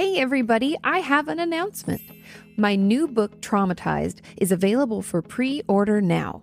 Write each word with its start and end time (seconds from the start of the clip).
Hey, 0.00 0.16
everybody, 0.16 0.78
I 0.82 1.00
have 1.00 1.28
an 1.28 1.38
announcement. 1.40 2.00
My 2.56 2.74
new 2.74 3.06
book, 3.06 3.42
Traumatized, 3.42 4.20
is 4.38 4.50
available 4.50 5.02
for 5.02 5.20
pre 5.20 5.60
order 5.68 6.00
now. 6.00 6.42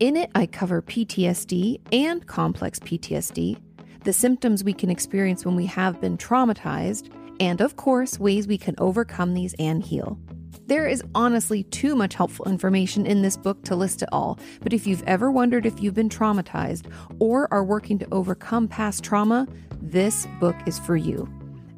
In 0.00 0.16
it, 0.16 0.30
I 0.34 0.46
cover 0.46 0.80
PTSD 0.80 1.78
and 1.92 2.26
complex 2.26 2.78
PTSD, 2.78 3.60
the 4.04 4.14
symptoms 4.14 4.64
we 4.64 4.72
can 4.72 4.88
experience 4.88 5.44
when 5.44 5.56
we 5.56 5.66
have 5.66 6.00
been 6.00 6.16
traumatized, 6.16 7.12
and 7.38 7.60
of 7.60 7.76
course, 7.76 8.18
ways 8.18 8.46
we 8.46 8.56
can 8.56 8.74
overcome 8.78 9.34
these 9.34 9.54
and 9.58 9.82
heal. 9.82 10.18
There 10.64 10.86
is 10.86 11.02
honestly 11.14 11.64
too 11.64 11.96
much 11.96 12.14
helpful 12.14 12.48
information 12.48 13.04
in 13.04 13.20
this 13.20 13.36
book 13.36 13.62
to 13.64 13.76
list 13.76 14.00
it 14.00 14.08
all, 14.10 14.38
but 14.62 14.72
if 14.72 14.86
you've 14.86 15.02
ever 15.02 15.30
wondered 15.30 15.66
if 15.66 15.82
you've 15.82 15.92
been 15.92 16.08
traumatized 16.08 16.90
or 17.18 17.46
are 17.52 17.62
working 17.62 17.98
to 17.98 18.08
overcome 18.10 18.66
past 18.68 19.04
trauma, 19.04 19.46
this 19.82 20.26
book 20.40 20.56
is 20.64 20.78
for 20.78 20.96
you. 20.96 21.28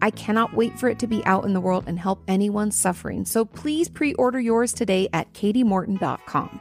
I 0.00 0.10
cannot 0.10 0.54
wait 0.54 0.78
for 0.78 0.88
it 0.88 0.98
to 1.00 1.06
be 1.06 1.24
out 1.24 1.44
in 1.44 1.52
the 1.52 1.60
world 1.60 1.84
and 1.86 1.98
help 1.98 2.22
anyone 2.28 2.70
suffering. 2.70 3.24
So 3.24 3.44
please 3.44 3.88
pre 3.88 4.14
order 4.14 4.40
yours 4.40 4.72
today 4.72 5.08
at 5.12 5.32
katimorton.com. 5.32 6.60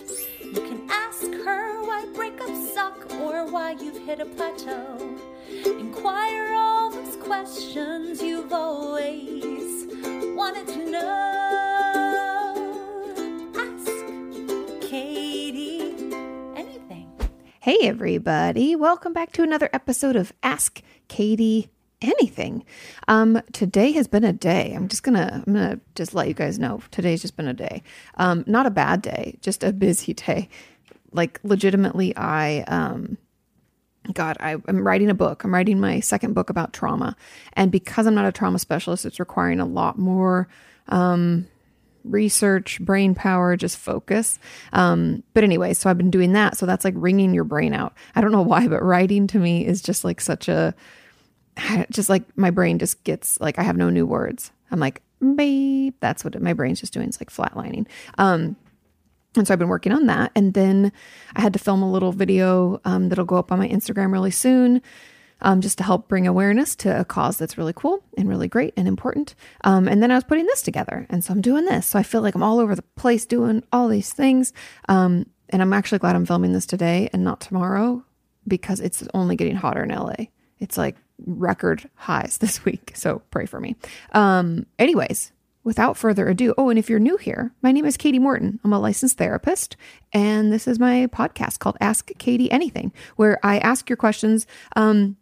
You 0.00 0.52
can 0.52 0.88
ask 0.90 1.22
her 1.22 1.82
why 1.82 2.04
breakups 2.14 2.74
suck 2.74 3.10
or 3.20 3.50
why 3.50 3.72
you've 3.72 3.98
hit 4.06 4.20
a 4.20 4.26
plateau. 4.26 5.16
Inquire 5.64 6.54
all 6.54 6.90
those 6.90 7.16
questions 7.16 8.22
you've 8.22 8.52
always 8.52 9.86
wanted 10.36 10.68
to 10.68 10.90
know. 10.90 11.00
Ask 13.56 13.90
Kati. 14.88 15.73
Hey, 17.64 17.78
everybody. 17.80 18.76
Welcome 18.76 19.14
back 19.14 19.32
to 19.32 19.42
another 19.42 19.70
episode 19.72 20.16
of 20.16 20.34
Ask 20.42 20.82
Kati 21.08 21.70
Anything. 22.02 22.62
Um, 23.08 23.40
today 23.54 23.92
has 23.92 24.06
been 24.06 24.22
a 24.22 24.34
day. 24.34 24.74
I'm 24.76 24.86
just 24.86 25.02
gonna, 25.02 25.42
I'm 25.46 25.50
gonna 25.50 25.80
just 25.94 26.14
let 26.14 26.28
you 26.28 26.34
guys 26.34 26.58
know. 26.58 26.82
Today's 26.90 27.22
just 27.22 27.38
been 27.38 27.48
a 27.48 27.54
day. 27.54 27.82
Um, 28.18 28.44
not 28.46 28.66
a 28.66 28.70
bad 28.70 29.00
day, 29.00 29.38
just 29.40 29.64
a 29.64 29.72
busy 29.72 30.12
day. 30.12 30.50
Like 31.12 31.40
legitimately, 31.42 32.14
I, 32.18 32.64
um, 32.68 33.16
God, 34.12 34.36
I, 34.40 34.58
am 34.68 34.86
writing 34.86 35.08
a 35.08 35.14
book. 35.14 35.42
I'm 35.42 35.54
writing 35.54 35.80
my 35.80 36.00
second 36.00 36.34
book 36.34 36.50
about 36.50 36.74
trauma. 36.74 37.16
And 37.54 37.72
because 37.72 38.06
I'm 38.06 38.14
not 38.14 38.26
a 38.26 38.32
trauma 38.32 38.58
specialist, 38.58 39.06
it's 39.06 39.18
requiring 39.18 39.58
a 39.58 39.64
lot 39.64 39.98
more 39.98 40.48
um, 40.88 41.46
research, 42.04 42.80
brain 42.80 43.14
power, 43.14 43.56
just 43.56 43.78
focus. 43.78 44.38
Um, 44.72 45.22
but 45.32 45.44
anyway, 45.44 45.74
so 45.74 45.90
I've 45.90 45.98
been 45.98 46.10
doing 46.10 46.32
that. 46.32 46.56
So 46.56 46.66
that's 46.66 46.84
like 46.84 46.94
wringing 46.96 47.34
your 47.34 47.44
brain 47.44 47.72
out. 47.72 47.94
I 48.14 48.20
don't 48.20 48.32
know 48.32 48.42
why, 48.42 48.68
but 48.68 48.82
writing 48.82 49.26
to 49.28 49.38
me 49.38 49.66
is 49.66 49.82
just 49.82 50.04
like 50.04 50.20
such 50.20 50.48
a, 50.48 50.74
just 51.90 52.08
like 52.08 52.24
my 52.36 52.50
brain 52.50 52.78
just 52.78 53.02
gets 53.04 53.40
like, 53.40 53.58
I 53.58 53.62
have 53.62 53.76
no 53.76 53.90
new 53.90 54.06
words. 54.06 54.52
I'm 54.70 54.80
like, 54.80 55.02
babe, 55.36 55.94
that's 56.00 56.24
what 56.24 56.40
my 56.40 56.52
brain's 56.52 56.80
just 56.80 56.92
doing. 56.92 57.08
It's 57.08 57.20
like 57.20 57.30
flatlining. 57.30 57.86
Um, 58.18 58.56
and 59.36 59.46
so 59.46 59.52
I've 59.52 59.58
been 59.58 59.68
working 59.68 59.92
on 59.92 60.06
that. 60.06 60.30
And 60.34 60.54
then 60.54 60.92
I 61.34 61.40
had 61.40 61.52
to 61.54 61.58
film 61.58 61.82
a 61.82 61.90
little 61.90 62.12
video 62.12 62.80
um, 62.84 63.08
that'll 63.08 63.24
go 63.24 63.36
up 63.36 63.50
on 63.50 63.58
my 63.58 63.68
Instagram 63.68 64.12
really 64.12 64.30
soon. 64.30 64.80
Um, 65.44 65.60
just 65.60 65.78
to 65.78 65.84
help 65.84 66.08
bring 66.08 66.26
awareness 66.26 66.74
to 66.76 67.00
a 67.00 67.04
cause 67.04 67.36
that's 67.36 67.56
really 67.56 67.74
cool 67.74 68.02
and 68.18 68.28
really 68.28 68.48
great 68.48 68.74
and 68.76 68.88
important. 68.88 69.34
Um, 69.62 69.86
and 69.86 70.02
then 70.02 70.10
I 70.10 70.14
was 70.14 70.24
putting 70.24 70.46
this 70.46 70.62
together. 70.62 71.06
And 71.10 71.22
so 71.22 71.32
I'm 71.32 71.42
doing 71.42 71.66
this. 71.66 71.86
So 71.86 71.98
I 71.98 72.02
feel 72.02 72.22
like 72.22 72.34
I'm 72.34 72.42
all 72.42 72.58
over 72.58 72.74
the 72.74 72.82
place 72.96 73.26
doing 73.26 73.62
all 73.70 73.88
these 73.88 74.12
things. 74.12 74.52
Um, 74.88 75.26
and 75.50 75.62
I'm 75.62 75.72
actually 75.72 75.98
glad 75.98 76.16
I'm 76.16 76.26
filming 76.26 76.52
this 76.52 76.66
today 76.66 77.10
and 77.12 77.22
not 77.22 77.40
tomorrow 77.40 78.02
because 78.48 78.80
it's 78.80 79.06
only 79.14 79.36
getting 79.36 79.56
hotter 79.56 79.84
in 79.84 79.90
LA. 79.90 80.26
It's 80.58 80.78
like 80.78 80.96
record 81.26 81.88
highs 81.94 82.38
this 82.40 82.64
week. 82.64 82.92
So 82.94 83.22
pray 83.30 83.46
for 83.46 83.60
me. 83.60 83.76
Um, 84.12 84.66
anyways, 84.78 85.32
without 85.62 85.96
further 85.96 86.28
ado, 86.28 86.54
oh, 86.58 86.68
and 86.68 86.78
if 86.78 86.90
you're 86.90 86.98
new 86.98 87.16
here, 87.16 87.52
my 87.62 87.72
name 87.72 87.84
is 87.84 87.96
Kati 87.96 88.20
Morton. 88.20 88.60
I'm 88.64 88.72
a 88.72 88.78
licensed 88.78 89.18
therapist, 89.18 89.76
and 90.12 90.52
this 90.52 90.68
is 90.68 90.78
my 90.78 91.06
podcast 91.06 91.58
called 91.58 91.76
Ask 91.80 92.10
Kati 92.18 92.48
Anything, 92.50 92.92
where 93.16 93.38
I 93.42 93.58
ask 93.58 93.88
your 93.88 93.96
questions 93.96 94.46
um, 94.76 95.16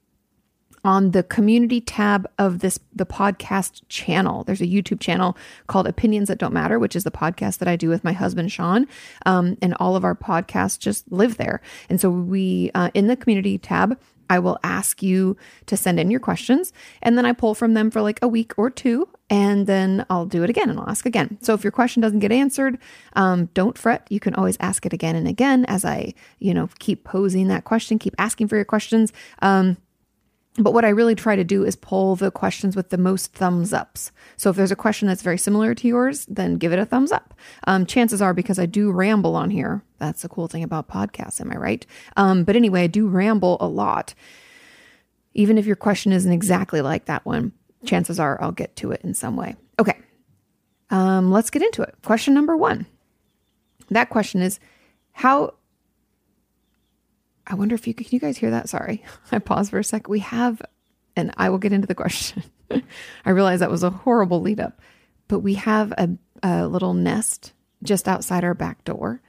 on 0.84 1.12
the 1.12 1.22
community 1.22 1.80
tab 1.80 2.28
of 2.38 2.58
this 2.58 2.78
the 2.94 3.06
podcast 3.06 3.82
channel. 3.88 4.44
There's 4.44 4.60
a 4.60 4.66
YouTube 4.66 5.00
channel 5.00 5.36
called 5.66 5.86
Opinions 5.86 6.28
That 6.28 6.38
Don't 6.38 6.52
Matter, 6.52 6.78
which 6.78 6.96
is 6.96 7.04
the 7.04 7.10
podcast 7.10 7.58
that 7.58 7.68
I 7.68 7.76
do 7.76 7.88
with 7.88 8.04
my 8.04 8.12
husband 8.12 8.50
Sean, 8.50 8.86
um, 9.26 9.56
and 9.62 9.74
all 9.74 9.96
of 9.96 10.04
our 10.04 10.14
podcasts 10.14 10.78
just 10.78 11.10
live 11.10 11.36
there. 11.36 11.60
And 11.88 12.00
so 12.00 12.10
we 12.10 12.70
uh, 12.74 12.90
in 12.94 13.06
the 13.06 13.16
community 13.16 13.58
tab. 13.58 13.98
I 14.30 14.38
will 14.38 14.58
ask 14.64 15.02
you 15.02 15.36
to 15.66 15.76
send 15.76 16.00
in 16.00 16.10
your 16.10 16.20
questions 16.20 16.72
and 17.02 17.18
then 17.18 17.26
I 17.26 17.32
pull 17.32 17.54
from 17.54 17.74
them 17.74 17.90
for 17.90 18.00
like 18.00 18.18
a 18.22 18.28
week 18.28 18.54
or 18.56 18.70
two 18.70 19.06
and 19.28 19.66
then 19.66 20.06
I'll 20.08 20.24
do 20.24 20.42
it 20.42 20.48
again 20.48 20.70
and 20.70 20.80
I'll 20.80 20.88
ask 20.88 21.04
again. 21.04 21.36
So 21.42 21.52
if 21.52 21.62
your 21.62 21.70
question 21.70 22.00
doesn't 22.00 22.20
get 22.20 22.32
answered, 22.32 22.78
um, 23.14 23.50
don't 23.52 23.76
fret. 23.76 24.06
You 24.08 24.20
can 24.20 24.34
always 24.34 24.56
ask 24.58 24.86
it 24.86 24.94
again 24.94 25.16
and 25.16 25.28
again 25.28 25.66
as 25.66 25.84
I, 25.84 26.14
you 26.38 26.54
know, 26.54 26.70
keep 26.78 27.04
posing 27.04 27.48
that 27.48 27.64
question, 27.64 27.98
keep 27.98 28.14
asking 28.16 28.48
for 28.48 28.56
your 28.56 28.64
questions. 28.64 29.12
Um, 29.42 29.76
but 30.58 30.74
what 30.74 30.84
I 30.84 30.90
really 30.90 31.14
try 31.14 31.34
to 31.34 31.44
do 31.44 31.64
is 31.64 31.76
pull 31.76 32.14
the 32.14 32.30
questions 32.30 32.76
with 32.76 32.90
the 32.90 32.98
most 32.98 33.32
thumbs 33.32 33.72
ups. 33.72 34.12
So 34.36 34.50
if 34.50 34.56
there's 34.56 34.70
a 34.70 34.76
question 34.76 35.08
that's 35.08 35.22
very 35.22 35.38
similar 35.38 35.74
to 35.74 35.88
yours, 35.88 36.26
then 36.26 36.56
give 36.56 36.72
it 36.72 36.78
a 36.78 36.84
thumbs 36.84 37.10
up. 37.10 37.34
Um, 37.66 37.86
chances 37.86 38.20
are 38.20 38.34
because 38.34 38.58
I 38.58 38.66
do 38.66 38.90
ramble 38.92 39.34
on 39.34 39.48
here. 39.48 39.82
That's 39.98 40.22
the 40.22 40.28
cool 40.28 40.48
thing 40.48 40.62
about 40.62 40.88
podcasts, 40.88 41.40
am 41.40 41.50
I 41.52 41.56
right? 41.56 41.86
Um, 42.16 42.44
but 42.44 42.56
anyway, 42.56 42.82
I 42.82 42.86
do 42.86 43.08
ramble 43.08 43.56
a 43.60 43.66
lot. 43.66 44.14
Even 45.32 45.56
if 45.56 45.64
your 45.64 45.76
question 45.76 46.12
isn't 46.12 46.32
exactly 46.32 46.82
like 46.82 47.06
that 47.06 47.24
one, 47.24 47.52
chances 47.86 48.20
are 48.20 48.38
I'll 48.42 48.52
get 48.52 48.76
to 48.76 48.92
it 48.92 49.00
in 49.02 49.14
some 49.14 49.36
way. 49.36 49.56
Okay, 49.78 49.96
um, 50.90 51.30
let's 51.30 51.48
get 51.48 51.62
into 51.62 51.80
it. 51.80 51.94
Question 52.02 52.34
number 52.34 52.56
one. 52.58 52.84
That 53.88 54.10
question 54.10 54.42
is 54.42 54.60
how 55.12 55.54
I 57.46 57.54
wonder 57.54 57.74
if 57.74 57.86
you 57.86 57.94
can 57.94 58.06
you 58.10 58.20
guys 58.20 58.38
hear 58.38 58.50
that? 58.50 58.68
Sorry. 58.68 59.02
I 59.32 59.38
paused 59.38 59.70
for 59.70 59.78
a 59.78 59.84
sec. 59.84 60.08
We 60.08 60.20
have 60.20 60.62
and 61.16 61.32
I 61.36 61.50
will 61.50 61.58
get 61.58 61.72
into 61.72 61.86
the 61.86 61.94
question. 61.94 62.44
I 63.24 63.30
realize 63.30 63.60
that 63.60 63.70
was 63.70 63.82
a 63.82 63.90
horrible 63.90 64.40
lead 64.40 64.60
up, 64.60 64.80
but 65.28 65.40
we 65.40 65.54
have 65.54 65.92
a, 65.92 66.10
a 66.42 66.66
little 66.66 66.94
nest 66.94 67.52
just 67.82 68.08
outside 68.08 68.44
our 68.44 68.54
back 68.54 68.84
door 68.84 69.20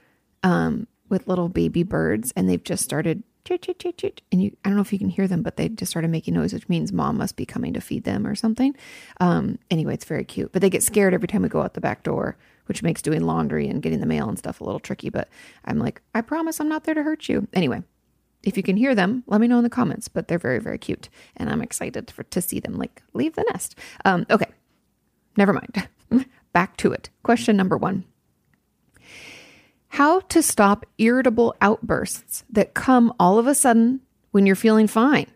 um, 0.42 0.86
with 1.08 1.28
little 1.28 1.48
baby 1.48 1.82
birds, 1.82 2.32
and 2.36 2.48
they've 2.48 2.62
just 2.62 2.84
started. 2.84 3.22
And 3.46 4.42
you, 4.42 4.56
I 4.64 4.70
don't 4.70 4.76
know 4.76 4.80
if 4.80 4.90
you 4.90 4.98
can 4.98 5.10
hear 5.10 5.28
them, 5.28 5.42
but 5.42 5.58
they 5.58 5.68
just 5.68 5.90
started 5.90 6.10
making 6.10 6.32
noise, 6.32 6.54
which 6.54 6.66
means 6.70 6.94
mom 6.94 7.18
must 7.18 7.36
be 7.36 7.44
coming 7.44 7.74
to 7.74 7.80
feed 7.82 8.04
them 8.04 8.26
or 8.26 8.34
something. 8.34 8.74
Um, 9.20 9.58
anyway, 9.70 9.92
it's 9.92 10.06
very 10.06 10.24
cute, 10.24 10.50
but 10.50 10.62
they 10.62 10.70
get 10.70 10.82
scared 10.82 11.12
every 11.12 11.28
time 11.28 11.42
we 11.42 11.50
go 11.50 11.60
out 11.60 11.74
the 11.74 11.80
back 11.82 12.04
door, 12.04 12.38
which 12.64 12.82
makes 12.82 13.02
doing 13.02 13.20
laundry 13.20 13.68
and 13.68 13.82
getting 13.82 14.00
the 14.00 14.06
mail 14.06 14.30
and 14.30 14.38
stuff 14.38 14.62
a 14.62 14.64
little 14.64 14.80
tricky. 14.80 15.10
But 15.10 15.28
I'm 15.66 15.78
like, 15.78 16.00
I 16.14 16.22
promise 16.22 16.58
I'm 16.58 16.70
not 16.70 16.84
there 16.84 16.94
to 16.94 17.02
hurt 17.02 17.28
you. 17.28 17.46
Anyway, 17.52 17.82
if 18.44 18.56
you 18.56 18.62
can 18.62 18.76
hear 18.76 18.94
them, 18.94 19.24
let 19.26 19.40
me 19.40 19.48
know 19.48 19.58
in 19.58 19.64
the 19.64 19.70
comments. 19.70 20.08
But 20.08 20.28
they're 20.28 20.38
very, 20.38 20.58
very 20.58 20.78
cute, 20.78 21.08
and 21.36 21.50
I'm 21.50 21.62
excited 21.62 22.10
for 22.10 22.22
to 22.24 22.40
see 22.40 22.60
them 22.60 22.74
like 22.74 23.02
leave 23.12 23.34
the 23.34 23.44
nest. 23.50 23.78
Um, 24.04 24.26
okay, 24.30 24.50
never 25.36 25.52
mind. 25.52 25.88
Back 26.52 26.76
to 26.78 26.92
it. 26.92 27.10
Question 27.22 27.56
number 27.56 27.76
one: 27.76 28.04
How 29.88 30.20
to 30.20 30.42
stop 30.42 30.86
irritable 30.98 31.56
outbursts 31.60 32.44
that 32.50 32.74
come 32.74 33.12
all 33.18 33.38
of 33.38 33.46
a 33.46 33.54
sudden 33.54 34.00
when 34.30 34.46
you're 34.46 34.56
feeling 34.56 34.86
fine? 34.86 35.26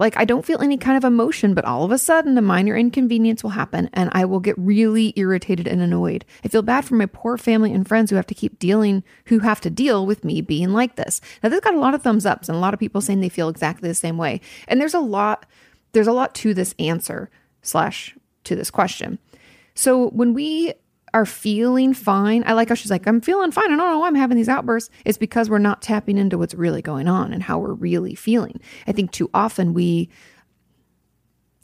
Like, 0.00 0.16
I 0.16 0.24
don't 0.24 0.46
feel 0.46 0.62
any 0.62 0.78
kind 0.78 0.96
of 0.96 1.04
emotion, 1.04 1.52
but 1.52 1.66
all 1.66 1.84
of 1.84 1.92
a 1.92 1.98
sudden 1.98 2.38
a 2.38 2.42
minor 2.42 2.74
inconvenience 2.74 3.42
will 3.42 3.50
happen 3.50 3.90
and 3.92 4.08
I 4.14 4.24
will 4.24 4.40
get 4.40 4.56
really 4.56 5.12
irritated 5.14 5.68
and 5.68 5.82
annoyed. 5.82 6.24
I 6.42 6.48
feel 6.48 6.62
bad 6.62 6.86
for 6.86 6.94
my 6.94 7.04
poor 7.04 7.36
family 7.36 7.74
and 7.74 7.86
friends 7.86 8.08
who 8.08 8.16
have 8.16 8.26
to 8.28 8.34
keep 8.34 8.58
dealing, 8.58 9.04
who 9.26 9.40
have 9.40 9.60
to 9.60 9.68
deal 9.68 10.06
with 10.06 10.24
me 10.24 10.40
being 10.40 10.72
like 10.72 10.96
this. 10.96 11.20
Now, 11.42 11.50
this 11.50 11.60
got 11.60 11.74
a 11.74 11.78
lot 11.78 11.94
of 11.94 12.02
thumbs 12.02 12.24
ups 12.24 12.48
and 12.48 12.56
a 12.56 12.60
lot 12.60 12.72
of 12.72 12.80
people 12.80 13.02
saying 13.02 13.20
they 13.20 13.28
feel 13.28 13.50
exactly 13.50 13.90
the 13.90 13.94
same 13.94 14.16
way. 14.16 14.40
And 14.68 14.80
there's 14.80 14.94
a 14.94 15.00
lot, 15.00 15.44
there's 15.92 16.06
a 16.06 16.12
lot 16.12 16.34
to 16.36 16.54
this 16.54 16.74
answer 16.78 17.28
slash 17.60 18.16
to 18.44 18.56
this 18.56 18.70
question. 18.70 19.18
So 19.74 20.08
when 20.08 20.32
we 20.32 20.72
are 21.14 21.26
feeling 21.26 21.94
fine. 21.94 22.42
I 22.46 22.52
like 22.52 22.68
how 22.68 22.74
she's 22.74 22.90
like, 22.90 23.06
I'm 23.06 23.20
feeling 23.20 23.50
fine. 23.50 23.66
I 23.66 23.76
don't 23.76 23.90
know 23.90 23.98
why 23.98 24.08
I'm 24.08 24.14
having 24.14 24.36
these 24.36 24.48
outbursts. 24.48 24.90
It's 25.04 25.18
because 25.18 25.50
we're 25.50 25.58
not 25.58 25.82
tapping 25.82 26.18
into 26.18 26.38
what's 26.38 26.54
really 26.54 26.82
going 26.82 27.08
on 27.08 27.32
and 27.32 27.42
how 27.42 27.58
we're 27.58 27.74
really 27.74 28.14
feeling. 28.14 28.60
I 28.86 28.92
think 28.92 29.12
too 29.12 29.30
often 29.34 29.74
we 29.74 30.10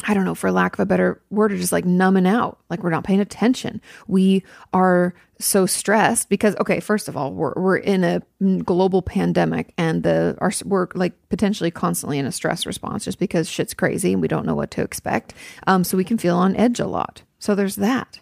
I 0.05 0.13
don't 0.13 0.25
know, 0.25 0.35
for 0.35 0.53
lack 0.53 0.75
of 0.75 0.81
a 0.81 0.87
better 0.87 1.23
word, 1.31 1.53
are 1.53 1.57
just 1.57 1.73
like 1.73 1.87
numbing 1.87 2.27
out, 2.27 2.59
like 2.69 2.83
we're 2.83 2.91
not 2.91 3.05
paying 3.05 3.21
attention. 3.21 3.81
We 4.07 4.45
are 4.73 5.15
so 5.39 5.65
stressed 5.65 6.29
because, 6.29 6.55
okay, 6.57 6.81
first 6.81 7.09
of 7.09 7.17
all, 7.17 7.33
we're, 7.33 7.55
we're 7.57 7.79
in 7.79 8.05
a 8.05 8.23
global 8.63 9.01
pandemic 9.01 9.73
and 9.79 10.03
the 10.03 10.37
our, 10.39 10.53
we're 10.65 10.89
like 10.95 11.15
potentially 11.31 11.71
constantly 11.71 12.19
in 12.19 12.27
a 12.27 12.33
stress 12.33 12.67
response 12.67 13.07
just 13.07 13.19
because 13.19 13.49
shit's 13.49 13.73
crazy 13.73 14.13
and 14.13 14.21
we 14.21 14.29
don't 14.29 14.45
know 14.45 14.55
what 14.55 14.71
to 14.73 14.83
expect. 14.83 15.33
Um, 15.67 15.83
so 15.83 15.97
we 15.97 16.05
can 16.05 16.19
feel 16.19 16.37
on 16.37 16.55
edge 16.57 16.79
a 16.79 16.87
lot. 16.87 17.23
So 17.39 17.55
there's 17.55 17.77
that. 17.77 18.21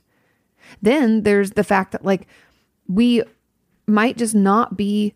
Then 0.82 1.22
there's 1.22 1.52
the 1.52 1.64
fact 1.64 1.92
that 1.92 2.04
like 2.04 2.26
we 2.88 3.22
might 3.86 4.16
just 4.16 4.34
not 4.34 4.76
be 4.76 5.14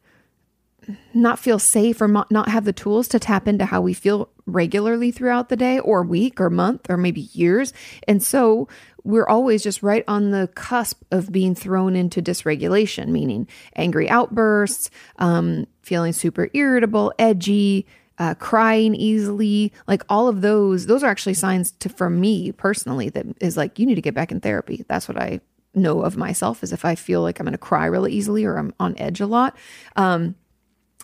not 1.13 1.39
feel 1.39 1.59
safe 1.59 2.01
or 2.01 2.09
not 2.09 2.49
have 2.49 2.65
the 2.65 2.73
tools 2.73 3.09
to 3.09 3.19
tap 3.19 3.47
into 3.47 3.67
how 3.67 3.81
we 3.81 3.93
feel 3.93 4.31
regularly 4.47 5.11
throughout 5.11 5.49
the 5.51 5.57
day 5.57 5.79
or 5.79 6.03
week 6.03 6.41
or 6.41 6.49
month 6.49 6.89
or 6.89 6.97
maybe 6.97 7.23
years. 7.33 7.75
And 8.07 8.23
so 8.23 8.69
we're 9.05 9.27
always 9.27 9.63
just 9.63 9.83
right 9.83 10.05
on 10.09 10.31
the 10.31 10.49
cusp 10.55 11.03
of 11.11 11.31
being 11.31 11.55
thrown 11.55 11.95
into 11.95 12.23
dysregulation, 12.23 13.09
meaning 13.09 13.47
angry 13.77 14.09
outbursts, 14.09 14.91
um, 15.19 15.67
feeling 15.83 16.13
super 16.13 16.49
irritable, 16.55 17.13
edgy, 17.19 17.87
uh, 18.19 18.35
crying 18.35 18.95
easily, 18.95 19.73
like 19.87 20.03
all 20.09 20.29
of 20.29 20.41
those. 20.41 20.87
Those 20.87 21.03
are 21.03 21.11
actually 21.11 21.35
signs 21.35 21.73
to, 21.73 21.89
for 21.89 22.11
me 22.11 22.53
personally, 22.53 23.09
that 23.11 23.27
is 23.41 23.57
like, 23.57 23.79
you 23.79 23.87
need 23.87 23.95
to 23.95 24.03
get 24.03 24.15
back 24.15 24.33
in 24.33 24.41
therapy. 24.41 24.85
That's 24.89 25.09
what 25.09 25.21
I 25.21 25.41
know 25.75 26.03
of 26.03 26.17
myself 26.17 26.63
is 26.63 26.73
if 26.73 26.85
I 26.85 26.95
feel 26.95 27.23
like 27.23 27.39
I'm 27.39 27.45
going 27.45 27.53
to 27.53 27.59
cry 27.59 27.87
really 27.87 28.13
easily 28.13 28.45
or 28.45 28.57
I'm 28.57 28.75
on 28.81 28.99
edge 28.99 29.21
a 29.21 29.27
lot. 29.27 29.57
Um, 29.97 30.35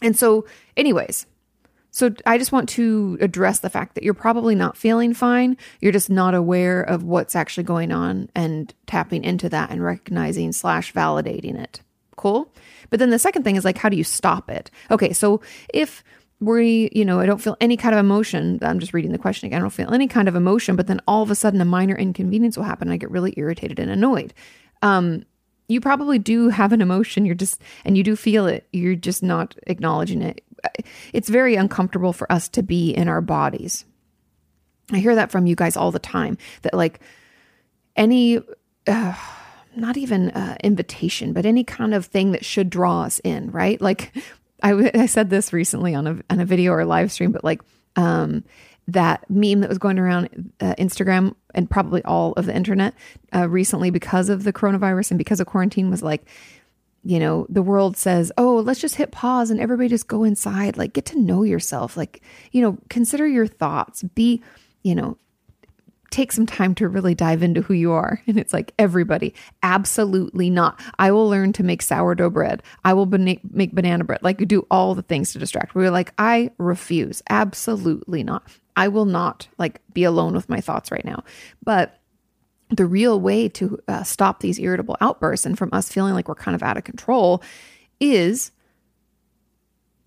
and 0.02 0.16
so, 0.16 0.46
anyways, 0.76 1.26
so 1.90 2.12
I 2.26 2.38
just 2.38 2.50
want 2.50 2.68
to 2.70 3.16
address 3.20 3.60
the 3.60 3.70
fact 3.70 3.94
that 3.94 4.02
you're 4.02 4.14
probably 4.14 4.56
not 4.56 4.76
feeling 4.76 5.14
fine. 5.14 5.56
You're 5.80 5.92
just 5.92 6.10
not 6.10 6.34
aware 6.34 6.82
of 6.82 7.04
what's 7.04 7.36
actually 7.36 7.62
going 7.62 7.92
on 7.92 8.28
and 8.34 8.74
tapping 8.86 9.22
into 9.22 9.48
that 9.50 9.70
and 9.70 9.84
recognizing 9.84 10.50
slash 10.50 10.92
validating 10.92 11.56
it. 11.56 11.82
Cool. 12.16 12.52
But 12.90 12.98
then 12.98 13.10
the 13.10 13.18
second 13.18 13.44
thing 13.44 13.54
is 13.54 13.64
like, 13.64 13.78
how 13.78 13.88
do 13.88 13.96
you 13.96 14.02
stop 14.02 14.50
it? 14.50 14.72
Okay. 14.90 15.12
So 15.12 15.40
if 15.72 16.02
we, 16.44 16.90
you 16.92 17.04
know, 17.04 17.20
I 17.20 17.26
don't 17.26 17.40
feel 17.40 17.56
any 17.60 17.76
kind 17.76 17.94
of 17.94 17.98
emotion. 17.98 18.58
I'm 18.62 18.78
just 18.78 18.94
reading 18.94 19.12
the 19.12 19.18
question 19.18 19.46
again. 19.46 19.58
I 19.58 19.62
don't 19.62 19.70
feel 19.70 19.92
any 19.92 20.08
kind 20.08 20.28
of 20.28 20.36
emotion, 20.36 20.76
but 20.76 20.86
then 20.86 21.00
all 21.06 21.22
of 21.22 21.30
a 21.30 21.34
sudden 21.34 21.60
a 21.60 21.64
minor 21.64 21.96
inconvenience 21.96 22.56
will 22.56 22.64
happen. 22.64 22.90
I 22.90 22.96
get 22.96 23.10
really 23.10 23.34
irritated 23.36 23.78
and 23.78 23.90
annoyed. 23.90 24.34
Um, 24.82 25.24
you 25.68 25.80
probably 25.80 26.18
do 26.18 26.50
have 26.50 26.72
an 26.72 26.82
emotion. 26.82 27.24
You're 27.24 27.34
just, 27.34 27.60
and 27.84 27.96
you 27.96 28.02
do 28.02 28.16
feel 28.16 28.46
it. 28.46 28.66
You're 28.72 28.94
just 28.94 29.22
not 29.22 29.56
acknowledging 29.66 30.22
it. 30.22 30.44
It's 31.12 31.28
very 31.28 31.56
uncomfortable 31.56 32.12
for 32.12 32.30
us 32.30 32.48
to 32.50 32.62
be 32.62 32.90
in 32.90 33.08
our 33.08 33.20
bodies. 33.20 33.84
I 34.92 34.98
hear 34.98 35.14
that 35.14 35.30
from 35.30 35.46
you 35.46 35.56
guys 35.56 35.76
all 35.76 35.90
the 35.90 35.98
time 35.98 36.36
that, 36.62 36.74
like, 36.74 37.00
any, 37.96 38.40
uh, 38.86 39.14
not 39.74 39.96
even 39.96 40.30
uh, 40.30 40.56
invitation, 40.62 41.32
but 41.32 41.46
any 41.46 41.64
kind 41.64 41.94
of 41.94 42.06
thing 42.06 42.32
that 42.32 42.44
should 42.44 42.68
draw 42.68 43.02
us 43.02 43.20
in, 43.24 43.50
right? 43.50 43.80
Like, 43.80 44.12
I, 44.64 44.90
I 44.94 45.06
said 45.06 45.30
this 45.30 45.52
recently 45.52 45.94
on 45.94 46.06
a, 46.06 46.20
on 46.30 46.40
a 46.40 46.44
video 46.44 46.72
or 46.72 46.80
a 46.80 46.86
live 46.86 47.12
stream, 47.12 47.30
but 47.30 47.44
like, 47.44 47.60
um, 47.94 48.42
that 48.88 49.28
meme 49.30 49.60
that 49.60 49.68
was 49.68 49.78
going 49.78 49.98
around 49.98 50.52
uh, 50.60 50.74
Instagram 50.78 51.34
and 51.54 51.70
probably 51.70 52.02
all 52.04 52.32
of 52.32 52.46
the 52.46 52.54
internet 52.54 52.94
uh, 53.34 53.48
recently 53.48 53.90
because 53.90 54.28
of 54.28 54.44
the 54.44 54.52
coronavirus 54.52 55.10
and 55.10 55.18
because 55.18 55.40
of 55.40 55.46
quarantine 55.46 55.90
was 55.90 56.02
like, 56.02 56.26
you 57.02 57.18
know, 57.18 57.46
the 57.48 57.62
world 57.62 57.96
says, 57.96 58.32
oh, 58.38 58.56
let's 58.56 58.80
just 58.80 58.96
hit 58.96 59.12
pause 59.12 59.50
and 59.50 59.60
everybody 59.60 59.88
just 59.88 60.08
go 60.08 60.24
inside. 60.24 60.76
Like, 60.76 60.94
get 60.94 61.04
to 61.06 61.20
know 61.20 61.42
yourself. 61.42 61.96
Like, 61.96 62.22
you 62.50 62.62
know, 62.62 62.78
consider 62.88 63.26
your 63.26 63.46
thoughts. 63.46 64.02
Be, 64.02 64.42
you 64.82 64.94
know, 64.94 65.16
take 66.14 66.30
some 66.30 66.46
time 66.46 66.76
to 66.76 66.88
really 66.88 67.14
dive 67.14 67.42
into 67.42 67.60
who 67.60 67.74
you 67.74 67.90
are. 67.90 68.22
And 68.26 68.38
it's 68.38 68.52
like, 68.52 68.72
everybody, 68.78 69.34
absolutely 69.62 70.48
not. 70.48 70.80
I 70.98 71.10
will 71.10 71.28
learn 71.28 71.52
to 71.54 71.64
make 71.64 71.82
sourdough 71.82 72.30
bread. 72.30 72.62
I 72.84 72.94
will 72.94 73.06
make 73.06 73.74
banana 73.74 74.04
bread, 74.04 74.22
like 74.22 74.38
you 74.38 74.46
do 74.46 74.66
all 74.70 74.94
the 74.94 75.02
things 75.02 75.32
to 75.32 75.38
distract. 75.38 75.74
We 75.74 75.84
are 75.84 75.90
like, 75.90 76.12
I 76.16 76.50
refuse. 76.58 77.22
Absolutely 77.28 78.22
not. 78.22 78.48
I 78.76 78.88
will 78.88 79.04
not 79.06 79.48
like 79.58 79.80
be 79.92 80.04
alone 80.04 80.34
with 80.34 80.48
my 80.48 80.60
thoughts 80.60 80.92
right 80.92 81.04
now. 81.04 81.24
But 81.64 81.98
the 82.70 82.86
real 82.86 83.20
way 83.20 83.48
to 83.48 83.78
uh, 83.88 84.04
stop 84.04 84.40
these 84.40 84.58
irritable 84.58 84.96
outbursts 85.00 85.46
and 85.46 85.58
from 85.58 85.70
us 85.72 85.90
feeling 85.90 86.14
like 86.14 86.28
we're 86.28 86.34
kind 86.34 86.54
of 86.54 86.62
out 86.62 86.76
of 86.76 86.84
control 86.84 87.42
is 88.00 88.52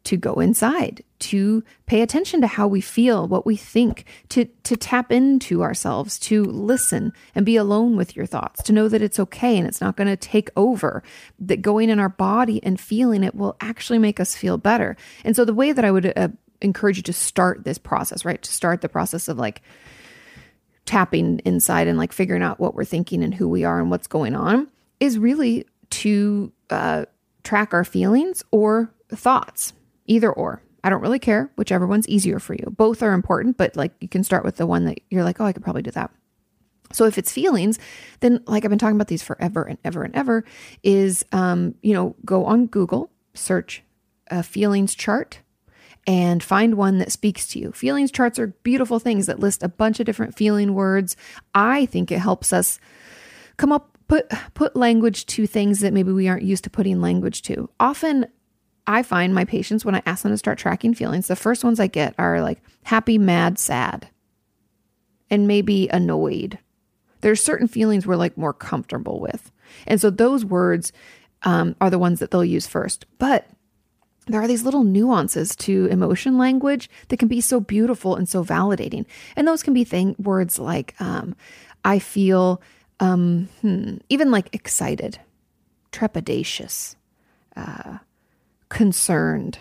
to 0.07 0.15
go 0.15 0.35
inside, 0.35 1.03
to 1.19 1.61
pay 1.85 2.01
attention 2.01 2.39
to 2.39 2.47
how 2.47 2.65
we 2.65 2.79
feel, 2.79 3.27
what 3.27 3.45
we 3.45 3.57
think, 3.57 4.05
to 4.29 4.45
to 4.63 4.77
tap 4.77 5.11
into 5.11 5.61
ourselves, 5.61 6.17
to 6.17 6.45
listen 6.45 7.11
and 7.35 7.45
be 7.45 7.57
alone 7.57 7.97
with 7.97 8.15
your 8.15 8.25
thoughts, 8.25 8.63
to 8.63 8.71
know 8.71 8.87
that 8.87 9.01
it's 9.01 9.19
okay 9.19 9.57
and 9.57 9.67
it's 9.67 9.81
not 9.81 9.97
going 9.97 10.07
to 10.07 10.15
take 10.15 10.49
over. 10.55 11.03
That 11.39 11.61
going 11.61 11.89
in 11.89 11.99
our 11.99 12.07
body 12.07 12.63
and 12.63 12.79
feeling 12.79 13.21
it 13.21 13.35
will 13.35 13.57
actually 13.59 13.99
make 13.99 14.21
us 14.21 14.33
feel 14.33 14.57
better. 14.57 14.95
And 15.25 15.35
so 15.35 15.43
the 15.43 15.53
way 15.53 15.73
that 15.73 15.83
I 15.83 15.91
would 15.91 16.17
uh, 16.17 16.29
encourage 16.61 16.95
you 16.95 17.03
to 17.03 17.13
start 17.13 17.65
this 17.65 17.77
process, 17.77 18.23
right? 18.23 18.41
To 18.41 18.51
start 18.51 18.79
the 18.79 18.87
process 18.89 19.27
of 19.27 19.37
like 19.37 19.61
tapping 20.85 21.39
inside 21.39 21.89
and 21.89 21.97
like 21.97 22.13
figuring 22.13 22.43
out 22.43 22.61
what 22.61 22.75
we're 22.75 22.85
thinking 22.85 23.25
and 23.25 23.35
who 23.35 23.49
we 23.49 23.65
are 23.65 23.81
and 23.81 23.91
what's 23.91 24.07
going 24.07 24.35
on 24.35 24.69
is 25.01 25.19
really 25.19 25.65
to 25.89 26.49
uh, 26.69 27.03
track 27.43 27.73
our 27.73 27.83
feelings 27.83 28.41
or 28.51 28.89
thoughts, 29.09 29.73
either 30.07 30.31
or. 30.31 30.61
I 30.83 30.89
don't 30.89 31.01
really 31.01 31.19
care, 31.19 31.51
whichever 31.55 31.85
one's 31.85 32.07
easier 32.07 32.39
for 32.39 32.53
you. 32.53 32.73
Both 32.77 33.03
are 33.03 33.13
important, 33.13 33.57
but 33.57 33.75
like 33.75 33.93
you 33.99 34.07
can 34.07 34.23
start 34.23 34.45
with 34.45 34.55
the 34.55 34.67
one 34.67 34.85
that 34.85 34.99
you're 35.09 35.23
like, 35.23 35.41
oh, 35.41 35.45
I 35.45 35.51
could 35.51 35.63
probably 35.63 35.81
do 35.81 35.91
that. 35.91 36.11
So 36.93 37.05
if 37.05 37.17
it's 37.17 37.31
feelings, 37.31 37.77
then 38.21 38.41
like 38.47 38.63
I've 38.63 38.69
been 38.69 38.79
talking 38.79 38.95
about 38.95 39.07
these 39.07 39.23
forever 39.23 39.63
and 39.63 39.77
ever 39.83 40.03
and 40.03 40.15
ever, 40.15 40.45
is 40.83 41.25
um, 41.31 41.75
you 41.81 41.93
know, 41.93 42.15
go 42.23 42.45
on 42.45 42.67
Google, 42.67 43.11
search 43.33 43.83
a 44.29 44.43
feelings 44.43 44.95
chart 44.95 45.41
and 46.05 46.41
find 46.41 46.75
one 46.75 46.99
that 46.99 47.11
speaks 47.11 47.47
to 47.49 47.59
you. 47.59 47.71
Feelings 47.73 48.11
charts 48.11 48.39
are 48.39 48.47
beautiful 48.63 48.99
things 48.99 49.25
that 49.25 49.39
list 49.39 49.63
a 49.63 49.67
bunch 49.67 49.99
of 49.99 50.05
different 50.05 50.35
feeling 50.35 50.73
words. 50.73 51.17
I 51.53 51.85
think 51.87 52.11
it 52.11 52.19
helps 52.19 52.53
us 52.53 52.79
come 53.57 53.71
up 53.73 53.97
put 54.07 54.29
put 54.53 54.75
language 54.75 55.25
to 55.25 55.45
things 55.45 55.81
that 55.81 55.93
maybe 55.93 56.13
we 56.13 56.29
aren't 56.29 56.43
used 56.43 56.63
to 56.63 56.69
putting 56.69 57.01
language 57.01 57.41
to. 57.43 57.69
Often 57.79 58.27
I 58.87 59.03
find 59.03 59.35
my 59.35 59.43
patients 59.43 59.83
when 59.83 59.95
I 59.95 60.01
ask 60.05 60.23
them 60.23 60.31
to 60.31 60.37
start 60.37 60.57
tracking 60.57 60.93
feelings, 60.93 61.27
the 61.27 61.35
first 61.35 61.63
ones 61.63 61.79
I 61.79 61.87
get 61.87 62.15
are 62.17 62.41
like 62.41 62.61
happy, 62.83 63.17
mad, 63.17 63.59
sad, 63.59 64.07
and 65.29 65.47
maybe 65.47 65.89
annoyed. 65.89 66.57
There's 67.19 67.43
certain 67.43 67.67
feelings 67.67 68.07
we're 68.07 68.15
like 68.15 68.37
more 68.37 68.53
comfortable 68.53 69.19
with. 69.19 69.51
And 69.85 69.99
so 69.99 70.09
those 70.09 70.45
words 70.45 70.93
um, 71.43 71.75
are 71.81 71.89
the 71.89 71.99
ones 71.99 72.19
that 72.19 72.31
they'll 72.31 72.45
use 72.45 72.65
first. 72.65 73.05
But 73.17 73.47
there 74.27 74.41
are 74.41 74.47
these 74.47 74.63
little 74.63 74.83
nuances 74.83 75.55
to 75.57 75.87
emotion 75.87 76.37
language 76.37 76.89
that 77.09 77.17
can 77.17 77.27
be 77.27 77.41
so 77.41 77.59
beautiful 77.59 78.15
and 78.15 78.27
so 78.27 78.43
validating. 78.43 79.05
And 79.35 79.47
those 79.47 79.63
can 79.63 79.73
be 79.73 79.83
thing 79.83 80.15
words 80.17 80.59
like 80.59 80.95
um, 80.99 81.35
I 81.83 81.99
feel 81.99 82.61
um, 82.99 83.49
hmm, 83.61 83.97
even 84.09 84.31
like 84.31 84.53
excited, 84.53 85.19
trepidatious, 85.91 86.95
uh, 87.55 87.97
concerned. 88.69 89.59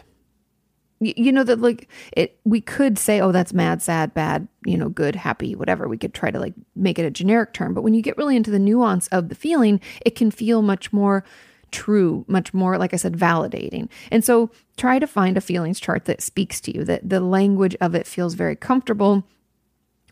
You 1.00 1.30
know 1.30 1.44
that 1.44 1.60
like 1.60 1.90
it 2.16 2.40
we 2.44 2.62
could 2.62 2.98
say 2.98 3.20
oh 3.20 3.30
that's 3.30 3.52
mad 3.52 3.82
sad 3.82 4.14
bad 4.14 4.48
you 4.64 4.78
know 4.78 4.88
good 4.88 5.14
happy 5.14 5.54
whatever 5.54 5.86
we 5.86 5.98
could 5.98 6.14
try 6.14 6.30
to 6.30 6.40
like 6.40 6.54
make 6.74 6.98
it 6.98 7.04
a 7.04 7.10
generic 7.10 7.52
term 7.52 7.74
but 7.74 7.82
when 7.82 7.92
you 7.92 8.00
get 8.00 8.16
really 8.16 8.34
into 8.34 8.50
the 8.50 8.58
nuance 8.58 9.06
of 9.08 9.28
the 9.28 9.34
feeling 9.34 9.78
it 10.06 10.14
can 10.14 10.30
feel 10.30 10.62
much 10.62 10.94
more 10.94 11.22
true, 11.70 12.24
much 12.28 12.54
more, 12.54 12.78
like 12.78 12.94
I 12.94 12.96
said, 12.96 13.16
validating. 13.16 13.88
And 14.10 14.24
so 14.24 14.50
try 14.76 14.98
to 14.98 15.06
find 15.06 15.36
a 15.36 15.40
feelings 15.40 15.80
chart 15.80 16.04
that 16.06 16.22
speaks 16.22 16.60
to 16.62 16.74
you, 16.74 16.84
that 16.84 17.08
the 17.08 17.20
language 17.20 17.76
of 17.80 17.94
it 17.94 18.06
feels 18.06 18.34
very 18.34 18.56
comfortable. 18.56 19.24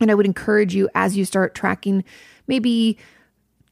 And 0.01 0.11
I 0.11 0.15
would 0.15 0.27
encourage 0.27 0.75
you 0.75 0.89
as 0.95 1.17
you 1.17 1.25
start 1.25 1.55
tracking 1.55 2.05
maybe 2.47 2.99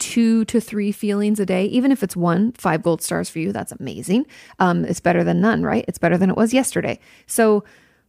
two 0.02 0.44
to 0.46 0.60
three 0.60 0.90
feelings 0.90 1.38
a 1.38 1.46
day, 1.46 1.66
even 1.66 1.92
if 1.92 2.02
it's 2.02 2.16
one, 2.16 2.50
five 2.52 2.82
gold 2.82 3.00
stars 3.00 3.30
for 3.30 3.38
you, 3.38 3.52
that's 3.52 3.70
amazing. 3.70 4.26
Um, 4.58 4.84
it's 4.84 4.98
better 4.98 5.22
than 5.22 5.40
none, 5.40 5.62
right? 5.62 5.84
It's 5.86 5.98
better 5.98 6.18
than 6.18 6.28
it 6.28 6.36
was 6.36 6.52
yesterday. 6.52 6.98
So 7.28 7.62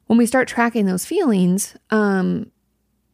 when 0.08 0.18
we 0.18 0.26
start 0.26 0.48
tracking 0.48 0.88
those 0.88 1.06
feelings, 1.06 1.78
um, 1.92 2.52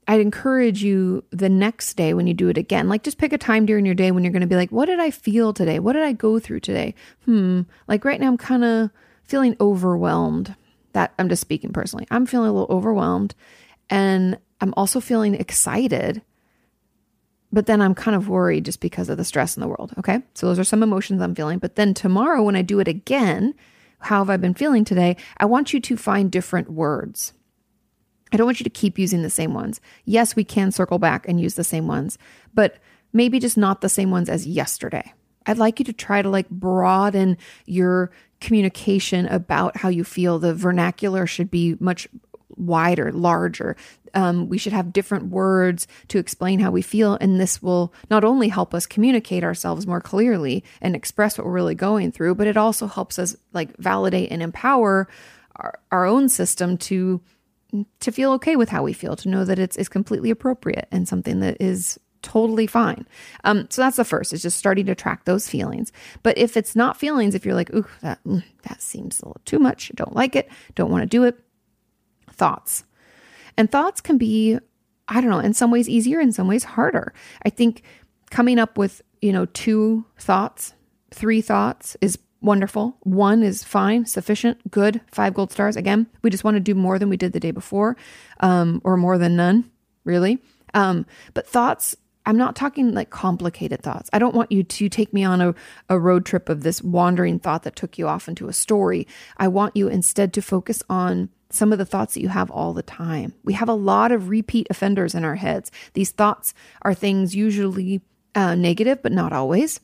I'd 0.07 0.21
encourage 0.21 0.81
you 0.81 1.25
the 1.31 1.49
next 1.49 1.95
day 1.95 2.13
when 2.13 2.25
you 2.25 2.33
do 2.33 2.47
it 2.47 2.57
again, 2.57 2.87
like 2.87 3.03
just 3.03 3.17
pick 3.17 3.33
a 3.33 3.37
time 3.37 3.65
during 3.65 3.85
your 3.85 3.95
day 3.95 4.11
when 4.11 4.23
you're 4.23 4.31
going 4.31 4.41
to 4.41 4.47
be 4.47 4.55
like, 4.55 4.71
what 4.71 4.85
did 4.85 5.01
I 5.01 5.11
feel 5.11 5.51
today? 5.51 5.79
What 5.79 5.93
did 5.93 6.03
I 6.03 6.13
go 6.13 6.39
through 6.39 6.61
today? 6.61 6.95
Hmm, 7.25 7.63
like 7.89 8.05
right 8.05 8.19
now 8.19 8.27
I'm 8.27 8.37
kind 8.37 8.63
of 8.63 8.91
feeling 9.25 9.57
overwhelmed. 9.59 10.55
That 10.93 11.13
I'm 11.19 11.27
just 11.27 11.41
speaking 11.41 11.73
personally. 11.73 12.07
I'm 12.09 12.25
feeling 12.25 12.49
a 12.49 12.53
little 12.53 12.75
overwhelmed 12.75 13.35
and 13.89 14.39
I'm 14.61 14.73
also 14.75 14.99
feeling 14.99 15.35
excited. 15.35 16.23
But 17.51 17.65
then 17.65 17.81
I'm 17.81 17.95
kind 17.95 18.15
of 18.15 18.29
worried 18.29 18.65
just 18.65 18.79
because 18.79 19.09
of 19.09 19.17
the 19.17 19.25
stress 19.25 19.57
in 19.57 19.61
the 19.61 19.67
world. 19.67 19.93
Okay. 19.97 20.21
So 20.35 20.47
those 20.47 20.59
are 20.59 20.63
some 20.63 20.83
emotions 20.83 21.21
I'm 21.21 21.33
feeling. 21.35 21.57
But 21.59 21.75
then 21.75 21.93
tomorrow, 21.93 22.43
when 22.43 22.55
I 22.55 22.61
do 22.61 22.79
it 22.79 22.87
again, 22.87 23.55
how 23.99 24.19
have 24.19 24.29
I 24.29 24.37
been 24.37 24.53
feeling 24.53 24.85
today? 24.85 25.17
I 25.37 25.45
want 25.45 25.73
you 25.73 25.79
to 25.79 25.97
find 25.97 26.31
different 26.31 26.69
words 26.69 27.33
I 28.31 28.37
don't 28.37 28.45
want 28.45 28.59
you 28.59 28.63
to 28.63 28.69
keep 28.69 28.99
using 28.99 29.21
the 29.21 29.29
same 29.29 29.53
ones. 29.53 29.81
Yes, 30.05 30.35
we 30.35 30.43
can 30.43 30.71
circle 30.71 30.99
back 30.99 31.27
and 31.27 31.41
use 31.41 31.55
the 31.55 31.63
same 31.63 31.87
ones, 31.87 32.17
but 32.53 32.77
maybe 33.11 33.39
just 33.39 33.57
not 33.57 33.81
the 33.81 33.89
same 33.89 34.11
ones 34.11 34.29
as 34.29 34.45
yesterday. 34.45 35.13
I'd 35.45 35.57
like 35.57 35.79
you 35.79 35.85
to 35.85 35.93
try 35.93 36.21
to 36.21 36.29
like 36.29 36.49
broaden 36.49 37.37
your 37.65 38.11
communication 38.39 39.25
about 39.27 39.77
how 39.77 39.89
you 39.89 40.03
feel. 40.03 40.37
The 40.37 40.53
vernacular 40.53 41.25
should 41.25 41.49
be 41.49 41.75
much 41.79 42.07
wider, 42.59 43.11
larger. 43.11 43.75
Um, 44.13 44.49
we 44.49 44.57
should 44.57 44.73
have 44.73 44.93
different 44.93 45.29
words 45.29 45.87
to 46.09 46.19
explain 46.19 46.59
how 46.59 46.71
we 46.71 46.81
feel. 46.81 47.17
And 47.21 47.39
this 47.39 47.61
will 47.61 47.93
not 48.09 48.23
only 48.23 48.49
help 48.49 48.73
us 48.73 48.85
communicate 48.85 49.43
ourselves 49.43 49.87
more 49.87 50.01
clearly 50.01 50.63
and 50.81 50.95
express 50.95 51.37
what 51.37 51.45
we're 51.45 51.53
really 51.53 51.75
going 51.75 52.11
through, 52.11 52.35
but 52.35 52.47
it 52.47 52.57
also 52.57 52.87
helps 52.87 53.19
us 53.19 53.35
like 53.53 53.75
validate 53.77 54.31
and 54.31 54.41
empower 54.41 55.07
our, 55.55 55.79
our 55.91 56.05
own 56.05 56.29
system 56.29 56.77
to 56.77 57.21
to 57.99 58.11
feel 58.11 58.31
okay 58.31 58.55
with 58.55 58.69
how 58.69 58.81
we 58.81 58.93
feel, 58.93 59.15
to 59.15 59.29
know 59.29 59.45
that 59.45 59.59
it's, 59.59 59.77
it's 59.77 59.89
completely 59.89 60.31
appropriate 60.31 60.87
and 60.91 61.07
something 61.07 61.39
that 61.39 61.55
is 61.59 61.99
totally 62.21 62.65
fine. 62.65 63.07
Um, 63.43 63.67
so 63.69 63.83
that's 63.83 63.97
the 63.97 64.03
first, 64.03 64.33
is 64.33 64.41
just 64.41 64.57
starting 64.57 64.87
to 64.87 64.95
track 64.95 65.25
those 65.25 65.47
feelings. 65.47 65.91
But 66.23 66.37
if 66.39 66.57
it's 66.57 66.75
not 66.75 66.97
feelings, 66.97 67.35
if 67.35 67.45
you're 67.45 67.53
like, 67.53 67.71
ooh, 67.73 67.85
that, 68.01 68.23
mm, 68.23 68.43
that 68.63 68.81
seems 68.81 69.21
a 69.21 69.27
little 69.27 69.41
too 69.45 69.59
much, 69.59 69.91
don't 69.93 70.15
like 70.15 70.35
it, 70.35 70.49
don't 70.73 70.89
want 70.89 71.03
to 71.03 71.07
do 71.07 71.23
it, 71.25 71.39
thoughts. 72.39 72.83
And 73.57 73.69
thoughts 73.69 74.01
can 74.01 74.17
be, 74.17 74.57
I 75.07 75.21
don't 75.21 75.29
know, 75.29 75.39
in 75.39 75.53
some 75.53 75.69
ways 75.69 75.87
easier, 75.87 76.19
in 76.19 76.31
some 76.31 76.47
ways 76.47 76.63
harder. 76.63 77.13
I 77.45 77.49
think 77.49 77.83
coming 78.31 78.57
up 78.57 78.77
with, 78.77 79.01
you 79.21 79.33
know, 79.33 79.45
two 79.47 80.05
thoughts, 80.17 80.73
three 81.11 81.41
thoughts 81.41 81.97
is 82.01 82.17
wonderful. 82.41 82.97
One 83.01 83.43
is 83.43 83.63
fine, 83.63 84.05
sufficient, 84.05 84.71
good, 84.71 85.01
five 85.11 85.33
gold 85.33 85.51
stars. 85.51 85.75
Again, 85.75 86.07
we 86.21 86.29
just 86.29 86.43
want 86.43 86.55
to 86.55 86.61
do 86.61 86.73
more 86.73 86.97
than 86.97 87.09
we 87.09 87.17
did 87.17 87.33
the 87.33 87.39
day 87.39 87.51
before, 87.51 87.97
um, 88.39 88.81
or 88.85 88.95
more 88.97 89.17
than 89.17 89.35
none, 89.35 89.69
really. 90.05 90.39
Um, 90.73 91.05
but 91.33 91.47
thoughts, 91.47 91.97
I'm 92.25 92.37
not 92.37 92.55
talking 92.55 92.93
like 92.93 93.09
complicated 93.09 93.81
thoughts. 93.81 94.09
I 94.13 94.19
don't 94.19 94.35
want 94.35 94.51
you 94.51 94.63
to 94.63 94.87
take 94.87 95.13
me 95.13 95.23
on 95.23 95.41
a, 95.41 95.55
a 95.89 95.99
road 95.99 96.25
trip 96.25 96.47
of 96.47 96.63
this 96.63 96.81
wandering 96.81 97.39
thought 97.39 97.63
that 97.63 97.75
took 97.75 97.97
you 97.97 98.07
off 98.07 98.29
into 98.29 98.47
a 98.47 98.53
story. 98.53 99.07
I 99.37 99.47
want 99.47 99.75
you 99.75 99.87
instead 99.87 100.31
to 100.33 100.41
focus 100.41 100.83
on 100.89 101.29
some 101.49 101.71
of 101.71 101.79
the 101.79 101.85
thoughts 101.85 102.13
that 102.13 102.21
you 102.21 102.29
have 102.29 102.51
all 102.51 102.73
the 102.73 102.83
time. 102.83 103.33
We 103.43 103.53
have 103.53 103.69
a 103.69 103.73
lot 103.73 104.11
of 104.11 104.29
repeat 104.29 104.67
offenders 104.69 105.15
in 105.15 105.25
our 105.25 105.35
heads. 105.35 105.71
These 105.93 106.11
thoughts 106.11 106.53
are 106.83 106.93
things 106.93 107.35
usually 107.35 108.01
uh, 108.35 108.55
negative, 108.55 109.01
but 109.01 109.11
not 109.11 109.33
always. 109.33 109.79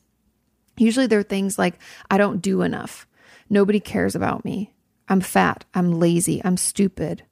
Usually 0.76 1.06
they're 1.06 1.22
things 1.22 1.58
like, 1.58 1.78
I 2.10 2.18
don't 2.18 2.42
do 2.42 2.62
enough. 2.62 3.06
Nobody 3.50 3.80
cares 3.80 4.14
about 4.14 4.44
me. 4.44 4.72
I'm 5.08 5.20
fat. 5.20 5.64
I'm 5.74 5.92
lazy. 5.92 6.40
I'm 6.44 6.56
stupid. 6.56 7.24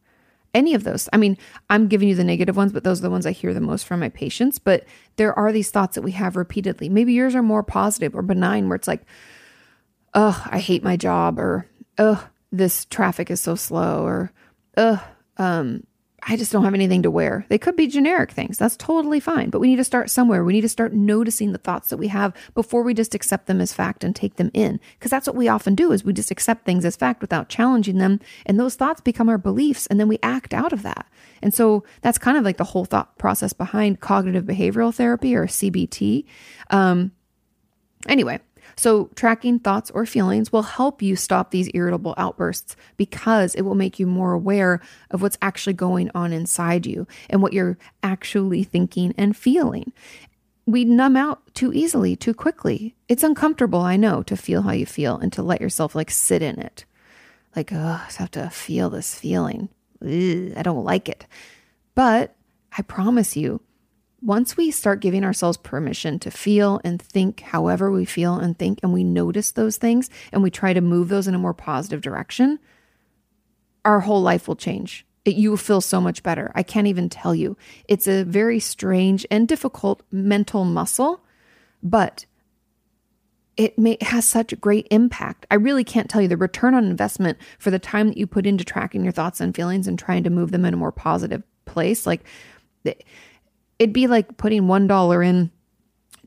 Any 0.52 0.74
of 0.74 0.84
those. 0.84 1.08
I 1.12 1.16
mean, 1.16 1.36
I'm 1.68 1.88
giving 1.88 2.08
you 2.08 2.14
the 2.14 2.24
negative 2.24 2.56
ones, 2.56 2.72
but 2.72 2.84
those 2.84 3.00
are 3.00 3.02
the 3.02 3.10
ones 3.10 3.26
I 3.26 3.32
hear 3.32 3.52
the 3.52 3.60
most 3.60 3.86
from 3.86 4.00
my 4.00 4.08
patients. 4.08 4.58
But 4.58 4.84
there 5.16 5.36
are 5.36 5.50
these 5.52 5.70
thoughts 5.70 5.96
that 5.96 6.02
we 6.02 6.12
have 6.12 6.36
repeatedly. 6.36 6.88
Maybe 6.88 7.12
yours 7.12 7.34
are 7.34 7.42
more 7.42 7.64
positive 7.64 8.14
or 8.14 8.22
benign, 8.22 8.68
where 8.68 8.76
it's 8.76 8.86
like, 8.86 9.02
oh, 10.14 10.40
I 10.48 10.60
hate 10.60 10.84
my 10.84 10.96
job, 10.96 11.40
or 11.40 11.66
oh, 11.98 12.28
this 12.56 12.84
traffic 12.86 13.30
is 13.30 13.40
so 13.40 13.54
slow, 13.54 14.04
or 14.04 14.32
ugh 14.76 15.00
um, 15.36 15.84
I 16.26 16.36
just 16.36 16.52
don't 16.52 16.64
have 16.64 16.74
anything 16.74 17.02
to 17.02 17.10
wear. 17.10 17.44
They 17.50 17.58
could 17.58 17.76
be 17.76 17.86
generic 17.86 18.32
things. 18.32 18.56
That's 18.56 18.78
totally 18.78 19.20
fine. 19.20 19.50
But 19.50 19.60
we 19.60 19.68
need 19.68 19.76
to 19.76 19.84
start 19.84 20.08
somewhere. 20.08 20.42
We 20.42 20.54
need 20.54 20.62
to 20.62 20.70
start 20.70 20.94
noticing 20.94 21.52
the 21.52 21.58
thoughts 21.58 21.90
that 21.90 21.98
we 21.98 22.08
have 22.08 22.32
before 22.54 22.82
we 22.82 22.94
just 22.94 23.14
accept 23.14 23.46
them 23.46 23.60
as 23.60 23.74
fact 23.74 24.02
and 24.02 24.16
take 24.16 24.36
them 24.36 24.50
in. 24.54 24.80
Because 24.98 25.10
that's 25.10 25.26
what 25.26 25.36
we 25.36 25.48
often 25.48 25.74
do 25.74 25.92
is 25.92 26.02
we 26.02 26.14
just 26.14 26.30
accept 26.30 26.64
things 26.64 26.86
as 26.86 26.96
fact 26.96 27.20
without 27.20 27.50
challenging 27.50 27.98
them. 27.98 28.20
And 28.46 28.58
those 28.58 28.74
thoughts 28.74 29.02
become 29.02 29.28
our 29.28 29.36
beliefs 29.36 29.86
and 29.86 30.00
then 30.00 30.08
we 30.08 30.18
act 30.22 30.54
out 30.54 30.72
of 30.72 30.82
that. 30.82 31.06
And 31.42 31.52
so 31.52 31.84
that's 32.00 32.16
kind 32.16 32.38
of 32.38 32.44
like 32.44 32.56
the 32.56 32.64
whole 32.64 32.86
thought 32.86 33.18
process 33.18 33.52
behind 33.52 34.00
cognitive 34.00 34.44
behavioral 34.44 34.94
therapy 34.94 35.34
or 35.36 35.46
CBT. 35.46 36.24
Um, 36.70 37.12
anyway, 38.08 38.40
so, 38.76 39.10
tracking 39.14 39.58
thoughts 39.58 39.90
or 39.92 40.06
feelings 40.06 40.52
will 40.52 40.62
help 40.62 41.00
you 41.02 41.16
stop 41.16 41.50
these 41.50 41.70
irritable 41.74 42.14
outbursts 42.16 42.76
because 42.96 43.54
it 43.54 43.62
will 43.62 43.74
make 43.74 43.98
you 43.98 44.06
more 44.06 44.32
aware 44.32 44.80
of 45.10 45.22
what's 45.22 45.38
actually 45.40 45.74
going 45.74 46.10
on 46.14 46.32
inside 46.32 46.86
you 46.86 47.06
and 47.30 47.42
what 47.42 47.52
you're 47.52 47.78
actually 48.02 48.64
thinking 48.64 49.14
and 49.16 49.36
feeling. 49.36 49.92
We 50.66 50.84
numb 50.84 51.16
out 51.16 51.54
too 51.54 51.72
easily, 51.72 52.16
too 52.16 52.34
quickly. 52.34 52.94
It's 53.08 53.22
uncomfortable, 53.22 53.80
I 53.80 53.96
know, 53.96 54.22
to 54.24 54.36
feel 54.36 54.62
how 54.62 54.72
you 54.72 54.86
feel 54.86 55.18
and 55.18 55.32
to 55.34 55.42
let 55.42 55.60
yourself 55.60 55.94
like 55.94 56.10
sit 56.10 56.42
in 56.42 56.58
it. 56.58 56.84
Like, 57.54 57.72
oh, 57.72 57.76
I 57.76 58.10
have 58.16 58.30
to 58.32 58.50
feel 58.50 58.90
this 58.90 59.14
feeling. 59.14 59.68
Ugh, 60.02 60.52
I 60.56 60.62
don't 60.62 60.84
like 60.84 61.08
it. 61.08 61.26
But 61.94 62.34
I 62.76 62.82
promise 62.82 63.36
you, 63.36 63.60
once 64.24 64.56
we 64.56 64.70
start 64.70 65.00
giving 65.00 65.22
ourselves 65.22 65.58
permission 65.58 66.18
to 66.18 66.30
feel 66.30 66.80
and 66.82 67.00
think 67.00 67.40
however 67.40 67.90
we 67.90 68.06
feel 68.06 68.36
and 68.36 68.58
think, 68.58 68.80
and 68.82 68.92
we 68.92 69.04
notice 69.04 69.50
those 69.50 69.76
things 69.76 70.08
and 70.32 70.42
we 70.42 70.50
try 70.50 70.72
to 70.72 70.80
move 70.80 71.08
those 71.08 71.28
in 71.28 71.34
a 71.34 71.38
more 71.38 71.52
positive 71.52 72.00
direction, 72.00 72.58
our 73.84 74.00
whole 74.00 74.22
life 74.22 74.48
will 74.48 74.56
change. 74.56 75.06
It, 75.26 75.36
you 75.36 75.50
will 75.50 75.58
feel 75.58 75.82
so 75.82 76.00
much 76.00 76.22
better. 76.22 76.50
I 76.54 76.62
can't 76.62 76.86
even 76.86 77.10
tell 77.10 77.34
you. 77.34 77.56
It's 77.86 78.06
a 78.06 78.24
very 78.24 78.60
strange 78.60 79.26
and 79.30 79.46
difficult 79.46 80.02
mental 80.10 80.64
muscle, 80.64 81.22
but 81.82 82.24
it 83.58 83.78
may, 83.78 83.98
has 84.00 84.26
such 84.26 84.54
a 84.54 84.56
great 84.56 84.88
impact. 84.90 85.46
I 85.50 85.56
really 85.56 85.84
can't 85.84 86.08
tell 86.08 86.22
you 86.22 86.28
the 86.28 86.36
return 86.38 86.74
on 86.74 86.84
investment 86.86 87.36
for 87.58 87.70
the 87.70 87.78
time 87.78 88.08
that 88.08 88.16
you 88.16 88.26
put 88.26 88.46
into 88.46 88.64
tracking 88.64 89.04
your 89.04 89.12
thoughts 89.12 89.40
and 89.40 89.54
feelings 89.54 89.86
and 89.86 89.98
trying 89.98 90.24
to 90.24 90.30
move 90.30 90.50
them 90.50 90.64
in 90.64 90.72
a 90.72 90.78
more 90.78 90.92
positive 90.92 91.42
place. 91.66 92.06
Like, 92.06 92.24
it'd 93.78 93.92
be 93.92 94.06
like 94.06 94.36
putting 94.36 94.68
one 94.68 94.86
dollar 94.86 95.22
in 95.22 95.50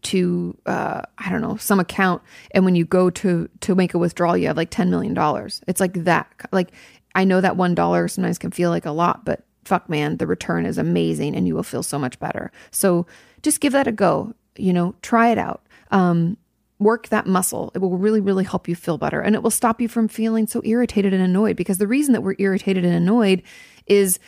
to 0.04 0.58
uh, 0.66 1.02
I 1.18 1.30
don't 1.30 1.42
know 1.42 1.58
some 1.58 1.80
account, 1.80 2.22
and 2.52 2.66
when 2.66 2.76
you 2.76 2.86
go 2.86 3.10
to 3.10 3.50
to 3.62 3.76
make 3.76 3.94
a 3.94 3.98
withdrawal, 3.98 4.38
you 4.38 4.48
have 4.48 4.58
like 4.58 4.70
ten 4.70 4.90
million 4.90 5.14
dollars. 5.14 5.62
It's 5.68 5.80
like 5.80 5.94
that. 6.06 6.32
Like 6.52 6.72
I 7.16 7.24
know 7.24 7.42
that 7.42 7.58
one 7.58 7.76
dollar 7.76 8.08
sometimes 8.08 8.38
can 8.38 8.52
feel 8.52 8.70
like 8.70 8.86
a 8.86 8.92
lot, 8.92 9.26
but 9.26 9.44
fuck, 9.66 9.90
man, 9.90 10.18
the 10.18 10.28
return 10.28 10.66
is 10.66 10.78
amazing, 10.78 11.36
and 11.36 11.48
you 11.48 11.56
will 11.56 11.64
feel 11.64 11.84
so 11.84 12.00
much 12.00 12.20
better. 12.20 12.52
So 12.72 13.06
just 13.42 13.60
give 13.60 13.74
that 13.74 13.88
a 13.88 13.92
go. 13.92 14.34
You 14.56 14.74
know, 14.74 14.96
try 15.02 15.30
it 15.30 15.38
out. 15.38 15.66
Um, 15.92 16.38
work 16.80 17.10
that 17.10 17.26
muscle. 17.26 17.72
It 17.74 17.80
will 17.80 17.98
really, 17.98 18.22
really 18.22 18.44
help 18.44 18.68
you 18.68 18.76
feel 18.76 18.98
better, 18.98 19.20
and 19.20 19.36
it 19.36 19.44
will 19.44 19.52
stop 19.52 19.82
you 19.82 19.88
from 19.88 20.08
feeling 20.08 20.48
so 20.48 20.62
irritated 20.64 21.14
and 21.14 21.24
annoyed. 21.24 21.56
Because 21.56 21.80
the 21.80 21.88
reason 21.88 22.14
that 22.14 22.22
we're 22.22 22.36
irritated 22.40 22.86
and 22.86 22.94
annoyed 22.94 23.44
is 23.88 24.20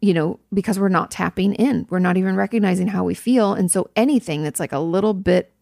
you 0.00 0.14
know, 0.14 0.40
because 0.52 0.78
we're 0.78 0.88
not 0.88 1.10
tapping 1.10 1.54
in. 1.54 1.86
We're 1.90 1.98
not 1.98 2.16
even 2.16 2.36
recognizing 2.36 2.88
how 2.88 3.04
we 3.04 3.14
feel. 3.14 3.52
And 3.52 3.70
so 3.70 3.90
anything 3.96 4.42
that's 4.42 4.60
like 4.60 4.72
a 4.72 4.78
little 4.78 5.14
bit 5.14 5.52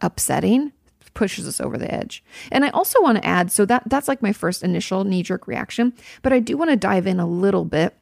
upsetting 0.00 0.72
pushes 1.14 1.48
us 1.48 1.60
over 1.60 1.76
the 1.76 1.92
edge. 1.92 2.22
And 2.52 2.64
I 2.64 2.68
also 2.68 3.02
want 3.02 3.18
to 3.18 3.26
add 3.26 3.50
so 3.50 3.64
that 3.64 3.84
that's 3.86 4.06
like 4.06 4.22
my 4.22 4.32
first 4.32 4.62
initial 4.62 5.04
knee 5.04 5.22
jerk 5.22 5.48
reaction, 5.48 5.92
but 6.22 6.32
I 6.32 6.38
do 6.38 6.56
want 6.56 6.70
to 6.70 6.76
dive 6.76 7.06
in 7.06 7.18
a 7.18 7.26
little 7.26 7.64
bit. 7.64 7.96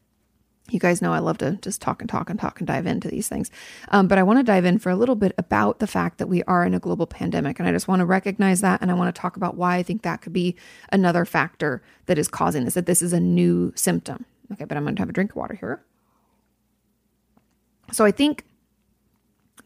You 0.71 0.81
guys 0.81 1.03
know 1.03 1.13
I 1.13 1.19
love 1.19 1.39
to 1.39 1.53
just 1.63 1.81
talk 1.83 2.01
and 2.01 2.09
talk 2.09 2.31
and 2.31 2.41
talk 2.41 2.59
and 2.59 2.67
dive 2.67 2.87
into 2.87 3.09
these 3.09 3.29
things. 3.29 3.51
Um, 3.89 4.09
but 4.09 4.19
I 4.19 4.23
want 4.23 4.39
to 4.39 4.43
dive 4.43 4.65
in 4.65 4.79
for 4.79 4.89
a 4.89 4.97
little 4.97 5.15
bit 5.15 5.33
about 5.37 5.79
the 5.79 5.87
fact 5.87 6.19
that 6.19 6.27
we 6.27 6.43
are 6.45 6.65
in 6.65 6.75
a 6.75 6.79
global 6.81 7.07
pandemic. 7.07 7.59
And 7.59 7.69
I 7.69 7.73
just 7.73 7.87
want 7.87 8.01
to 8.01 8.07
recognize 8.07 8.63
that. 8.63 8.81
And 8.81 8.91
I 8.91 8.95
want 8.95 9.15
to 9.15 9.21
talk 9.21 9.37
about 9.37 9.57
why 9.57 9.77
I 9.77 9.83
think 9.83 10.03
that 10.03 10.23
could 10.23 10.33
be 10.33 10.57
another 10.91 11.27
factor 11.27 11.83
that 12.07 12.19
is 12.19 12.29
causing 12.29 12.65
this, 12.65 12.75
that 12.75 12.87
this 12.87 13.03
is 13.03 13.13
a 13.13 13.21
new 13.21 13.73
symptom. 13.77 14.25
Okay, 14.53 14.65
but 14.65 14.77
I'm 14.77 14.85
going 14.85 14.97
to 14.97 15.03
have 15.03 15.09
a 15.09 15.13
drink 15.13 15.33
of 15.33 15.37
water 15.37 15.55
here. 15.55 15.85
So 17.93 18.05
I 18.05 18.11
think 18.11 18.45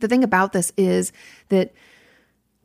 the 0.00 0.08
thing 0.08 0.24
about 0.24 0.52
this 0.52 0.72
is 0.76 1.12
that, 1.48 1.72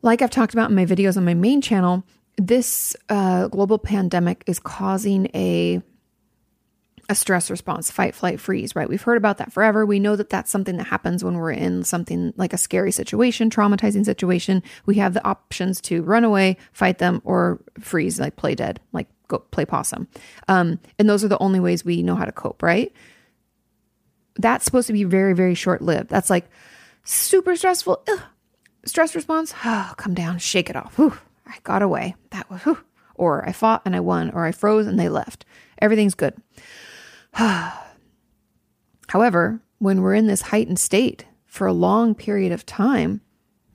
like 0.02 0.22
I've 0.22 0.32
talked 0.32 0.54
about 0.54 0.70
in 0.70 0.76
my 0.76 0.86
videos 0.86 1.18
on 1.18 1.26
my 1.26 1.34
main 1.34 1.62
channel, 1.62 2.04
this 2.38 2.96
uh, 3.10 3.48
global 3.48 3.78
pandemic 3.78 4.44
is 4.48 4.60
causing 4.60 5.28
a 5.34 5.82
a 7.10 7.16
stress 7.16 7.52
response, 7.52 7.92
fight, 7.92 8.16
flight, 8.16 8.40
freeze, 8.40 8.76
right? 8.76 8.88
We've 8.88 9.02
heard 9.02 9.18
about 9.18 9.38
that 9.38 9.52
forever. 9.52 9.86
We 9.86 10.00
know 10.00 10.16
that 10.16 10.30
that's 10.30 10.50
something 10.50 10.78
that 10.78 10.88
happens 10.88 11.24
when 11.24 11.36
we're 11.36 11.52
in 11.52 11.84
something 11.84 12.34
like 12.38 12.54
a 12.54 12.58
scary 12.58 12.92
situation, 12.94 13.50
traumatizing 13.50 14.06
situation. 14.06 14.64
We 14.86 14.96
have 14.96 15.14
the 15.14 15.26
options 15.26 15.82
to 15.82 16.02
run 16.02 16.24
away, 16.24 16.58
fight 16.72 17.00
them, 17.00 17.22
or 17.26 17.62
freeze, 17.80 18.22
like 18.22 18.38
play 18.38 18.56
dead, 18.56 18.80
like 18.94 19.08
go 19.38 19.40
play 19.52 19.66
possum. 19.66 20.08
Um, 20.48 20.80
and 20.98 21.10
those 21.10 21.24
are 21.24 21.28
the 21.28 21.40
only 21.40 21.60
ways 21.60 21.84
we 21.84 22.04
know 22.04 22.16
how 22.16 22.26
to 22.26 22.32
cope, 22.32 22.64
right? 22.64 22.94
That's 24.36 24.66
supposed 24.66 24.88
to 24.88 24.94
be 24.94 25.04
very, 25.04 25.34
very 25.34 25.56
short 25.56 25.82
lived. 25.82 26.10
That's 26.10 26.30
like 26.30 26.50
super 27.04 27.56
stressful. 27.56 28.04
Ugh. 28.08 28.22
Stress 28.86 29.16
response, 29.16 29.54
oh, 29.64 29.94
come 29.98 30.14
down, 30.14 30.40
shake 30.40 30.70
it 30.70 30.76
off. 30.76 30.98
Whew, 30.98 31.18
I 31.46 31.58
got 31.64 31.82
away. 31.82 32.16
That 32.32 32.50
was, 32.50 32.62
whew. 32.64 32.80
or 33.16 33.48
I 33.48 33.52
fought 33.52 33.82
and 33.86 33.96
I 33.96 34.00
won, 34.00 34.32
or 34.32 34.46
I 34.46 34.52
froze 34.52 34.88
and 34.88 35.00
they 35.00 35.10
left. 35.10 35.46
Everything's 35.82 36.16
good. 36.16 36.36
However, 39.08 39.62
when 39.80 40.02
we're 40.02 40.16
in 40.16 40.28
this 40.28 40.42
heightened 40.44 40.80
state 40.80 41.26
for 41.46 41.68
a 41.68 41.74
long 41.74 42.16
period 42.16 42.52
of 42.52 42.66
time, 42.66 43.22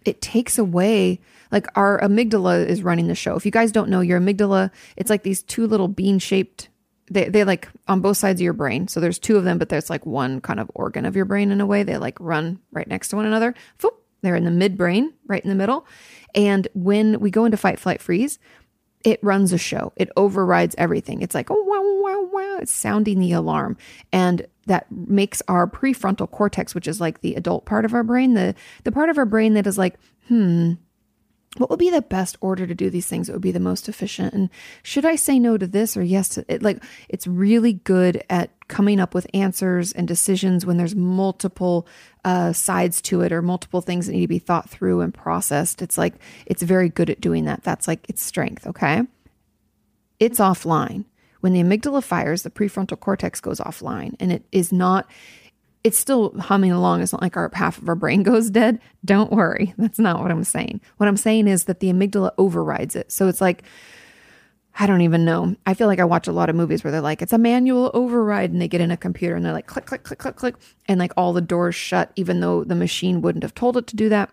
it 0.05 0.21
takes 0.21 0.59
away 0.59 1.21
like 1.50 1.67
our 1.75 2.00
amygdala 2.00 2.67
is 2.67 2.83
running 2.83 3.09
the 3.09 3.14
show. 3.14 3.37
If 3.37 3.45
you 3.45 3.52
guys 3.52 3.73
don't 3.73 3.90
know, 3.90 4.00
your 4.00 4.21
amygdala, 4.21 4.71
it's 4.97 5.11
like 5.11 5.23
these 5.23 5.43
two 5.43 5.67
little 5.67 5.88
bean 5.88 6.19
shaped 6.19 6.69
they 7.11 7.28
they 7.28 7.45
like 7.45 7.69
on 7.87 8.00
both 8.00 8.17
sides 8.17 8.40
of 8.40 8.45
your 8.45 8.52
brain. 8.52 8.88
So 8.88 9.00
there's 9.00 9.19
two 9.19 9.37
of 9.37 9.45
them, 9.45 9.59
but 9.59 9.69
there's 9.69 9.90
like 9.90 10.05
one 10.07 10.40
kind 10.40 10.61
of 10.61 10.71
organ 10.75 11.05
of 11.05 11.17
your 11.17 11.25
brain 11.25 11.50
in 11.50 11.61
a 11.61 11.67
way. 11.67 11.83
They 11.83 11.97
like 11.97 12.19
run 12.21 12.61
right 12.71 12.87
next 12.87 13.09
to 13.09 13.17
one 13.17 13.26
another. 13.26 13.55
Foop, 13.78 13.95
they're 14.23 14.37
in 14.37 14.45
the 14.45 14.69
midbrain, 14.69 15.12
right 15.26 15.43
in 15.43 15.49
the 15.49 15.57
middle. 15.57 15.87
And 16.35 16.69
when 16.75 17.21
we 17.21 17.31
go 17.31 17.45
into 17.45 17.57
fight, 17.57 17.78
flight, 17.78 18.02
freeze, 18.02 18.38
it 19.05 19.21
runs 19.23 19.52
a 19.52 19.59
show. 19.59 19.93
It 19.97 20.11
overrides 20.17 20.75
everything. 20.76 21.23
It's 21.23 21.35
like, 21.35 21.50
oh, 21.50 21.62
wow, 21.62 21.83
wow, 21.83 22.28
wow. 22.33 22.59
It's 22.61 22.73
sounding 22.73 23.21
the 23.21 23.33
alarm. 23.33 23.76
And 24.12 24.47
that 24.67 24.90
makes 24.90 25.40
our 25.49 25.67
prefrontal 25.69 26.31
cortex, 26.31 26.75
which 26.75 26.88
is 26.88 27.00
like 27.00 27.21
the 27.21 27.35
adult 27.37 27.64
part 27.64 27.85
of 27.85 27.95
our 27.95 28.05
brain, 28.05 28.35
the, 28.35 28.55
the 28.85 28.93
part 28.93 29.09
of 29.09 29.17
our 29.17 29.25
brain 29.25 29.55
that 29.55 29.67
is 29.67 29.78
like, 29.78 29.95
hmm, 30.26 30.75
what 31.59 31.71
would 31.71 31.79
be 31.79 31.91
the 31.91 32.03
best 32.03 32.37
order 32.41 32.67
to 32.67 32.75
do 32.75 32.91
these 32.91 33.07
things 33.07 33.27
that 33.27 33.33
would 33.33 33.43
be 33.43 33.53
the 33.53 33.61
most 33.61 33.88
efficient? 33.88 34.35
And 34.35 34.50
should 34.83 35.05
i 35.05 35.17
say 35.17 35.38
no 35.38 35.57
to 35.57 35.67
this 35.67 35.97
or 35.97 36.03
yes 36.03 36.29
to 36.31 36.45
it 36.49 36.62
like 36.62 36.83
it's 37.09 37.27
really 37.27 37.75
good 37.75 38.23
at 38.31 38.50
coming 38.69 39.00
up 39.00 39.15
with 39.15 39.27
answers 39.35 39.93
and 39.93 40.07
decisions 40.07 40.65
when 40.65 40.77
there's 40.77 40.95
multiple 40.95 41.87
uh, 42.25 42.53
sides 42.53 43.00
to 43.03 43.23
it 43.23 43.33
or 43.33 43.43
multiple 43.43 43.81
things 43.81 44.07
that 44.07 44.12
need 44.12 44.21
to 44.21 44.29
be 44.29 44.38
thought 44.38 44.69
through 44.69 45.00
and 45.00 45.15
processed. 45.15 45.81
It's 45.81 45.97
like 45.97 46.15
it's 46.47 46.62
very 46.62 46.88
good 46.88 47.11
at 47.11 47.21
doing 47.21 47.47
that. 47.47 47.62
That's 47.62 47.88
like 47.88 48.09
its 48.09 48.23
strength 48.23 48.67
okay? 48.67 49.03
It's 50.21 50.38
offline. 50.38 51.05
When 51.41 51.53
the 51.53 51.62
amygdala 51.62 52.03
fires 52.03 52.43
the 52.43 52.50
prefrontal 52.50 53.00
cortex 53.00 53.41
goes 53.41 53.61
offline 53.61 54.15
and 54.21 54.33
it 54.33 54.45
is 54.53 54.73
not 54.73 55.09
it's 55.85 55.99
still 55.99 56.39
humming 56.39 56.73
along. 56.73 57.03
It's 57.03 57.13
not 57.13 57.23
like 57.23 57.37
our 57.37 57.51
half 57.55 57.79
of 57.79 57.89
our 57.89 57.95
brain 57.95 58.23
goes 58.25 58.51
dead. 58.51 58.81
Don't 59.05 59.33
worry. 59.33 59.75
That's 59.79 59.99
not 59.99 60.21
what 60.21 60.31
I'm 60.31 60.45
saying. 60.45 60.81
What 60.97 61.09
I'm 61.09 61.17
saying 61.17 61.49
is 61.49 61.65
that 61.65 61.81
the 61.81 61.93
amygdala 61.93 62.33
overrides 62.39 62.97
it. 62.97 63.13
So 63.13 63.29
it's 63.29 63.41
like, 63.41 63.63
I 64.81 64.87
don't 64.87 65.01
even 65.01 65.25
know. 65.25 65.57
I 65.67 65.75
feel 65.75 65.89
like 65.89 65.99
I 65.99 66.05
watch 66.05 66.29
a 66.29 66.33
lot 66.33 66.49
of 66.49 66.55
movies 66.55 66.85
where 66.85 66.93
they're 66.93 67.01
like, 67.01 67.21
it's 67.21 67.33
a 67.33 67.39
manual 67.39 67.91
override, 67.95 68.53
and 68.53 68.63
they 68.63 68.69
get 68.69 68.81
in 68.81 68.93
a 68.93 68.97
computer 68.97 69.35
and 69.35 69.45
they're 69.45 69.53
like, 69.53 69.67
click, 69.67 69.87
click, 69.87 70.05
click, 70.05 70.21
click, 70.21 70.37
click, 70.37 70.55
and 70.87 71.01
like 71.01 71.13
all 71.17 71.33
the 71.33 71.41
doors 71.41 71.75
shut, 71.75 72.13
even 72.15 72.39
though 72.39 72.63
the 72.63 72.77
machine 72.77 73.21
wouldn't 73.21 73.43
have 73.43 73.55
told 73.55 73.77
it 73.77 73.89
to 73.89 73.97
do 73.97 74.09
that. 74.09 74.31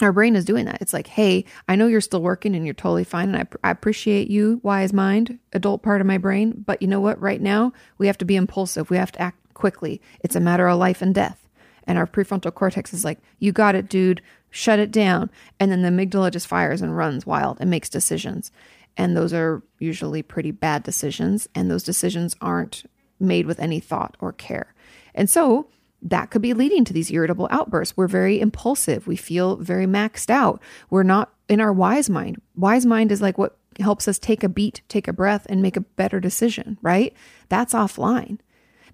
Our 0.00 0.12
brain 0.12 0.34
is 0.34 0.46
doing 0.46 0.64
that. 0.64 0.80
It's 0.80 0.94
like, 0.94 1.06
hey, 1.06 1.44
I 1.68 1.76
know 1.76 1.86
you're 1.86 2.00
still 2.00 2.22
working 2.22 2.56
and 2.56 2.64
you're 2.64 2.74
totally 2.74 3.04
fine. 3.04 3.34
And 3.34 3.36
I, 3.36 3.68
I 3.68 3.70
appreciate 3.70 4.28
you, 4.28 4.58
wise 4.62 4.94
mind, 4.94 5.38
adult 5.52 5.82
part 5.82 6.00
of 6.00 6.06
my 6.06 6.16
brain. 6.16 6.64
But 6.66 6.80
you 6.80 6.88
know 6.88 7.00
what? 7.00 7.20
Right 7.20 7.40
now, 7.40 7.72
we 7.98 8.06
have 8.06 8.18
to 8.18 8.24
be 8.24 8.36
impulsive. 8.36 8.88
We 8.88 8.96
have 8.96 9.12
to 9.12 9.20
act 9.20 9.39
quickly. 9.60 10.00
It's 10.20 10.34
a 10.34 10.40
matter 10.40 10.66
of 10.66 10.78
life 10.78 11.02
and 11.02 11.14
death. 11.14 11.46
And 11.86 11.98
our 11.98 12.06
prefrontal 12.06 12.54
cortex 12.54 12.94
is 12.94 13.04
like, 13.04 13.18
you 13.38 13.52
got 13.52 13.74
it, 13.74 13.88
dude, 13.88 14.22
shut 14.50 14.78
it 14.78 14.90
down. 14.90 15.30
And 15.58 15.70
then 15.70 15.82
the 15.82 15.88
amygdala 15.90 16.32
just 16.32 16.46
fires 16.46 16.80
and 16.80 16.96
runs 16.96 17.26
wild 17.26 17.58
and 17.60 17.70
makes 17.70 17.88
decisions. 17.88 18.50
And 18.96 19.16
those 19.16 19.32
are 19.34 19.62
usually 19.78 20.22
pretty 20.22 20.50
bad 20.50 20.82
decisions. 20.82 21.48
And 21.54 21.70
those 21.70 21.82
decisions 21.82 22.34
aren't 22.40 22.84
made 23.18 23.46
with 23.46 23.60
any 23.60 23.80
thought 23.80 24.16
or 24.18 24.32
care. 24.32 24.74
And 25.14 25.28
so 25.28 25.68
that 26.02 26.30
could 26.30 26.42
be 26.42 26.54
leading 26.54 26.84
to 26.86 26.92
these 26.92 27.10
irritable 27.10 27.48
outbursts. 27.50 27.96
We're 27.96 28.08
very 28.08 28.40
impulsive. 28.40 29.06
We 29.06 29.16
feel 29.16 29.56
very 29.56 29.86
maxed 29.86 30.30
out. 30.30 30.62
We're 30.88 31.02
not 31.02 31.34
in 31.48 31.60
our 31.60 31.72
wise 31.72 32.08
mind. 32.08 32.40
Wise 32.56 32.86
mind 32.86 33.12
is 33.12 33.20
like 33.20 33.36
what 33.36 33.56
helps 33.78 34.08
us 34.08 34.18
take 34.18 34.42
a 34.42 34.48
beat, 34.48 34.80
take 34.88 35.08
a 35.08 35.12
breath, 35.12 35.46
and 35.48 35.60
make 35.60 35.76
a 35.76 35.82
better 35.82 36.20
decision, 36.20 36.78
right? 36.80 37.14
That's 37.48 37.74
offline. 37.74 38.38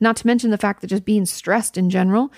Not 0.00 0.16
to 0.16 0.26
mention 0.26 0.50
the 0.50 0.58
fact 0.58 0.80
that 0.80 0.88
just 0.88 1.04
being 1.04 1.26
stressed 1.26 1.76
in 1.76 1.90
general 1.90 2.32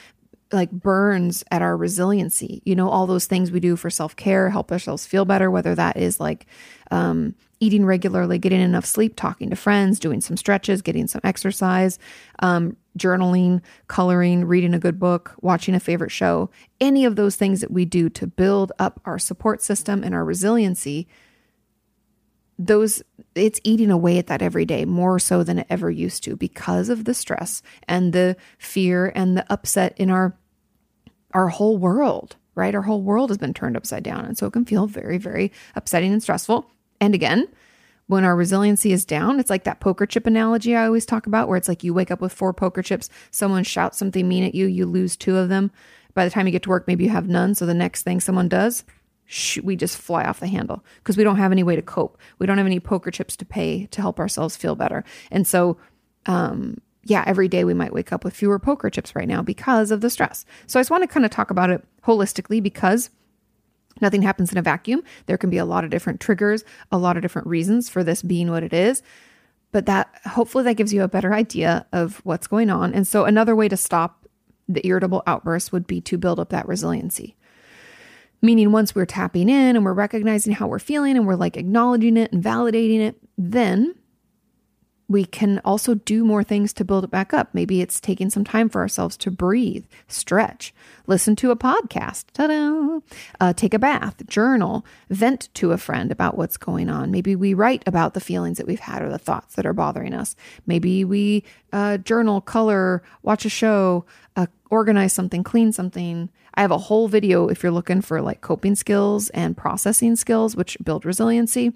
like 0.53 0.71
burns 0.71 1.45
at 1.51 1.63
our 1.63 1.77
resiliency. 1.77 2.63
You 2.65 2.75
know, 2.75 2.89
all 2.89 3.07
those 3.07 3.27
things 3.27 3.51
we 3.51 3.61
do 3.61 3.77
for 3.77 3.91
self 3.91 4.17
care, 4.17 4.51
help 4.51 4.73
ourselves 4.73 5.07
feel 5.07 5.25
better, 5.25 5.51
whether 5.51 5.75
that 5.75 5.97
is 5.97 6.21
like 6.21 6.47
um, 6.91 7.35
eating 7.61 7.85
regularly, 7.85 8.39
getting 8.39 8.61
enough 8.61 8.87
sleep, 8.87 9.15
talking 9.17 9.51
to 9.51 9.57
friends, 9.57 9.99
doing 9.99 10.21
some 10.21 10.37
stretches, 10.37 10.83
getting 10.83 11.07
some 11.07 11.21
exercise, 11.25 11.99
um, 12.41 12.77
journaling, 12.99 13.61
coloring, 13.89 14.45
reading 14.45 14.75
a 14.75 14.79
good 14.79 14.99
book, 14.99 15.35
watching 15.41 15.75
a 15.75 15.81
favorite 15.81 16.11
show. 16.11 16.51
Any 16.81 17.05
of 17.05 17.17
those 17.17 17.37
things 17.37 17.61
that 17.61 17.71
we 17.71 17.85
do 17.85 18.09
to 18.11 18.27
build 18.27 18.73
up 18.79 19.01
our 19.05 19.19
support 19.19 19.63
system 19.63 20.03
and 20.03 20.15
our 20.15 20.25
resiliency 20.25 21.09
those 22.59 23.03
it's 23.35 23.61
eating 23.63 23.91
away 23.91 24.19
at 24.19 24.27
that 24.27 24.43
every 24.43 24.65
day 24.65 24.85
more 24.85 25.19
so 25.19 25.45
than 25.45 25.61
it 25.61 25.67
ever 25.71 25.91
used 25.91 26.25
to 26.25 26.37
because 26.37 26.89
of 26.89 27.05
the 27.05 27.15
stress 27.15 27.63
and 27.87 28.13
the 28.13 28.37
fear 28.59 29.13
and 29.15 29.37
the 29.37 29.53
upset 29.53 29.95
in 29.97 30.11
our 30.11 30.37
our 31.33 31.49
whole 31.49 31.77
world 31.77 32.37
right? 32.59 32.75
Our 32.75 32.83
whole 32.83 33.03
world 33.03 33.31
has 33.31 33.39
been 33.39 33.55
turned 33.55 33.77
upside 33.77 34.03
down. 34.03 34.25
And 34.25 34.37
so 34.37 34.47
it 34.47 34.53
can 34.53 34.65
feel 34.65 34.87
very 34.87 35.19
very 35.19 35.53
upsetting 35.77 36.13
and 36.13 36.23
stressful. 36.23 36.69
And 37.01 37.15
again 37.15 37.49
when 38.09 38.25
our 38.25 38.35
resiliency 38.35 38.91
is 38.91 39.05
down 39.05 39.39
it's 39.39 39.51
like 39.51 39.65
that 39.65 39.81
poker 39.81 40.07
chip 40.07 40.27
analogy 40.27 40.75
i 40.75 40.87
always 40.87 41.05
talk 41.05 41.27
about 41.27 41.47
where 41.47 41.59
it's 41.59 41.69
like 41.69 41.85
you 41.85 41.93
wake 41.93 42.11
up 42.11 42.23
with 42.23 42.33
four 42.33 42.55
poker 42.55 42.83
chips 42.83 43.11
someone 43.31 43.63
shouts 43.63 43.99
something 43.99 44.27
mean 44.27 44.43
at 44.45 44.55
you 44.55 44.65
you 44.65 44.87
lose 44.87 45.15
two 45.15 45.37
of 45.37 45.51
them. 45.51 45.71
By 46.15 46.25
the 46.25 46.31
time 46.31 46.47
you 46.47 46.53
get 46.53 46.63
to 46.63 46.71
work 46.71 46.89
maybe 46.89 47.05
you 47.05 47.11
have 47.11 47.29
none. 47.29 47.55
So 47.55 47.67
the 47.67 47.75
next 47.75 48.03
thing 48.03 48.19
someone 48.19 48.49
does 48.49 48.83
we 49.63 49.77
just 49.77 49.97
fly 49.97 50.25
off 50.25 50.41
the 50.41 50.47
handle 50.47 50.85
because 50.99 51.17
we 51.17 51.25
don't 51.25 51.37
have 51.37 51.53
any 51.53 51.63
way 51.63 51.77
to 51.77 51.83
cope. 51.83 52.19
We 52.39 52.47
don't 52.47 52.59
have 52.59 52.67
any 52.67 52.81
poker 52.81 53.11
chips 53.11 53.37
to 53.37 53.45
pay 53.45 53.87
to 53.87 54.01
help 54.01 54.19
ourselves 54.19 54.57
feel 54.57 54.75
better. 54.75 55.05
And 55.31 55.47
so, 55.47 55.77
um, 56.27 56.79
yeah, 57.05 57.25
every 57.27 57.49
day 57.49 57.65
we 57.65 57.75
might 57.75 57.93
wake 57.93 58.13
up 58.13 58.25
with 58.25 58.35
fewer 58.35 58.59
poker 58.59 58.91
chips 58.91 59.15
right 59.15 59.29
now 59.29 59.43
because 59.43 59.91
of 59.91 60.01
the 60.01 60.11
stress. 60.11 60.45
So 60.67 60.79
I 60.79 60.83
just 60.83 60.91
want 60.91 61.03
to 61.03 61.09
kind 61.09 61.25
of 61.25 61.31
talk 61.31 61.51
about 61.51 61.71
it 61.71 61.85
holistically 62.05 62.63
because 62.63 63.11
nothing 64.01 64.23
happens 64.23 64.51
in 64.51 64.59
a 64.59 64.63
vacuum. 64.63 65.03
There 65.27 65.39
can 65.39 65.51
be 65.51 65.59
a 65.59 65.65
lot 65.65 65.85
of 65.85 65.91
different 65.91 66.21
triggers, 66.21 66.65
a 66.91 66.99
lot 66.99 67.17
of 67.17 67.23
different 67.23 67.49
reasons 67.49 67.89
for 67.89 68.03
this 68.03 68.23
being 68.23 68.51
what 68.51 68.63
it 68.63 68.73
is. 68.73 69.03
But 69.73 69.87
that 69.87 70.11
hopefully 70.25 70.65
that 70.65 70.75
gives 70.75 70.95
you 70.95 71.03
a 71.03 71.09
better 71.09 71.35
idea 71.35 71.87
of 71.93 72.21
what's 72.25 72.47
going 72.47 72.71
on. 72.71 72.95
And 72.95 73.07
so 73.07 73.25
another 73.27 73.55
way 73.55 73.69
to 73.69 73.77
stop 73.77 74.27
the 74.69 74.87
irritable 74.87 75.23
outburst 75.27 75.73
would 75.73 75.87
be 75.87 76.01
to 76.03 76.19
build 76.19 76.41
up 76.41 76.51
that 76.51 76.69
resiliency. 76.69 77.37
Meaning, 78.41 78.71
once 78.73 78.95
we're 78.95 79.07
tapping 79.07 79.49
in 79.49 79.75
and 79.77 79.85
we're 79.85 79.93
recognizing 79.93 80.53
how 80.53 80.69
we're 80.69 80.79
feeling 80.79 81.17
and 81.17 81.27
we're 81.27 81.35
like 81.35 81.57
acknowledging 81.57 82.17
it 82.17 82.33
and 82.33 82.43
validating 82.43 83.01
it, 83.01 83.17
then 83.37 83.95
we 85.09 85.25
can 85.25 85.59
also 85.65 85.95
do 85.95 86.23
more 86.23 86.45
things 86.45 86.75
to 86.75 86.85
build 86.85 87.03
it 87.03 87.11
back 87.11 87.33
up. 87.33 87.49
Maybe 87.55 87.81
it's 87.81 87.99
taking 87.99 88.29
some 88.29 88.45
time 88.45 88.69
for 88.69 88.83
ourselves 88.83 89.17
to 89.19 89.31
breathe, 89.31 89.87
stretch, 90.07 90.75
listen 91.07 91.35
to 91.37 91.51
a 91.51 91.57
podcast, 91.57 92.27
ta-da, 92.35 93.01
uh, 93.41 93.55
take 93.55 93.73
a 93.73 93.79
bath, 93.79 94.27
journal, 94.27 94.85
vent 95.09 95.49
to 95.55 95.73
a 95.73 95.79
friend 95.79 96.13
about 96.13 96.37
what's 96.37 96.59
going 96.59 96.91
on. 96.91 97.11
Maybe 97.11 97.35
we 97.35 97.55
write 97.55 97.83
about 97.87 98.13
the 98.13 98.21
feelings 98.21 98.59
that 98.59 98.67
we've 98.67 98.81
had 98.81 99.01
or 99.01 99.09
the 99.09 99.19
thoughts 99.19 99.55
that 99.55 99.65
are 99.65 99.73
bothering 99.73 100.13
us. 100.13 100.37
Maybe 100.67 101.07
we 101.07 101.43
uh, 101.73 101.97
journal, 101.97 102.43
color, 102.43 103.03
watch 103.23 103.47
a 103.47 103.51
show, 103.51 104.05
uh, 104.37 104.47
organize 104.71 105.13
something, 105.13 105.43
clean 105.43 105.73
something. 105.73 106.29
I 106.55 106.63
have 106.63 106.71
a 106.71 106.79
whole 106.79 107.09
video 107.09 107.49
if 107.49 107.63
you're 107.63 107.73
looking 107.73 108.03
for 108.03 108.21
like 108.21 108.41
coping 108.41 108.75
skills 108.75 109.31
and 109.31 109.57
processing 109.57 110.17
skills, 110.17 110.57
which 110.57 110.77
build 110.83 111.05
resiliency 111.05 111.73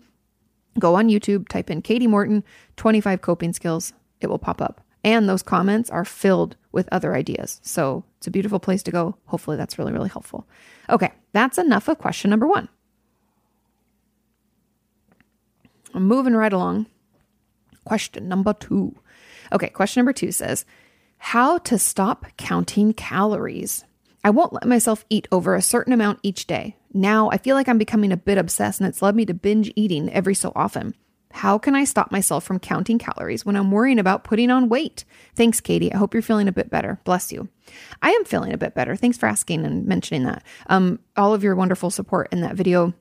Go 0.79 0.95
on 0.95 1.09
YouTube, 1.09 1.49
type 1.49 1.71
in 1.71 1.83
Kati 1.83 2.09
Morton 2.09 2.45
25 2.77 3.21
coping 3.21 3.53
skills. 3.53 3.93
It 4.21 4.29
will 4.29 4.39
pop 4.39 4.61
up. 4.61 4.81
And 5.05 5.29
those 5.29 5.43
comments 5.43 5.91
are 5.91 6.05
filled 6.05 6.57
with 6.71 6.89
other 6.93 7.15
ideas. 7.15 7.61
So 7.63 8.05
it's 8.19 8.27
a 8.27 8.31
beautiful 8.31 8.61
place 8.61 8.83
to 8.85 8.91
go. 8.91 9.17
Hopefully, 9.27 9.57
that's 9.57 9.79
really, 9.79 9.93
really 9.93 10.09
helpful. 10.09 10.47
Okay, 10.89 11.13
that's 11.33 11.59
enough 11.59 11.89
of 11.89 11.99
question 11.99 12.31
number 12.31 12.47
one. 12.47 12.69
I'm 15.93 16.07
moving 16.07 16.35
right 16.35 16.53
along. 16.53 16.87
Question 17.85 18.29
number 18.29 18.55
two. 18.55 18.95
Okay, 19.53 19.69
question 19.69 20.01
number 20.01 20.13
two 20.13 20.33
says, 20.33 20.65
How 21.25 21.59
to 21.59 21.79
stop 21.79 22.27
counting 22.37 22.93
calories? 22.93 23.85
I 24.25 24.31
won't 24.31 24.53
let 24.53 24.67
myself 24.67 25.07
eat 25.09 25.29
over 25.33 25.55
a 25.55 25.63
certain 25.63 25.93
amount 25.93 26.19
each 26.23 26.47
day. 26.47 26.77
Now 26.93 27.31
I 27.31 27.39
feel 27.39 27.55
like 27.55 27.69
I'm 27.69 27.79
becoming 27.79 28.13
a 28.13 28.19
bit 28.19 28.39
obsessed 28.39 28.81
and 28.81 28.89
it's 28.89 29.01
led 29.01 29.15
me 29.15 29.25
to 29.27 29.33
binge 29.33 29.73
eating 29.77 30.13
every 30.13 30.35
so 30.35 30.53
often. 30.57 30.95
How 31.31 31.59
can 31.59 31.77
I 31.77 31.85
stop 31.85 32.11
myself 32.11 32.45
from 32.45 32.59
counting 32.59 32.99
calories 32.99 33.47
when 33.47 33.57
I'm 33.57 33.71
worrying 33.71 34.01
about 34.01 34.25
putting 34.25 34.51
on 34.51 34.69
weight? 34.69 35.05
Thanks, 35.35 35.61
Kati. 35.61 35.95
I 35.95 35.97
hope 35.97 36.13
you're 36.13 36.23
feeling 36.23 36.49
a 36.49 36.53
bit 36.53 36.71
better. 36.71 37.01
Bless 37.05 37.33
you. 37.33 37.49
I 38.03 38.11
am 38.11 38.25
feeling 38.25 38.53
a 38.53 38.59
bit 38.59 38.75
better. 38.75 38.97
Thanks 38.97 39.17
for 39.17 39.27
asking 39.27 39.65
and 39.65 39.87
mentioning 39.87 40.25
that. 40.25 40.43
Um, 40.67 40.99
all 41.17 41.33
of 41.33 41.45
your 41.45 41.55
wonderful 41.55 41.91
support 41.91 42.29
in 42.33 42.41
that 42.41 42.57
video, 42.57 42.95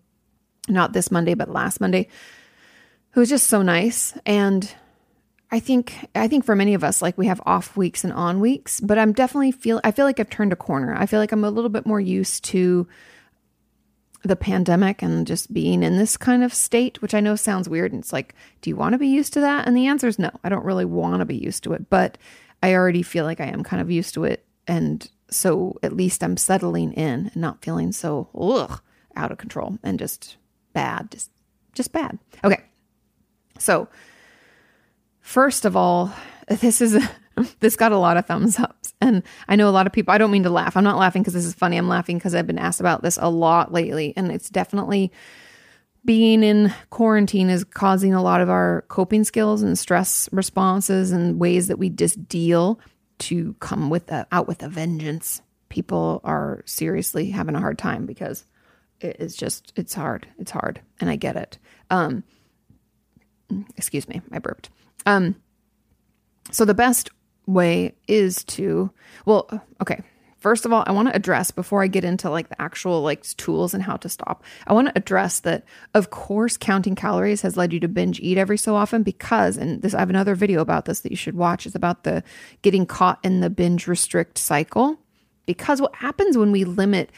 not 0.70 0.94
this 0.94 1.12
Monday, 1.12 1.34
but 1.34 1.50
last 1.50 1.82
Monday, 1.82 2.02
it 2.02 3.20
was 3.20 3.30
just 3.30 3.48
so 3.48 3.64
nice. 3.64 4.16
And 4.28 4.74
I 5.52 5.60
think 5.60 6.10
I 6.16 6.28
think 6.28 6.46
for 6.46 6.56
many 6.56 6.74
of 6.74 6.84
us, 6.84 7.02
like 7.02 7.18
we 7.18 7.28
have 7.28 7.42
off 7.46 7.76
weeks 7.76 8.04
and 8.04 8.14
on 8.14 8.40
weeks, 8.40 8.80
but 8.80 8.98
I'm 8.98 9.12
definitely 9.12 9.52
feel 9.52 9.82
I 9.84 9.92
feel 9.92 10.06
like 10.06 10.20
I've 10.20 10.30
turned 10.30 10.54
a 10.54 10.58
corner. 10.58 10.96
I 10.96 11.06
feel 11.06 11.20
like 11.20 11.32
I'm 11.34 11.44
a 11.44 11.50
little 11.50 11.70
bit 11.70 11.86
more 11.86 12.00
used 12.00 12.46
to 12.46 12.88
the 14.24 14.36
pandemic 14.36 15.02
and 15.02 15.28
just 15.28 15.54
being 15.54 15.84
in 15.84 15.98
this 15.98 16.16
kind 16.16 16.44
of 16.44 16.54
state, 16.54 17.02
which 17.02 17.14
I 17.14 17.20
know 17.20 17.36
sounds 17.36 17.68
weird. 17.68 17.92
And 17.92 18.02
it's 18.02 18.14
like, 18.14 18.36
do 18.62 18.70
you 18.70 18.76
want 18.76 18.94
to 18.94 19.00
be 19.00 19.08
used 19.08 19.34
to 19.34 19.42
that? 19.42 19.68
And 19.68 19.76
the 19.76 19.88
answer 19.88 20.08
is 20.08 20.20
no. 20.20 20.32
I 20.44 20.50
don't 20.50 20.66
really 20.66 20.86
want 20.86 21.20
to 21.20 21.26
be 21.26 21.36
used 21.36 21.64
to 21.64 21.74
it, 21.74 21.90
but 21.90 22.18
I 22.64 22.74
already 22.74 23.04
feel 23.04 23.26
like 23.26 23.42
I 23.42 23.48
am 23.48 23.64
kind 23.64 23.82
of 23.82 23.92
used 23.92 24.14
to 24.14 24.24
it. 24.24 24.46
And 24.68 25.10
so 25.30 25.78
at 25.84 25.96
least 25.96 26.24
I'm 26.24 26.38
settling 26.38 26.94
in 26.94 27.28
and 27.28 27.36
not 27.36 27.64
feeling 27.64 27.92
so 27.92 28.30
ugh, 28.40 28.80
out 29.16 29.32
of 29.32 29.38
control 29.38 29.80
and 29.84 30.00
just 30.00 30.38
bad, 30.72 31.12
just 31.12 31.30
just 31.74 31.92
bad. 31.92 32.20
Okay. 32.44 32.62
So 33.58 33.90
first 35.22 35.66
of 35.66 35.76
all, 35.76 36.14
this 36.48 36.82
is 36.82 37.02
this 37.60 37.76
got 37.76 37.92
a 37.92 37.98
lot 37.98 38.18
of 38.18 38.26
thumbs 38.26 38.60
ups, 38.60 38.94
and 39.00 39.24
I 39.48 39.56
know 39.56 39.70
a 39.70 39.72
lot 39.72 39.88
of 39.88 39.94
people. 39.94 40.14
I 40.14 40.18
don't 40.18 40.32
mean 40.32 40.44
to 40.44 40.50
laugh. 40.50 40.76
I'm 40.76 40.84
not 40.84 40.98
laughing 40.98 41.22
because 41.22 41.34
this 41.34 41.46
is 41.46 41.54
funny. 41.54 41.78
I'm 41.78 41.88
laughing 41.88 42.18
because 42.18 42.36
I've 42.36 42.48
been 42.48 42.60
asked 42.60 42.80
about 42.80 43.02
this 43.02 43.18
a 43.22 43.30
lot 43.30 43.72
lately, 43.72 44.14
and 44.18 44.32
it's 44.32 44.50
definitely 44.50 45.12
being 46.04 46.44
in 46.44 46.74
quarantine 46.90 47.50
is 47.50 47.64
causing 47.64 48.14
a 48.14 48.24
lot 48.24 48.42
of 48.42 48.50
our 48.50 48.84
coping 48.88 49.24
skills 49.24 49.62
and 49.62 49.78
stress 49.78 50.28
responses 50.32 51.12
and 51.12 51.40
ways 51.40 51.68
that 51.68 51.78
we 51.78 51.90
just 51.90 52.28
deal 52.28 52.80
to 53.20 53.54
come 53.60 53.92
with 53.92 54.12
a, 54.12 54.26
out 54.32 54.48
with 54.48 54.64
a 54.64 54.70
vengeance. 54.70 55.42
People 55.70 56.22
are 56.24 56.64
seriously 56.66 57.30
having 57.30 57.56
a 57.56 57.60
hard 57.60 57.78
time 57.78 58.08
because 58.08 58.46
it 59.00 59.18
is 59.20 59.36
just 59.36 59.74
it's 59.76 59.94
hard. 59.94 60.28
It's 60.40 60.52
hard, 60.52 60.82
and 61.00 61.10
I 61.10 61.16
get 61.16 61.36
it. 61.36 61.58
Um, 61.90 62.24
excuse 63.78 64.08
me, 64.08 64.22
I 64.32 64.40
burped. 64.40 64.70
Um, 65.06 65.36
so 66.52 66.66
the 66.66 66.74
best 66.74 67.10
way 67.46 67.96
is 68.08 68.44
to 68.46 68.92
well, 69.26 69.50
okay. 69.82 70.02
First 70.38 70.66
of 70.66 70.74
all, 70.74 70.84
I 70.88 70.92
want 70.92 71.08
to 71.08 71.16
address 71.16 71.52
before 71.52 71.84
I 71.84 71.88
get 71.88 72.04
into 72.04 72.28
like 72.28 72.50
the 72.50 72.60
actual 72.60 73.04
like 73.04 73.22
tools 73.38 73.76
and 73.76 73.84
how 73.84 73.96
to 73.98 74.10
stop. 74.10 74.44
I 74.66 74.74
want 74.74 74.88
to 74.88 74.98
address 74.98 75.40
that 75.42 75.66
of 75.94 76.10
course 76.10 76.58
counting 76.58 76.96
calories 76.96 77.42
has 77.44 77.56
led 77.56 77.74
you 77.74 77.80
to 77.82 77.88
binge 77.88 78.20
eat 78.20 78.40
every 78.40 78.58
so 78.58 78.76
often 78.76 79.04
because 79.04 79.56
and 79.56 79.84
this 79.84 79.94
I 79.94 80.00
have 80.00 80.10
another 80.10 80.34
video 80.34 80.62
about 80.62 80.86
this 80.86 81.02
that 81.02 81.12
you 81.12 81.16
should 81.16 81.36
watch 81.36 81.68
is 81.68 81.76
about 81.76 82.06
the 82.06 82.24
getting 82.64 82.88
caught 82.88 83.20
in 83.24 83.42
the 83.42 83.52
binge 83.52 83.86
restrict 83.86 84.40
cycle 84.40 84.98
because 85.46 85.80
what 85.80 85.94
happens 85.94 86.38
when 86.38 86.52
we 86.52 86.64
limit 86.64 87.12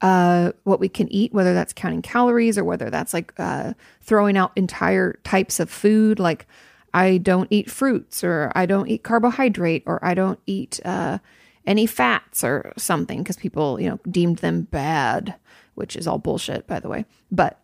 uh, 0.00 0.52
what 0.62 0.78
we 0.78 0.88
can 0.88 1.12
eat, 1.12 1.32
whether 1.32 1.54
that's 1.54 1.72
counting 1.72 2.02
calories 2.02 2.56
or 2.56 2.64
whether 2.64 2.90
that's 2.90 3.12
like 3.12 3.32
uh, 3.38 3.72
throwing 4.00 4.36
out 4.36 4.52
entire 4.54 5.18
types 5.24 5.58
of 5.58 5.68
food, 5.70 6.18
like 6.20 6.46
I 6.94 7.18
don't 7.18 7.48
eat 7.50 7.70
fruits 7.70 8.24
or 8.24 8.50
I 8.54 8.66
don't 8.66 8.88
eat 8.88 9.02
carbohydrate 9.02 9.82
or 9.86 10.04
I 10.04 10.14
don't 10.14 10.40
eat 10.46 10.80
uh, 10.84 11.18
any 11.66 11.86
fats 11.86 12.42
or 12.42 12.72
something 12.76 13.22
because 13.22 13.36
people, 13.36 13.80
you 13.80 13.88
know, 13.88 14.00
deemed 14.10 14.38
them 14.38 14.62
bad, 14.62 15.34
which 15.74 15.96
is 15.96 16.06
all 16.06 16.18
bullshit, 16.18 16.66
by 16.66 16.80
the 16.80 16.88
way. 16.88 17.04
But 17.30 17.60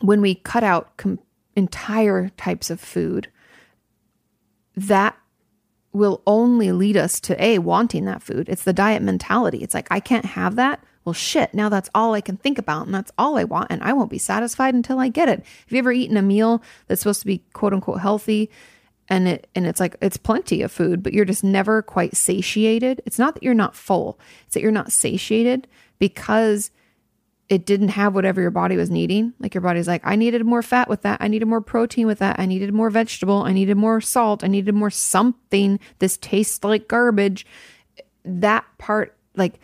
when 0.00 0.20
we 0.20 0.34
cut 0.34 0.64
out 0.64 0.96
com- 0.96 1.20
entire 1.56 2.30
types 2.30 2.70
of 2.70 2.80
food, 2.80 3.28
that 4.76 5.16
will 5.92 6.22
only 6.26 6.72
lead 6.72 6.96
us 6.96 7.20
to 7.20 7.42
a 7.42 7.58
wanting 7.58 8.04
that 8.04 8.22
food. 8.22 8.48
It's 8.48 8.64
the 8.64 8.72
diet 8.72 9.02
mentality. 9.02 9.58
It's 9.58 9.74
like 9.74 9.88
I 9.90 10.00
can't 10.00 10.24
have 10.26 10.56
that. 10.56 10.82
Well, 11.08 11.14
shit, 11.14 11.54
now 11.54 11.70
that's 11.70 11.88
all 11.94 12.12
I 12.12 12.20
can 12.20 12.36
think 12.36 12.58
about 12.58 12.84
and 12.84 12.94
that's 12.94 13.10
all 13.16 13.38
I 13.38 13.44
want 13.44 13.68
and 13.70 13.82
I 13.82 13.94
won't 13.94 14.10
be 14.10 14.18
satisfied 14.18 14.74
until 14.74 14.98
I 14.98 15.08
get 15.08 15.30
it. 15.30 15.38
Have 15.38 15.70
you 15.70 15.78
ever 15.78 15.90
eaten 15.90 16.18
a 16.18 16.22
meal 16.22 16.62
that's 16.86 17.00
supposed 17.00 17.20
to 17.20 17.26
be 17.26 17.42
quote 17.54 17.72
unquote 17.72 18.02
healthy 18.02 18.50
and 19.08 19.26
it 19.26 19.46
and 19.54 19.66
it's 19.66 19.80
like 19.80 19.96
it's 20.02 20.18
plenty 20.18 20.60
of 20.60 20.70
food, 20.70 21.02
but 21.02 21.14
you're 21.14 21.24
just 21.24 21.42
never 21.42 21.80
quite 21.80 22.14
satiated? 22.14 23.00
It's 23.06 23.18
not 23.18 23.32
that 23.32 23.42
you're 23.42 23.54
not 23.54 23.74
full. 23.74 24.20
It's 24.44 24.52
that 24.52 24.60
you're 24.60 24.70
not 24.70 24.92
satiated 24.92 25.66
because 25.98 26.70
it 27.48 27.64
didn't 27.64 27.88
have 27.88 28.14
whatever 28.14 28.42
your 28.42 28.50
body 28.50 28.76
was 28.76 28.90
needing. 28.90 29.32
Like 29.38 29.54
your 29.54 29.62
body's 29.62 29.88
like, 29.88 30.02
I 30.04 30.14
needed 30.14 30.44
more 30.44 30.62
fat 30.62 30.90
with 30.90 31.00
that. 31.04 31.22
I 31.22 31.28
needed 31.28 31.48
more 31.48 31.62
protein 31.62 32.06
with 32.06 32.18
that. 32.18 32.38
I 32.38 32.44
needed 32.44 32.74
more 32.74 32.90
vegetable. 32.90 33.44
I 33.44 33.54
needed 33.54 33.78
more 33.78 34.02
salt. 34.02 34.44
I 34.44 34.48
needed 34.48 34.74
more 34.74 34.90
something. 34.90 35.80
This 36.00 36.18
tastes 36.18 36.62
like 36.62 36.86
garbage. 36.86 37.46
That 38.26 38.66
part, 38.76 39.16
like, 39.36 39.58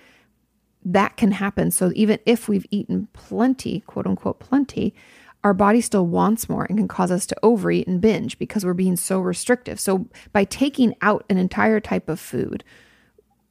that 0.84 1.16
can 1.16 1.32
happen. 1.32 1.70
So 1.70 1.92
even 1.94 2.18
if 2.26 2.48
we've 2.48 2.66
eaten 2.70 3.08
plenty, 3.12 3.80
quote 3.80 4.06
unquote, 4.06 4.38
plenty, 4.38 4.94
our 5.42 5.54
body 5.54 5.80
still 5.80 6.06
wants 6.06 6.48
more 6.48 6.64
and 6.64 6.78
can 6.78 6.88
cause 6.88 7.10
us 7.10 7.26
to 7.26 7.36
overeat 7.42 7.86
and 7.86 8.00
binge 8.00 8.38
because 8.38 8.64
we're 8.64 8.72
being 8.72 8.96
so 8.96 9.20
restrictive. 9.20 9.78
So 9.78 10.08
by 10.32 10.44
taking 10.44 10.94
out 11.02 11.24
an 11.28 11.36
entire 11.36 11.80
type 11.80 12.08
of 12.08 12.18
food, 12.18 12.64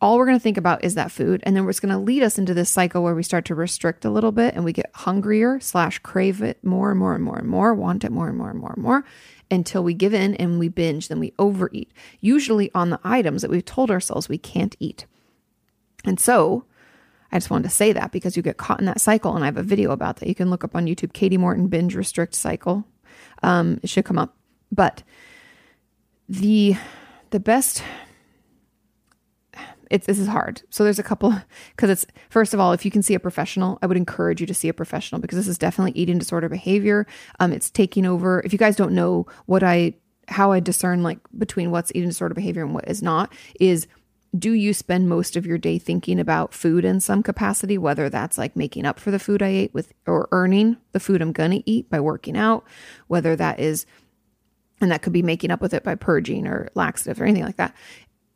all 0.04 0.18
we're 0.18 0.26
going 0.26 0.38
to 0.38 0.44
think 0.44 0.58
about 0.58 0.84
is 0.84 0.96
that 0.96 1.14
food 1.14 1.42
and 1.46 1.56
then 1.56 1.66
it's 1.70 1.80
going 1.80 1.94
to 1.94 1.98
lead 1.98 2.24
us 2.24 2.38
into 2.38 2.54
this 2.54 2.70
cycle 2.70 3.04
where 3.04 3.16
we 3.16 3.24
start 3.24 3.46
to 3.46 3.56
restrict 3.56 4.04
a 4.04 4.10
little 4.10 4.34
bit 4.34 4.54
and 4.54 4.66
we 4.66 4.74
get 4.74 4.92
hungrier 4.94 5.62
slash 5.62 5.98
crave 6.00 6.42
it 6.42 6.62
more 6.62 6.92
and 6.92 7.00
more 7.00 7.16
and 7.16 7.24
more 7.24 7.38
and 7.38 7.48
more 7.48 7.74
want 7.74 8.04
it 8.04 8.12
more 8.12 8.28
and 8.28 8.38
more 8.38 8.50
and 8.50 8.60
more 8.60 8.74
and 8.74 8.84
more 8.84 9.06
until 9.50 9.82
we 9.82 9.94
give 9.94 10.14
in 10.14 10.36
and 10.36 10.60
we 10.60 10.68
binge 10.68 11.08
then 11.08 11.22
we 11.22 11.32
overeat 11.40 11.90
usually 12.20 12.70
on 12.76 12.90
the 12.90 13.00
items 13.06 13.42
that 13.42 13.50
we've 13.50 13.64
told 13.64 13.90
ourselves 13.90 14.28
we 14.28 14.38
can't 14.38 14.76
eat 14.78 15.06
and 16.04 16.20
so 16.20 16.66
I 17.34 17.38
just 17.38 17.50
wanted 17.50 17.64
to 17.64 17.76
say 17.76 17.92
that 17.94 18.12
because 18.12 18.38
you 18.38 18.44
get 18.44 18.58
caught 18.58 18.80
in 18.80 18.86
that 18.86 19.02
cycle. 19.02 19.36
And 19.36 19.44
I 19.44 19.48
have 19.48 19.58
a 19.58 19.64
video 19.64 19.92
about 19.92 20.18
that. 20.18 20.30
You 20.30 20.36
can 20.36 20.52
look 20.52 20.64
up 20.64 20.76
on 20.76 20.86
YouTube, 20.86 21.14
Kati 21.14 21.38
Morton 21.38 21.68
binge 21.68 21.96
restrict 21.96 22.36
cycle. 22.36 22.86
Um, 23.42 23.80
it 23.82 23.90
should 23.90 24.06
come 24.06 24.20
up. 24.20 24.38
But 24.72 25.02
the 26.30 26.76
the 27.32 27.40
best 27.40 27.84
it's 29.90 30.06
this 30.06 30.20
is 30.20 30.28
hard. 30.28 30.62
So 30.70 30.84
there's 30.84 31.00
a 31.00 31.04
couple 31.04 31.36
because 31.76 31.90
it's 31.90 32.06
first 32.30 32.54
of 32.54 32.60
all, 32.60 32.72
if 32.72 32.86
you 32.86 32.92
can 32.92 33.02
see 33.02 33.16
a 33.16 33.20
professional, 33.20 33.80
I 33.82 33.88
would 33.88 33.98
encourage 33.98 34.40
you 34.40 34.48
to 34.48 34.54
see 34.54 34.70
a 34.70 34.74
professional 34.74 35.20
because 35.20 35.38
this 35.38 35.48
is 35.48 35.58
definitely 35.58 36.00
eating 36.00 36.20
disorder 36.20 36.50
behavior. 36.50 37.08
Um, 37.40 37.52
it's 37.52 37.72
taking 37.72 38.06
over. 38.06 38.42
If 38.46 38.54
you 38.54 38.60
guys 38.60 38.76
don't 38.76 38.94
know 38.94 39.26
what 39.48 39.64
I 39.64 39.96
how 40.28 40.52
I 40.52 40.60
discern 40.60 41.02
like 41.02 41.20
between 41.38 41.72
what's 41.72 41.92
eating 41.96 42.10
disorder 42.10 42.36
behavior 42.36 42.64
and 42.64 42.74
what 42.74 42.88
is 42.88 43.02
not, 43.02 43.34
is 43.60 43.88
do 44.38 44.52
you 44.52 44.74
spend 44.74 45.08
most 45.08 45.36
of 45.36 45.46
your 45.46 45.58
day 45.60 45.78
thinking 45.78 46.20
about 46.20 46.54
food 46.54 46.86
in 46.86 47.00
some 47.00 47.22
capacity, 47.22 47.78
whether 47.78 48.10
that's 48.10 48.38
like 48.38 48.56
making 48.56 48.86
up 48.86 49.00
for 49.00 49.12
the 49.12 49.20
food 49.20 49.44
I 49.44 49.50
ate 49.50 49.74
with 49.74 49.94
or 50.08 50.28
earning 50.32 50.78
the 50.92 51.00
food 51.00 51.22
I'm 51.22 51.32
going 51.32 51.52
to 51.52 51.70
eat 51.70 51.90
by 51.90 52.00
working 52.00 52.36
out, 52.36 52.66
whether 53.08 53.36
that 53.36 53.60
is, 53.60 53.86
and 54.82 54.92
that 54.92 55.04
could 55.04 55.14
be 55.14 55.22
making 55.22 55.52
up 55.52 55.62
with 55.62 55.74
it 55.74 55.84
by 55.84 55.96
purging 55.96 56.48
or 56.48 56.70
laxative 56.74 57.22
or 57.22 57.26
anything 57.26 57.46
like 57.46 57.58
that. 57.58 57.76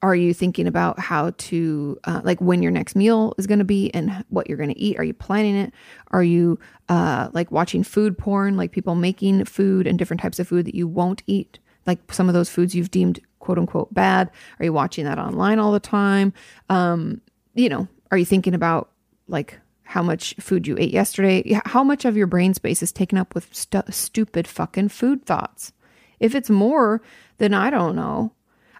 Are 0.04 0.16
you 0.16 0.32
thinking 0.36 0.68
about 0.68 1.00
how 1.00 1.32
to, 1.36 1.98
uh, 2.04 2.22
like, 2.24 2.40
when 2.40 2.62
your 2.62 2.72
next 2.72 2.96
meal 2.96 3.34
is 3.40 3.48
going 3.48 3.58
to 3.58 3.66
be 3.66 3.92
and 3.96 4.24
what 4.30 4.48
you're 4.48 4.58
going 4.58 4.70
to 4.70 4.80
eat? 4.80 5.00
Are 5.00 5.04
you 5.04 5.16
planning 5.16 5.56
it? 5.56 5.74
Are 6.10 6.24
you, 6.24 6.60
uh, 6.88 7.30
like, 7.34 7.52
watching 7.52 7.82
food 7.82 8.16
porn, 8.16 8.56
like 8.56 8.72
people 8.72 8.94
making 8.94 9.46
food 9.46 9.88
and 9.88 9.98
different 9.98 10.22
types 10.22 10.38
of 10.38 10.48
food 10.48 10.68
that 10.68 10.76
you 10.76 10.88
won't 10.88 11.24
eat? 11.26 11.58
Like 11.88 12.14
some 12.14 12.28
of 12.28 12.36
those 12.36 12.50
foods 12.50 12.76
you've 12.76 12.92
deemed 12.92 13.22
quote 13.48 13.58
unquote 13.58 13.94
bad? 13.94 14.30
Are 14.60 14.66
you 14.66 14.74
watching 14.74 15.06
that 15.06 15.18
online 15.18 15.58
all 15.58 15.72
the 15.72 15.80
time? 15.80 16.34
Um, 16.70 17.22
you 17.56 17.70
know, 17.70 17.88
are 18.12 18.18
you 18.18 18.26
thinking 18.26 18.54
about 18.54 18.92
like 19.30 19.58
how 19.84 20.04
much 20.04 20.36
food 20.38 20.68
you 20.68 20.76
ate 20.78 20.92
yesterday? 20.92 21.62
How 21.64 21.82
much 21.82 22.04
of 22.04 22.18
your 22.18 22.28
brain 22.28 22.54
space 22.54 22.84
is 22.84 22.92
taken 22.92 23.18
up 23.18 23.34
with 23.34 23.48
stu- 23.56 23.84
stupid 23.90 24.50
fucking 24.50 24.90
food 24.90 25.26
thoughts? 25.26 25.72
If 26.20 26.36
it's 26.36 26.50
more, 26.50 27.02
then 27.38 27.54
I 27.54 27.70
don't 27.70 27.96
know. 27.96 28.34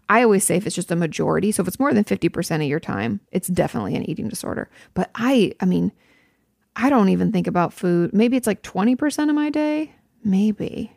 I 0.10 0.22
always 0.22 0.44
say 0.44 0.58
if 0.58 0.68
it's 0.68 0.76
just 0.76 0.92
a 0.92 0.98
majority, 0.98 1.54
so 1.54 1.62
if 1.62 1.68
it's 1.70 1.80
more 1.80 1.94
than 1.94 2.04
50% 2.04 2.56
of 2.56 2.62
your 2.64 2.82
time, 2.82 3.22
it's 3.32 3.48
definitely 3.48 3.96
an 3.96 4.10
eating 4.10 4.28
disorder. 4.28 4.70
But 4.96 5.12
I, 5.16 5.54
I 5.62 5.66
mean, 5.66 5.94
I 6.76 6.90
don't 6.90 7.08
even 7.08 7.32
think 7.32 7.48
about 7.48 7.72
food. 7.72 8.14
Maybe 8.14 8.36
it's 8.36 8.48
like 8.48 8.64
20% 8.64 9.30
of 9.30 9.36
my 9.36 9.50
day. 9.50 9.94
Maybe. 10.26 10.92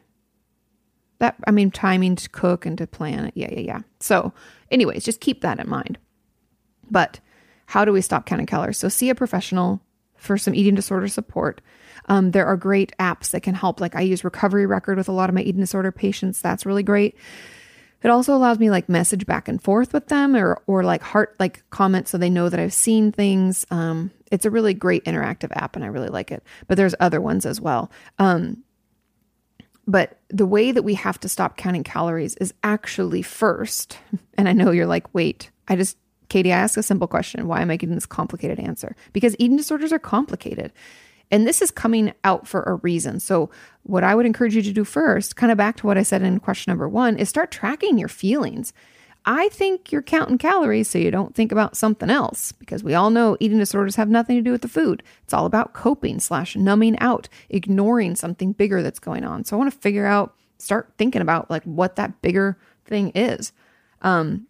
That 1.20 1.36
I 1.46 1.52
mean 1.52 1.70
timing 1.70 2.16
to 2.16 2.28
cook 2.28 2.66
and 2.66 2.76
to 2.78 2.86
plan 2.86 3.26
it. 3.26 3.34
Yeah, 3.36 3.48
yeah, 3.52 3.60
yeah. 3.60 3.80
So, 4.00 4.32
anyways, 4.70 5.04
just 5.04 5.20
keep 5.20 5.40
that 5.42 5.58
in 5.60 5.68
mind. 5.68 5.98
But 6.90 7.20
how 7.66 7.84
do 7.84 7.92
we 7.92 8.00
stop 8.00 8.26
counting 8.26 8.46
calories? 8.46 8.78
So 8.78 8.88
see 8.88 9.10
a 9.10 9.14
professional 9.14 9.80
for 10.16 10.36
some 10.36 10.54
eating 10.54 10.74
disorder 10.74 11.08
support. 11.08 11.60
Um, 12.08 12.32
there 12.32 12.46
are 12.46 12.56
great 12.56 12.92
apps 12.98 13.30
that 13.30 13.42
can 13.42 13.54
help. 13.54 13.80
Like 13.80 13.94
I 13.94 14.00
use 14.00 14.24
Recovery 14.24 14.66
Record 14.66 14.98
with 14.98 15.08
a 15.08 15.12
lot 15.12 15.30
of 15.30 15.34
my 15.34 15.42
eating 15.42 15.60
disorder 15.60 15.92
patients. 15.92 16.40
That's 16.40 16.66
really 16.66 16.82
great. 16.82 17.16
It 18.02 18.08
also 18.08 18.34
allows 18.34 18.58
me 18.58 18.70
like 18.70 18.88
message 18.88 19.26
back 19.26 19.46
and 19.46 19.62
forth 19.62 19.92
with 19.92 20.08
them 20.08 20.34
or 20.34 20.60
or 20.66 20.82
like 20.82 21.02
heart 21.02 21.36
like 21.38 21.62
comments 21.70 22.10
so 22.10 22.18
they 22.18 22.30
know 22.30 22.48
that 22.48 22.58
I've 22.58 22.72
seen 22.72 23.12
things. 23.12 23.66
Um, 23.70 24.10
it's 24.32 24.46
a 24.46 24.50
really 24.50 24.74
great 24.74 25.04
interactive 25.04 25.52
app 25.52 25.76
and 25.76 25.84
I 25.84 25.88
really 25.88 26.08
like 26.08 26.32
it. 26.32 26.42
But 26.66 26.76
there's 26.76 26.94
other 26.98 27.20
ones 27.20 27.44
as 27.44 27.60
well. 27.60 27.90
Um, 28.18 28.64
but 29.90 30.18
the 30.28 30.46
way 30.46 30.70
that 30.70 30.84
we 30.84 30.94
have 30.94 31.18
to 31.18 31.28
stop 31.28 31.56
counting 31.56 31.82
calories 31.82 32.36
is 32.36 32.54
actually 32.62 33.22
first. 33.22 33.98
And 34.38 34.48
I 34.48 34.54
know 34.54 34.70
you're 34.70 34.86
like, 34.86 35.12
wait, 35.12 35.50
I 35.68 35.76
just, 35.76 35.98
Kati, 36.30 36.46
I 36.46 36.56
asked 36.56 36.78
a 36.78 36.82
simple 36.82 37.06
question. 37.06 37.46
Why 37.46 37.60
am 37.60 37.70
I 37.70 37.76
getting 37.76 37.94
this 37.94 38.06
complicated 38.06 38.58
answer? 38.58 38.96
Because 39.12 39.36
eating 39.38 39.58
disorders 39.58 39.92
are 39.92 39.98
complicated. 39.98 40.72
And 41.30 41.46
this 41.46 41.60
is 41.60 41.70
coming 41.70 42.14
out 42.24 42.48
for 42.48 42.62
a 42.62 42.76
reason. 42.76 43.20
So, 43.20 43.50
what 43.82 44.02
I 44.02 44.14
would 44.14 44.24
encourage 44.24 44.56
you 44.56 44.62
to 44.62 44.72
do 44.72 44.82
first, 44.82 45.36
kind 45.36 45.52
of 45.52 45.58
back 45.58 45.76
to 45.76 45.86
what 45.86 45.98
I 45.98 46.02
said 46.02 46.22
in 46.22 46.40
question 46.40 46.70
number 46.70 46.88
one, 46.88 47.18
is 47.18 47.28
start 47.28 47.50
tracking 47.50 47.98
your 47.98 48.08
feelings. 48.08 48.72
I 49.26 49.48
think 49.50 49.92
you're 49.92 50.02
counting 50.02 50.38
calories 50.38 50.88
so 50.88 50.98
you 50.98 51.10
don't 51.10 51.34
think 51.34 51.52
about 51.52 51.76
something 51.76 52.08
else 52.08 52.52
because 52.52 52.82
we 52.82 52.94
all 52.94 53.10
know 53.10 53.36
eating 53.38 53.58
disorders 53.58 53.96
have 53.96 54.08
nothing 54.08 54.36
to 54.36 54.42
do 54.42 54.52
with 54.52 54.62
the 54.62 54.68
food. 54.68 55.02
It's 55.24 55.34
all 55.34 55.46
about 55.46 55.74
coping 55.74 56.20
slash 56.20 56.56
numbing 56.56 56.98
out, 57.00 57.28
ignoring 57.50 58.16
something 58.16 58.52
bigger 58.52 58.82
that's 58.82 58.98
going 58.98 59.24
on. 59.24 59.44
So 59.44 59.56
I 59.56 59.58
want 59.58 59.72
to 59.72 59.78
figure 59.78 60.06
out, 60.06 60.34
start 60.58 60.92
thinking 60.96 61.22
about 61.22 61.50
like 61.50 61.62
what 61.64 61.96
that 61.96 62.22
bigger 62.22 62.58
thing 62.86 63.10
is. 63.14 63.52
Um, 64.02 64.46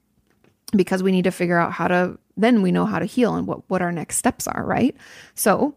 because 0.77 1.03
we 1.03 1.11
need 1.11 1.25
to 1.25 1.33
figure 1.33 1.59
out 1.59 1.73
how 1.73 1.89
to, 1.89 2.19
then 2.37 2.63
we 2.63 2.71
know 2.71 2.87
how 2.87 3.01
to 3.01 3.05
heal 3.05 3.35
and 3.35 3.47
what, 3.47 3.69
what 3.69 3.83
our 3.83 3.91
next 3.91 4.19
steps 4.19 4.47
are, 4.47 4.65
right? 4.65 4.97
So 5.35 5.75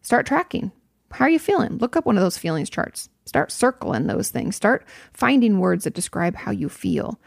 start 0.00 0.26
tracking. 0.26 0.72
How 1.10 1.26
are 1.26 1.30
you 1.30 1.38
feeling? 1.38 1.76
Look 1.78 1.96
up 1.96 2.06
one 2.06 2.16
of 2.16 2.22
those 2.22 2.38
feelings 2.38 2.70
charts. 2.70 3.10
Start 3.26 3.52
circling 3.52 4.06
those 4.06 4.30
things. 4.30 4.56
Start 4.56 4.86
finding 5.12 5.58
words 5.58 5.84
that 5.84 5.94
describe 5.94 6.34
how 6.34 6.50
you 6.50 6.68
feel. 6.68 7.20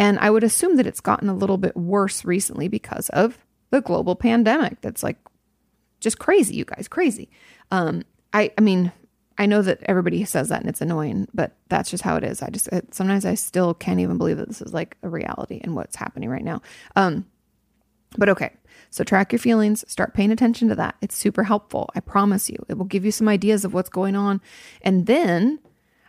And 0.00 0.18
I 0.18 0.30
would 0.30 0.42
assume 0.42 0.76
that 0.76 0.86
it's 0.86 1.02
gotten 1.02 1.28
a 1.28 1.34
little 1.34 1.58
bit 1.58 1.76
worse 1.76 2.24
recently 2.24 2.68
because 2.68 3.10
of 3.10 3.36
the 3.68 3.82
global 3.82 4.16
pandemic. 4.16 4.80
That's 4.80 5.02
like 5.02 5.18
just 6.00 6.18
crazy, 6.18 6.56
you 6.56 6.64
guys, 6.64 6.88
crazy. 6.88 7.28
Um, 7.70 8.04
I, 8.32 8.50
I 8.56 8.62
mean, 8.62 8.92
I 9.36 9.44
know 9.44 9.60
that 9.60 9.82
everybody 9.82 10.24
says 10.24 10.48
that 10.48 10.62
and 10.62 10.70
it's 10.70 10.80
annoying, 10.80 11.28
but 11.34 11.54
that's 11.68 11.90
just 11.90 12.02
how 12.02 12.16
it 12.16 12.24
is. 12.24 12.40
I 12.40 12.48
just 12.48 12.68
it, 12.68 12.94
sometimes 12.94 13.26
I 13.26 13.34
still 13.34 13.74
can't 13.74 14.00
even 14.00 14.16
believe 14.16 14.38
that 14.38 14.48
this 14.48 14.62
is 14.62 14.72
like 14.72 14.96
a 15.02 15.08
reality 15.10 15.60
and 15.62 15.76
what's 15.76 15.96
happening 15.96 16.30
right 16.30 16.44
now. 16.44 16.62
Um, 16.96 17.26
but 18.16 18.30
okay, 18.30 18.54
so 18.88 19.04
track 19.04 19.32
your 19.32 19.38
feelings, 19.38 19.84
start 19.86 20.14
paying 20.14 20.32
attention 20.32 20.68
to 20.68 20.74
that. 20.76 20.96
It's 21.02 21.14
super 21.14 21.44
helpful. 21.44 21.90
I 21.94 22.00
promise 22.00 22.48
you. 22.48 22.56
It 22.68 22.78
will 22.78 22.86
give 22.86 23.04
you 23.04 23.12
some 23.12 23.28
ideas 23.28 23.66
of 23.66 23.74
what's 23.74 23.90
going 23.90 24.16
on. 24.16 24.40
And 24.80 25.04
then 25.06 25.58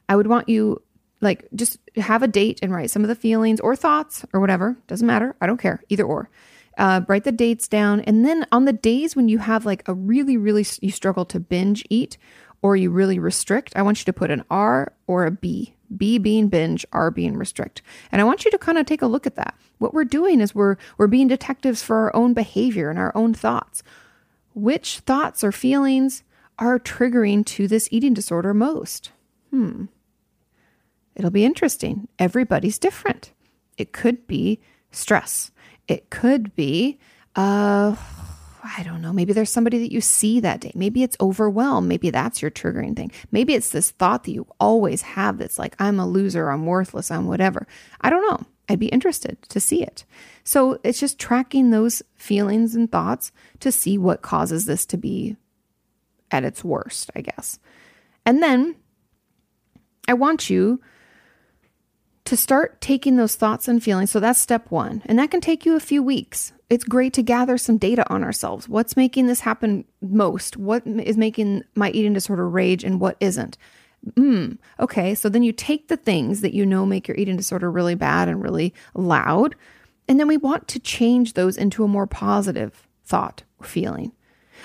I 0.08 0.16
would 0.16 0.28
want 0.28 0.48
you 0.48 0.82
like 1.22 1.48
just 1.56 1.80
have 1.96 2.24
a 2.24 2.28
date 2.28 2.60
and 2.62 2.74
write 2.74 2.90
some 2.90 3.04
of 3.04 3.08
the 3.08 3.16
feelings 3.16 3.60
or 3.60 3.76
thoughts 3.76 4.26
or 4.34 4.40
whatever. 4.40 4.76
Doesn't 4.88 5.08
matter. 5.08 5.36
I 5.40 5.48
don't 5.48 5.62
care. 5.62 5.84
Either 5.90 6.04
or. 6.04 6.30
Uh, 6.78 7.02
write 7.08 7.24
the 7.26 7.32
dates 7.32 7.68
down. 7.68 8.02
And 8.02 8.26
then 8.26 8.46
on 8.52 8.66
the 8.66 8.74
days 8.74 9.16
when 9.16 9.30
you 9.30 9.38
have 9.40 9.66
like 9.66 9.88
a 9.88 9.94
really, 9.94 10.38
really, 10.38 10.66
you 10.82 10.92
struggle 10.92 11.26
to 11.26 11.40
binge 11.40 11.86
eat 11.90 12.18
or 12.62 12.76
you 12.76 12.90
really 12.90 13.20
restrict, 13.20 13.74
I 13.76 13.82
want 13.82 14.00
you 14.00 14.06
to 14.06 14.14
put 14.14 14.32
an 14.32 14.44
R 14.50 14.94
or 15.08 15.26
a 15.26 15.32
B. 15.32 15.76
B 15.96 16.18
being 16.18 16.48
binge, 16.48 16.86
R 16.94 17.12
being 17.12 17.38
restrict. 17.38 17.82
And 18.12 18.22
I 18.22 18.24
want 18.24 18.46
you 18.46 18.52
to 18.52 18.58
kind 18.58 18.78
of 18.78 18.86
take 18.86 19.02
a 19.02 19.08
look 19.08 19.28
at 19.28 19.36
that. 19.36 19.56
What 19.80 19.94
we're 19.94 20.06
doing 20.06 20.40
is 20.40 20.56
we're 20.56 20.78
we're 20.98 21.08
being 21.08 21.28
detectives 21.28 21.84
for 21.84 21.98
our 21.98 22.16
own 22.16 22.34
behavior 22.34 22.90
and 22.90 22.98
our 22.98 23.12
own 23.14 23.34
thoughts. 23.34 23.84
Which 24.54 25.00
thoughts 25.00 25.44
or 25.44 25.52
feelings 25.52 26.24
are 26.58 26.80
triggering 26.80 27.46
to 27.48 27.68
this 27.68 27.90
eating 27.92 28.14
disorder 28.14 28.54
most? 28.54 29.12
Hmm. 29.50 29.86
It'll 31.22 31.30
be 31.30 31.46
interesting. 31.46 32.08
Everybody's 32.18 32.80
different. 32.80 33.32
It 33.78 33.94
could 33.94 34.26
be 34.26 34.60
stress. 34.90 35.52
It 35.88 36.10
could 36.10 36.56
be 36.56 36.98
uh 37.36 37.96
I 38.64 38.82
don't 38.82 39.04
know, 39.04 39.14
maybe 39.14 39.32
there's 39.32 39.52
somebody 39.52 39.78
that 39.78 39.92
you 39.92 40.02
see 40.02 40.40
that 40.40 40.62
day. 40.62 40.72
Maybe 40.74 41.04
it's 41.04 41.18
overwhelm. 41.22 41.88
Maybe 41.88 42.10
that's 42.10 42.42
your 42.42 42.50
triggering 42.50 42.96
thing. 42.96 43.12
Maybe 43.32 43.54
it's 43.54 43.70
this 43.70 43.92
thought 43.92 44.24
that 44.24 44.32
you 44.32 44.48
always 44.60 45.04
have 45.04 45.38
that's 45.38 45.60
like, 45.60 45.76
I'm 45.78 46.00
a 46.00 46.08
loser, 46.08 46.50
I'm 46.50 46.66
worthless, 46.66 47.12
I'm 47.12 47.28
whatever. 47.28 47.68
I 48.02 48.10
don't 48.10 48.28
know. 48.28 48.48
I'd 48.68 48.80
be 48.80 48.88
interested 48.88 49.40
to 49.44 49.60
see 49.60 49.84
it. 49.84 50.06
So 50.44 50.80
it's 50.84 51.00
just 51.00 51.20
tracking 51.20 51.70
those 51.70 52.02
feelings 52.16 52.74
and 52.74 52.92
thoughts 52.92 53.32
to 53.60 53.72
see 53.72 54.00
what 54.00 54.24
causes 54.24 54.66
this 54.66 54.88
to 54.88 54.98
be 54.98 55.38
at 56.32 56.44
its 56.44 56.64
worst, 56.64 57.12
I 57.16 57.22
guess. 57.22 57.60
And 58.26 58.42
then 58.42 58.76
I 60.08 60.14
want 60.14 60.50
you 60.50 60.82
to 62.32 62.38
start 62.38 62.80
taking 62.80 63.18
those 63.18 63.36
thoughts 63.36 63.68
and 63.68 63.84
feelings. 63.84 64.10
So 64.10 64.22
that's 64.22 64.40
step 64.40 64.72
one. 64.72 65.04
And 65.06 65.20
that 65.20 65.32
can 65.32 65.42
take 65.42 65.66
you 65.66 65.76
a 65.76 65.82
few 65.82 66.02
weeks 66.02 66.54
it's 66.70 66.86
great 66.86 67.12
to 67.12 67.22
gather 67.22 67.58
some 67.58 67.78
data 67.78 68.10
on 68.10 68.24
ourselves. 68.24 68.70
What's 68.70 68.96
making 68.96 69.28
this 69.28 69.42
happen 69.42 69.84
most? 70.02 70.56
What 70.56 70.88
is 70.88 71.18
making 71.18 71.64
my 71.76 71.92
eating 71.92 72.14
disorder 72.14 72.48
rage 72.48 72.86
and 72.86 73.02
what 73.02 73.18
isn't? 73.20 73.58
Hmm. 74.16 74.54
okay, 74.80 75.14
so 75.14 75.28
then 75.28 75.44
you 75.44 75.52
take 75.52 75.90
the 75.90 75.98
things 75.98 76.40
that 76.40 76.54
you 76.54 76.66
know 76.66 76.86
make 76.86 77.10
your 77.10 77.18
eating 77.18 77.36
disorder 77.36 77.70
really 77.70 77.96
bad 77.96 78.30
and 78.30 78.42
really 78.42 78.74
loud, 78.96 79.54
and 80.08 80.18
then 80.18 80.30
we 80.30 80.38
want 80.38 80.70
to 80.70 80.80
change 80.80 81.34
those 81.34 81.58
into 81.58 81.84
a 81.84 81.90
more 81.90 82.08
positive 82.08 82.88
thought 83.04 83.44
or 83.60 83.66
feeling. 83.66 84.14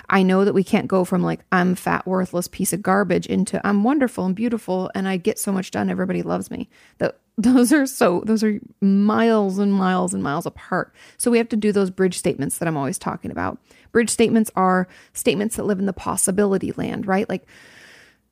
I 0.09 0.22
know 0.22 0.44
that 0.44 0.55
we 0.55 0.62
can't 0.62 0.87
go 0.87 1.05
from 1.05 1.22
like, 1.22 1.40
I'm 1.50 1.74
fat, 1.74 2.07
worthless 2.07 2.46
piece 2.46 2.72
of 2.72 2.83
garbage 2.83 3.26
into 3.26 3.61
I'm 3.66 3.83
wonderful 3.83 4.26
and 4.26 4.35
beautiful 4.37 4.92
and 4.94 5.09
I 5.09 5.16
get 5.16 5.40
so 5.40 5.50
much 5.50 5.72
done. 5.72 5.90
Everybody 5.90 6.22
loves 6.22 6.52
me. 6.52 6.68
That 6.98 7.18
those 7.38 7.72
are 7.72 7.87
so, 7.87 8.22
those 8.25 8.42
are 8.42 8.61
miles 8.81 9.59
and 9.59 9.72
miles 9.72 10.14
and 10.14 10.22
miles 10.22 10.46
apart. 10.46 10.94
So 11.18 11.31
we 11.31 11.38
have 11.38 11.49
to 11.51 11.57
do 11.57 11.72
those 11.72 11.90
bridge 11.90 12.18
statements 12.18 12.59
that 12.59 12.68
I'm 12.68 12.77
always 12.77 12.99
talking 12.99 13.31
about. 13.31 13.59
Bridge 13.92 14.11
statements 14.11 14.51
are 14.57 14.88
statements 15.12 15.57
that 15.57 15.64
live 15.64 15.79
in 15.79 15.87
the 15.87 15.92
possibility 15.92 16.72
land, 16.72 17.07
right? 17.07 17.29
Like, 17.29 17.46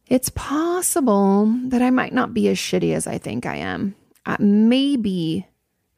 it's 0.07 0.31
possible 0.31 1.47
that 1.67 1.83
I 1.83 1.91
might 1.91 2.13
not 2.13 2.35
be 2.35 2.49
as 2.49 2.59
shitty 2.59 2.95
as 2.95 3.07
I 3.07 3.19
think 3.19 3.47
I 3.47 3.57
am. 3.57 3.95
Uh, 4.27 4.37
maybe 4.39 5.47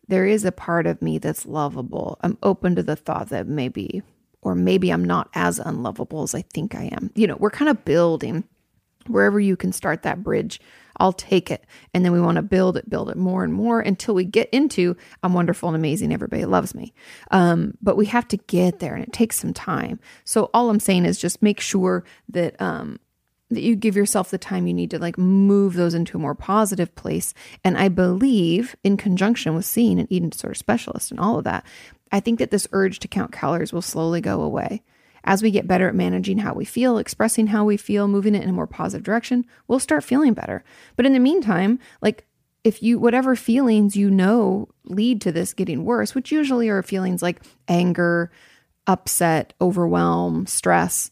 there 0.09 0.27
is 0.27 0.45
a 0.45 0.53
part 0.53 0.87
of 0.87 1.03
me 1.03 1.19
that's 1.19 1.47
lovable. 1.47 2.19
I'm 2.21 2.39
open 2.43 2.77
to 2.77 2.83
the 2.83 2.97
thought 2.97 3.31
that 3.31 3.49
maybe 3.49 4.03
or 4.43 4.55
maybe 4.55 4.91
I'm 4.91 5.05
not 5.05 5.29
as 5.35 5.59
unlovable 5.59 6.23
as 6.23 6.33
I 6.33 6.43
think 6.43 6.77
I 6.77 6.85
am. 6.93 7.11
You 7.17 7.27
know, 7.27 7.37
we're 7.41 7.51
kind 7.51 7.69
of 7.69 7.85
building 7.85 8.45
wherever 9.09 9.41
you 9.41 9.57
can 9.57 9.73
start 9.73 10.03
that 10.03 10.23
bridge. 10.23 10.61
I'll 10.99 11.13
take 11.13 11.51
it. 11.51 11.65
And 11.95 12.05
then 12.05 12.13
we 12.13 12.21
want 12.21 12.37
to 12.37 12.43
build 12.43 12.77
it, 12.77 12.89
build 12.89 13.11
it 13.11 13.17
more 13.17 13.45
and 13.45 13.53
more 13.53 13.81
until 13.81 14.15
we 14.15 14.25
get 14.25 14.49
into 14.51 14.97
I'm 15.23 15.35
wonderful 15.35 15.69
and 15.69 15.77
amazing. 15.77 16.13
Everybody 16.13 16.45
loves 16.45 16.75
me. 16.75 16.93
Um, 17.31 17.77
but 17.83 17.97
we 17.97 18.07
have 18.07 18.29
to 18.29 18.37
get 18.37 18.79
there 18.79 18.95
and 18.95 19.05
it 19.05 19.13
takes 19.13 19.39
some 19.39 19.53
time. 19.53 20.01
So 20.25 20.51
all 20.55 20.71
I'm 20.71 20.81
saying 20.81 21.05
is 21.05 21.19
just 21.19 21.43
make 21.43 21.61
sure 21.61 22.05
that, 22.31 22.61
um, 22.61 23.01
that 23.51 23.63
you 23.63 23.77
give 23.77 23.97
yourself 23.97 24.31
the 24.31 24.39
time 24.39 24.67
you 24.67 24.75
need 24.75 24.91
to 24.91 24.99
like 24.99 25.17
move 25.17 25.75
those 25.75 25.95
into 25.95 26.19
a 26.19 26.21
more 26.21 26.35
positive 26.35 26.95
place. 26.95 27.33
And 27.63 27.79
I 27.79 27.89
believe 27.89 28.75
in 28.83 28.97
conjunction 28.97 29.55
with 29.55 29.65
seeing 29.65 30.01
an 30.01 30.09
eating 30.11 30.31
disorder 30.31 30.55
specialist 30.55 31.11
and 31.11 31.21
all 31.21 31.39
of 31.39 31.45
that, 31.45 31.65
I 32.11 32.21
think 32.21 32.39
that 32.39 32.51
this 32.51 32.67
urge 32.73 32.99
to 33.01 33.09
count 33.09 33.33
calories 33.33 33.73
will 33.73 33.83
slowly 33.83 34.21
go 34.21 34.43
away. 34.43 34.83
As 35.27 35.43
we 35.43 35.51
get 35.51 35.67
better 35.67 35.89
at 35.89 35.95
managing 35.95 36.39
how 36.39 36.55
we 36.55 36.65
feel, 36.65 36.99
expressing 36.99 37.49
how 37.49 37.65
we 37.65 37.77
feel, 37.77 38.07
moving 38.07 38.35
it 38.35 38.43
in 38.43 38.49
a 38.49 38.53
more 38.53 38.67
positive 38.67 39.05
direction, 39.05 39.45
we'll 39.67 39.81
start 39.81 40.05
feeling 40.05 40.35
better. 40.35 40.65
But 40.95 41.05
in 41.05 41.13
the 41.13 41.19
meantime, 41.19 41.79
like 42.01 42.25
if 42.63 42.83
you, 42.83 42.99
whatever 42.99 43.37
feelings 43.37 43.97
you 43.97 44.11
know 44.11 44.69
lead 44.85 45.21
to 45.23 45.33
this 45.33 45.53
getting 45.53 45.85
worse, 45.85 46.15
which 46.15 46.33
usually 46.33 46.69
are 46.69 46.83
feelings 46.83 47.23
like 47.23 47.43
anger, 47.69 48.31
upset, 48.87 49.53
overwhelm, 49.61 50.47
stress, 50.47 51.11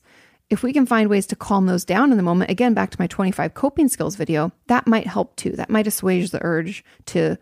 if 0.50 0.62
we 0.62 0.72
can 0.72 0.86
find 0.86 1.08
ways 1.10 1.26
to 1.26 1.36
calm 1.36 1.66
those 1.66 1.84
down 1.84 2.10
in 2.10 2.16
the 2.16 2.22
moment, 2.22 2.50
again, 2.50 2.74
back 2.74 2.90
to 2.90 3.00
my 3.00 3.06
25 3.06 3.54
coping 3.54 3.88
skills 3.88 4.14
video, 4.14 4.52
that 4.66 4.86
might 4.86 5.06
help 5.06 5.34
too. 5.36 5.50
That 5.50 5.70
might 5.70 5.86
assuage 5.86 6.30
the 6.30 6.38
urge 6.42 6.84
to 7.06 7.38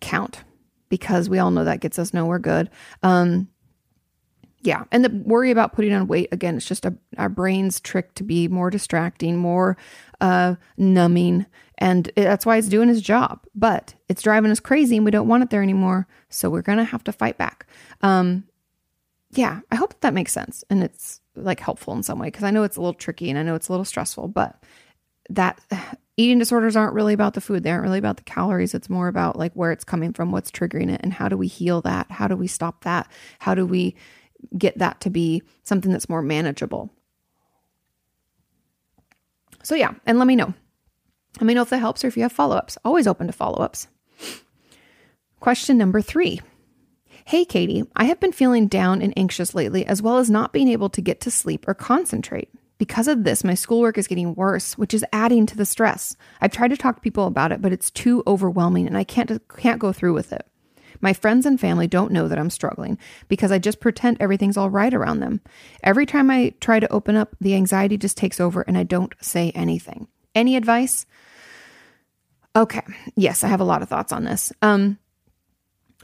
count 0.00 0.44
because 0.88 1.28
we 1.28 1.38
all 1.38 1.50
know 1.50 1.64
that 1.64 1.80
gets 1.80 1.98
us 1.98 2.14
nowhere 2.14 2.38
good. 2.38 2.70
Um, 3.02 3.48
yeah. 4.64 4.84
And 4.90 5.04
the 5.04 5.10
worry 5.10 5.50
about 5.50 5.74
putting 5.74 5.92
on 5.92 6.06
weight, 6.06 6.30
again, 6.32 6.56
it's 6.56 6.66
just 6.66 6.86
a, 6.86 6.94
our 7.18 7.28
brain's 7.28 7.80
trick 7.80 8.14
to 8.14 8.24
be 8.24 8.48
more 8.48 8.70
distracting, 8.70 9.36
more 9.36 9.76
uh, 10.22 10.54
numbing. 10.78 11.44
And 11.76 12.08
it, 12.08 12.22
that's 12.22 12.46
why 12.46 12.56
it's 12.56 12.68
doing 12.68 12.88
its 12.88 13.02
job. 13.02 13.44
But 13.54 13.94
it's 14.08 14.22
driving 14.22 14.50
us 14.50 14.60
crazy 14.60 14.96
and 14.96 15.04
we 15.04 15.10
don't 15.10 15.28
want 15.28 15.42
it 15.42 15.50
there 15.50 15.62
anymore. 15.62 16.08
So 16.30 16.48
we're 16.48 16.62
to 16.62 16.82
have 16.82 17.04
to 17.04 17.12
fight 17.12 17.36
back. 17.36 17.66
Um, 18.00 18.44
yeah. 19.32 19.60
I 19.70 19.76
hope 19.76 19.90
that, 19.90 20.00
that 20.00 20.14
makes 20.14 20.32
sense 20.32 20.64
and 20.70 20.82
it's 20.82 21.20
like 21.36 21.60
helpful 21.60 21.92
in 21.92 22.02
some 22.02 22.18
way 22.18 22.28
because 22.28 22.44
I 22.44 22.50
know 22.50 22.62
it's 22.62 22.76
a 22.76 22.80
little 22.80 22.94
tricky 22.94 23.28
and 23.28 23.38
I 23.38 23.42
know 23.42 23.56
it's 23.56 23.68
a 23.68 23.72
little 23.72 23.84
stressful, 23.84 24.28
but 24.28 24.62
that 25.28 25.60
eating 26.16 26.38
disorders 26.38 26.74
aren't 26.76 26.94
really 26.94 27.12
about 27.12 27.34
the 27.34 27.40
food. 27.42 27.64
They 27.64 27.70
aren't 27.70 27.82
really 27.82 27.98
about 27.98 28.16
the 28.16 28.22
calories. 28.22 28.72
It's 28.72 28.88
more 28.88 29.08
about 29.08 29.36
like 29.36 29.52
where 29.52 29.72
it's 29.72 29.84
coming 29.84 30.14
from, 30.14 30.30
what's 30.30 30.50
triggering 30.50 30.90
it, 30.90 31.00
and 31.02 31.12
how 31.12 31.28
do 31.28 31.36
we 31.36 31.48
heal 31.48 31.82
that? 31.82 32.10
How 32.10 32.28
do 32.28 32.36
we 32.36 32.46
stop 32.46 32.84
that? 32.84 33.10
How 33.40 33.54
do 33.54 33.66
we 33.66 33.94
get 34.56 34.78
that 34.78 35.00
to 35.02 35.10
be 35.10 35.42
something 35.62 35.92
that's 35.92 36.08
more 36.08 36.22
manageable? 36.22 36.90
So, 39.62 39.74
yeah, 39.74 39.94
and 40.06 40.18
let 40.18 40.26
me 40.26 40.36
know. 40.36 40.52
Let 41.40 41.46
me 41.46 41.54
know 41.54 41.62
if 41.62 41.70
that 41.70 41.78
helps 41.78 42.04
or 42.04 42.08
if 42.08 42.16
you 42.16 42.22
have 42.22 42.32
follow 42.32 42.56
ups. 42.56 42.78
Always 42.84 43.06
open 43.06 43.26
to 43.26 43.32
follow 43.32 43.58
ups. 43.62 43.88
Question 45.40 45.76
number 45.76 46.00
three. 46.00 46.40
Hey, 47.26 47.44
Kati, 47.44 47.86
I 47.96 48.04
have 48.04 48.20
been 48.20 48.32
feeling 48.32 48.68
down 48.68 49.00
and 49.00 49.12
anxious 49.16 49.54
lately, 49.54 49.86
as 49.86 50.02
well 50.02 50.18
as 50.18 50.30
not 50.30 50.52
being 50.52 50.68
able 50.68 50.90
to 50.90 51.00
get 51.00 51.22
to 51.22 51.30
sleep 51.30 51.66
or 51.66 51.74
concentrate. 51.74 52.50
Because 52.76 53.08
of 53.08 53.24
this, 53.24 53.44
my 53.44 53.54
schoolwork 53.54 53.96
is 53.96 54.06
getting 54.06 54.34
worse, 54.34 54.76
which 54.76 54.92
is 54.92 55.04
adding 55.12 55.46
to 55.46 55.56
the 55.56 55.64
stress. 55.64 56.16
I've 56.40 56.52
tried 56.52 56.68
to 56.68 56.76
talk 56.76 56.96
to 56.96 57.00
people 57.00 57.26
about 57.26 57.52
it, 57.52 57.62
but 57.62 57.72
it's 57.72 57.90
too 57.90 58.22
overwhelming 58.26 58.86
and 58.86 58.96
I 58.96 59.04
can't 59.04 59.40
can't 59.56 59.78
go 59.78 59.92
through 59.92 60.12
with 60.12 60.32
it. 60.32 60.46
My 61.04 61.12
friends 61.12 61.44
and 61.44 61.60
family 61.60 61.86
don't 61.86 62.12
know 62.12 62.28
that 62.28 62.38
I'm 62.38 62.48
struggling 62.48 62.96
because 63.28 63.52
I 63.52 63.58
just 63.58 63.78
pretend 63.78 64.16
everything's 64.18 64.56
all 64.56 64.70
right 64.70 64.94
around 64.94 65.20
them. 65.20 65.42
Every 65.82 66.06
time 66.06 66.30
I 66.30 66.54
try 66.62 66.80
to 66.80 66.90
open 66.90 67.14
up, 67.14 67.36
the 67.42 67.54
anxiety 67.54 67.98
just 67.98 68.16
takes 68.16 68.40
over 68.40 68.62
and 68.62 68.78
I 68.78 68.84
don't 68.84 69.12
say 69.20 69.50
anything. 69.54 70.08
Any 70.34 70.56
advice? 70.56 71.04
Okay. 72.56 72.80
Yes, 73.16 73.44
I 73.44 73.48
have 73.48 73.60
a 73.60 73.64
lot 73.64 73.82
of 73.82 73.90
thoughts 73.90 74.12
on 74.12 74.24
this. 74.24 74.50
Um 74.62 74.98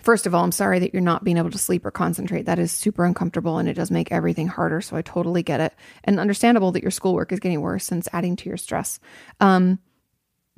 First 0.03 0.27
of 0.27 0.35
all, 0.35 0.45
I'm 0.45 0.53
sorry 0.53 0.79
that 0.81 0.93
you're 0.93 1.01
not 1.01 1.25
being 1.25 1.39
able 1.39 1.51
to 1.51 1.57
sleep 1.57 1.87
or 1.87 1.91
concentrate. 1.91 2.45
That 2.45 2.59
is 2.59 2.71
super 2.71 3.07
uncomfortable 3.07 3.57
and 3.57 3.71
it 3.71 3.75
does 3.75 3.91
make 3.91 4.13
everything 4.13 4.49
harder. 4.49 4.83
So 4.83 4.97
I 4.97 5.03
totally 5.03 5.43
get 5.43 5.61
it. 5.61 5.73
And 6.05 6.21
understandable 6.21 6.73
that 6.73 6.83
your 6.83 6.91
schoolwork 6.91 7.33
is 7.33 7.41
getting 7.41 7.63
worse 7.63 7.91
and 7.91 8.01
it's 8.01 8.09
adding 8.13 8.37
to 8.37 8.51
your 8.51 8.59
stress. 8.59 9.01
Um, 9.41 9.79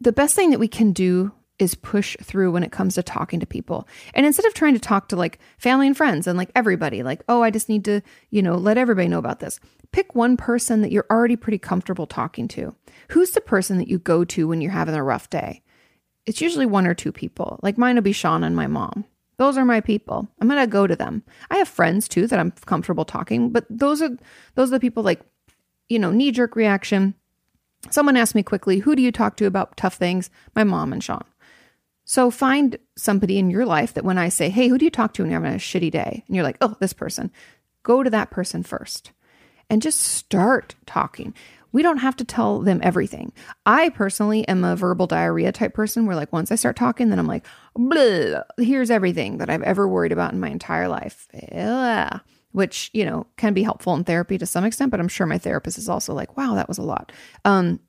the 0.01 0.13
best 0.13 0.35
thing 0.35 0.51
that 0.51 0.59
we 0.59 0.69
can 0.69 0.93
do 0.93 1.33
is 1.63 1.75
push 1.75 2.17
through 2.23 2.51
when 2.53 2.63
it 2.63 2.73
comes 2.73 2.95
to 2.95 3.03
talking 3.03 3.41
to 3.41 3.47
people. 3.47 3.89
And 4.13 4.27
instead 4.27 4.45
of 4.47 4.55
trying 4.55 4.75
to 4.75 4.81
talk 4.81 5.09
to 5.09 5.17
like 5.17 5.39
family 5.59 5.87
and 5.87 5.97
friends 5.97 6.27
and 6.27 6.37
like 6.37 6.51
everybody, 6.55 7.03
like, 7.03 7.23
oh, 7.29 7.43
I 7.43 7.51
just 7.51 7.69
need 7.69 7.85
to, 7.87 8.03
you 8.31 8.43
know, 8.43 8.57
let 8.57 8.77
everybody 8.77 9.09
know 9.09 9.19
about 9.19 9.41
this, 9.41 9.61
pick 9.93 10.15
one 10.15 10.37
person 10.37 10.83
that 10.83 10.93
you're 10.93 11.07
already 11.11 11.37
pretty 11.37 11.59
comfortable 11.59 12.07
talking 12.07 12.49
to. 12.49 12.75
Who's 13.09 13.31
the 13.31 13.41
person 13.41 13.79
that 13.79 13.89
you 13.89 13.99
go 13.99 14.25
to 14.25 14.49
when 14.49 14.61
you're 14.61 14.73
having 14.73 14.95
a 14.95 15.03
rough 15.03 15.31
day? 15.31 15.63
It's 16.27 16.41
usually 16.41 16.67
one 16.67 16.87
or 16.87 16.95
two 16.95 17.13
people. 17.13 17.59
Like 17.63 17.79
mine 17.79 17.95
will 17.95 18.03
be 18.03 18.13
Sean 18.13 18.45
and 18.45 18.55
my 18.55 18.67
mom. 18.67 19.05
Those 19.39 19.57
are 19.57 19.65
my 19.65 19.81
people. 19.81 20.29
I'm 20.41 20.49
going 20.49 20.61
to 20.61 20.67
go 20.67 20.87
to 20.87 20.95
them. 20.95 21.23
I 21.51 21.57
have 21.57 21.69
friends 21.69 22.07
too 22.07 22.27
that 22.27 22.39
I'm 22.39 22.53
comfortable 22.67 23.05
talking, 23.05 23.51
but 23.51 23.65
those 23.71 24.03
are 24.03 24.11
those 24.55 24.69
are 24.69 24.77
the 24.77 24.81
people 24.81 25.03
like 25.03 25.21
you 25.89 25.99
know, 25.99 26.11
knee 26.11 26.31
jerk 26.31 26.57
reaction. 26.57 27.15
Someone 27.91 28.17
asked 28.17 28.35
me 28.35 28.43
quickly, 28.43 28.79
who 28.79 28.97
do 28.97 29.03
you 29.03 29.13
talk 29.13 29.37
to 29.37 29.47
about 29.47 29.77
tough 29.77 29.95
things? 29.95 30.31
My 30.55 30.65
mom 30.65 30.93
and 30.93 31.05
Sean. 31.05 31.25
So 32.05 32.31
find 32.31 32.79
somebody 32.97 33.39
in 33.39 33.51
your 33.51 33.67
life 33.67 33.95
that 33.95 34.05
when 34.05 34.19
I 34.19 34.29
say, 34.29 34.49
hey, 34.49 34.69
who 34.69 34.79
do 34.79 34.85
you 34.85 34.91
talk 34.91 35.15
to 35.15 35.23
when 35.23 35.31
you're 35.31 35.41
having 35.41 35.55
a 35.55 35.59
shitty 35.59 35.91
day? 35.91 36.25
And 36.27 36.37
you're 36.37 36.45
like, 36.45 36.59
oh, 36.61 36.77
this 36.81 36.93
person. 36.93 37.31
Go 37.85 38.03
to 38.03 38.11
that 38.11 38.31
person 38.31 38.63
first 38.63 39.13
and 39.69 39.83
just 39.83 40.01
start 40.01 40.75
talking. 40.87 41.35
We 41.73 41.83
don't 41.83 41.99
have 41.99 42.17
to 42.17 42.25
tell 42.25 42.61
them 42.61 42.81
everything. 42.83 43.33
I 43.65 43.89
personally 43.89 44.47
am 44.47 44.63
a 44.63 44.77
verbal 44.77 45.07
diarrhea 45.07 45.53
type 45.53 45.73
person 45.75 46.07
where, 46.07 46.15
like, 46.15 46.33
once 46.33 46.53
I 46.53 46.57
start 46.57 46.77
talking, 46.77 47.09
then 47.09 47.19
I'm 47.19 47.27
like, 47.27 47.47
here's 48.59 48.91
everything 48.91 49.39
that 49.39 49.49
I've 49.49 49.63
ever 49.63 49.89
worried 49.89 50.13
about 50.13 50.33
in 50.33 50.41
my 50.41 50.51
entire 50.51 50.89
life. 50.89 51.27
Ugh 51.53 52.21
which, 52.53 52.91
you 52.93 53.05
know, 53.05 53.27
can 53.37 53.55
be 53.55 53.63
helpful 53.63 53.95
in 53.95 54.05
therapy 54.05 54.39
to 54.39 54.47
some 54.47 54.65
extent, 54.65 54.91
but 54.91 55.01
I'm 55.01 55.09
sure 55.09 55.27
my 55.27 55.39
therapist 55.39 55.79
is 55.79 55.89
also 55.89 56.15
like, 56.15 56.37
wow, 56.37 56.55
that 56.55 56.69
was 56.69 56.79
a 56.79 56.83
lot. 56.83 57.11
Um, 57.45 57.81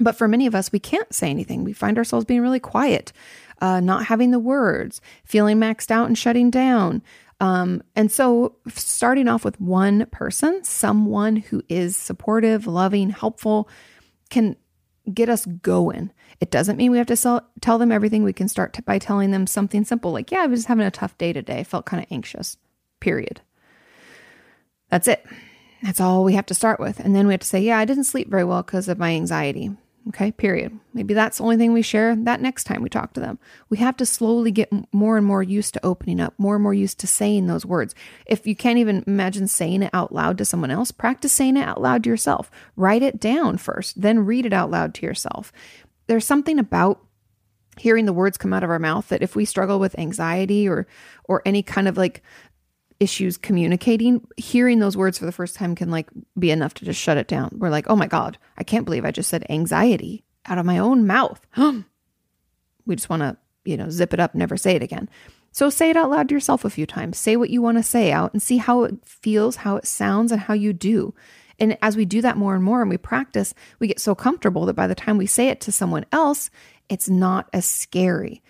but 0.00 0.16
for 0.16 0.28
many 0.28 0.46
of 0.46 0.54
us, 0.54 0.72
we 0.72 0.78
can't 0.78 1.12
say 1.12 1.30
anything. 1.30 1.64
We 1.64 1.72
find 1.72 1.98
ourselves 1.98 2.24
being 2.24 2.40
really 2.40 2.60
quiet, 2.60 3.12
uh, 3.60 3.80
not 3.80 4.06
having 4.06 4.30
the 4.30 4.38
words, 4.38 5.00
feeling 5.24 5.58
maxed 5.58 5.90
out 5.90 6.06
and 6.06 6.18
shutting 6.18 6.50
down. 6.50 7.02
Um, 7.40 7.82
and 7.94 8.10
so, 8.10 8.56
starting 8.68 9.28
off 9.28 9.44
with 9.44 9.60
one 9.60 10.06
person, 10.06 10.62
someone 10.64 11.36
who 11.36 11.62
is 11.68 11.96
supportive, 11.96 12.66
loving, 12.66 13.10
helpful, 13.10 13.68
can 14.30 14.56
get 15.12 15.28
us 15.28 15.44
going. 15.46 16.10
It 16.40 16.50
doesn't 16.50 16.76
mean 16.76 16.90
we 16.90 16.98
have 16.98 17.06
to 17.08 17.16
sell, 17.16 17.42
tell 17.60 17.78
them 17.78 17.92
everything. 17.92 18.22
We 18.22 18.32
can 18.32 18.48
start 18.48 18.72
t- 18.72 18.82
by 18.82 18.98
telling 18.98 19.30
them 19.30 19.46
something 19.46 19.84
simple 19.84 20.12
like, 20.12 20.30
Yeah, 20.30 20.42
I 20.42 20.46
was 20.46 20.60
just 20.60 20.68
having 20.68 20.86
a 20.86 20.90
tough 20.90 21.16
day 21.18 21.32
today. 21.32 21.60
I 21.60 21.64
felt 21.64 21.86
kind 21.86 22.02
of 22.02 22.10
anxious, 22.10 22.56
period. 23.00 23.40
That's 24.88 25.08
it. 25.08 25.24
That's 25.82 26.00
all 26.00 26.24
we 26.24 26.34
have 26.34 26.46
to 26.46 26.54
start 26.54 26.80
with. 26.80 26.98
And 27.00 27.14
then 27.14 27.26
we 27.26 27.34
have 27.34 27.40
to 27.40 27.46
say, 27.46 27.60
yeah, 27.60 27.78
I 27.78 27.84
didn't 27.84 28.04
sleep 28.04 28.30
very 28.30 28.44
well 28.44 28.62
because 28.62 28.88
of 28.88 28.98
my 28.98 29.10
anxiety. 29.10 29.70
Okay, 30.08 30.32
period. 30.32 30.78
Maybe 30.92 31.14
that's 31.14 31.38
the 31.38 31.44
only 31.44 31.56
thing 31.56 31.72
we 31.72 31.80
share 31.80 32.14
that 32.14 32.42
next 32.42 32.64
time 32.64 32.82
we 32.82 32.90
talk 32.90 33.14
to 33.14 33.20
them. 33.20 33.38
We 33.70 33.78
have 33.78 33.96
to 33.96 34.06
slowly 34.06 34.50
get 34.50 34.70
more 34.92 35.16
and 35.16 35.26
more 35.26 35.42
used 35.42 35.72
to 35.74 35.84
opening 35.84 36.20
up, 36.20 36.34
more 36.36 36.56
and 36.56 36.62
more 36.62 36.74
used 36.74 36.98
to 37.00 37.06
saying 37.06 37.46
those 37.46 37.64
words. 37.64 37.94
If 38.26 38.46
you 38.46 38.54
can't 38.54 38.78
even 38.78 39.02
imagine 39.06 39.48
saying 39.48 39.82
it 39.82 39.90
out 39.94 40.12
loud 40.12 40.36
to 40.38 40.44
someone 40.44 40.70
else, 40.70 40.90
practice 40.90 41.32
saying 41.32 41.56
it 41.56 41.66
out 41.66 41.80
loud 41.80 42.04
to 42.04 42.10
yourself. 42.10 42.50
Write 42.76 43.02
it 43.02 43.18
down 43.18 43.56
first, 43.56 44.00
then 44.00 44.26
read 44.26 44.44
it 44.44 44.52
out 44.52 44.70
loud 44.70 44.92
to 44.94 45.06
yourself. 45.06 45.52
There's 46.06 46.26
something 46.26 46.58
about 46.58 47.00
hearing 47.78 48.04
the 48.04 48.12
words 48.12 48.36
come 48.36 48.52
out 48.52 48.62
of 48.62 48.70
our 48.70 48.78
mouth 48.78 49.08
that 49.08 49.22
if 49.22 49.34
we 49.34 49.44
struggle 49.44 49.78
with 49.80 49.98
anxiety 49.98 50.68
or 50.68 50.86
or 51.24 51.42
any 51.44 51.62
kind 51.62 51.88
of 51.88 51.96
like 51.96 52.22
issues 53.00 53.36
communicating, 53.36 54.26
hearing 54.36 54.78
those 54.78 54.96
words 54.96 55.18
for 55.18 55.26
the 55.26 55.32
first 55.32 55.56
time 55.56 55.74
can 55.74 55.90
like 55.90 56.08
be 56.38 56.50
enough 56.50 56.74
to 56.74 56.84
just 56.84 57.00
shut 57.00 57.16
it 57.16 57.28
down. 57.28 57.50
We're 57.58 57.70
like, 57.70 57.86
oh 57.88 57.96
my 57.96 58.06
God, 58.06 58.38
I 58.56 58.64
can't 58.64 58.84
believe 58.84 59.04
I 59.04 59.10
just 59.10 59.28
said 59.28 59.46
anxiety 59.48 60.24
out 60.46 60.58
of 60.58 60.66
my 60.66 60.78
own 60.78 61.06
mouth. 61.06 61.44
we 62.86 62.96
just 62.96 63.08
want 63.08 63.22
to, 63.22 63.36
you 63.64 63.76
know, 63.76 63.90
zip 63.90 64.14
it 64.14 64.20
up, 64.20 64.34
never 64.34 64.56
say 64.56 64.76
it 64.76 64.82
again. 64.82 65.08
So 65.52 65.70
say 65.70 65.90
it 65.90 65.96
out 65.96 66.10
loud 66.10 66.28
to 66.28 66.34
yourself 66.34 66.64
a 66.64 66.70
few 66.70 66.86
times. 66.86 67.16
Say 67.16 67.36
what 67.36 67.50
you 67.50 67.62
want 67.62 67.78
to 67.78 67.82
say 67.82 68.10
out 68.10 68.32
and 68.32 68.42
see 68.42 68.56
how 68.56 68.84
it 68.84 68.96
feels, 69.04 69.56
how 69.56 69.76
it 69.76 69.86
sounds, 69.86 70.32
and 70.32 70.40
how 70.40 70.54
you 70.54 70.72
do. 70.72 71.14
And 71.58 71.78
as 71.80 71.96
we 71.96 72.04
do 72.04 72.20
that 72.22 72.36
more 72.36 72.54
and 72.54 72.64
more 72.64 72.80
and 72.80 72.90
we 72.90 72.98
practice, 72.98 73.54
we 73.78 73.86
get 73.86 74.00
so 74.00 74.14
comfortable 74.14 74.66
that 74.66 74.74
by 74.74 74.88
the 74.88 74.94
time 74.96 75.16
we 75.16 75.26
say 75.26 75.48
it 75.48 75.60
to 75.62 75.72
someone 75.72 76.06
else, 76.10 76.50
it's 76.88 77.08
not 77.08 77.48
as 77.52 77.64
scary 77.64 78.42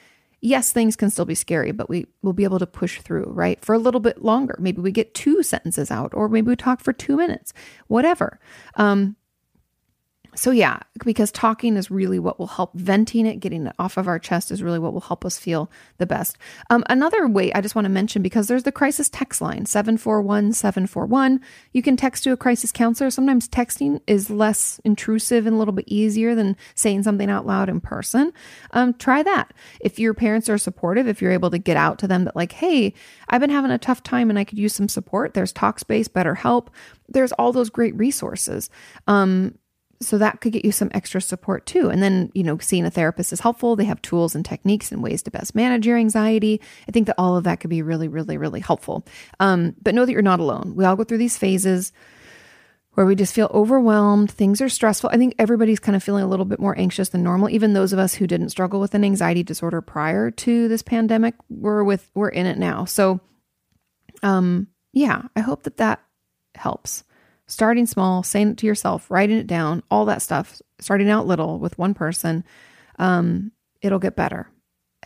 yes, 0.45 0.71
things 0.71 0.95
can 0.95 1.11
still 1.11 1.25
be 1.25 1.35
scary, 1.35 1.73
but 1.73 1.89
we 1.89 2.07
will 2.23 2.35
be 2.35 2.45
able 2.45 2.59
to 2.59 2.67
push 2.67 3.01
through, 3.01 3.25
right? 3.29 3.65
For 3.65 3.75
a 3.75 3.79
little 3.79 4.01
bit 4.01 4.23
longer. 4.23 4.57
Maybe 4.61 4.83
we 4.83 4.93
get 4.93 5.15
two 5.15 5.43
sentences 5.43 5.91
out, 5.91 6.13
or 6.15 6.29
maybe 6.29 6.49
we 6.49 6.57
talk 6.57 6.81
for 6.81 6.93
two 6.93 7.17
minutes, 7.17 7.55
whatever. 7.89 8.39
Um, 8.77 9.17
so, 10.35 10.51
yeah, 10.51 10.81
because 11.05 11.31
talking 11.31 11.77
is 11.77 11.91
really 11.91 12.19
what 12.19 12.39
will 12.39 12.47
help 12.47 12.75
venting 12.75 13.27
it, 13.27 13.41
getting 13.41 13.67
it 13.67 13.75
off 13.79 13.97
of 13.97 14.09
our 14.09 14.19
chest 14.19 14.51
is 14.51 14.63
really 14.63 14.79
what 14.79 14.93
will 14.93 15.01
help 15.01 15.25
us 15.25 15.39
feel 15.39 15.71
the 15.99 16.07
best. 16.07 16.39
Um, 16.71 16.85
another 16.89 17.27
way 17.27 17.53
I 17.53 17.61
just 17.61 17.75
want 17.75 17.85
to 17.85 17.91
mention 17.91 18.23
because 18.23 18.49
there's 18.49 18.63
the 18.63 18.73
crisis 18.73 19.09
text 19.09 19.41
line 19.41 19.67
741 19.67 20.53
741. 20.53 21.41
You 21.73 21.83
can 21.83 21.97
text 21.97 22.25
to 22.25 22.33
a 22.33 22.37
crisis 22.37 22.73
counselor. 22.73 23.11
Sometimes 23.11 23.49
texting 23.49 24.01
is 24.07 24.31
less 24.31 24.81
intrusive 24.85 25.47
and 25.47 25.55
a 25.55 25.59
little 25.59 25.75
bit 25.75 25.87
easier 25.89 26.35
than 26.35 26.57
saying 26.75 27.03
something 27.03 27.31
out 27.31 27.47
loud 27.47 27.69
in 27.69 27.81
person. 27.81 28.33
Um, 28.73 28.95
try 28.95 29.23
that. 29.23 29.53
If 29.81 29.99
your 29.99 30.15
parents 30.15 30.49
are 30.49 30.59
supportive, 30.59 31.09
if 31.09 31.21
you're 31.21 31.33
able 31.33 31.51
to 31.51 31.59
get 31.59 31.77
out 31.77 31.99
to 32.01 32.09
them 32.09 32.25
that, 32.25 32.37
like, 32.37 32.53
hey, 32.53 32.95
I've 33.29 33.41
been 33.41 33.51
having 33.51 33.71
a 33.71 33.79
tough 33.79 34.03
time 34.03 34.31
and 34.31 34.39
I 34.39 34.45
could 34.45 34.59
use 34.59 34.75
some 34.75 34.89
support, 34.89 35.35
there's 35.35 35.53
Talkspace, 35.53 36.09
BetterHelp. 36.09 36.69
There's 37.09 37.33
all 37.33 37.53
those 37.53 37.71
great 37.71 37.97
resources. 37.97 38.71
Um, 39.07 39.59
so 40.01 40.19
that 40.19 40.41
could 40.41 40.53
get 40.53 40.65
you 40.65 40.73
some 40.73 40.91
extra 40.93 41.21
support 41.21 41.67
too. 41.67 41.91
And 41.91 42.03
then, 42.03 42.31
you 42.35 42.43
know, 42.43 42.59
seeing 42.59 42.85
a 42.85 42.91
therapist 42.91 43.33
is 43.33 43.41
helpful. 43.41 43.77
They 43.77 43.85
have 43.85 44.03
tools 44.03 44.35
and 44.35 44.45
techniques 44.45 44.93
and 44.93 45.03
ways 45.03 45.23
to 45.23 45.31
best 45.31 45.55
manage 45.55 45.87
your 45.87 45.97
anxiety. 45.97 46.61
I 46.89 46.93
think 46.93 47.07
that 47.07 47.17
all 47.19 47.37
of 47.37 47.45
that 47.45 47.61
could 47.61 47.71
be 47.71 47.83
really, 47.83 48.09
really, 48.09 48.37
really 48.37 48.61
helpful. 48.61 49.07
Um, 49.41 49.75
but 49.83 49.95
know 49.95 50.05
that 50.05 50.13
you're 50.13 50.23
not 50.23 50.41
alone. 50.41 50.75
We 50.77 50.85
all 50.85 50.97
go 50.97 51.05
through 51.05 51.19
these 51.19 51.39
phases 51.39 51.93
where 52.93 53.07
we 53.07 53.15
just 53.15 53.35
feel 53.35 53.51
overwhelmed. 53.53 54.31
Things 54.31 54.61
are 54.61 54.69
stressful. 54.69 55.11
I 55.13 55.17
think 55.17 55.35
everybody's 55.39 55.81
kind 55.81 55.97
of 55.97 56.03
feeling 56.03 56.25
a 56.25 56.29
little 56.29 56.45
bit 56.45 56.61
more 56.61 56.79
anxious 56.79 57.09
than 57.09 57.23
normal. 57.23 57.51
Even 57.51 57.73
those 57.73 57.93
of 57.93 57.99
us 57.99 58.15
who 58.15 58.27
didn't 58.27 58.51
struggle 58.51 58.81
with 58.81 58.95
an 58.95 59.05
anxiety 59.05 59.43
disorder 59.43 59.81
prior 59.81 60.31
to 60.31 60.69
this 60.69 60.83
pandemic, 60.83 61.35
we're 61.49 61.83
with, 61.83 62.09
we're 62.15 62.29
in 62.29 62.47
it 62.47 62.59
now. 62.59 62.85
So, 62.85 63.21
um, 64.23 64.69
yeah, 64.93 65.23
I 65.35 65.41
hope 65.41 65.65
that 65.65 65.79
that 65.79 66.01
helps 66.55 67.03
starting 67.47 67.87
small, 67.87 68.23
saying 68.23 68.51
it 68.51 68.59
to 68.59 68.67
yourself, 68.67 69.11
writing 69.11 69.39
it 69.39 69.47
down, 69.47 69.83
all 69.91 70.05
that 70.07 70.23
stuff, 70.23 70.61
starting 70.81 71.11
out 71.11 71.27
little 71.27 71.59
with 71.59 71.79
one 71.79 71.95
person, 71.95 72.45
um, 72.99 73.53
it'll 73.83 73.99
get 73.99 74.17
better. 74.17 74.49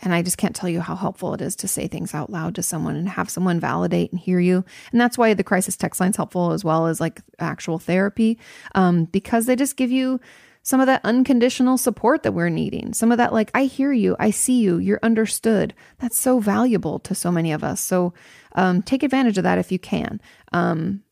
And 0.01 0.13
I 0.13 0.21
just 0.21 0.37
can't 0.37 0.55
tell 0.55 0.69
you 0.69 0.79
how 0.79 0.95
helpful 0.95 1.33
it 1.33 1.41
is 1.41 1.57
to 1.57 1.67
say 1.67 1.87
things 1.87 2.13
out 2.13 2.29
loud 2.29 2.55
to 2.55 2.63
someone 2.63 2.95
and 2.95 3.09
have 3.09 3.29
someone 3.29 3.59
validate 3.59 4.11
and 4.11 4.19
hear 4.19 4.39
you. 4.39 4.63
And 4.91 5.01
that's 5.01 5.17
why 5.17 5.33
the 5.33 5.43
crisis 5.43 5.75
text 5.75 5.99
line 5.99 6.11
is 6.11 6.15
helpful 6.15 6.53
as 6.53 6.63
well 6.63 6.87
as 6.87 7.01
like 7.01 7.21
actual 7.37 7.79
therapy, 7.79 8.39
um, 8.75 9.05
because 9.05 9.45
they 9.45 9.57
just 9.57 9.75
give 9.75 9.91
you 9.91 10.21
some 10.63 10.79
of 10.79 10.85
that 10.87 11.01
unconditional 11.03 11.77
support 11.77 12.23
that 12.23 12.33
we're 12.33 12.49
needing. 12.49 12.93
Some 12.93 13.11
of 13.11 13.17
that, 13.17 13.33
like, 13.33 13.51
I 13.53 13.63
hear 13.63 13.91
you, 13.91 14.15
I 14.19 14.31
see 14.31 14.61
you, 14.61 14.77
you're 14.77 14.99
understood. 15.03 15.73
That's 15.97 16.17
so 16.17 16.39
valuable 16.39 16.99
to 16.99 17.15
so 17.15 17.31
many 17.31 17.51
of 17.51 17.63
us. 17.63 17.81
So 17.81 18.13
um, 18.53 18.81
take 18.81 19.03
advantage 19.03 19.37
of 19.37 19.43
that 19.43 19.57
if 19.57 19.71
you 19.71 19.79
can. 19.79 20.21
Um, 20.53 21.03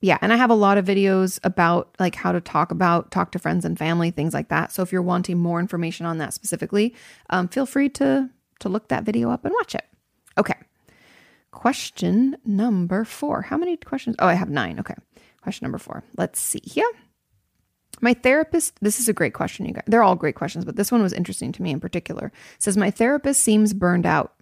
yeah, 0.00 0.18
and 0.22 0.32
I 0.32 0.36
have 0.36 0.50
a 0.50 0.54
lot 0.54 0.78
of 0.78 0.86
videos 0.86 1.38
about 1.44 1.94
like 1.98 2.14
how 2.14 2.32
to 2.32 2.40
talk 2.40 2.70
about 2.70 3.10
talk 3.10 3.32
to 3.32 3.38
friends 3.38 3.64
and 3.64 3.78
family, 3.78 4.10
things 4.10 4.32
like 4.32 4.48
that. 4.48 4.72
So 4.72 4.82
if 4.82 4.92
you're 4.92 5.02
wanting 5.02 5.38
more 5.38 5.60
information 5.60 6.06
on 6.06 6.18
that 6.18 6.32
specifically, 6.32 6.94
um, 7.28 7.48
feel 7.48 7.66
free 7.66 7.90
to 7.90 8.30
to 8.60 8.68
look 8.68 8.88
that 8.88 9.04
video 9.04 9.30
up 9.30 9.44
and 9.44 9.52
watch 9.54 9.74
it. 9.74 9.84
Okay. 10.38 10.54
Question 11.50 12.36
number 12.44 13.04
four. 13.04 13.42
How 13.42 13.58
many 13.58 13.76
questions? 13.76 14.16
Oh, 14.18 14.26
I 14.26 14.34
have 14.34 14.48
nine. 14.48 14.80
Okay. 14.80 14.94
Question 15.42 15.64
number 15.64 15.78
four. 15.78 16.04
Let's 16.16 16.40
see 16.40 16.60
here. 16.62 16.90
My 18.00 18.14
therapist, 18.14 18.78
this 18.80 19.00
is 19.00 19.08
a 19.08 19.12
great 19.12 19.34
question, 19.34 19.66
you 19.66 19.74
guys. 19.74 19.84
They're 19.86 20.02
all 20.02 20.14
great 20.14 20.36
questions, 20.36 20.64
but 20.64 20.76
this 20.76 20.92
one 20.92 21.02
was 21.02 21.12
interesting 21.12 21.52
to 21.52 21.62
me 21.62 21.70
in 21.70 21.80
particular. 21.80 22.32
says, 22.58 22.76
My 22.76 22.90
therapist 22.90 23.42
seems 23.42 23.74
burned 23.74 24.06
out. 24.06 24.34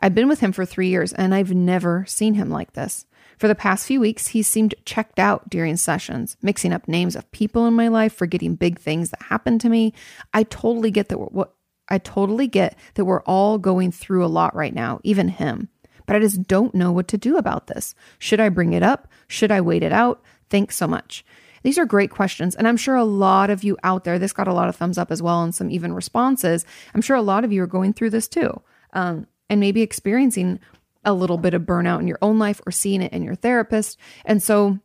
I've 0.00 0.14
been 0.14 0.28
with 0.28 0.40
him 0.40 0.52
for 0.52 0.64
three 0.64 0.88
years 0.88 1.12
and 1.12 1.34
I've 1.34 1.52
never 1.52 2.04
seen 2.06 2.34
him 2.34 2.50
like 2.50 2.72
this. 2.72 3.06
For 3.40 3.48
the 3.48 3.54
past 3.54 3.86
few 3.86 4.00
weeks, 4.00 4.26
he 4.26 4.42
seemed 4.42 4.74
checked 4.84 5.18
out 5.18 5.48
during 5.48 5.78
sessions, 5.78 6.36
mixing 6.42 6.74
up 6.74 6.86
names 6.86 7.16
of 7.16 7.32
people 7.32 7.66
in 7.66 7.72
my 7.72 7.88
life, 7.88 8.12
forgetting 8.12 8.54
big 8.54 8.78
things 8.78 9.08
that 9.08 9.22
happened 9.22 9.62
to 9.62 9.70
me. 9.70 9.94
I 10.34 10.42
totally 10.42 10.90
get 10.90 11.08
that 11.08 11.32
what 11.32 11.54
I 11.88 11.96
totally 11.96 12.46
get 12.46 12.76
that 12.94 13.06
we're 13.06 13.22
all 13.22 13.56
going 13.56 13.92
through 13.92 14.26
a 14.26 14.28
lot 14.28 14.54
right 14.54 14.74
now, 14.74 15.00
even 15.04 15.28
him. 15.28 15.70
But 16.04 16.16
I 16.16 16.18
just 16.18 16.48
don't 16.48 16.74
know 16.74 16.92
what 16.92 17.08
to 17.08 17.16
do 17.16 17.38
about 17.38 17.66
this. 17.66 17.94
Should 18.18 18.40
I 18.40 18.50
bring 18.50 18.74
it 18.74 18.82
up? 18.82 19.08
Should 19.26 19.50
I 19.50 19.62
wait 19.62 19.82
it 19.82 19.92
out? 19.92 20.22
Thanks 20.50 20.76
so 20.76 20.86
much. 20.86 21.24
These 21.62 21.78
are 21.78 21.86
great 21.86 22.10
questions. 22.10 22.54
And 22.54 22.68
I'm 22.68 22.76
sure 22.76 22.94
a 22.94 23.04
lot 23.04 23.48
of 23.48 23.64
you 23.64 23.78
out 23.82 24.04
there, 24.04 24.18
this 24.18 24.34
got 24.34 24.48
a 24.48 24.54
lot 24.54 24.68
of 24.68 24.76
thumbs 24.76 24.98
up 24.98 25.10
as 25.10 25.22
well 25.22 25.42
and 25.42 25.54
some 25.54 25.70
even 25.70 25.94
responses. 25.94 26.66
I'm 26.94 27.00
sure 27.00 27.16
a 27.16 27.22
lot 27.22 27.44
of 27.44 27.52
you 27.52 27.62
are 27.62 27.66
going 27.66 27.94
through 27.94 28.10
this 28.10 28.28
too. 28.28 28.60
Um, 28.92 29.26
and 29.48 29.60
maybe 29.60 29.80
experiencing 29.80 30.60
a 31.04 31.12
little 31.12 31.38
bit 31.38 31.54
of 31.54 31.62
burnout 31.62 32.00
in 32.00 32.06
your 32.08 32.18
own 32.22 32.38
life 32.38 32.60
or 32.66 32.72
seeing 32.72 33.02
it 33.02 33.12
in 33.12 33.22
your 33.22 33.34
therapist. 33.34 33.98
And 34.24 34.42
so 34.42 34.78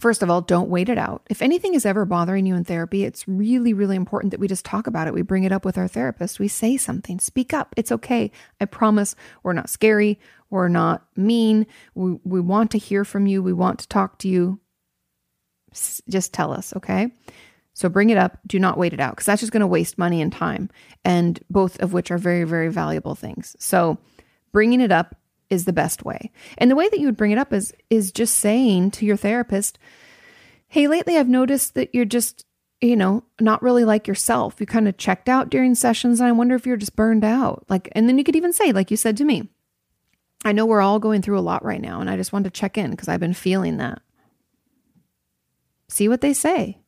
First 0.00 0.22
of 0.22 0.28
all, 0.28 0.40
don't 0.40 0.68
wait 0.68 0.88
it 0.88 0.98
out. 0.98 1.22
If 1.30 1.40
anything 1.40 1.74
is 1.74 1.86
ever 1.86 2.04
bothering 2.04 2.44
you 2.44 2.56
in 2.56 2.64
therapy, 2.64 3.04
it's 3.04 3.26
really, 3.28 3.72
really 3.72 3.94
important 3.94 4.32
that 4.32 4.40
we 4.40 4.48
just 4.48 4.64
talk 4.64 4.88
about 4.88 5.06
it. 5.06 5.14
We 5.14 5.22
bring 5.22 5.44
it 5.44 5.52
up 5.52 5.64
with 5.64 5.78
our 5.78 5.86
therapist. 5.86 6.40
We 6.40 6.48
say 6.48 6.76
something, 6.76 7.20
speak 7.20 7.54
up. 7.54 7.72
It's 7.76 7.92
okay. 7.92 8.32
I 8.60 8.64
promise 8.64 9.14
we're 9.42 9.52
not 9.52 9.70
scary. 9.70 10.18
We're 10.50 10.68
not 10.68 11.06
mean. 11.16 11.66
We, 11.94 12.18
we 12.24 12.40
want 12.40 12.72
to 12.72 12.78
hear 12.78 13.04
from 13.04 13.26
you. 13.26 13.42
We 13.42 13.52
want 13.52 13.78
to 13.78 13.88
talk 13.88 14.18
to 14.18 14.28
you. 14.28 14.60
S- 15.72 16.02
Just 16.08 16.32
tell 16.34 16.52
us, 16.52 16.74
okay? 16.76 17.12
So 17.72 17.88
bring 17.88 18.10
it 18.10 18.18
up. 18.18 18.38
Do 18.44 18.58
not 18.58 18.78
wait 18.78 18.92
it 18.92 19.00
out 19.00 19.12
because 19.12 19.26
that's 19.26 19.40
just 19.40 19.52
going 19.52 19.60
to 19.60 19.66
waste 19.68 19.98
money 19.98 20.20
and 20.20 20.32
time, 20.32 20.68
and 21.04 21.38
both 21.48 21.78
of 21.80 21.92
which 21.92 22.10
are 22.10 22.18
very, 22.18 22.42
very 22.44 22.68
valuable 22.70 23.14
things. 23.14 23.54
So 23.60 23.98
bringing 24.56 24.80
it 24.80 24.90
up 24.90 25.14
is 25.50 25.66
the 25.66 25.72
best 25.74 26.02
way. 26.02 26.32
And 26.56 26.70
the 26.70 26.76
way 26.76 26.88
that 26.88 26.98
you 26.98 27.04
would 27.04 27.16
bring 27.18 27.30
it 27.30 27.36
up 27.36 27.52
is 27.52 27.74
is 27.90 28.10
just 28.10 28.38
saying 28.38 28.90
to 28.92 29.04
your 29.04 29.18
therapist, 29.18 29.78
"Hey, 30.68 30.88
lately 30.88 31.18
I've 31.18 31.28
noticed 31.28 31.74
that 31.74 31.94
you're 31.94 32.06
just, 32.06 32.46
you 32.80 32.96
know, 32.96 33.22
not 33.38 33.60
really 33.60 33.84
like 33.84 34.08
yourself. 34.08 34.56
You 34.58 34.64
kind 34.64 34.88
of 34.88 34.96
checked 34.96 35.28
out 35.28 35.50
during 35.50 35.74
sessions 35.74 36.20
and 36.20 36.28
I 36.30 36.32
wonder 36.32 36.54
if 36.54 36.64
you're 36.64 36.78
just 36.78 36.96
burned 36.96 37.22
out." 37.22 37.66
Like 37.68 37.90
and 37.92 38.08
then 38.08 38.16
you 38.16 38.24
could 38.24 38.34
even 38.34 38.54
say 38.54 38.72
like 38.72 38.90
you 38.90 38.96
said 38.96 39.18
to 39.18 39.26
me, 39.26 39.50
"I 40.42 40.52
know 40.52 40.64
we're 40.64 40.80
all 40.80 41.00
going 41.00 41.20
through 41.20 41.38
a 41.38 41.48
lot 41.50 41.62
right 41.62 41.82
now 41.82 42.00
and 42.00 42.08
I 42.08 42.16
just 42.16 42.32
wanted 42.32 42.54
to 42.54 42.58
check 42.58 42.78
in 42.78 42.92
because 42.92 43.08
I've 43.08 43.20
been 43.20 43.34
feeling 43.34 43.76
that." 43.76 44.00
See 45.88 46.08
what 46.08 46.22
they 46.22 46.32
say. 46.32 46.78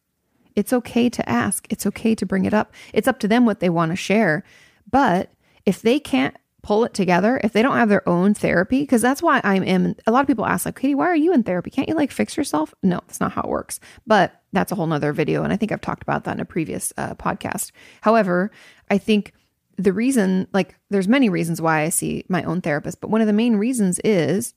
It's 0.57 0.73
okay 0.73 1.11
to 1.11 1.29
ask. 1.29 1.67
It's 1.69 1.85
okay 1.85 2.15
to 2.15 2.25
bring 2.25 2.47
it 2.47 2.55
up. 2.55 2.73
It's 2.95 3.09
up 3.09 3.19
to 3.19 3.29
them 3.29 3.45
what 3.45 3.61
they 3.61 3.69
want 3.69 3.93
to 3.93 3.97
share. 3.97 4.43
But 4.91 5.33
if 5.67 5.83
they 5.83 6.01
can't 6.01 6.35
pull 6.63 6.85
it 6.85 6.93
together, 6.93 7.41
if 7.45 7.53
they 7.53 7.63
don't 7.63 7.77
have 7.77 7.89
their 7.89 8.07
own 8.09 8.35
therapy, 8.35 8.81
because 8.81 9.01
that's 9.01 9.23
why 9.23 9.41
I'm 9.45 9.63
in, 9.63 9.97
a 10.07 10.13
lot 10.13 10.23
of 10.23 10.27
people 10.27 10.45
ask, 10.45 10.67
like, 10.67 10.79
Kati, 10.79 10.95
why 10.95 11.07
are 11.07 11.17
you 11.17 11.33
in 11.33 11.43
therapy? 11.43 11.71
Can't 11.71 11.89
you 11.89 11.95
like 11.95 12.11
fix 12.11 12.37
yourself? 12.37 12.75
No, 12.83 13.01
that's 13.07 13.21
not 13.21 13.33
how 13.33 13.43
it 13.43 13.49
works. 13.49 13.81
But 14.07 14.43
that's 14.53 14.73
a 14.73 14.75
whole 14.75 14.87
nother 14.87 15.13
video. 15.13 15.45
And 15.45 15.53
I 15.53 15.57
think 15.57 15.73
I've 15.73 15.81
talked 15.81 16.03
about 16.03 16.25
that 16.25 16.35
in 16.35 16.41
a 16.41 16.45
previous 16.45 16.93
uh, 16.97 17.15
podcast. 17.15 17.71
However, 18.01 18.51
I 18.91 18.99
think 18.99 19.33
the 19.77 19.93
reason, 19.93 20.49
like, 20.53 20.75
there's 20.91 21.07
many 21.07 21.29
reasons 21.29 21.63
why 21.63 21.83
I 21.83 21.91
see 21.91 22.25
my 22.29 22.43
own 22.43 22.61
therapist, 22.61 23.01
but 23.01 23.11
one 23.11 23.21
of 23.21 23.29
the 23.29 23.33
main 23.33 23.57
reasons 23.57 24.01
is 24.01 24.55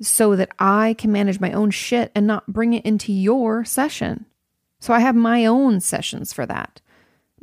so 0.00 0.36
that 0.36 0.50
I 0.58 0.94
can 0.98 1.12
manage 1.12 1.40
my 1.40 1.52
own 1.52 1.70
shit 1.70 2.10
and 2.14 2.26
not 2.26 2.46
bring 2.46 2.72
it 2.72 2.86
into 2.86 3.12
your 3.12 3.64
session. 3.64 4.26
So 4.80 4.92
I 4.92 5.00
have 5.00 5.14
my 5.14 5.46
own 5.46 5.80
sessions 5.80 6.32
for 6.32 6.46
that. 6.46 6.80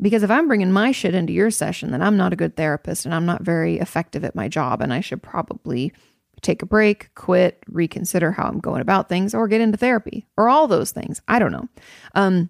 Because 0.02 0.24
if 0.24 0.32
I'm 0.32 0.48
bringing 0.48 0.72
my 0.72 0.92
shit 0.92 1.14
into 1.14 1.34
your 1.34 1.52
session, 1.52 1.92
then 1.92 2.02
I'm 2.02 2.18
not 2.18 2.34
a 2.34 2.38
good 2.38 2.56
therapist 2.56 3.06
and 3.06 3.14
I'm 3.14 3.26
not 3.26 3.44
very 3.44 3.78
effective 3.80 4.24
at 4.24 4.36
my 4.36 4.48
job. 4.48 4.82
And 4.82 4.92
I 4.92 5.00
should 5.00 5.22
probably 5.22 5.94
take 6.42 6.64
a 6.64 6.66
break, 6.66 7.14
quit, 7.14 7.64
reconsider 7.68 8.32
how 8.32 8.46
I'm 8.46 8.60
going 8.60 8.82
about 8.82 9.10
things, 9.10 9.36
or 9.36 9.48
get 9.48 9.62
into 9.62 9.78
therapy 9.78 10.26
or 10.38 10.50
all 10.50 10.68
those 10.68 10.92
things. 10.92 11.22
I 11.28 11.38
don't 11.38 11.52
know. 11.52 11.68
Um, 12.16 12.50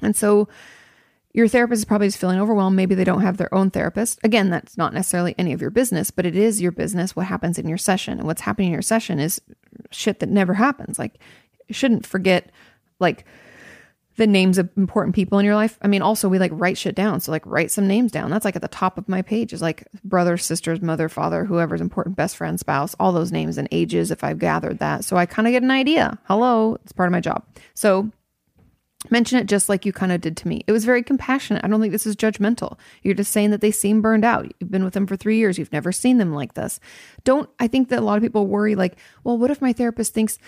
and 0.00 0.16
so 0.16 0.48
your 1.32 1.48
therapist 1.48 1.80
is 1.80 1.84
probably 1.84 2.08
just 2.08 2.18
feeling 2.18 2.40
overwhelmed. 2.40 2.76
Maybe 2.76 2.94
they 2.94 3.04
don't 3.04 3.22
have 3.22 3.36
their 3.36 3.52
own 3.54 3.70
therapist. 3.70 4.20
Again, 4.22 4.50
that's 4.50 4.76
not 4.76 4.92
necessarily 4.92 5.34
any 5.38 5.52
of 5.52 5.60
your 5.60 5.70
business, 5.70 6.10
but 6.10 6.26
it 6.26 6.36
is 6.36 6.60
your 6.60 6.72
business 6.72 7.14
what 7.14 7.26
happens 7.26 7.58
in 7.58 7.68
your 7.68 7.78
session. 7.78 8.18
And 8.18 8.26
what's 8.26 8.40
happening 8.40 8.68
in 8.68 8.72
your 8.72 8.82
session 8.82 9.18
is 9.18 9.40
shit 9.90 10.20
that 10.20 10.28
never 10.28 10.54
happens. 10.54 10.98
Like, 10.98 11.20
shouldn't 11.70 12.06
forget, 12.06 12.50
like, 13.00 13.24
the 14.16 14.26
names 14.26 14.58
of 14.58 14.70
important 14.76 15.14
people 15.14 15.38
in 15.38 15.44
your 15.44 15.56
life. 15.56 15.78
I 15.82 15.88
mean, 15.88 16.02
also 16.02 16.28
we 16.28 16.38
like 16.38 16.52
write 16.54 16.78
shit 16.78 16.94
down. 16.94 17.20
So 17.20 17.32
like 17.32 17.44
write 17.46 17.70
some 17.70 17.88
names 17.88 18.12
down. 18.12 18.30
That's 18.30 18.44
like 18.44 18.56
at 18.56 18.62
the 18.62 18.68
top 18.68 18.96
of 18.96 19.08
my 19.08 19.22
page 19.22 19.52
is 19.52 19.60
like 19.60 19.88
brothers, 20.04 20.44
sisters, 20.44 20.80
mother, 20.80 21.08
father, 21.08 21.44
whoever's 21.44 21.80
important, 21.80 22.16
best 22.16 22.36
friend, 22.36 22.58
spouse, 22.60 22.94
all 23.00 23.12
those 23.12 23.32
names 23.32 23.58
and 23.58 23.68
ages 23.72 24.10
if 24.10 24.22
I've 24.22 24.38
gathered 24.38 24.78
that. 24.78 25.04
So 25.04 25.16
I 25.16 25.26
kind 25.26 25.48
of 25.48 25.52
get 25.52 25.62
an 25.62 25.70
idea. 25.70 26.18
Hello, 26.24 26.76
it's 26.84 26.92
part 26.92 27.08
of 27.08 27.12
my 27.12 27.20
job. 27.20 27.44
So 27.74 28.10
mention 29.10 29.38
it 29.38 29.46
just 29.46 29.68
like 29.68 29.84
you 29.84 29.92
kind 29.92 30.12
of 30.12 30.20
did 30.20 30.36
to 30.38 30.48
me. 30.48 30.62
It 30.66 30.72
was 30.72 30.84
very 30.84 31.02
compassionate. 31.02 31.64
I 31.64 31.68
don't 31.68 31.80
think 31.80 31.92
this 31.92 32.06
is 32.06 32.16
judgmental. 32.16 32.78
You're 33.02 33.14
just 33.14 33.32
saying 33.32 33.50
that 33.50 33.60
they 33.60 33.70
seem 33.70 34.00
burned 34.00 34.24
out. 34.24 34.50
You've 34.60 34.70
been 34.70 34.84
with 34.84 34.94
them 34.94 35.06
for 35.06 35.16
three 35.16 35.36
years. 35.36 35.58
You've 35.58 35.72
never 35.72 35.92
seen 35.92 36.18
them 36.18 36.32
like 36.32 36.54
this. 36.54 36.80
Don't, 37.24 37.50
I 37.58 37.66
think 37.66 37.88
that 37.88 37.98
a 37.98 38.02
lot 38.02 38.16
of 38.16 38.22
people 38.22 38.46
worry 38.46 38.76
like, 38.76 38.96
well, 39.24 39.36
what 39.36 39.50
if 39.50 39.60
my 39.60 39.72
therapist 39.72 40.14
thinks, 40.14 40.38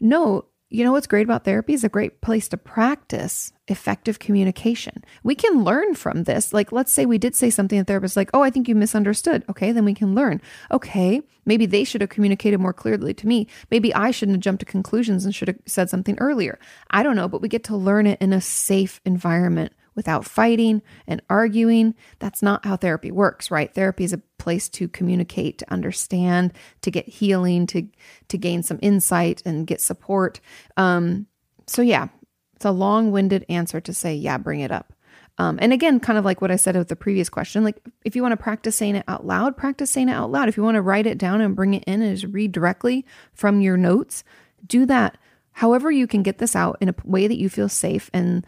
no, 0.00 0.44
you 0.68 0.82
know 0.82 0.92
what's 0.92 1.06
great 1.06 1.24
about 1.24 1.44
therapy 1.44 1.74
is 1.74 1.84
a 1.84 1.88
great 1.88 2.20
place 2.20 2.48
to 2.48 2.56
practice 2.56 3.52
effective 3.68 4.18
communication. 4.18 5.04
We 5.22 5.34
can 5.34 5.62
learn 5.62 5.94
from 5.94 6.24
this. 6.24 6.52
Like, 6.52 6.72
let's 6.72 6.92
say 6.92 7.06
we 7.06 7.18
did 7.18 7.36
say 7.36 7.50
something, 7.50 7.78
a 7.78 7.84
therapist 7.84 8.16
like, 8.16 8.30
oh, 8.34 8.42
I 8.42 8.50
think 8.50 8.68
you 8.68 8.74
misunderstood. 8.74 9.44
Okay, 9.48 9.70
then 9.70 9.84
we 9.84 9.94
can 9.94 10.14
learn. 10.14 10.40
Okay, 10.72 11.22
maybe 11.44 11.66
they 11.66 11.84
should 11.84 12.00
have 12.00 12.10
communicated 12.10 12.58
more 12.58 12.72
clearly 12.72 13.14
to 13.14 13.26
me. 13.28 13.46
Maybe 13.70 13.94
I 13.94 14.10
shouldn't 14.10 14.36
have 14.36 14.42
jumped 14.42 14.60
to 14.60 14.66
conclusions 14.66 15.24
and 15.24 15.34
should 15.34 15.48
have 15.48 15.58
said 15.66 15.88
something 15.88 16.18
earlier. 16.18 16.58
I 16.90 17.02
don't 17.02 17.16
know, 17.16 17.28
but 17.28 17.40
we 17.40 17.48
get 17.48 17.64
to 17.64 17.76
learn 17.76 18.06
it 18.06 18.20
in 18.20 18.32
a 18.32 18.40
safe 18.40 19.00
environment 19.04 19.72
without 19.96 20.24
fighting 20.24 20.82
and 21.08 21.20
arguing. 21.28 21.94
That's 22.20 22.42
not 22.42 22.64
how 22.64 22.76
therapy 22.76 23.10
works, 23.10 23.50
right? 23.50 23.74
Therapy 23.74 24.04
is 24.04 24.12
a 24.12 24.22
place 24.38 24.68
to 24.68 24.86
communicate, 24.86 25.58
to 25.58 25.72
understand, 25.72 26.52
to 26.82 26.90
get 26.92 27.08
healing, 27.08 27.66
to 27.68 27.88
to 28.28 28.38
gain 28.38 28.62
some 28.62 28.78
insight 28.82 29.42
and 29.44 29.66
get 29.66 29.80
support. 29.80 30.38
Um, 30.76 31.26
so 31.66 31.82
yeah, 31.82 32.08
it's 32.54 32.64
a 32.64 32.70
long-winded 32.70 33.44
answer 33.48 33.80
to 33.80 33.92
say, 33.92 34.14
yeah, 34.14 34.38
bring 34.38 34.60
it 34.60 34.70
up. 34.70 34.92
Um, 35.38 35.58
and 35.60 35.72
again, 35.72 36.00
kind 36.00 36.18
of 36.18 36.24
like 36.24 36.40
what 36.40 36.50
I 36.50 36.56
said 36.56 36.76
with 36.76 36.88
the 36.88 36.96
previous 36.96 37.28
question, 37.28 37.64
like 37.64 37.78
if 38.04 38.16
you 38.16 38.22
want 38.22 38.32
to 38.32 38.42
practice 38.42 38.76
saying 38.76 38.96
it 38.96 39.04
out 39.06 39.26
loud, 39.26 39.56
practice 39.56 39.90
saying 39.90 40.08
it 40.08 40.14
out 40.14 40.30
loud. 40.30 40.48
If 40.48 40.56
you 40.56 40.62
want 40.62 40.76
to 40.76 40.82
write 40.82 41.06
it 41.06 41.18
down 41.18 41.40
and 41.40 41.56
bring 41.56 41.74
it 41.74 41.84
in 41.86 42.00
and 42.00 42.16
just 42.16 42.32
read 42.32 42.52
directly 42.52 43.04
from 43.34 43.60
your 43.60 43.76
notes, 43.76 44.24
do 44.66 44.86
that. 44.86 45.18
However, 45.52 45.90
you 45.90 46.06
can 46.06 46.22
get 46.22 46.38
this 46.38 46.56
out 46.56 46.78
in 46.80 46.88
a 46.88 46.94
way 47.04 47.26
that 47.26 47.38
you 47.38 47.48
feel 47.48 47.68
safe 47.68 48.10
and 48.14 48.46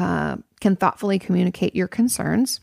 uh, 0.00 0.36
can 0.60 0.76
thoughtfully 0.76 1.18
communicate 1.18 1.74
your 1.76 1.88
concerns 1.88 2.60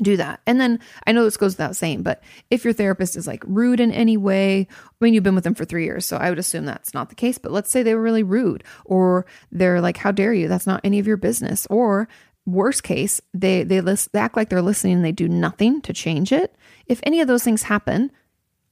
do 0.00 0.16
that. 0.16 0.40
And 0.46 0.58
then 0.60 0.80
I 1.06 1.12
know 1.12 1.24
this 1.24 1.36
goes 1.36 1.52
without 1.52 1.76
saying, 1.76 2.02
but 2.02 2.22
if 2.50 2.64
your 2.64 2.72
therapist 2.72 3.16
is 3.16 3.26
like 3.26 3.44
rude 3.46 3.80
in 3.80 3.92
any 3.92 4.16
way, 4.16 4.66
I 4.70 5.04
mean, 5.04 5.12
you've 5.12 5.22
been 5.22 5.34
with 5.34 5.44
them 5.44 5.54
for 5.54 5.66
three 5.66 5.84
years, 5.84 6.06
so 6.06 6.16
I 6.16 6.30
would 6.30 6.38
assume 6.38 6.64
that's 6.64 6.94
not 6.94 7.10
the 7.10 7.14
case. 7.14 7.36
But 7.36 7.52
let's 7.52 7.70
say 7.70 7.82
they 7.82 7.94
were 7.94 8.02
really 8.02 8.22
rude, 8.22 8.64
or 8.84 9.26
they're 9.50 9.80
like, 9.80 9.98
"How 9.98 10.10
dare 10.10 10.32
you? 10.32 10.48
That's 10.48 10.66
not 10.66 10.80
any 10.82 10.98
of 10.98 11.06
your 11.06 11.18
business." 11.18 11.66
Or 11.68 12.08
worst 12.46 12.82
case, 12.82 13.20
they 13.34 13.64
they, 13.64 13.80
list, 13.80 14.12
they 14.12 14.20
act 14.20 14.36
like 14.36 14.48
they're 14.48 14.62
listening 14.62 14.94
and 14.94 15.04
they 15.04 15.12
do 15.12 15.28
nothing 15.28 15.82
to 15.82 15.92
change 15.92 16.32
it. 16.32 16.54
If 16.86 17.00
any 17.02 17.20
of 17.20 17.28
those 17.28 17.44
things 17.44 17.64
happen, 17.64 18.10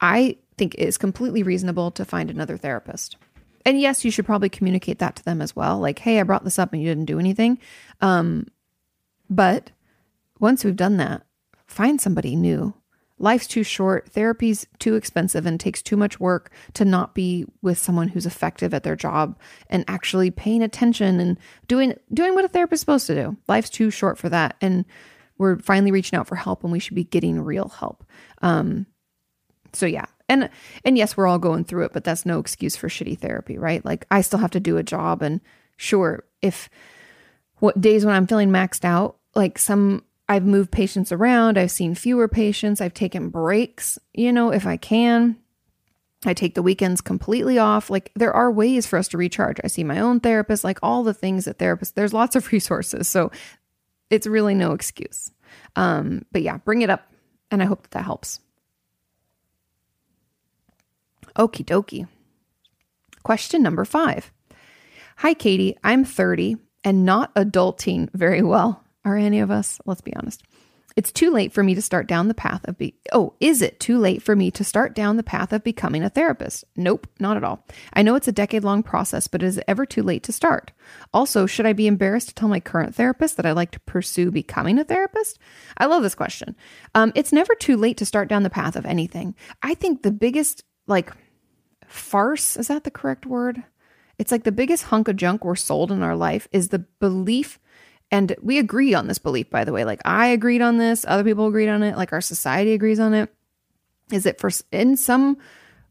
I 0.00 0.38
think 0.56 0.74
it 0.74 0.86
is 0.86 0.98
completely 0.98 1.42
reasonable 1.42 1.90
to 1.92 2.04
find 2.04 2.30
another 2.30 2.56
therapist. 2.56 3.16
And 3.66 3.80
yes, 3.80 4.04
you 4.04 4.11
should 4.11 4.26
probably 4.26 4.48
communicate 4.48 4.98
that 5.00 5.16
to 5.16 5.24
them 5.24 5.42
as 5.42 5.54
well. 5.54 5.78
Like, 5.78 5.98
hey, 5.98 6.20
I 6.20 6.22
brought 6.22 6.44
this 6.44 6.58
up 6.58 6.72
and 6.72 6.82
you 6.82 6.88
didn't 6.88 7.04
do 7.04 7.18
anything. 7.18 7.58
Um, 8.00 8.46
but 9.28 9.70
once 10.38 10.64
we've 10.64 10.76
done 10.76 10.96
that, 10.96 11.22
find 11.66 12.00
somebody 12.00 12.34
new. 12.36 12.74
Life's 13.18 13.46
too 13.46 13.62
short, 13.62 14.08
therapy's 14.11 14.66
too 14.78 14.94
expensive, 14.94 15.44
and 15.44 15.61
takes 15.61 15.82
too 15.82 15.96
much 15.96 16.18
work 16.18 16.50
to 16.72 16.86
not 16.86 17.14
be 17.14 17.44
with 17.61 17.76
someone 17.76 18.08
who's 18.08 18.24
effective 18.24 18.72
at 18.72 18.82
their 18.82 18.96
job 18.96 19.38
and 19.68 19.84
actually 19.88 20.30
paying 20.30 20.62
attention 20.62 21.20
and 21.20 21.38
doing 21.68 21.94
doing 22.14 22.34
what 22.34 22.46
a 22.46 22.48
therapist's 22.48 22.80
supposed 22.80 23.06
to 23.08 23.14
do. 23.14 23.36
Life's 23.46 23.68
too 23.68 23.90
short 23.90 24.16
for 24.16 24.30
that, 24.30 24.56
and 24.62 24.86
we're 25.36 25.58
finally 25.58 25.92
reaching 25.92 26.18
out 26.18 26.28
for 26.28 26.36
help, 26.36 26.64
and 26.64 26.72
we 26.72 26.78
should 26.78 26.94
be 26.94 27.04
getting 27.04 27.38
real 27.38 27.68
help. 27.68 28.04
Um, 28.40 28.86
so 29.74 29.84
yeah, 29.84 30.06
and 30.30 30.48
and 30.84 30.96
yes, 30.96 31.16
we're 31.16 31.26
all 31.26 31.38
going 31.38 31.64
through 31.64 31.84
it, 31.84 31.92
but 31.92 32.04
that's 32.04 32.24
no 32.24 32.38
excuse 32.38 32.76
for 32.76 32.88
shitty 32.88 33.18
therapy, 33.18 33.58
right? 33.58 33.84
Like 33.84 34.06
I 34.10 34.22
still 34.22 34.38
have 34.38 34.52
to 34.52 34.60
do 34.60 34.78
a 34.78 34.82
job, 34.82 35.20
and 35.20 35.40
sure, 35.76 36.24
if 36.40 36.70
what 37.58 37.80
days 37.80 38.06
when 38.06 38.14
I'm 38.14 38.26
feeling 38.26 38.50
maxed 38.50 38.84
out, 38.84 39.18
like 39.34 39.58
some 39.58 40.04
I've 40.28 40.46
moved 40.46 40.70
patients 40.70 41.10
around, 41.10 41.58
I've 41.58 41.72
seen 41.72 41.94
fewer 41.94 42.28
patients, 42.28 42.80
I've 42.80 42.94
taken 42.94 43.28
breaks, 43.30 43.98
you 44.14 44.32
know, 44.32 44.52
if 44.52 44.66
I 44.66 44.76
can. 44.76 45.36
I 46.24 46.34
take 46.34 46.54
the 46.54 46.62
weekends 46.62 47.00
completely 47.00 47.58
off. 47.58 47.88
Like 47.88 48.12
there 48.14 48.34
are 48.34 48.52
ways 48.52 48.86
for 48.86 48.98
us 48.98 49.08
to 49.08 49.16
recharge. 49.16 49.58
I 49.64 49.68
see 49.68 49.84
my 49.84 50.00
own 50.00 50.20
therapist, 50.20 50.64
like 50.64 50.78
all 50.82 51.02
the 51.02 51.14
things 51.14 51.46
that 51.46 51.58
therapists, 51.58 51.94
there's 51.94 52.12
lots 52.12 52.36
of 52.36 52.52
resources. 52.52 53.08
So 53.08 53.30
it's 54.10 54.26
really 54.26 54.54
no 54.54 54.72
excuse. 54.72 55.32
Um, 55.76 56.26
but 56.30 56.42
yeah, 56.42 56.58
bring 56.58 56.82
it 56.82 56.90
up. 56.90 57.10
And 57.50 57.62
I 57.62 57.66
hope 57.66 57.82
that 57.82 57.90
that 57.92 58.04
helps. 58.04 58.38
Okie 61.36 61.64
dokie. 61.64 62.08
Question 63.22 63.62
number 63.62 63.84
five. 63.84 64.32
Hi, 65.18 65.34
Kati. 65.34 65.74
I'm 65.84 66.04
30 66.04 66.56
and 66.84 67.04
not 67.04 67.34
adulting 67.34 68.08
very 68.14 68.42
well. 68.42 68.82
Are 69.04 69.16
any 69.16 69.40
of 69.40 69.50
us? 69.50 69.78
Let's 69.84 70.00
be 70.00 70.14
honest. 70.16 70.42
It's 70.96 71.12
too 71.12 71.30
late 71.30 71.52
for 71.52 71.62
me 71.62 71.74
to 71.74 71.82
start 71.82 72.08
down 72.08 72.28
the 72.28 72.34
path 72.34 72.66
of 72.66 72.76
be 72.76 72.94
Oh, 73.12 73.34
is 73.40 73.62
it 73.62 73.78
too 73.78 73.98
late 73.98 74.22
for 74.22 74.34
me 74.34 74.50
to 74.50 74.64
start 74.64 74.94
down 74.94 75.16
the 75.16 75.22
path 75.22 75.52
of 75.52 75.62
becoming 75.62 76.02
a 76.02 76.10
therapist? 76.10 76.64
Nope, 76.76 77.06
not 77.20 77.36
at 77.36 77.44
all. 77.44 77.64
I 77.92 78.02
know 78.02 78.16
it's 78.16 78.28
a 78.28 78.32
decade 78.32 78.64
long 78.64 78.82
process, 78.82 79.28
but 79.28 79.42
is 79.42 79.58
it 79.58 79.64
ever 79.68 79.86
too 79.86 80.02
late 80.02 80.22
to 80.24 80.32
start? 80.32 80.72
Also, 81.14 81.46
should 81.46 81.66
I 81.66 81.72
be 81.72 81.86
embarrassed 81.86 82.28
to 82.28 82.34
tell 82.34 82.48
my 82.48 82.60
current 82.60 82.94
therapist 82.94 83.36
that 83.36 83.46
I'd 83.46 83.52
like 83.52 83.70
to 83.72 83.80
pursue 83.80 84.30
becoming 84.30 84.78
a 84.78 84.84
therapist? 84.84 85.38
I 85.78 85.86
love 85.86 86.02
this 86.02 86.14
question. 86.14 86.56
Um, 86.94 87.12
it's 87.14 87.32
never 87.32 87.54
too 87.54 87.76
late 87.76 87.96
to 87.98 88.06
start 88.06 88.28
down 88.28 88.42
the 88.42 88.50
path 88.50 88.74
of 88.74 88.84
anything. 88.84 89.34
I 89.62 89.74
think 89.74 90.02
the 90.02 90.12
biggest 90.12 90.64
like 90.91 91.12
farce, 91.86 92.57
is 92.57 92.68
that 92.68 92.84
the 92.84 92.91
correct 92.91 93.24
word? 93.24 93.62
It's 94.18 94.30
like 94.30 94.45
the 94.45 94.53
biggest 94.53 94.84
hunk 94.84 95.09
of 95.09 95.16
junk 95.16 95.45
we're 95.45 95.55
sold 95.55 95.91
in 95.91 96.03
our 96.03 96.14
life 96.14 96.47
is 96.53 96.68
the 96.68 96.80
belief. 96.80 97.59
And 98.11 98.34
we 98.43 98.59
agree 98.59 98.93
on 98.93 99.07
this 99.07 99.18
belief, 99.18 99.49
by 99.49 99.64
the 99.64 99.72
way. 99.72 99.84
Like 99.84 100.03
I 100.05 100.26
agreed 100.26 100.61
on 100.61 100.76
this, 100.76 101.05
other 101.09 101.24
people 101.24 101.47
agreed 101.47 101.68
on 101.68 101.82
it, 101.82 101.97
like 101.97 102.12
our 102.12 102.20
society 102.20 102.72
agrees 102.72 103.01
on 103.01 103.14
it. 103.14 103.32
Is 104.12 104.24
that 104.24 104.41
for 104.41 104.51
in 104.72 104.97
some 104.97 105.38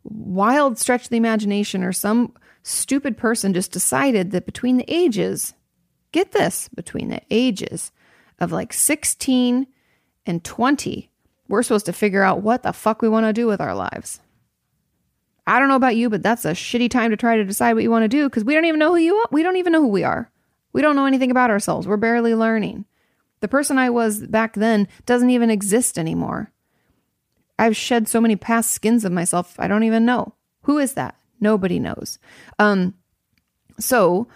wild 0.04 0.78
stretch 0.78 1.06
of 1.06 1.10
the 1.10 1.18
imagination 1.18 1.84
or 1.84 1.94
some 1.94 2.34
stupid 2.62 3.18
person 3.18 3.54
just 3.54 3.72
decided 3.72 4.32
that 4.32 4.46
between 4.46 4.78
the 4.78 4.94
ages, 4.94 5.54
get 6.12 6.32
this, 6.34 6.68
between 6.70 7.10
the 7.10 7.22
ages 7.32 7.92
of 8.40 8.52
like 8.52 8.74
16 8.74 9.66
and 10.26 10.44
20, 10.44 11.10
we're 11.48 11.64
supposed 11.64 11.86
to 11.88 11.94
figure 11.94 12.22
out 12.22 12.44
what 12.44 12.64
the 12.64 12.74
fuck 12.74 13.02
we 13.02 13.10
want 13.10 13.26
to 13.26 13.34
do 13.34 13.48
with 13.48 13.62
our 13.62 13.74
lives. 13.74 14.20
I 15.50 15.60
don't 15.60 15.68
know 15.68 15.76
about 15.76 15.96
you, 15.96 16.10
but 16.10 16.22
that's 16.22 16.46
a 16.46 16.52
shitty 16.52 16.92
time 16.92 17.10
to 17.10 17.18
try 17.18 17.36
to 17.36 17.44
decide 17.44 17.74
what 17.74 17.84
you 17.84 17.90
want 17.90 18.04
to 18.04 18.08
do 18.08 18.30
because 18.30 18.44
we 18.44 18.54
don't 18.54 18.66
even 18.66 18.80
know 18.80 18.92
who 18.92 19.02
you 19.02 19.16
are. 19.16 19.28
We 19.32 19.42
don't 19.42 19.56
even 19.56 19.74
know 19.74 19.82
who 19.82 19.88
we 19.88 20.04
are. 20.04 20.32
We 20.74 20.82
don't 20.84 20.96
know 20.96 21.08
anything 21.08 21.32
about 21.32 21.50
ourselves. 21.50 21.88
We're 21.88 21.98
barely 21.98 22.36
learning. 22.36 22.86
The 23.40 23.48
person 23.48 23.80
I 23.80 23.90
was 23.90 24.28
back 24.28 24.54
then 24.54 24.88
doesn't 25.08 25.32
even 25.32 25.50
exist 25.50 25.98
anymore. 25.98 26.52
I've 27.58 27.76
shed 27.76 28.08
so 28.08 28.22
many 28.22 28.36
past 28.36 28.72
skins 28.72 29.04
of 29.04 29.12
myself, 29.12 29.56
I 29.58 29.68
don't 29.68 29.84
even 29.84 30.06
know. 30.06 30.36
Who 30.64 30.78
is 30.78 30.94
that? 30.94 31.16
Nobody 31.40 31.80
knows. 31.80 32.20
Um, 32.60 32.94
so 33.80 34.28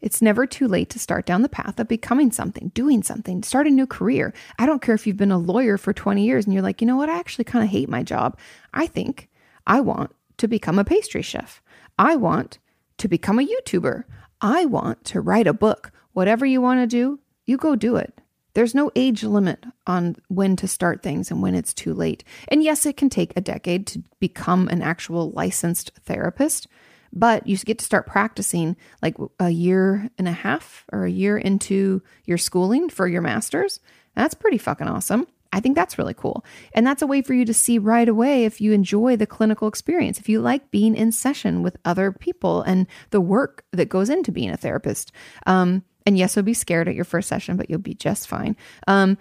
it's 0.00 0.22
never 0.22 0.46
too 0.46 0.66
late 0.66 0.88
to 0.90 0.98
start 0.98 1.26
down 1.26 1.42
the 1.42 1.48
path 1.48 1.78
of 1.78 1.86
becoming 1.86 2.32
something, 2.32 2.72
doing 2.74 3.02
something, 3.02 3.42
start 3.42 3.66
a 3.66 3.70
new 3.70 3.86
career. 3.86 4.32
I 4.58 4.64
don't 4.64 4.80
care 4.80 4.94
if 4.94 5.06
you've 5.06 5.16
been 5.18 5.30
a 5.30 5.38
lawyer 5.38 5.76
for 5.76 5.92
20 5.92 6.24
years 6.24 6.46
and 6.46 6.54
you're 6.54 6.62
like, 6.62 6.80
you 6.80 6.86
know 6.86 6.96
what, 6.96 7.10
I 7.10 7.18
actually 7.18 7.44
kind 7.44 7.64
of 7.64 7.70
hate 7.70 7.88
my 7.88 8.02
job. 8.02 8.38
I 8.72 8.86
think 8.86 9.28
I 9.66 9.80
want 9.80 10.12
to 10.42 10.48
become 10.48 10.76
a 10.76 10.84
pastry 10.84 11.22
chef. 11.22 11.62
I 12.00 12.16
want 12.16 12.58
to 12.98 13.06
become 13.06 13.38
a 13.38 13.46
YouTuber. 13.46 14.02
I 14.40 14.64
want 14.64 15.04
to 15.04 15.20
write 15.20 15.46
a 15.46 15.52
book. 15.52 15.92
Whatever 16.14 16.44
you 16.44 16.60
want 16.60 16.80
to 16.80 16.86
do, 16.88 17.20
you 17.46 17.56
go 17.56 17.76
do 17.76 17.94
it. 17.94 18.20
There's 18.54 18.74
no 18.74 18.90
age 18.96 19.22
limit 19.22 19.64
on 19.86 20.16
when 20.26 20.56
to 20.56 20.66
start 20.66 21.00
things 21.00 21.30
and 21.30 21.42
when 21.42 21.54
it's 21.54 21.72
too 21.72 21.94
late. 21.94 22.24
And 22.48 22.60
yes, 22.60 22.84
it 22.86 22.96
can 22.96 23.08
take 23.08 23.32
a 23.36 23.40
decade 23.40 23.86
to 23.86 24.02
become 24.18 24.66
an 24.66 24.82
actual 24.82 25.30
licensed 25.30 25.92
therapist, 26.00 26.66
but 27.12 27.46
you 27.46 27.56
get 27.58 27.78
to 27.78 27.84
start 27.84 28.08
practicing 28.08 28.76
like 29.00 29.14
a 29.38 29.50
year 29.50 30.10
and 30.18 30.26
a 30.26 30.32
half 30.32 30.84
or 30.92 31.04
a 31.04 31.10
year 31.10 31.38
into 31.38 32.02
your 32.24 32.36
schooling 32.36 32.88
for 32.88 33.06
your 33.06 33.22
master's. 33.22 33.78
That's 34.16 34.34
pretty 34.34 34.58
fucking 34.58 34.88
awesome. 34.88 35.28
I 35.52 35.60
think 35.60 35.76
that's 35.76 35.98
really 35.98 36.14
cool. 36.14 36.44
And 36.72 36.86
that's 36.86 37.02
a 37.02 37.06
way 37.06 37.20
for 37.20 37.34
you 37.34 37.44
to 37.44 37.54
see 37.54 37.78
right 37.78 38.08
away 38.08 38.44
if 38.44 38.60
you 38.60 38.72
enjoy 38.72 39.16
the 39.16 39.26
clinical 39.26 39.68
experience, 39.68 40.18
if 40.18 40.28
you 40.28 40.40
like 40.40 40.70
being 40.70 40.96
in 40.96 41.12
session 41.12 41.62
with 41.62 41.76
other 41.84 42.10
people 42.10 42.62
and 42.62 42.86
the 43.10 43.20
work 43.20 43.64
that 43.72 43.90
goes 43.90 44.08
into 44.08 44.32
being 44.32 44.50
a 44.50 44.56
therapist. 44.56 45.12
Um, 45.46 45.84
and 46.06 46.16
yes, 46.16 46.34
you'll 46.34 46.44
be 46.44 46.54
scared 46.54 46.88
at 46.88 46.94
your 46.94 47.04
first 47.04 47.28
session, 47.28 47.56
but 47.56 47.68
you'll 47.68 47.78
be 47.78 47.94
just 47.94 48.28
fine. 48.28 48.56
Um, 48.86 49.18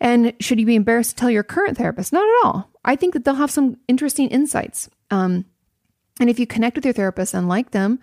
and 0.00 0.34
should 0.40 0.60
you 0.60 0.66
be 0.66 0.74
embarrassed 0.74 1.10
to 1.10 1.16
tell 1.16 1.30
your 1.30 1.44
current 1.44 1.78
therapist? 1.78 2.12
Not 2.12 2.24
at 2.24 2.44
all. 2.44 2.70
I 2.84 2.96
think 2.96 3.14
that 3.14 3.24
they'll 3.24 3.34
have 3.34 3.50
some 3.50 3.78
interesting 3.88 4.28
insights. 4.28 4.90
Um, 5.10 5.46
and 6.20 6.28
if 6.28 6.38
you 6.38 6.46
connect 6.46 6.76
with 6.76 6.84
your 6.84 6.94
therapist 6.94 7.34
and 7.34 7.48
like 7.48 7.70
them, 7.70 8.00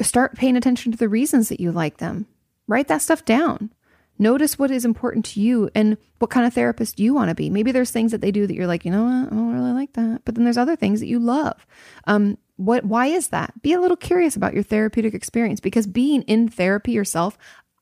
start 0.00 0.34
paying 0.36 0.56
attention 0.56 0.90
to 0.92 0.98
the 0.98 1.08
reasons 1.08 1.48
that 1.50 1.60
you 1.60 1.70
like 1.70 1.98
them. 1.98 2.26
Write 2.66 2.88
that 2.88 3.02
stuff 3.02 3.24
down. 3.24 3.70
Notice 4.18 4.58
what 4.58 4.70
is 4.70 4.84
important 4.84 5.24
to 5.26 5.40
you 5.40 5.70
and 5.74 5.96
what 6.18 6.30
kind 6.30 6.46
of 6.46 6.54
therapist 6.54 7.00
you 7.00 7.14
want 7.14 7.30
to 7.30 7.34
be. 7.34 7.50
Maybe 7.50 7.72
there's 7.72 7.90
things 7.90 8.12
that 8.12 8.20
they 8.20 8.30
do 8.30 8.46
that 8.46 8.54
you're 8.54 8.66
like, 8.66 8.84
you 8.84 8.90
know 8.90 9.04
what, 9.04 9.32
I 9.32 9.34
don't 9.34 9.52
really 9.52 9.72
like 9.72 9.94
that. 9.94 10.22
But 10.24 10.34
then 10.34 10.44
there's 10.44 10.56
other 10.56 10.76
things 10.76 11.00
that 11.00 11.06
you 11.06 11.18
love. 11.18 11.66
Um, 12.06 12.38
what? 12.56 12.84
Why 12.84 13.06
is 13.06 13.28
that? 13.28 13.60
Be 13.62 13.72
a 13.72 13.80
little 13.80 13.96
curious 13.96 14.36
about 14.36 14.54
your 14.54 14.62
therapeutic 14.62 15.14
experience 15.14 15.58
because 15.58 15.86
being 15.88 16.22
in 16.22 16.48
therapy 16.48 16.92
yourself, 16.92 17.36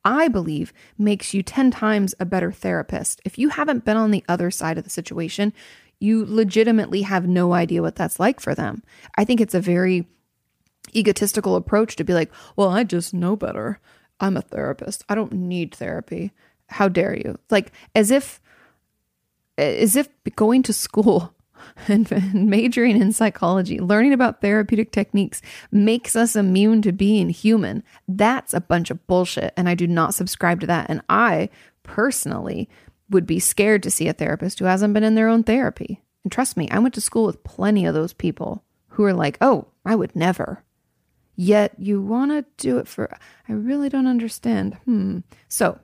I 0.05 0.29
believe, 0.29 0.73
makes 0.97 1.35
you 1.35 1.43
ten 1.43 1.71
times 1.71 2.15
a 2.19 2.25
better 2.25 2.51
therapist. 2.51 3.21
If 3.25 3.39
you 3.39 3.51
haven't 3.51 3.85
been 3.85 3.99
on 3.99 4.11
the 4.11 4.25
other 4.29 4.51
side 4.51 4.79
of 4.79 4.85
the 4.85 4.91
situation, 4.91 5.53
you 6.01 6.25
legitimately 6.27 7.03
have 7.03 7.29
no 7.29 7.53
idea 7.53 7.83
what 7.83 7.97
that's 7.97 8.19
like 8.19 8.41
for 8.41 8.55
them. 8.55 8.83
I 9.17 9.25
think 9.25 9.41
it's 9.41 9.55
a 9.55 9.61
very 9.61 10.09
egotistical 10.97 11.55
approach 11.55 11.97
to 11.97 12.05
be 12.05 12.15
like, 12.15 12.33
well, 12.57 12.71
I 12.71 12.85
just 12.85 13.15
know 13.15 13.37
better. 13.37 13.79
I'm 14.21 14.37
a 14.37 14.43
therapist. 14.43 15.05
I 15.09 15.15
don't 15.15 15.33
need 15.33 15.75
therapy. 15.75 16.33
How 16.69 16.89
dare 16.89 17.17
you? 17.17 17.39
Like 17.51 17.73
as 17.95 18.11
if 18.11 18.41
as 19.59 19.97
if 19.97 20.09
going 20.37 20.63
to 20.65 20.73
school 20.73 21.35
and, 21.89 22.11
majoring 22.35 23.01
in 23.01 23.13
psychology, 23.13 23.79
learning 23.81 24.13
about 24.13 24.41
therapeutic 24.41 24.91
techniques 24.91 25.43
makes 25.71 26.17
us 26.17 26.35
immune 26.35 26.83
to 26.83 26.93
being 26.93 27.29
human. 27.29 27.83
That's 28.09 28.55
a 28.55 28.61
bunch 28.61 28.91
of 28.91 29.07
bullshit 29.07 29.53
and 29.57 29.69
I 29.69 29.75
do 29.75 29.87
not 29.87 30.15
subscribe 30.15 30.61
to 30.61 30.67
that 30.69 30.89
and 30.89 31.03
I 31.09 31.51
personally 31.83 32.69
would 33.11 33.27
be 33.27 33.39
scared 33.39 33.83
to 33.83 33.91
see 33.91 34.09
a 34.09 34.13
therapist 34.13 34.59
who 34.59 34.65
hasn't 34.65 34.95
been 34.95 35.05
in 35.05 35.15
their 35.15 35.29
own 35.29 35.43
therapy. 35.43 36.03
And 36.25 36.33
trust 36.33 36.57
me, 36.57 36.69
I 36.71 36.79
went 36.79 36.95
to 36.95 37.01
school 37.01 37.27
with 37.27 37.45
plenty 37.45 37.85
of 37.85 37.95
those 37.95 38.13
people 38.13 38.65
who 38.91 39.05
are 39.05 39.13
like, 39.13 39.37
"Oh, 39.41 39.67
I 39.85 39.95
would 39.95 40.15
never." 40.15 40.63
Yet 41.35 41.75
you 41.79 42.01
want 42.03 42.31
to 42.31 42.45
do 42.63 42.79
it 42.79 42.87
for, 42.87 43.17
I 43.49 43.53
really 43.53 43.89
don't 43.89 44.07
understand. 44.07 44.75
Hmm. 44.85 45.21
So 45.49 45.79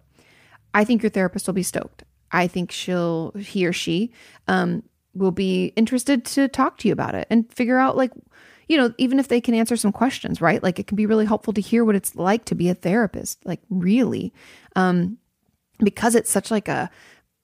I 0.74 0.84
think 0.84 1.02
your 1.02 1.10
therapist 1.10 1.46
will 1.46 1.54
be 1.54 1.62
stoked. 1.62 2.04
I 2.30 2.46
think 2.46 2.70
she'll, 2.70 3.32
he 3.32 3.66
or 3.66 3.72
she, 3.72 4.12
um, 4.46 4.82
will 5.14 5.30
be 5.30 5.72
interested 5.74 6.24
to 6.24 6.48
talk 6.48 6.78
to 6.78 6.88
you 6.88 6.92
about 6.92 7.14
it 7.14 7.26
and 7.30 7.50
figure 7.52 7.78
out, 7.78 7.96
like, 7.96 8.12
you 8.68 8.76
know, 8.76 8.92
even 8.98 9.18
if 9.18 9.28
they 9.28 9.40
can 9.40 9.54
answer 9.54 9.76
some 9.76 9.92
questions, 9.92 10.40
right? 10.40 10.62
Like, 10.62 10.78
it 10.78 10.86
can 10.86 10.96
be 10.96 11.06
really 11.06 11.24
helpful 11.24 11.54
to 11.54 11.60
hear 11.60 11.84
what 11.84 11.96
it's 11.96 12.14
like 12.14 12.44
to 12.46 12.54
be 12.54 12.68
a 12.68 12.74
therapist, 12.74 13.44
like, 13.46 13.60
really. 13.70 14.34
Um, 14.76 15.16
because 15.78 16.14
it's 16.14 16.30
such 16.30 16.50
like 16.50 16.68
a 16.68 16.90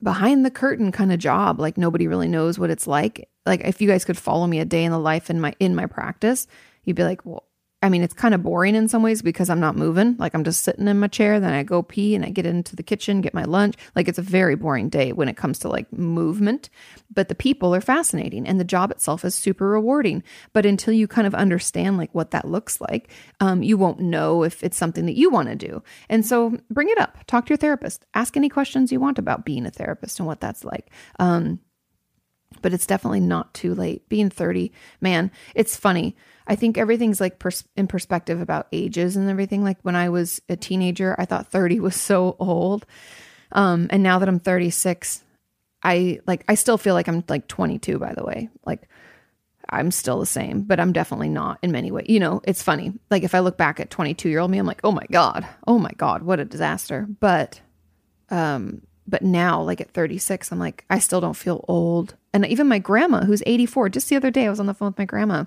behind 0.02 0.44
the 0.44 0.50
curtain 0.50 0.92
kind 0.92 1.12
of 1.12 1.18
job 1.18 1.59
like 1.61 1.78
nobody 1.78 2.07
really 2.07 2.28
knows 2.28 2.59
what 2.59 2.70
it's 2.70 2.86
like 2.86 3.28
like 3.46 3.62
if 3.62 3.80
you 3.80 3.88
guys 3.88 4.05
could 4.05 4.18
follow 4.18 4.46
me 4.46 4.61
a 4.61 4.64
day 4.64 4.84
in 4.84 4.92
the 4.92 4.98
life 4.98 5.30
in 5.30 5.40
my 5.40 5.55
in 5.61 5.74
my 5.74 5.86
practice 5.86 6.46
you'd 6.84 6.96
be 6.96 7.05
like 7.05 7.24
well 7.24 7.44
I 7.85 7.91
mean, 7.91 8.03
it's 8.03 8.14
kind 8.14 8.32
of 8.32 8.43
boring 8.43 8.76
in 8.76 8.89
some 8.89 9.03
ways 9.03 9.20
because 9.20 9.51
I'm 9.51 9.61
not 9.61 9.76
moving. 9.76 10.16
Like 10.18 10.35
I'm 10.35 10.43
just 10.43 10.64
sitting 10.64 10.89
in 10.89 10.99
my 10.99 11.07
chair, 11.07 11.39
then 11.39 11.53
I 11.53 11.62
go 11.64 11.82
pee 11.82 12.14
and 12.14 12.24
I 12.24 12.30
get 12.30 12.47
into 12.47 12.74
the 12.74 12.82
kitchen, 12.82 13.20
get 13.20 13.35
my 13.35 13.45
lunch. 13.45 13.74
Like 13.95 14.09
it's 14.09 14.18
a 14.18 14.22
very 14.22 14.55
boring 14.55 14.89
day 14.89 15.12
when 15.12 15.28
it 15.28 15.37
comes 15.37 15.59
to 15.59 15.68
like 15.68 15.93
movement. 15.93 16.70
But 17.12 17.28
the 17.28 17.35
people 17.35 17.74
are 17.74 17.82
fascinating 17.82 18.49
and 18.49 18.59
the 18.59 18.64
job 18.64 18.91
itself 18.91 19.22
is 19.22 19.35
super 19.35 19.68
rewarding. 19.68 20.22
But 20.55 20.64
until 20.64 20.95
you 20.95 21.07
kind 21.07 21.26
of 21.26 21.35
understand 21.35 21.99
like 21.99 22.14
what 22.14 22.30
that 22.30 22.49
looks 22.49 22.80
like, 22.80 23.11
um, 23.41 23.62
you 23.62 23.76
won't 23.76 24.01
know 24.01 24.45
if 24.45 24.64
it's 24.64 24.78
something 24.78 25.05
that 25.05 25.18
you 25.18 25.28
want 25.28 25.51
to 25.51 25.55
do. 25.55 25.82
And 26.09 26.24
so 26.24 26.57
bring 26.70 26.89
it 26.89 26.97
up, 26.97 27.18
talk 27.26 27.45
to 27.45 27.51
your 27.51 27.59
therapist, 27.59 28.07
ask 28.14 28.35
any 28.35 28.49
questions 28.49 28.93
you 28.93 28.99
want 28.99 29.18
about 29.18 29.45
being 29.45 29.66
a 29.66 29.70
therapist 29.70 30.18
and 30.20 30.26
what 30.26 30.41
that's 30.41 30.64
like. 30.64 30.91
Um, 31.18 31.61
but 32.62 32.72
it's 32.72 32.86
definitely 32.86 33.20
not 33.20 33.55
too 33.55 33.74
late. 33.74 34.09
Being 34.09 34.30
30, 34.30 34.72
man, 35.00 35.30
it's 35.55 35.76
funny. 35.76 36.16
I 36.46 36.57
think 36.57 36.76
everything's 36.76 37.20
like 37.20 37.38
pers- 37.38 37.64
in 37.76 37.86
perspective 37.86 38.40
about 38.40 38.68
ages 38.72 39.16
and 39.16 39.30
everything. 39.30 39.64
Like 39.64 39.78
when 39.82 39.96
I 39.96 40.09
was 40.09 40.42
a 40.48 40.57
teenager, 40.57 41.14
I 41.18 41.24
thought 41.24 41.48
30 41.48 41.80
was 41.80 41.96
so 41.96 42.36
old. 42.38 42.86
Um, 43.52 43.88
and 43.90 44.02
now 44.02 44.18
that 44.18 44.28
I'm 44.28 44.40
36, 44.40 45.22
I 45.82 46.20
like, 46.26 46.44
I 46.48 46.55
still 46.55 46.78
feel 46.78 46.94
like 46.94 47.09
I'm 47.09 47.24
like 47.28 47.46
22, 47.46 47.98
by 47.98 48.14
the 48.14 48.24
way. 48.24 48.48
Like, 48.64 48.88
I'm 49.68 49.90
still 49.90 50.20
the 50.20 50.26
same, 50.26 50.62
but 50.62 50.78
I'm 50.78 50.92
definitely 50.92 51.28
not 51.28 51.59
in 51.62 51.72
many 51.72 51.90
ways. 51.90 52.07
You 52.09 52.20
know, 52.20 52.40
it's 52.44 52.62
funny. 52.62 52.92
Like 53.11 53.22
if 53.22 53.34
I 53.34 53.40
look 53.40 53.57
back 53.57 53.80
at 53.80 53.90
22 53.90 54.28
year 54.28 54.40
old 54.40 54.50
me, 54.50 54.59
I'm 54.59 54.66
like, 54.66 54.80
oh 54.84 54.92
my 54.92 55.07
God, 55.11 55.46
oh 55.66 55.78
my 55.78 55.92
God, 55.96 56.22
what 56.22 56.40
a 56.40 56.44
disaster. 56.44 57.07
But, 57.20 57.61
um, 58.30 58.82
but 59.07 59.22
now, 59.22 59.61
like 59.62 59.80
at 59.80 59.90
36, 59.90 60.50
I'm 60.50 60.59
like, 60.59 60.84
I 60.88 60.98
still 60.98 61.20
don't 61.20 61.36
feel 61.36 61.64
old. 61.68 62.14
And 62.32 62.46
even 62.46 62.68
my 62.68 62.78
grandma, 62.78 63.24
who's 63.24 63.42
84, 63.44 63.90
just 63.90 64.09
the 64.09 64.16
other 64.16 64.30
day, 64.30 64.46
I 64.46 64.50
was 64.50 64.61
on 64.61 64.66
the 64.66 64.74
phone 64.74 64.88
with 64.88 64.98
my 64.98 65.05
grandma 65.05 65.44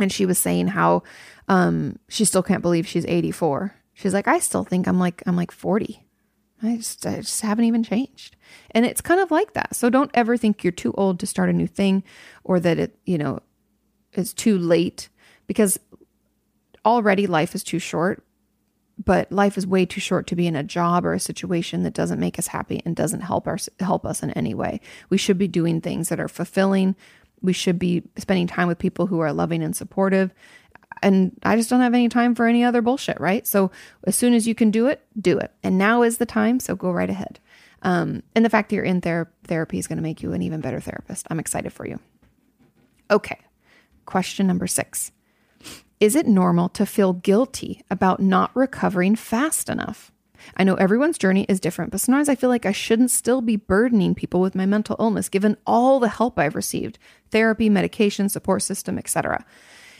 and 0.00 0.10
she 0.10 0.24
was 0.24 0.38
saying 0.38 0.68
how 0.68 1.02
um, 1.48 1.98
she 2.08 2.24
still 2.24 2.42
can't 2.42 2.62
believe 2.62 2.86
she's 2.86 3.04
84. 3.04 3.74
She's 3.94 4.14
like, 4.14 4.26
I 4.26 4.38
still 4.38 4.64
think 4.64 4.88
I'm 4.88 4.98
like, 4.98 5.22
I'm 5.26 5.36
like 5.36 5.50
40. 5.50 6.02
I 6.62 6.76
just, 6.76 7.04
I 7.06 7.16
just 7.16 7.42
haven't 7.42 7.64
even 7.66 7.82
changed. 7.82 8.36
And 8.70 8.86
it's 8.86 9.00
kind 9.00 9.20
of 9.20 9.30
like 9.30 9.52
that. 9.52 9.74
So 9.74 9.90
don't 9.90 10.10
ever 10.14 10.36
think 10.36 10.64
you're 10.64 10.70
too 10.70 10.94
old 10.96 11.20
to 11.20 11.26
start 11.26 11.50
a 11.50 11.52
new 11.52 11.66
thing 11.66 12.04
or 12.44 12.58
that 12.60 12.78
it, 12.78 12.98
you 13.04 13.18
know, 13.18 13.40
is 14.14 14.32
too 14.32 14.56
late 14.56 15.08
because 15.46 15.78
already 16.84 17.26
life 17.26 17.54
is 17.54 17.62
too 17.62 17.78
short 17.78 18.22
but 19.02 19.30
life 19.32 19.56
is 19.58 19.66
way 19.66 19.86
too 19.86 20.00
short 20.00 20.26
to 20.28 20.36
be 20.36 20.46
in 20.46 20.56
a 20.56 20.62
job 20.62 21.04
or 21.04 21.12
a 21.12 21.20
situation 21.20 21.82
that 21.82 21.94
doesn't 21.94 22.20
make 22.20 22.38
us 22.38 22.48
happy 22.48 22.82
and 22.84 22.94
doesn't 22.94 23.22
help 23.22 23.48
us 23.48 23.68
help 23.80 24.04
us 24.04 24.22
in 24.22 24.30
any 24.30 24.54
way. 24.54 24.80
We 25.08 25.18
should 25.18 25.38
be 25.38 25.48
doing 25.48 25.80
things 25.80 26.08
that 26.08 26.20
are 26.20 26.28
fulfilling. 26.28 26.94
We 27.40 27.52
should 27.52 27.78
be 27.78 28.02
spending 28.18 28.46
time 28.46 28.68
with 28.68 28.78
people 28.78 29.06
who 29.06 29.20
are 29.20 29.32
loving 29.32 29.62
and 29.62 29.74
supportive. 29.74 30.32
And 31.02 31.36
I 31.42 31.56
just 31.56 31.70
don't 31.70 31.80
have 31.80 31.94
any 31.94 32.08
time 32.08 32.34
for 32.34 32.46
any 32.46 32.62
other 32.62 32.82
bullshit, 32.82 33.18
right? 33.18 33.46
So 33.46 33.70
as 34.04 34.14
soon 34.14 34.34
as 34.34 34.46
you 34.46 34.54
can 34.54 34.70
do 34.70 34.86
it, 34.86 35.04
do 35.20 35.38
it. 35.38 35.50
And 35.62 35.78
now 35.78 36.02
is 36.02 36.18
the 36.18 36.26
time, 36.26 36.60
so 36.60 36.76
go 36.76 36.92
right 36.92 37.10
ahead. 37.10 37.40
Um, 37.82 38.22
and 38.36 38.44
the 38.44 38.50
fact 38.50 38.68
that 38.68 38.76
you're 38.76 38.84
in 38.84 39.00
ther- 39.00 39.32
therapy 39.44 39.78
is 39.78 39.88
going 39.88 39.96
to 39.96 40.02
make 40.02 40.22
you 40.22 40.32
an 40.32 40.42
even 40.42 40.60
better 40.60 40.80
therapist. 40.80 41.26
I'm 41.30 41.40
excited 41.40 41.72
for 41.72 41.86
you. 41.86 41.98
Okay. 43.10 43.38
Question 44.06 44.46
number 44.46 44.66
six 44.66 45.10
Is 46.02 46.16
it 46.16 46.26
normal 46.26 46.68
to 46.70 46.84
feel 46.84 47.12
guilty 47.12 47.80
about 47.88 48.18
not 48.18 48.50
recovering 48.56 49.14
fast 49.14 49.68
enough? 49.68 50.10
I 50.56 50.64
know 50.64 50.74
everyone's 50.74 51.16
journey 51.16 51.46
is 51.48 51.60
different, 51.60 51.92
but 51.92 52.00
sometimes 52.00 52.28
I 52.28 52.34
feel 52.34 52.50
like 52.50 52.66
I 52.66 52.72
shouldn't 52.72 53.12
still 53.12 53.40
be 53.40 53.54
burdening 53.54 54.16
people 54.16 54.40
with 54.40 54.56
my 54.56 54.66
mental 54.66 54.96
illness 54.98 55.28
given 55.28 55.56
all 55.64 56.00
the 56.00 56.08
help 56.08 56.40
I've 56.40 56.56
received 56.56 56.98
therapy, 57.30 57.68
medication, 57.68 58.28
support 58.28 58.64
system, 58.64 58.98
etc. 58.98 59.44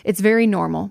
It's 0.02 0.18
very 0.18 0.44
normal. 0.44 0.90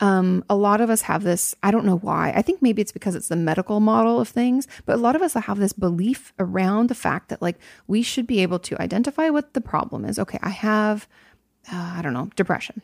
Um, 0.00 0.44
a 0.50 0.56
lot 0.56 0.82
of 0.82 0.90
us 0.90 1.00
have 1.00 1.22
this, 1.22 1.54
I 1.62 1.70
don't 1.70 1.86
know 1.86 1.96
why. 1.96 2.30
I 2.36 2.42
think 2.42 2.60
maybe 2.60 2.82
it's 2.82 2.92
because 2.92 3.14
it's 3.14 3.28
the 3.28 3.36
medical 3.36 3.80
model 3.80 4.20
of 4.20 4.28
things, 4.28 4.68
but 4.84 4.96
a 4.96 5.00
lot 5.00 5.16
of 5.16 5.22
us 5.22 5.32
have 5.32 5.58
this 5.58 5.72
belief 5.72 6.34
around 6.38 6.90
the 6.90 6.94
fact 6.94 7.30
that 7.30 7.40
like 7.40 7.56
we 7.86 8.02
should 8.02 8.26
be 8.26 8.42
able 8.42 8.58
to 8.58 8.78
identify 8.78 9.30
what 9.30 9.54
the 9.54 9.62
problem 9.62 10.04
is. 10.04 10.18
Okay, 10.18 10.38
I 10.42 10.50
have, 10.50 11.08
uh, 11.72 11.94
I 11.96 12.02
don't 12.02 12.12
know, 12.12 12.28
depression. 12.36 12.82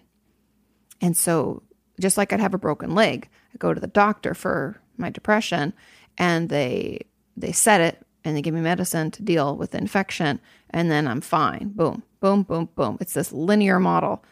And 1.01 1.17
so, 1.17 1.63
just 2.01 2.17
like 2.17 2.33
I'd 2.33 2.41
have 2.41 2.55
a 2.55 2.59
broken 2.59 2.95
leg, 2.95 3.29
I 3.55 3.59
go 3.59 3.75
to 3.75 3.81
the 3.81 3.87
doctor 3.87 4.35
for 4.35 4.81
my 4.97 5.11
depression 5.11 5.73
and 6.19 6.49
they 6.49 7.01
they 7.37 7.53
set 7.53 7.81
it 7.81 8.05
and 8.25 8.37
they 8.37 8.43
give 8.43 8.55
me 8.55 8.61
medicine 8.61 9.11
to 9.13 9.23
deal 9.23 9.57
with 9.57 9.71
the 9.71 9.79
infection 9.79 10.41
and 10.71 10.91
then 10.91 11.09
I'm 11.09 11.21
fine. 11.21 11.73
Boom, 11.75 12.03
boom, 12.21 12.43
boom, 12.43 12.69
boom. 12.75 12.99
It's 13.01 13.15
this 13.15 13.33
linear 13.33 13.81
model. 13.81 14.25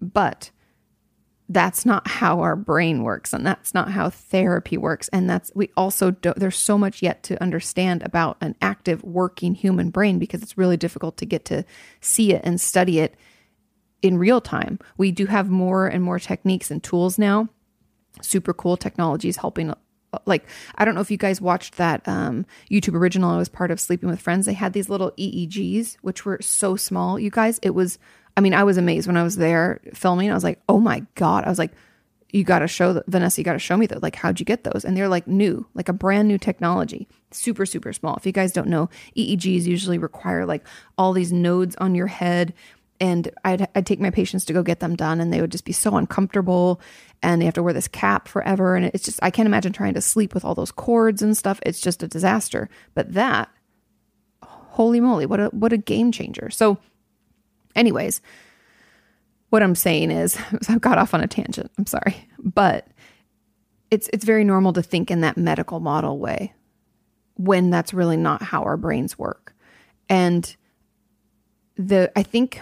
But 0.00 0.50
that's 1.48 1.86
not 1.86 2.06
how 2.06 2.40
our 2.40 2.56
brain 2.56 3.02
works 3.02 3.32
and 3.32 3.46
that's 3.46 3.72
not 3.72 3.90
how 3.90 4.10
therapy 4.10 4.76
works 4.76 5.08
and 5.08 5.30
that's 5.30 5.50
we 5.54 5.70
also 5.78 6.10
do, 6.10 6.34
there's 6.36 6.58
so 6.58 6.76
much 6.76 7.00
yet 7.00 7.22
to 7.22 7.42
understand 7.42 8.02
about 8.02 8.36
an 8.42 8.54
active 8.60 9.02
working 9.02 9.54
human 9.54 9.88
brain 9.88 10.18
because 10.18 10.42
it's 10.42 10.58
really 10.58 10.76
difficult 10.76 11.16
to 11.16 11.24
get 11.24 11.46
to 11.46 11.64
see 12.02 12.34
it 12.34 12.42
and 12.44 12.60
study 12.60 12.98
it 13.00 13.14
in 14.02 14.18
real 14.18 14.40
time. 14.40 14.78
We 14.96 15.12
do 15.12 15.26
have 15.26 15.50
more 15.50 15.86
and 15.86 16.02
more 16.02 16.18
techniques 16.18 16.70
and 16.70 16.82
tools 16.82 17.18
now. 17.18 17.48
Super 18.22 18.52
cool 18.52 18.76
technologies 18.76 19.36
helping 19.36 19.72
like 20.24 20.46
I 20.76 20.84
don't 20.84 20.94
know 20.94 21.00
if 21.00 21.10
you 21.10 21.16
guys 21.18 21.40
watched 21.40 21.76
that 21.76 22.06
um, 22.08 22.46
YouTube 22.70 22.94
original 22.94 23.30
I 23.30 23.36
was 23.36 23.48
part 23.48 23.70
of 23.70 23.80
Sleeping 23.80 24.08
with 24.08 24.20
Friends. 24.20 24.46
They 24.46 24.54
had 24.54 24.72
these 24.72 24.88
little 24.88 25.12
EEGs 25.12 25.96
which 26.02 26.24
were 26.24 26.38
so 26.40 26.76
small. 26.76 27.18
You 27.18 27.30
guys, 27.30 27.58
it 27.62 27.70
was 27.70 27.98
I 28.36 28.40
mean, 28.40 28.54
I 28.54 28.62
was 28.64 28.76
amazed 28.76 29.08
when 29.08 29.16
I 29.16 29.24
was 29.24 29.36
there 29.36 29.80
filming. 29.94 30.30
I 30.30 30.34
was 30.34 30.44
like, 30.44 30.62
"Oh 30.68 30.78
my 30.78 31.04
god." 31.16 31.44
I 31.44 31.48
was 31.48 31.58
like, 31.58 31.72
"You 32.30 32.44
got 32.44 32.60
to 32.60 32.68
show 32.68 33.02
Vanessa, 33.08 33.40
you 33.40 33.44
got 33.44 33.54
to 33.54 33.58
show 33.58 33.76
me 33.76 33.86
that. 33.86 34.00
Like 34.00 34.14
how'd 34.14 34.38
you 34.38 34.46
get 34.46 34.62
those?" 34.62 34.84
And 34.84 34.96
they're 34.96 35.08
like 35.08 35.26
new, 35.26 35.66
like 35.74 35.88
a 35.88 35.92
brand 35.92 36.28
new 36.28 36.38
technology. 36.38 37.08
Super 37.32 37.66
super 37.66 37.92
small. 37.92 38.14
If 38.16 38.24
you 38.26 38.32
guys 38.32 38.52
don't 38.52 38.68
know, 38.68 38.90
EEGs 39.16 39.64
usually 39.64 39.98
require 39.98 40.46
like 40.46 40.64
all 40.96 41.12
these 41.12 41.32
nodes 41.32 41.74
on 41.76 41.96
your 41.96 42.06
head 42.06 42.54
and 43.00 43.30
I'd, 43.44 43.68
I'd 43.74 43.86
take 43.86 44.00
my 44.00 44.10
patients 44.10 44.44
to 44.46 44.52
go 44.52 44.62
get 44.62 44.80
them 44.80 44.96
done 44.96 45.20
and 45.20 45.32
they 45.32 45.40
would 45.40 45.52
just 45.52 45.64
be 45.64 45.72
so 45.72 45.96
uncomfortable 45.96 46.80
and 47.22 47.40
they 47.40 47.44
have 47.44 47.54
to 47.54 47.62
wear 47.62 47.72
this 47.72 47.88
cap 47.88 48.28
forever 48.28 48.76
and 48.76 48.86
it's 48.86 49.04
just 49.04 49.18
i 49.22 49.30
can't 49.30 49.46
imagine 49.46 49.72
trying 49.72 49.94
to 49.94 50.00
sleep 50.00 50.34
with 50.34 50.44
all 50.44 50.54
those 50.54 50.72
cords 50.72 51.22
and 51.22 51.36
stuff. 51.36 51.60
It's 51.64 51.80
just 51.80 52.02
a 52.02 52.08
disaster. 52.08 52.68
But 52.94 53.12
that 53.14 53.48
holy 54.42 55.00
moly 55.00 55.26
what 55.26 55.40
a 55.40 55.46
what 55.46 55.72
a 55.72 55.78
game 55.78 56.12
changer. 56.12 56.50
So 56.50 56.78
anyways 57.74 58.20
what 59.50 59.62
i'm 59.62 59.74
saying 59.74 60.10
is 60.10 60.38
i've 60.68 60.80
got 60.80 60.98
off 60.98 61.14
on 61.14 61.20
a 61.20 61.28
tangent. 61.28 61.70
I'm 61.78 61.86
sorry. 61.86 62.28
But 62.38 62.86
it's 63.90 64.08
it's 64.12 64.24
very 64.24 64.44
normal 64.44 64.72
to 64.74 64.82
think 64.82 65.10
in 65.10 65.22
that 65.22 65.36
medical 65.36 65.80
model 65.80 66.18
way 66.18 66.52
when 67.36 67.70
that's 67.70 67.94
really 67.94 68.16
not 68.16 68.42
how 68.42 68.64
our 68.64 68.76
brains 68.76 69.16
work. 69.18 69.54
And 70.08 70.56
the 71.76 72.10
i 72.16 72.22
think 72.22 72.60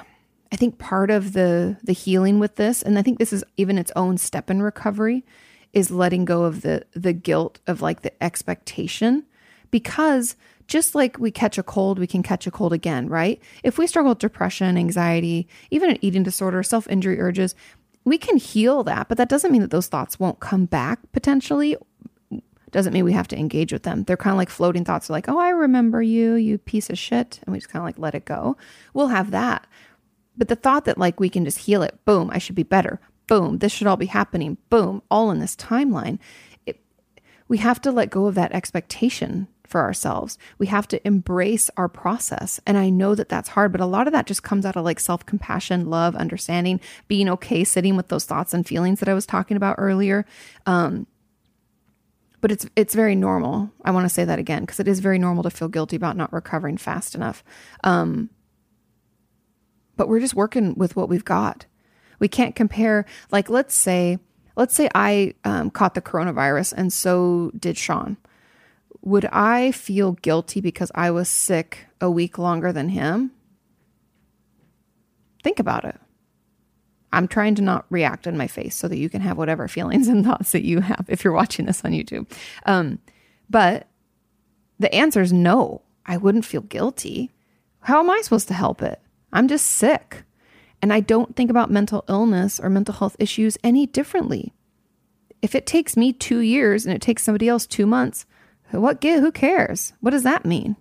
I 0.53 0.57
think 0.57 0.79
part 0.79 1.11
of 1.11 1.33
the 1.33 1.77
the 1.83 1.93
healing 1.93 2.39
with 2.39 2.57
this, 2.57 2.83
and 2.83 2.99
I 2.99 3.03
think 3.03 3.19
this 3.19 3.33
is 3.33 3.45
even 3.57 3.79
its 3.79 3.93
own 3.97 4.19
step 4.19 4.51
in 4.51 4.63
recovery, 4.63 5.25
is 5.73 5.91
letting 5.91 6.25
go 6.25 6.45
of 6.45 6.63
the 6.63 6.85
the 6.93 7.13
guilt 7.13 7.61
of 7.67 7.83
like 7.83 8.03
the 8.03 8.23
expectation 8.23 9.25
because 9.71 10.37
just 10.67 10.95
like 10.95 11.19
we 11.19 11.31
catch 11.31 11.59
a 11.59 11.63
cold, 11.63 11.99
we 11.99 12.07
can 12.07 12.23
catch 12.23 12.47
a 12.47 12.51
cold 12.51 12.73
again, 12.73 13.09
right? 13.09 13.41
If 13.63 13.79
we 13.79 13.87
struggle 13.87 14.11
with 14.11 14.19
depression, 14.19 14.77
anxiety, 14.77 15.47
even 15.71 15.91
an 15.91 15.99
eating 16.01 16.23
disorder, 16.23 16.63
self 16.63 16.89
injury 16.89 17.21
urges, 17.21 17.55
we 18.05 18.19
can 18.19 18.37
heal 18.37 18.85
that, 18.85 19.09
but 19.09 19.19
that 19.19 19.29
doesn't 19.29 19.53
mean 19.53 19.63
that 19.63 19.71
those 19.71 19.89
thoughts 19.89 20.19
won't 20.19 20.41
come 20.41 20.65
back 20.67 21.01
potentially. 21.13 21.77
Doesn't 22.71 22.93
mean 22.93 23.05
we 23.05 23.13
have 23.13 23.29
to 23.29 23.39
engage 23.39 23.73
with 23.73 23.85
them. 23.85 24.05
They're 24.05 24.17
kind 24.17 24.33
of 24.33 24.39
like 24.39 24.51
floating 24.51 24.85
thoughts, 24.85 25.09
like, 25.09 25.29
oh, 25.29 25.39
I 25.39 25.51
remember 25.51 26.03
you, 26.03 26.35
you 26.35 26.59
piece 26.59 26.91
of 26.91 26.99
shit. 26.99 27.41
And 27.45 27.53
we 27.53 27.59
just 27.59 27.71
kind 27.71 27.81
of 27.81 27.87
like 27.87 27.99
let 27.99 28.15
it 28.15 28.25
go. 28.25 28.57
We'll 28.93 29.09
have 29.09 29.31
that. 29.31 29.67
But 30.37 30.49
the 30.49 30.57
thought 30.57 30.85
that 30.85 30.99
like 30.99 31.21
we 31.21 31.29
can 31.29 31.45
just 31.45 31.59
heal 31.59 31.83
it, 31.83 31.99
boom, 32.05 32.31
I 32.33 32.39
should 32.39 32.55
be 32.55 32.63
better, 32.63 33.01
boom, 33.27 33.59
this 33.59 33.73
should 33.73 33.87
all 33.87 33.97
be 33.97 34.07
happening, 34.07 34.59
boom, 34.71 35.03
all 35.11 35.31
in 35.31 35.39
this 35.39 35.57
timeline. 35.57 36.19
It, 36.67 36.81
we 37.49 37.59
have 37.59 37.81
to 37.83 37.93
let 37.93 38.11
go 38.11 38.27
of 38.27 38.35
that 38.35 38.53
expectation 38.53 39.49
for 39.67 39.81
ourselves. 39.81 40.39
We 40.59 40.67
have 40.69 40.89
to 40.89 41.07
embrace 41.07 41.71
our 41.77 41.89
process. 41.89 42.61
And 42.67 42.79
I 42.79 42.91
know 42.91 43.15
that 43.15 43.29
that's 43.29 43.51
hard, 43.51 43.73
but 43.73 43.81
a 43.81 43.87
lot 43.87 44.07
of 44.07 44.13
that 44.13 44.27
just 44.27 44.43
comes 44.43 44.65
out 44.65 44.77
of 44.77 44.85
like 44.85 45.01
self 45.01 45.27
compassion, 45.27 45.91
love, 45.91 46.15
understanding, 46.15 46.81
being 47.09 47.29
okay 47.31 47.65
sitting 47.65 47.97
with 47.97 48.09
those 48.09 48.25
thoughts 48.25 48.55
and 48.55 48.67
feelings 48.67 49.01
that 49.01 49.09
I 49.09 49.15
was 49.15 49.27
talking 49.27 49.57
about 49.57 49.77
earlier. 49.79 50.25
Um, 50.67 51.07
but 52.41 52.53
it's 52.53 52.67
it's 52.77 52.95
very 52.95 53.17
normal. 53.17 53.71
I 53.85 53.91
want 53.91 54.05
to 54.05 54.15
say 54.15 54.25
that 54.25 54.39
again 54.39 54.63
because 54.63 54.79
it 54.79 54.89
is 54.89 55.01
very 55.01 55.19
normal 55.19 55.43
to 55.43 55.51
feel 55.51 55.69
guilty 55.69 55.97
about 55.97 56.17
not 56.17 56.33
recovering 56.33 56.77
fast 56.77 57.15
enough. 57.15 57.43
Um, 57.83 58.31
but 59.97 60.09
we're 60.09 60.21
just 60.21 60.35
working 60.35 60.75
with 60.75 60.97
what 60.97 61.09
we've 61.09 61.25
got. 61.25 61.67
We 62.19 62.29
can't 62.29 62.55
compare, 62.55 63.05
like, 63.31 63.51
let's 63.51 63.75
say, 63.75 64.19
let's 64.57 64.75
say 64.75 64.89
I 64.95 65.35
um, 65.45 65.71
caught 65.71 65.95
the 65.95 66.03
coronavirus 66.03 66.75
and 66.77 66.93
so 66.93 67.51
did 67.59 67.77
Sean. 67.77 68.17
Would 69.03 69.27
I 69.27 69.71
feel 69.73 70.13
guilty 70.13 70.61
because 70.61 70.91
I 70.95 71.11
was 71.11 71.29
sick 71.29 71.87
a 72.01 72.11
week 72.11 72.39
longer 72.39 72.73
than 72.73 72.89
him? 72.89 73.31
Think 75.43 75.61
about 75.61 75.85
it. 75.85 75.97
I'm 77.13 77.29
trying 77.29 77.55
to 77.55 77.63
not 77.63 77.87
react 77.89 78.27
in 78.27 78.37
my 78.37 78.47
face 78.47 78.75
so 78.75 78.89
that 78.89 78.99
you 78.99 79.09
can 79.09 79.21
have 79.21 79.39
whatever 79.39 79.69
feelings 79.69 80.09
and 80.09 80.25
thoughts 80.25 80.53
that 80.53 80.65
you 80.65 80.81
have 80.81 81.07
if 81.09 81.23
you're 81.23 81.33
watching 81.33 81.67
this 81.67 81.85
on 81.85 81.93
YouTube. 81.93 82.31
Um, 82.65 82.99
but 83.49 83.87
the 84.79 84.93
answer 84.95 85.21
is 85.21 85.33
no. 85.33 85.83
I 86.05 86.17
wouldn't 86.17 86.45
feel 86.45 86.61
guilty. 86.63 87.31
How 87.81 88.01
am 88.01 88.11
I 88.11 88.21
supposed 88.23 88.49
to 88.49 88.55
help 88.55 88.83
it? 88.83 89.01
I'm 89.33 89.49
just 89.49 89.67
sick. 89.67 90.25
And 90.83 90.93
I 90.93 91.01
don't 91.01 91.35
think 91.35 91.51
about 91.51 91.71
mental 91.71 92.05
illness 92.09 92.61
or 92.61 92.71
mental 92.71 92.95
health 92.95 93.17
issues 93.19 93.59
any 93.65 93.87
differently. 93.87 94.53
If 95.43 95.55
it 95.55 95.67
takes 95.67 95.97
me 95.97 96.13
two 96.13 96.41
years 96.41 96.87
and 96.87 96.95
it 96.95 97.03
takes 97.03 97.23
somebody 97.23 97.49
else 97.49 97.67
two 97.67 97.87
months, 97.87 98.27
what 98.71 99.03
who 99.03 99.33
cares? 99.33 99.93
What 100.01 100.11
does 100.11 100.25
that 100.25 100.45
mean? 100.45 100.77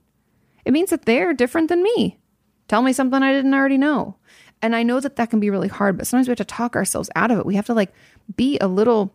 It 0.65 0.73
means 0.73 0.89
that 0.89 1.05
they're 1.05 1.33
different 1.33 1.69
than 1.69 1.83
me. 1.83 2.19
Tell 2.67 2.81
me 2.81 2.93
something 2.93 3.21
I 3.21 3.31
didn't 3.31 3.53
already 3.53 3.77
know. 3.77 4.15
And 4.61 4.75
I 4.75 4.83
know 4.83 4.99
that 4.99 5.17
that 5.17 5.29
can 5.29 5.39
be 5.39 5.49
really 5.49 5.67
hard, 5.67 5.97
but 5.97 6.07
sometimes 6.07 6.27
we 6.27 6.31
have 6.31 6.37
to 6.37 6.45
talk 6.45 6.75
ourselves 6.75 7.09
out 7.15 7.29
of 7.29 7.37
it. 7.37 7.45
We 7.45 7.55
have 7.55 7.67
to 7.67 7.73
like 7.73 7.93
be 8.35 8.57
a 8.59 8.67
little 8.67 9.13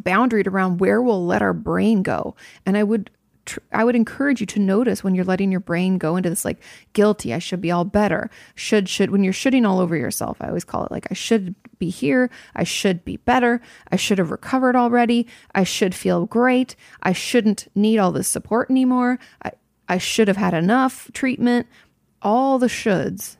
boundaried 0.00 0.46
around 0.46 0.78
where 0.78 1.02
we'll 1.02 1.24
let 1.24 1.42
our 1.42 1.52
brain 1.52 2.02
go. 2.02 2.36
And 2.64 2.76
I 2.76 2.84
would 2.84 3.10
tr- 3.48 3.60
I 3.72 3.82
would 3.82 3.96
encourage 3.96 4.40
you 4.40 4.46
to 4.46 4.60
notice 4.60 5.02
when 5.02 5.14
you're 5.14 5.24
letting 5.24 5.50
your 5.50 5.60
brain 5.60 5.98
go 5.98 6.16
into 6.16 6.30
this 6.30 6.44
like 6.44 6.62
guilty, 6.92 7.34
I 7.34 7.38
should 7.38 7.60
be 7.60 7.70
all 7.70 7.84
better, 7.84 8.30
should, 8.54 8.88
should, 8.88 9.10
when 9.10 9.24
you're 9.24 9.32
shooting 9.32 9.66
all 9.66 9.80
over 9.80 9.96
yourself. 9.96 10.36
I 10.40 10.48
always 10.48 10.64
call 10.64 10.84
it 10.84 10.92
like, 10.92 11.08
I 11.10 11.14
should 11.14 11.54
be 11.78 11.90
here. 11.90 12.30
I 12.54 12.64
should 12.64 13.04
be 13.04 13.16
better. 13.16 13.60
I 13.90 13.96
should 13.96 14.18
have 14.18 14.30
recovered 14.30 14.76
already. 14.76 15.26
I 15.54 15.64
should 15.64 15.94
feel 15.94 16.26
great. 16.26 16.76
I 17.02 17.12
shouldn't 17.12 17.68
need 17.74 17.98
all 17.98 18.12
this 18.12 18.28
support 18.28 18.70
anymore. 18.70 19.18
I, 19.42 19.52
I 19.88 19.98
should 19.98 20.28
have 20.28 20.36
had 20.36 20.54
enough 20.54 21.10
treatment. 21.12 21.66
All 22.20 22.58
the 22.58 22.66
shoulds. 22.66 23.36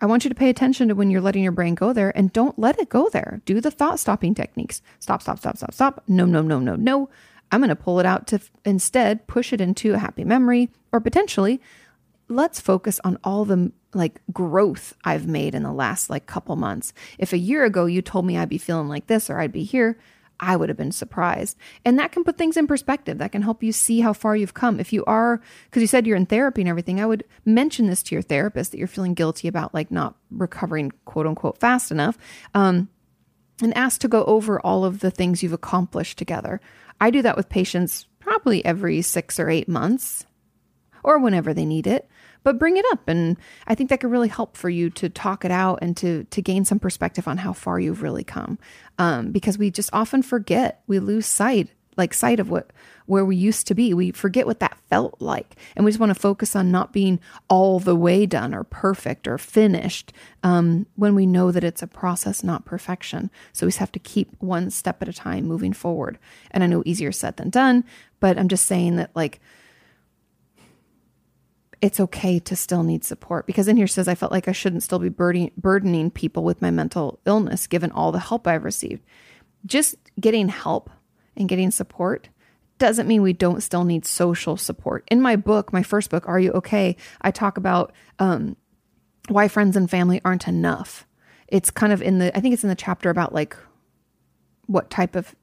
I 0.00 0.06
want 0.06 0.24
you 0.24 0.28
to 0.28 0.34
pay 0.34 0.48
attention 0.48 0.88
to 0.88 0.94
when 0.94 1.10
you're 1.10 1.20
letting 1.20 1.42
your 1.42 1.52
brain 1.52 1.74
go 1.74 1.92
there 1.92 2.16
and 2.16 2.32
don't 2.32 2.58
let 2.58 2.78
it 2.78 2.88
go 2.88 3.08
there. 3.08 3.40
Do 3.44 3.60
the 3.60 3.70
thought 3.70 3.98
stopping 3.98 4.34
techniques. 4.34 4.80
Stop, 5.00 5.22
stop, 5.22 5.38
stop, 5.38 5.56
stop, 5.56 5.74
stop. 5.74 6.04
No, 6.06 6.24
no, 6.24 6.42
no, 6.42 6.60
no, 6.60 6.76
no. 6.76 7.08
I'm 7.50 7.60
going 7.60 7.68
to 7.68 7.76
pull 7.76 8.00
it 8.00 8.06
out 8.06 8.26
to 8.28 8.36
f- 8.36 8.50
instead 8.64 9.26
push 9.26 9.52
it 9.52 9.60
into 9.60 9.94
a 9.94 9.98
happy 9.98 10.24
memory 10.24 10.70
or 10.92 11.00
potentially 11.00 11.60
let's 12.28 12.60
focus 12.60 13.00
on 13.04 13.18
all 13.24 13.44
the 13.44 13.72
like 13.94 14.20
growth 14.32 14.94
I've 15.04 15.26
made 15.26 15.54
in 15.54 15.62
the 15.62 15.72
last 15.72 16.10
like 16.10 16.26
couple 16.26 16.56
months. 16.56 16.92
If 17.18 17.32
a 17.32 17.38
year 17.38 17.64
ago 17.64 17.86
you 17.86 18.02
told 18.02 18.26
me 18.26 18.36
I'd 18.36 18.48
be 18.48 18.58
feeling 18.58 18.88
like 18.88 19.06
this 19.06 19.30
or 19.30 19.40
I'd 19.40 19.52
be 19.52 19.64
here, 19.64 19.98
I 20.40 20.56
would 20.56 20.68
have 20.68 20.78
been 20.78 20.92
surprised. 20.92 21.56
And 21.84 21.98
that 21.98 22.12
can 22.12 22.22
put 22.22 22.36
things 22.36 22.56
in 22.56 22.66
perspective. 22.66 23.18
That 23.18 23.32
can 23.32 23.42
help 23.42 23.62
you 23.62 23.72
see 23.72 24.00
how 24.00 24.12
far 24.12 24.36
you've 24.36 24.54
come. 24.54 24.78
If 24.78 24.92
you 24.92 25.04
are, 25.06 25.40
because 25.64 25.80
you 25.80 25.88
said 25.88 26.06
you're 26.06 26.16
in 26.16 26.26
therapy 26.26 26.60
and 26.60 26.68
everything, 26.68 27.00
I 27.00 27.06
would 27.06 27.24
mention 27.44 27.86
this 27.86 28.02
to 28.04 28.14
your 28.14 28.22
therapist 28.22 28.70
that 28.70 28.78
you're 28.78 28.86
feeling 28.86 29.14
guilty 29.14 29.48
about 29.48 29.74
like 29.74 29.90
not 29.90 30.14
recovering 30.30 30.92
quote 31.06 31.26
unquote 31.26 31.58
fast 31.58 31.90
enough. 31.90 32.16
Um, 32.54 32.88
and 33.60 33.76
ask 33.76 34.00
to 34.00 34.08
go 34.08 34.24
over 34.26 34.60
all 34.60 34.84
of 34.84 35.00
the 35.00 35.10
things 35.10 35.42
you've 35.42 35.52
accomplished 35.52 36.16
together. 36.16 36.60
I 37.00 37.10
do 37.10 37.22
that 37.22 37.36
with 37.36 37.48
patients 37.48 38.06
probably 38.18 38.64
every 38.64 39.02
six 39.02 39.38
or 39.40 39.48
eight 39.50 39.68
months 39.68 40.26
or 41.04 41.18
whenever 41.18 41.54
they 41.54 41.64
need 41.64 41.86
it. 41.86 42.08
but 42.42 42.58
bring 42.58 42.76
it 42.76 42.84
up 42.92 43.08
and 43.08 43.36
i 43.66 43.74
think 43.74 43.90
that 43.90 44.00
could 44.00 44.10
really 44.10 44.28
help 44.28 44.56
for 44.56 44.68
you 44.70 44.88
to 44.90 45.08
talk 45.08 45.44
it 45.44 45.50
out 45.50 45.78
and 45.82 45.96
to 45.96 46.24
to 46.24 46.40
gain 46.42 46.64
some 46.64 46.78
perspective 46.78 47.26
on 47.28 47.36
how 47.38 47.52
far 47.52 47.78
you've 47.80 48.02
really 48.02 48.24
come 48.24 48.58
um, 48.98 49.30
because 49.32 49.58
we 49.58 49.70
just 49.70 49.90
often 49.92 50.22
forget 50.22 50.82
we 50.86 50.98
lose 50.98 51.26
sight 51.26 51.70
like 51.98 52.14
sight 52.14 52.40
of 52.40 52.48
what 52.48 52.70
where 53.06 53.24
we 53.24 53.36
used 53.36 53.66
to 53.66 53.74
be. 53.74 53.94
We 53.94 54.10
forget 54.12 54.46
what 54.46 54.60
that 54.60 54.78
felt 54.90 55.16
like. 55.18 55.56
And 55.74 55.84
we 55.84 55.90
just 55.90 56.00
want 56.00 56.10
to 56.10 56.20
focus 56.20 56.54
on 56.54 56.70
not 56.70 56.92
being 56.92 57.20
all 57.48 57.80
the 57.80 57.96
way 57.96 58.26
done 58.26 58.54
or 58.54 58.64
perfect 58.64 59.26
or 59.26 59.38
finished 59.38 60.12
um, 60.42 60.86
when 60.94 61.14
we 61.14 61.24
know 61.24 61.50
that 61.50 61.64
it's 61.64 61.82
a 61.82 61.86
process 61.86 62.44
not 62.44 62.66
perfection. 62.66 63.30
So 63.52 63.66
we 63.66 63.70
just 63.70 63.78
have 63.78 63.92
to 63.92 63.98
keep 63.98 64.30
one 64.40 64.70
step 64.70 65.00
at 65.02 65.08
a 65.08 65.12
time 65.12 65.46
moving 65.46 65.72
forward. 65.72 66.18
And 66.50 66.62
i 66.62 66.66
know 66.66 66.82
easier 66.84 67.12
said 67.12 67.36
than 67.36 67.50
done 67.50 67.84
but 68.20 68.38
i'm 68.38 68.48
just 68.48 68.66
saying 68.66 68.96
that 68.96 69.10
like 69.14 69.40
it's 71.80 72.00
okay 72.00 72.38
to 72.40 72.56
still 72.56 72.82
need 72.82 73.04
support. 73.04 73.46
Because 73.46 73.68
in 73.68 73.76
here 73.76 73.86
says 73.86 74.08
I 74.08 74.14
felt 74.14 74.32
like 74.32 74.48
I 74.48 74.52
shouldn't 74.52 74.82
still 74.82 74.98
be 74.98 75.08
burdening, 75.08 75.52
burdening 75.56 76.10
people 76.10 76.42
with 76.42 76.60
my 76.60 76.70
mental 76.70 77.20
illness 77.24 77.66
given 77.66 77.92
all 77.92 78.12
the 78.12 78.18
help 78.18 78.46
I've 78.46 78.64
received. 78.64 79.04
Just 79.64 79.96
getting 80.18 80.48
help 80.48 80.90
and 81.38 81.48
getting 81.48 81.70
support 81.70 82.28
doesn't 82.78 83.08
mean 83.08 83.22
we 83.22 83.32
don't 83.32 83.62
still 83.62 83.84
need 83.84 84.06
social 84.06 84.56
support. 84.56 85.04
In 85.10 85.20
my 85.20 85.36
book, 85.36 85.72
my 85.72 85.82
first 85.82 86.10
book, 86.10 86.28
Are 86.28 86.38
You 86.38 86.52
Okay? 86.52 86.96
I 87.20 87.30
talk 87.30 87.56
about 87.56 87.92
um, 88.18 88.56
why 89.28 89.48
friends 89.48 89.76
and 89.76 89.90
family 89.90 90.20
aren't 90.24 90.48
enough. 90.48 91.06
It's 91.48 91.70
kind 91.70 91.92
of 91.92 92.02
in 92.02 92.18
the, 92.18 92.36
I 92.36 92.40
think 92.40 92.54
it's 92.54 92.62
in 92.62 92.68
the 92.68 92.76
chapter 92.76 93.10
about 93.10 93.34
like 93.34 93.56
what 94.66 94.90
type 94.90 95.16
of 95.16 95.34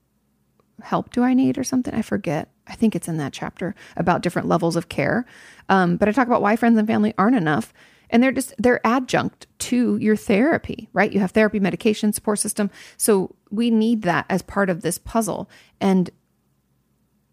help 0.82 1.12
do 1.12 1.24
I 1.24 1.34
need 1.34 1.58
or 1.58 1.64
something? 1.64 1.94
I 1.94 2.02
forget. 2.02 2.50
I 2.68 2.76
think 2.76 2.96
it's 2.96 3.08
in 3.08 3.18
that 3.18 3.34
chapter 3.34 3.76
about 3.96 4.22
different 4.22 4.48
levels 4.48 4.76
of 4.76 4.90
care. 4.90 5.26
Um, 5.70 5.98
but 5.98 6.08
I 6.08 6.12
talk 6.12 6.28
about 6.28 6.42
why 6.42 6.56
friends 6.56 6.78
and 6.78 6.88
family 6.88 7.14
aren't 7.18 7.36
enough. 7.36 7.74
And 8.10 8.22
they're 8.22 8.32
just, 8.32 8.54
they're 8.60 8.86
adjunct 8.86 9.48
to 9.60 9.98
your 9.98 10.16
therapy, 10.16 10.90
right? 10.94 11.12
You 11.12 11.20
have 11.22 11.32
therapy, 11.32 11.60
medication, 11.60 12.14
support 12.14 12.40
system. 12.40 12.70
So 12.98 13.36
we 13.56 13.70
need 13.70 14.04
that 14.04 14.26
as 14.30 14.42
part 14.42 14.70
of 14.70 14.82
this 14.82 14.98
puzzle. 14.98 15.50
And 15.80 16.10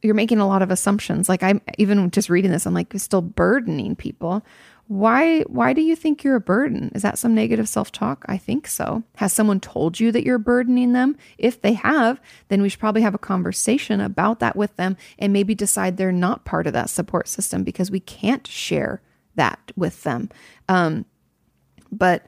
you're 0.03 0.15
making 0.15 0.41
a 0.41 0.49
lot 0.49 0.63
of 0.63 0.71
assumptions. 0.71 1.29
Like 1.29 1.43
I'm 1.43 1.61
even 1.79 2.11
just 2.11 2.29
reading 2.29 2.51
this, 2.51 2.67
I'm 2.67 2.75
like, 2.75 2.93
still 2.97 3.23
burdening 3.23 3.97
people. 3.97 4.45
Why 4.89 5.43
why 5.43 5.73
do 5.73 5.81
you 5.81 5.97
think 5.97 6.23
you're 6.23 6.37
a 6.37 6.41
burden? 6.41 6.91
Is 6.95 7.03
that 7.03 7.17
some 7.17 7.35
negative 7.35 7.69
self-talk? 7.69 8.25
I 8.29 8.37
think 8.37 8.67
so. 8.67 9.05
Has 9.17 9.33
someone 9.33 9.61
told 9.61 10.01
you 10.01 10.11
that 10.13 10.25
you're 10.25 10.39
burdening 10.39 10.93
them? 10.93 11.17
If 11.39 11.63
they 11.63 11.75
have, 11.75 12.21
then 12.49 12.61
we 12.61 12.69
should 12.69 12.81
probably 12.81 13.03
have 13.03 13.15
a 13.15 13.19
conversation 13.19 14.01
about 14.01 14.41
that 14.41 14.57
with 14.57 14.77
them 14.77 14.97
and 15.19 15.33
maybe 15.33 15.55
decide 15.55 15.97
they're 15.97 16.13
not 16.13 16.45
part 16.45 16.67
of 16.67 16.73
that 16.73 16.91
support 16.91 17.29
system 17.29 17.63
because 17.63 17.91
we 17.91 18.01
can't 18.01 18.47
share 18.47 19.01
that 19.37 19.73
with 19.77 20.03
them. 20.03 20.29
Um, 20.69 21.07
but 21.91 22.27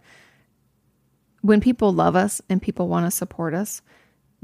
when 1.45 1.61
people 1.61 1.93
love 1.93 2.17
us 2.17 2.41
and 2.49 2.63
people 2.63 2.89
want 2.89 3.05
to 3.05 3.11
support 3.11 3.53
us, 3.53 3.83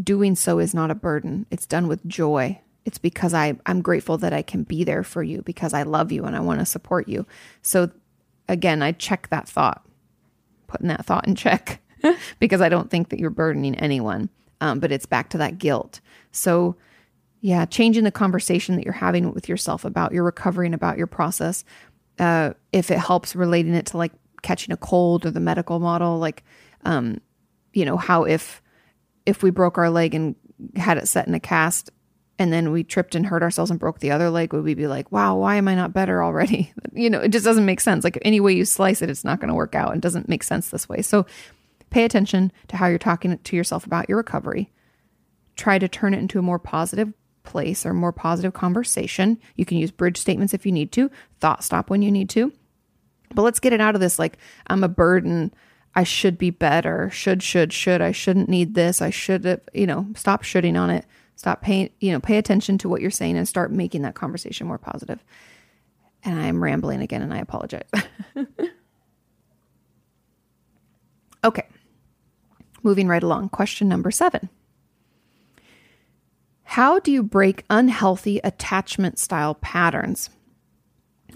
doing 0.03 0.37
so 0.37 0.59
is 0.59 0.75
not 0.75 0.91
a 0.91 0.95
burden. 0.95 1.47
It's 1.51 1.65
done 1.65 1.89
with 1.89 2.07
joy. 2.07 2.61
It's 2.85 2.99
because 2.99 3.33
I, 3.33 3.57
I'm 3.65 3.81
grateful 3.81 4.19
that 4.19 4.35
I 4.35 4.43
can 4.43 4.65
be 4.65 4.85
there 4.85 5.03
for 5.03 5.23
you 5.23 5.41
because 5.41 5.73
I 5.73 5.85
love 5.85 6.13
you 6.13 6.27
and 6.27 6.37
I 6.37 6.41
want 6.41 6.61
to 6.61 6.67
support 6.67 7.09
you. 7.09 7.25
So 7.63 7.91
again, 8.51 8.83
I 8.83 8.93
check 8.93 9.29
that 9.31 9.49
thought, 9.49 9.83
putting 10.67 10.89
that 10.89 11.07
thought 11.07 11.27
in 11.27 11.37
check 11.37 11.81
because 12.39 12.61
I 12.61 12.69
don't 12.69 12.91
think 12.91 13.09
that 13.09 13.19
you're 13.19 13.31
burdening 13.31 13.77
anyone. 13.77 14.29
Um, 14.61 14.79
but 14.79 14.93
it's 14.93 15.07
back 15.07 15.31
to 15.31 15.39
that 15.39 15.57
guilt. 15.57 16.01
So, 16.33 16.77
yeah, 17.41 17.65
changing 17.65 18.05
the 18.05 18.11
conversation 18.11 18.77
that 18.77 18.85
you're 18.85 18.93
having 18.93 19.33
with 19.33 19.49
yourself 19.49 19.87
about 19.87 20.13
your 20.13 20.25
recovery 20.25 20.67
and 20.67 20.75
about 20.75 20.99
your 20.99 21.07
process. 21.07 21.65
Uh, 22.19 22.53
if 22.73 22.91
it 22.91 22.99
helps 22.99 23.35
relating 23.35 23.73
it 23.73 23.87
to 23.87 23.97
like 23.97 24.13
catching 24.43 24.75
a 24.75 24.77
cold 24.77 25.25
or 25.25 25.31
the 25.31 25.41
medical 25.41 25.81
model, 25.81 26.19
like, 26.19 26.45
um, 26.85 27.21
you 27.73 27.85
know, 27.85 27.97
how 27.97 28.25
if 28.25 28.63
if 29.27 29.43
we 29.43 29.51
broke 29.51 29.79
our 29.79 29.91
leg 29.91 30.15
and 30.15 30.35
had 30.77 30.99
it 30.99 31.09
set 31.09 31.27
in 31.27 31.35
a 31.35 31.41
cast, 31.41 31.91
and 32.39 32.53
then 32.53 32.73
we 32.73 32.83
tripped 32.83 33.15
and 33.15 33.27
hurt 33.27 33.43
ourselves 33.43 33.71
and 33.71 33.79
broke 33.79 33.99
the 33.99 34.11
other 34.11 34.31
leg, 34.31 34.53
would 34.53 34.65
we 34.65 34.73
be 34.73 34.87
like, 34.87 35.13
wow, 35.13 35.37
why 35.37 35.57
am 35.57 35.69
I 35.69 35.75
not 35.75 35.93
better 35.93 36.23
already? 36.23 36.73
you 36.95 37.11
know, 37.11 37.21
it 37.21 37.29
just 37.29 37.45
doesn't 37.45 37.67
make 37.67 37.81
sense. 37.81 38.03
Like 38.03 38.19
any 38.23 38.41
way 38.41 38.55
you 38.55 38.65
slice 38.65 39.03
it, 39.03 39.11
it's 39.11 39.25
not 39.25 39.41
going 39.41 39.49
to 39.49 39.55
work 39.55 39.75
out. 39.75 39.93
and 39.93 40.01
doesn't 40.01 40.29
make 40.29 40.43
sense 40.43 40.71
this 40.71 40.89
way. 40.89 41.03
So 41.03 41.27
pay 41.91 42.05
attention 42.05 42.51
to 42.69 42.79
how 42.79 42.87
you're 42.87 42.99
talking 42.99 43.37
to 43.37 43.57
yourself 43.57 43.85
about 43.85 44.09
your 44.09 44.17
recovery. 44.17 44.73
Try 45.57 45.79
to 45.79 45.89
turn 45.89 46.15
it 46.15 46.19
into 46.19 46.39
a 46.39 46.43
more 46.43 46.59
positive 46.59 47.13
place 47.43 47.85
or 47.85 47.93
more 47.93 48.13
positive 48.13 48.55
conversation. 48.55 49.39
You 49.57 49.67
can 49.67 49.77
use 49.77 49.91
bridge 49.91 50.17
statements 50.17 50.55
if 50.55 50.65
you 50.65 50.73
need 50.73 50.93
to, 50.93 51.11
thought 51.41 51.63
stop 51.63 51.91
when 51.91 52.01
you 52.01 52.11
need 52.11 52.31
to. 52.31 52.53
But 53.35 53.43
let's 53.43 53.61
get 53.61 53.73
it 53.75 53.81
out 53.83 53.95
of 53.95 54.01
this 54.01 54.19
like, 54.19 54.39
I'm 54.67 54.83
a 54.83 54.89
burden. 54.89 55.53
I 55.95 56.05
should 56.05 56.39
be 56.39 56.51
better. 56.51 57.11
Should, 57.11 57.43
should, 57.43 57.73
should. 57.73 58.01
I 58.01 58.13
shouldn't 58.13 58.49
need 58.49 58.75
this. 58.75 59.03
I 59.03 59.11
should 59.11 59.45
have, 59.45 59.61
you 59.75 59.87
know, 59.87 60.07
stop 60.15 60.43
shooting 60.43 60.77
on 60.77 60.91
it 60.91 61.05
Stop 61.41 61.63
paying, 61.63 61.89
you 62.01 62.13
know, 62.13 62.21
pay 62.21 62.37
attention 62.37 62.77
to 62.77 62.87
what 62.87 63.01
you're 63.01 63.11
saying 63.11 63.39
and 63.39 63.49
start 63.49 63.73
making 63.73 64.03
that 64.03 64.15
conversation 64.15 64.67
more 64.67 64.77
positive. 64.77 65.25
And 66.23 66.39
I'm 66.39 66.63
rambling 66.63 67.01
again 67.01 67.23
and 67.23 67.33
I 67.33 67.39
apologize. 67.39 67.89
okay. 71.45 71.67
Moving 72.83 73.09
right 73.09 73.23
along. 73.23 73.49
Question 73.49 73.89
number 73.89 74.11
seven. 74.11 74.51
How 76.65 76.99
do 76.99 77.11
you 77.11 77.23
break 77.23 77.65
unhealthy 77.71 78.39
attachment 78.45 79.19
style 79.19 79.55
patterns? 79.55 80.29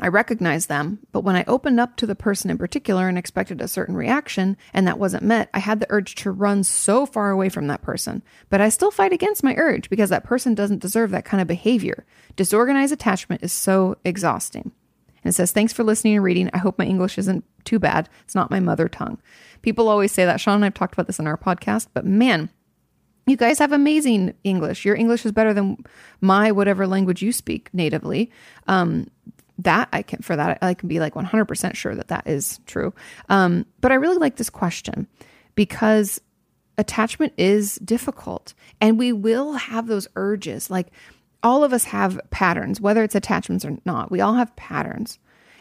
I 0.04 0.08
recognized 0.08 0.68
them, 0.68 0.98
but 1.12 1.24
when 1.24 1.34
I 1.34 1.44
opened 1.46 1.80
up 1.80 1.96
to 1.96 2.06
the 2.06 2.14
person 2.14 2.50
in 2.50 2.58
particular 2.58 3.08
and 3.08 3.16
expected 3.16 3.62
a 3.62 3.66
certain 3.66 3.96
reaction 3.96 4.58
and 4.74 4.86
that 4.86 4.98
wasn't 4.98 5.22
met, 5.22 5.48
I 5.54 5.60
had 5.60 5.80
the 5.80 5.86
urge 5.88 6.14
to 6.16 6.30
run 6.30 6.62
so 6.62 7.06
far 7.06 7.30
away 7.30 7.48
from 7.48 7.68
that 7.68 7.80
person. 7.80 8.22
But 8.50 8.60
I 8.60 8.68
still 8.68 8.90
fight 8.90 9.14
against 9.14 9.42
my 9.42 9.54
urge 9.56 9.88
because 9.88 10.10
that 10.10 10.22
person 10.22 10.54
doesn't 10.54 10.82
deserve 10.82 11.10
that 11.12 11.24
kind 11.24 11.40
of 11.40 11.48
behavior. 11.48 12.04
Disorganized 12.36 12.92
attachment 12.92 13.42
is 13.42 13.50
so 13.50 13.96
exhausting. 14.04 14.72
And 15.22 15.30
it 15.30 15.36
says, 15.36 15.52
Thanks 15.52 15.72
for 15.72 15.84
listening 15.84 16.16
and 16.16 16.22
reading. 16.22 16.50
I 16.52 16.58
hope 16.58 16.78
my 16.78 16.84
English 16.84 17.16
isn't 17.16 17.42
too 17.64 17.78
bad. 17.78 18.10
It's 18.24 18.34
not 18.34 18.50
my 18.50 18.60
mother 18.60 18.90
tongue. 18.90 19.22
People 19.62 19.88
always 19.88 20.12
say 20.12 20.26
that. 20.26 20.38
Sean 20.38 20.56
and 20.56 20.66
I've 20.66 20.74
talked 20.74 20.92
about 20.92 21.06
this 21.06 21.18
in 21.18 21.26
our 21.26 21.38
podcast, 21.38 21.86
but 21.94 22.04
man, 22.04 22.50
you 23.26 23.36
guys 23.36 23.58
have 23.58 23.72
amazing 23.72 24.34
English. 24.44 24.84
Your 24.84 24.96
English 24.96 25.24
is 25.24 25.32
better 25.32 25.54
than 25.54 25.78
my 26.20 26.52
whatever 26.52 26.86
language 26.86 27.22
you 27.22 27.32
speak 27.32 27.70
natively. 27.72 28.30
Um, 28.66 29.06
that 29.58 29.88
I 29.92 30.02
can 30.02 30.20
for 30.20 30.36
that 30.36 30.58
I 30.62 30.74
can 30.74 30.88
be 30.88 31.00
like 31.00 31.14
100% 31.14 31.74
sure 31.74 31.94
that 31.94 32.08
that 32.08 32.26
is 32.26 32.60
true. 32.66 32.92
Um, 33.28 33.66
but 33.80 33.92
I 33.92 33.96
really 33.96 34.18
like 34.18 34.36
this 34.36 34.50
question 34.50 35.06
because 35.54 36.20
attachment 36.76 37.32
is 37.36 37.76
difficult 37.76 38.54
and 38.80 38.98
we 38.98 39.12
will 39.12 39.52
have 39.52 39.86
those 39.86 40.08
urges. 40.16 40.70
Like 40.70 40.88
all 41.42 41.62
of 41.62 41.72
us 41.72 41.84
have 41.84 42.20
patterns, 42.30 42.80
whether 42.80 43.04
it's 43.04 43.14
attachments 43.14 43.64
or 43.64 43.78
not. 43.84 44.10
We 44.10 44.20
all 44.20 44.34
have 44.34 44.54
patterns. 44.56 45.18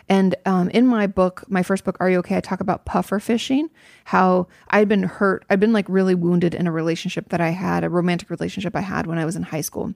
And 0.10 0.36
um, 0.46 0.70
in 0.70 0.86
my 0.86 1.08
book, 1.08 1.44
my 1.48 1.64
first 1.64 1.86
book, 1.86 1.98
Are 2.00 2.10
You 2.10 2.18
Okay? 2.20 2.36
I 2.36 2.42
talk 2.42 2.60
about 2.60 2.86
puffer 2.86 3.20
fishing, 3.20 3.70
how 4.06 4.48
I'd 4.70 4.90
been 4.90 5.04
hurt. 5.04 5.46
I'd 5.50 5.60
been 5.60 5.72
like 5.72 5.86
really 5.88 6.16
wounded 6.16 6.54
in 6.54 6.68
a 6.68 6.72
relationship 6.72 7.30
that 7.30 7.40
I 7.40 7.50
had, 7.50 7.84
a 7.84 7.90
romantic 7.90 8.30
relationship 8.30 8.76
I 8.76 8.82
had 8.82 9.08
when 9.08 9.18
I 9.18 9.26
was 9.26 9.36
in 9.36 9.44
high 9.44 9.62
school. 9.62 9.94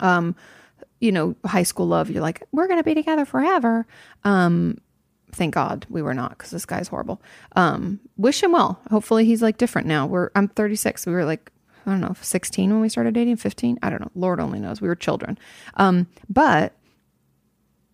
Um, 0.00 0.34
you 1.00 1.12
know, 1.12 1.36
high 1.44 1.62
school 1.62 1.86
love, 1.86 2.10
you're 2.10 2.22
like, 2.22 2.42
we're 2.52 2.66
going 2.66 2.78
to 2.78 2.84
be 2.84 2.94
together 2.94 3.24
forever. 3.24 3.86
Um, 4.24 4.78
thank 5.32 5.54
God 5.54 5.86
we 5.88 6.02
were 6.02 6.14
not 6.14 6.30
because 6.30 6.50
this 6.50 6.66
guy's 6.66 6.88
horrible. 6.88 7.20
Um, 7.54 8.00
wish 8.16 8.42
him 8.42 8.52
well. 8.52 8.80
Hopefully 8.90 9.24
he's 9.24 9.42
like 9.42 9.58
different 9.58 9.86
now. 9.86 10.06
We're, 10.06 10.30
I'm 10.34 10.48
36. 10.48 11.06
We 11.06 11.12
were 11.12 11.24
like, 11.24 11.50
I 11.86 11.90
don't 11.90 12.00
know, 12.00 12.16
16 12.20 12.70
when 12.70 12.80
we 12.80 12.88
started 12.88 13.14
dating, 13.14 13.36
15. 13.36 13.78
I 13.82 13.90
don't 13.90 14.00
know. 14.00 14.10
Lord 14.14 14.40
only 14.40 14.58
knows. 14.58 14.80
We 14.80 14.88
were 14.88 14.96
children. 14.96 15.38
Um, 15.74 16.08
but 16.28 16.72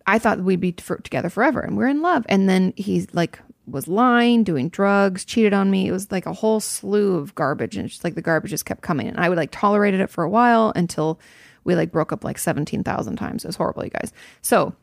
I 0.07 0.19
thought 0.19 0.39
we'd 0.39 0.59
be 0.59 0.73
for, 0.79 0.97
together 0.97 1.29
forever 1.29 1.61
and 1.61 1.77
we're 1.77 1.87
in 1.87 2.01
love. 2.01 2.25
And 2.27 2.49
then 2.49 2.73
he's 2.75 3.13
like, 3.13 3.39
was 3.65 3.87
lying, 3.87 4.43
doing 4.43 4.69
drugs, 4.69 5.23
cheated 5.23 5.53
on 5.53 5.71
me. 5.71 5.87
It 5.87 5.91
was 5.91 6.11
like 6.11 6.25
a 6.25 6.33
whole 6.33 6.59
slew 6.59 7.15
of 7.15 7.35
garbage. 7.35 7.77
And 7.77 7.85
it's 7.85 7.95
just 7.95 8.03
like 8.03 8.15
the 8.15 8.21
garbage 8.21 8.51
just 8.51 8.65
kept 8.65 8.81
coming. 8.81 9.07
And 9.07 9.17
I 9.17 9.29
would 9.29 9.37
like 9.37 9.51
tolerated 9.51 10.01
it 10.01 10.09
for 10.09 10.23
a 10.23 10.29
while 10.29 10.73
until 10.75 11.19
we 11.63 11.75
like 11.75 11.91
broke 11.91 12.11
up 12.11 12.23
like 12.23 12.37
17,000 12.37 13.15
times. 13.15 13.43
It 13.43 13.47
was 13.47 13.55
horrible, 13.55 13.83
you 13.83 13.91
guys. 13.91 14.11
So 14.41 14.73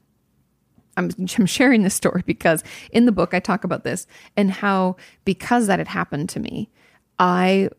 I'm, 0.97 1.11
I'm 1.39 1.47
sharing 1.47 1.83
this 1.83 1.95
story 1.95 2.23
because 2.27 2.63
in 2.93 3.07
the 3.07 3.13
book 3.13 3.35
I 3.35 3.41
talk 3.41 3.65
about 3.65 3.85
this 3.85 4.07
and 4.37 4.51
how 4.51 4.97
because 5.25 5.67
that 5.67 5.79
had 5.79 5.89
happened 5.89 6.29
to 6.31 6.41
me, 6.41 6.71
I 7.19 7.71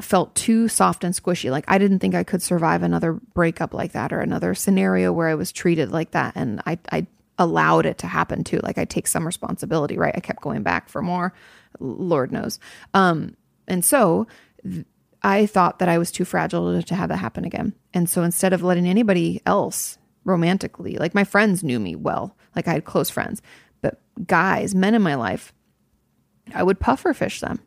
felt 0.00 0.34
too 0.34 0.68
soft 0.68 1.04
and 1.04 1.14
squishy. 1.14 1.50
Like 1.50 1.64
I 1.68 1.78
didn't 1.78 2.00
think 2.00 2.14
I 2.14 2.24
could 2.24 2.42
survive 2.42 2.82
another 2.82 3.14
breakup 3.14 3.72
like 3.72 3.92
that 3.92 4.12
or 4.12 4.20
another 4.20 4.54
scenario 4.54 5.12
where 5.12 5.28
I 5.28 5.34
was 5.34 5.52
treated 5.52 5.90
like 5.90 6.10
that. 6.10 6.34
And 6.36 6.60
I, 6.66 6.78
I 6.92 7.06
allowed 7.38 7.86
it 7.86 7.98
to 7.98 8.06
happen 8.06 8.44
too. 8.44 8.60
Like 8.62 8.78
I 8.78 8.84
take 8.84 9.06
some 9.06 9.26
responsibility, 9.26 9.96
right? 9.96 10.14
I 10.14 10.20
kept 10.20 10.42
going 10.42 10.62
back 10.62 10.88
for 10.88 11.02
more, 11.02 11.32
Lord 11.78 12.32
knows. 12.32 12.58
Um, 12.94 13.36
and 13.68 13.84
so 13.84 14.26
th- 14.62 14.86
I 15.26 15.46
thought 15.46 15.80
that 15.80 15.88
I 15.88 15.98
was 15.98 16.12
too 16.12 16.24
fragile 16.24 16.80
to 16.80 16.94
have 16.94 17.08
that 17.08 17.16
happen 17.16 17.44
again. 17.44 17.74
And 17.92 18.08
so 18.08 18.22
instead 18.22 18.52
of 18.52 18.62
letting 18.62 18.86
anybody 18.86 19.42
else 19.44 19.98
romantically, 20.24 20.98
like 20.98 21.16
my 21.16 21.24
friends 21.24 21.64
knew 21.64 21.80
me 21.80 21.96
well, 21.96 22.36
like 22.54 22.68
I 22.68 22.74
had 22.74 22.84
close 22.84 23.10
friends, 23.10 23.42
But 23.80 23.98
guys, 24.24 24.72
men 24.72 24.94
in 24.94 25.02
my 25.02 25.16
life, 25.16 25.52
I 26.54 26.62
would 26.62 26.78
puffer 26.78 27.12
fish 27.12 27.40
them. 27.40 27.58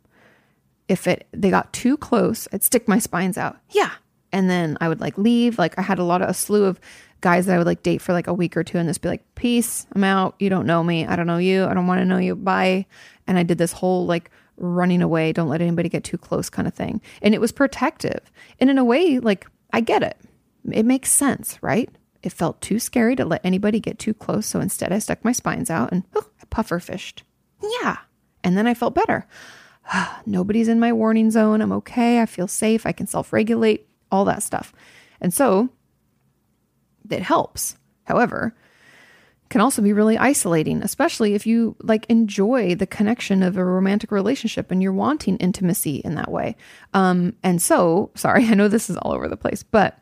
If 0.87 1.05
it 1.05 1.27
they 1.33 1.49
got 1.49 1.73
too 1.73 1.97
close, 1.97 2.47
I'd 2.53 2.63
stick 2.63 2.87
my 2.87 2.97
spines 2.97 3.37
out. 3.37 3.57
Yeah. 3.71 3.91
And 4.31 4.49
then 4.49 4.77
I 4.79 4.87
would 4.87 5.01
like 5.01 5.17
leave. 5.17 5.59
Like 5.59 5.77
I 5.77 5.81
had 5.81 5.99
a 5.99 6.05
lot 6.05 6.21
of 6.21 6.29
a 6.29 6.33
slew 6.33 6.63
of 6.63 6.79
guys 7.19 7.45
that 7.45 7.55
I 7.55 7.57
would 7.57 7.67
like 7.67 7.83
date 7.83 8.01
for 8.01 8.13
like 8.13 8.27
a 8.27 8.33
week 8.33 8.55
or 8.55 8.63
two 8.63 8.77
and 8.77 8.87
just 8.87 9.01
be 9.01 9.09
like, 9.09 9.35
peace, 9.35 9.85
I'm 9.91 10.05
out. 10.05 10.35
You 10.39 10.49
don't 10.49 10.65
know 10.65 10.81
me. 10.81 11.05
I 11.05 11.17
don't 11.17 11.27
know 11.27 11.39
you. 11.39 11.65
I 11.65 11.73
don't 11.73 11.87
want 11.87 11.99
to 11.99 12.05
know 12.05 12.19
you. 12.19 12.37
Bye. 12.37 12.85
And 13.27 13.37
I 13.37 13.43
did 13.43 13.57
this 13.57 13.73
whole 13.73 14.05
like 14.05 14.31
running 14.59 15.01
away, 15.01 15.31
don't 15.33 15.49
let 15.49 15.61
anybody 15.61 15.89
get 15.89 16.03
too 16.03 16.17
close 16.17 16.49
kind 16.49 16.67
of 16.67 16.73
thing. 16.73 17.01
And 17.21 17.33
it 17.33 17.41
was 17.41 17.51
protective. 17.51 18.31
And 18.59 18.69
in 18.69 18.77
a 18.77 18.83
way, 18.83 19.19
like 19.19 19.47
I 19.71 19.81
get 19.81 20.03
it. 20.03 20.17
It 20.71 20.85
makes 20.85 21.11
sense, 21.11 21.57
right? 21.61 21.89
It 22.21 22.33
felt 22.33 22.61
too 22.61 22.79
scary 22.79 23.15
to 23.15 23.25
let 23.25 23.45
anybody 23.45 23.79
get 23.79 23.97
too 23.97 24.13
close. 24.13 24.45
So 24.45 24.59
instead, 24.59 24.91
I 24.91 24.99
stuck 24.99 25.23
my 25.23 25.31
spines 25.31 25.69
out 25.69 25.91
and 25.91 26.03
oh, 26.15 26.27
I 26.41 26.45
puffer 26.49 26.79
fished. 26.79 27.23
Yeah. 27.81 27.97
And 28.43 28.57
then 28.57 28.67
I 28.67 28.73
felt 28.73 28.95
better. 28.95 29.25
Nobody's 30.25 30.67
in 30.67 30.79
my 30.79 30.91
warning 30.91 31.31
zone. 31.31 31.61
I'm 31.61 31.71
okay. 31.73 32.21
I 32.21 32.25
feel 32.25 32.47
safe. 32.47 32.85
I 32.85 32.91
can 32.91 33.07
self 33.07 33.31
regulate, 33.31 33.87
all 34.11 34.25
that 34.25 34.43
stuff. 34.43 34.73
And 35.21 35.33
so 35.33 35.69
it 37.09 37.21
helps. 37.21 37.77
However, 38.03 38.55
can 39.49 39.61
also 39.61 39.81
be 39.81 39.93
really 39.93 40.17
isolating, 40.17 40.83
especially 40.83 41.33
if 41.33 41.47
you 41.47 41.75
like 41.81 42.05
enjoy 42.07 42.75
the 42.75 42.85
connection 42.85 43.41
of 43.41 43.57
a 43.57 43.65
romantic 43.65 44.11
relationship 44.11 44.69
and 44.69 44.81
you're 44.81 44.93
wanting 44.93 45.37
intimacy 45.37 45.97
in 45.97 46.15
that 46.15 46.31
way. 46.31 46.55
Um, 46.93 47.35
and 47.43 47.61
so, 47.61 48.11
sorry, 48.15 48.45
I 48.47 48.53
know 48.53 48.67
this 48.67 48.89
is 48.89 48.97
all 48.97 49.11
over 49.11 49.27
the 49.27 49.37
place, 49.37 49.63
but 49.63 49.99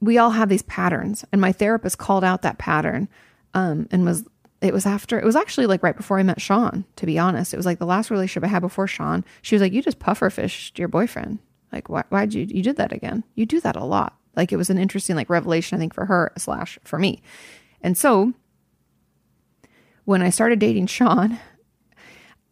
we 0.00 0.16
all 0.16 0.30
have 0.30 0.48
these 0.48 0.62
patterns. 0.62 1.24
And 1.32 1.40
my 1.40 1.50
therapist 1.52 1.98
called 1.98 2.22
out 2.22 2.42
that 2.42 2.58
pattern 2.58 3.08
um, 3.54 3.88
and 3.90 4.04
was, 4.04 4.24
it 4.60 4.72
was 4.72 4.86
after, 4.86 5.18
it 5.18 5.24
was 5.24 5.36
actually 5.36 5.66
like 5.66 5.82
right 5.82 5.96
before 5.96 6.20
I 6.20 6.22
met 6.22 6.40
Sean, 6.40 6.84
to 6.96 7.06
be 7.06 7.18
honest. 7.18 7.52
It 7.52 7.56
was 7.56 7.66
like 7.66 7.80
the 7.80 7.86
last 7.86 8.10
relationship 8.10 8.44
I 8.44 8.52
had 8.52 8.60
before 8.60 8.86
Sean. 8.86 9.24
She 9.42 9.56
was 9.56 9.62
like, 9.62 9.72
You 9.72 9.82
just 9.82 9.98
puffer 9.98 10.30
fished 10.30 10.78
your 10.78 10.88
boyfriend. 10.88 11.38
Like, 11.72 11.88
why, 11.88 12.04
why'd 12.08 12.32
you, 12.32 12.46
you 12.48 12.62
did 12.62 12.76
that 12.76 12.92
again? 12.92 13.24
You 13.34 13.44
do 13.44 13.60
that 13.60 13.76
a 13.76 13.84
lot. 13.84 14.16
Like, 14.36 14.52
it 14.52 14.56
was 14.56 14.70
an 14.70 14.78
interesting, 14.78 15.16
like, 15.16 15.28
revelation, 15.28 15.76
I 15.76 15.78
think, 15.78 15.94
for 15.94 16.06
her 16.06 16.32
slash 16.38 16.78
for 16.82 16.98
me. 16.98 17.22
And 17.82 17.96
so 17.96 18.32
when 20.04 20.22
I 20.22 20.30
started 20.30 20.58
dating 20.58 20.86
Sean, 20.86 21.38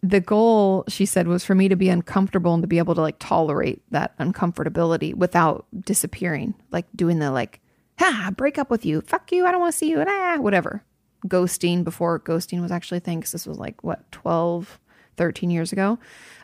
the 0.03 0.21
goal, 0.21 0.85
she 0.89 1.07
said, 1.07 1.27
was 1.27 1.45
for 1.45 1.55
me 1.55 1.69
to 1.69 1.77
be 1.77 1.89
uncomfortable 1.89 2.55
and 2.55 2.63
to 2.63 2.69
be 2.69 2.79
able 2.79 2.95
to 2.95 3.01
like 3.01 3.17
tolerate 3.19 3.83
that 3.91 4.17
uncomfortability 4.19 5.15
without 5.15 5.67
disappearing, 5.81 6.55
like 6.71 6.87
doing 6.95 7.19
the 7.19 7.31
like, 7.31 7.61
ha, 7.99 8.31
break 8.37 8.59
up 8.59 8.71
with 8.71 8.85
you, 8.85 9.01
fuck 9.01 9.33
you, 9.33 9.47
I 9.47 9.51
don't 9.51 9.61
want 9.61 9.73
to 9.73 9.79
see 9.79 9.91
you, 9.91 10.05
ah, 10.07 10.37
whatever. 10.39 10.85
Ghosting 11.27 11.83
before 11.83 12.21
ghosting 12.21 12.61
was 12.61 12.71
actually 12.71 12.99
a 12.99 13.01
thing, 13.01 13.21
because 13.21 13.33
this 13.33 13.47
was 13.47 13.59
like, 13.59 13.83
what, 13.83 14.11
12, 14.13 14.79
13 15.17 15.51
years 15.51 15.73
ago. 15.73 15.99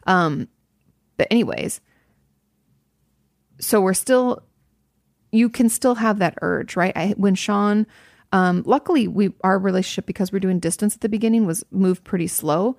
Um, 0.06 0.48
but, 1.16 1.28
anyways, 1.30 1.80
so 3.60 3.80
we're 3.80 3.94
still, 3.94 4.42
you 5.30 5.48
can 5.48 5.68
still 5.68 5.96
have 5.96 6.18
that 6.18 6.38
urge, 6.42 6.74
right? 6.74 6.96
I, 6.96 7.14
when 7.16 7.34
Sean, 7.34 7.86
um, 8.32 8.62
luckily, 8.66 9.06
we 9.06 9.32
our 9.44 9.58
relationship 9.58 10.06
because 10.06 10.32
we're 10.32 10.40
doing 10.40 10.58
distance 10.58 10.94
at 10.94 11.02
the 11.02 11.08
beginning 11.08 11.46
was 11.46 11.64
moved 11.70 12.02
pretty 12.02 12.26
slow. 12.26 12.76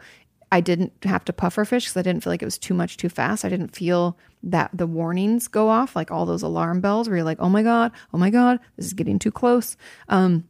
I 0.51 0.61
didn't 0.61 0.93
have 1.03 1.25
to 1.25 1.33
puffer 1.33 1.65
fish 1.65 1.85
because 1.85 1.97
I 1.97 2.03
didn't 2.03 2.23
feel 2.23 2.31
like 2.31 2.41
it 2.41 2.45
was 2.45 2.59
too 2.59 2.73
much 2.73 2.97
too 2.97 3.09
fast. 3.09 3.43
I 3.43 3.49
didn't 3.49 3.75
feel 3.75 4.17
that 4.43 4.69
the 4.73 4.85
warnings 4.85 5.47
go 5.47 5.69
off 5.69 5.95
like 5.95 6.11
all 6.11 6.25
those 6.25 6.43
alarm 6.43 6.81
bells 6.81 7.07
where 7.07 7.17
you're 7.17 7.25
like, 7.25 7.39
oh 7.39 7.49
my 7.49 7.63
god, 7.63 7.91
oh 8.13 8.17
my 8.17 8.29
god, 8.29 8.59
this 8.75 8.87
is 8.87 8.93
getting 8.93 9.17
too 9.17 9.31
close. 9.31 9.77
Um, 10.09 10.47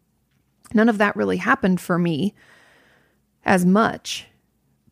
none 0.74 0.89
of 0.89 0.97
that 0.97 1.16
really 1.16 1.38
happened 1.38 1.80
for 1.80 1.97
me 1.97 2.34
as 3.45 3.66
much, 3.66 4.28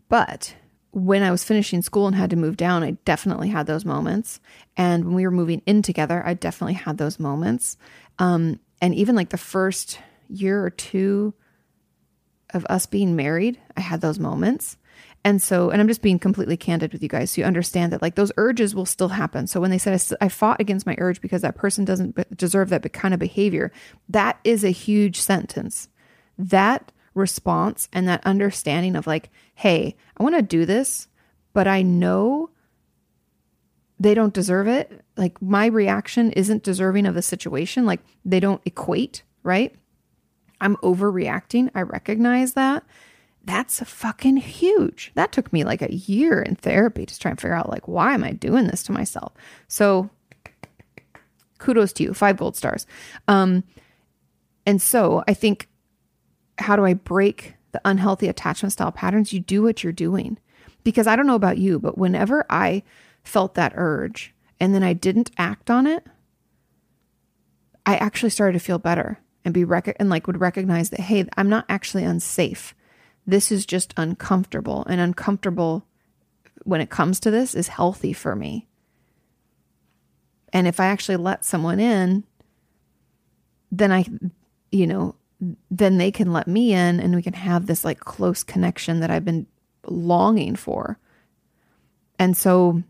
but 0.08 0.56
when 0.92 1.24
I 1.24 1.32
was 1.32 1.44
finishing 1.44 1.82
school 1.82 2.08
and 2.08 2.16
had 2.16 2.30
to 2.32 2.36
move 2.36 2.58
down, 2.58 2.84
I 2.84 2.92
definitely 3.06 3.48
had 3.50 3.66
those 3.66 3.86
moments. 3.86 4.42
And 4.76 5.06
when 5.06 5.16
we 5.16 5.26
were 5.26 5.32
moving 5.32 5.62
in 5.66 5.82
together, 5.82 6.22
I 6.26 6.34
definitely 6.34 6.74
had 6.74 6.98
those 6.98 7.18
moments. 7.18 7.78
Um, 8.20 8.60
and 8.82 8.96
even 8.96 9.16
like 9.16 9.30
the 9.30 9.38
first 9.38 10.00
year 10.28 10.64
or 10.64 10.70
two 10.70 11.34
of 12.54 12.66
us 12.70 12.86
being 12.86 13.16
married, 13.16 13.60
I 13.78 13.82
had 13.82 14.02
those 14.02 14.20
moments. 14.20 14.78
And 15.24 15.42
so, 15.42 15.70
and 15.70 15.80
I'm 15.80 15.88
just 15.88 16.02
being 16.02 16.20
completely 16.20 16.58
candid 16.58 16.92
with 16.92 17.04
you 17.04 17.10
guys 17.10 17.32
so 17.32 17.42
you 17.42 17.48
understand 17.48 17.94
that 17.94 18.02
like 18.02 18.16
those 18.16 18.32
urges 18.38 18.74
will 18.74 18.88
still 18.88 19.10
happen. 19.10 19.46
So 19.46 19.62
when 19.62 19.70
they 19.70 19.78
said 19.78 20.02
I, 20.20 20.30
fought 20.30 20.60
against 20.60 20.86
my 20.86 20.96
urge 20.98 21.22
because 21.22 21.44
that 21.44 21.56
person 21.56 21.86
doesn't 21.86 22.36
deserve 22.36 22.70
that 22.70 22.92
kind 22.92 23.14
of 23.14 23.20
behavior, 23.20 23.72
that 24.10 24.40
is 24.44 24.64
a 24.64 24.72
huge 24.72 25.22
sentence. 25.22 25.90
That 26.38 26.92
response 27.14 27.88
and 27.94 28.08
that 28.08 28.26
understanding 28.26 28.96
of 28.96 29.06
like, 29.06 29.30
hey, 29.56 29.96
I 30.18 30.24
want 30.24 30.36
to 30.36 30.42
do 30.42 30.66
this, 30.66 31.08
but 31.54 31.68
I 31.68 31.84
know 31.84 32.50
they 34.02 34.16
don't 34.16 34.34
deserve 34.34 34.68
it. 34.68 35.06
Like 35.16 35.40
my 35.44 35.68
reaction 35.68 36.32
isn't 36.32 36.64
deserving 36.64 37.06
of 37.06 37.14
the 37.14 37.22
situation. 37.22 37.86
Like 37.86 38.00
they 38.26 38.40
don't 38.40 38.62
equate, 38.66 39.22
right? 39.44 39.76
I'm 40.60 40.76
overreacting. 40.78 41.70
I 41.76 41.84
recognize 41.84 42.54
that. 42.54 42.84
That's 43.46 43.80
fucking 43.80 44.38
huge. 44.38 45.12
That 45.14 45.32
took 45.32 45.54
me 45.54 45.64
like 45.64 45.84
a 45.84 45.94
year 45.94 46.42
in 46.42 46.56
therapy 46.56 47.06
to 47.06 47.20
try 47.20 47.30
and 47.30 47.40
figure 47.40 47.54
out 47.54 47.70
like 47.70 47.88
why 47.88 48.16
am 48.16 48.24
I 48.24 48.32
doing 48.32 48.66
this 48.66 48.82
to 48.84 48.92
myself? 48.92 49.34
So 49.68 50.10
kudos 51.60 51.94
to 51.94 52.04
you. 52.04 52.16
5 52.16 52.38
gold 52.38 52.56
stars. 52.56 52.88
Um 53.28 53.64
and 54.66 54.82
so 54.82 55.24
I 55.28 55.36
think 55.36 55.70
how 56.58 56.76
do 56.76 56.86
I 56.86 56.96
break 56.96 57.54
the 57.72 57.82
unhealthy 57.86 58.28
attachment 58.28 58.74
style 58.74 58.92
patterns? 58.92 59.32
You 59.32 59.42
do 59.42 59.62
what 59.62 59.84
you're 59.84 59.94
doing. 59.94 60.40
Because 60.84 61.06
I 61.06 61.16
don't 61.16 61.28
know 61.28 61.36
about 61.36 61.60
you, 61.60 61.78
but 61.78 62.00
whenever 62.00 62.48
I 62.50 62.82
felt 63.24 63.56
that 63.56 63.74
urge 63.76 64.34
and 64.60 64.76
then 64.76 64.84
I 64.84 64.94
didn't 64.94 65.32
act 65.38 65.70
on 65.70 65.88
it, 65.88 66.06
I 67.86 67.96
actually 67.96 68.30
started 68.30 68.54
to 68.54 68.64
feel 68.64 68.78
better 68.78 69.20
and 69.44 69.54
be 69.54 69.64
rec- 69.64 69.96
and 70.00 70.10
like 70.10 70.28
would 70.28 70.40
recognize 70.40 70.92
that 70.92 71.00
hey, 71.00 71.26
I'm 71.36 71.50
not 71.50 71.66
actually 71.68 72.04
unsafe. 72.04 72.76
This 73.26 73.52
is 73.52 73.66
just 73.66 73.94
uncomfortable 73.98 74.86
and 74.88 75.02
uncomfortable 75.02 75.86
when 76.64 76.82
it 76.82 76.90
comes 76.90 77.20
to 77.22 77.32
this 77.32 77.56
is 77.56 77.68
healthy 77.70 78.14
for 78.14 78.36
me. 78.36 78.68
And 80.54 80.68
if 80.68 80.80
I 80.80 80.88
actually 80.88 81.18
let 81.18 81.46
someone 81.46 81.80
in, 81.80 82.24
then 83.72 83.92
I 83.92 84.06
you 84.72 84.88
know, 84.88 85.16
then 85.70 85.98
they 85.98 86.12
can 86.12 86.32
let 86.32 86.48
me 86.48 86.74
in 86.74 87.00
and 87.00 87.16
we 87.16 87.24
can 87.24 87.34
have 87.34 87.66
this 87.66 87.84
like 87.84 88.00
close 88.00 88.44
connection 88.44 89.00
that 89.00 89.10
I've 89.10 89.26
been 89.26 89.48
longing 89.88 90.56
for. 90.56 91.00
And 92.20 92.38
so 92.38 92.84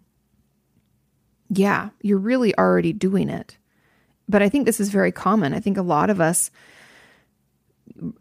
yeah, 1.54 1.90
you're 2.02 2.18
really 2.18 2.58
already 2.58 2.94
doing 2.94 3.30
it. 3.30 3.58
But 4.30 4.42
I 4.42 4.48
think 4.48 4.66
this 4.66 4.80
is 4.80 4.90
very 4.90 5.12
common. 5.12 5.54
I 5.54 5.60
think 5.60 5.78
a 5.78 5.82
lot 5.82 6.10
of 6.10 6.22
us 6.22 6.50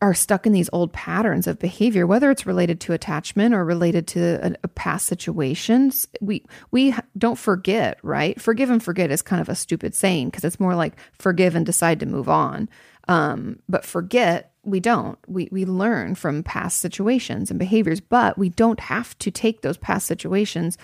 are 0.02 0.14
stuck 0.14 0.46
in 0.46 0.52
these 0.52 0.68
old 0.72 0.92
patterns 0.92 1.46
of 1.46 1.60
behavior, 1.60 2.06
whether 2.06 2.28
it's 2.30 2.44
related 2.44 2.80
to 2.80 2.92
attachment 2.92 3.54
or 3.54 3.64
related 3.64 4.08
to 4.08 4.44
a, 4.44 4.56
a 4.64 4.68
past 4.68 5.06
situations. 5.06 6.08
We 6.20 6.44
we 6.72 6.92
don't 7.16 7.38
forget, 7.38 7.98
right? 8.02 8.40
Forgive 8.40 8.68
and 8.68 8.82
forget 8.82 9.12
is 9.12 9.22
kind 9.22 9.40
of 9.40 9.48
a 9.48 9.54
stupid 9.54 9.94
saying 9.94 10.30
because 10.30 10.44
it's 10.44 10.58
more 10.58 10.74
like 10.74 10.94
forgive 11.12 11.54
and 11.54 11.64
decide 11.64 12.00
to 12.00 12.06
move 12.06 12.28
on. 12.28 12.68
Um, 13.06 13.60
but 13.68 13.84
forget, 13.84 14.52
we 14.64 14.80
don't. 14.80 15.18
We 15.28 15.48
we 15.52 15.64
learn 15.64 16.16
from 16.16 16.42
past 16.42 16.78
situations 16.78 17.50
and 17.50 17.58
behaviors, 17.58 18.00
but 18.00 18.36
we 18.36 18.48
don't 18.48 18.80
have 18.80 19.16
to 19.18 19.30
take 19.30 19.62
those 19.62 19.78
past 19.78 20.06
situations 20.06 20.76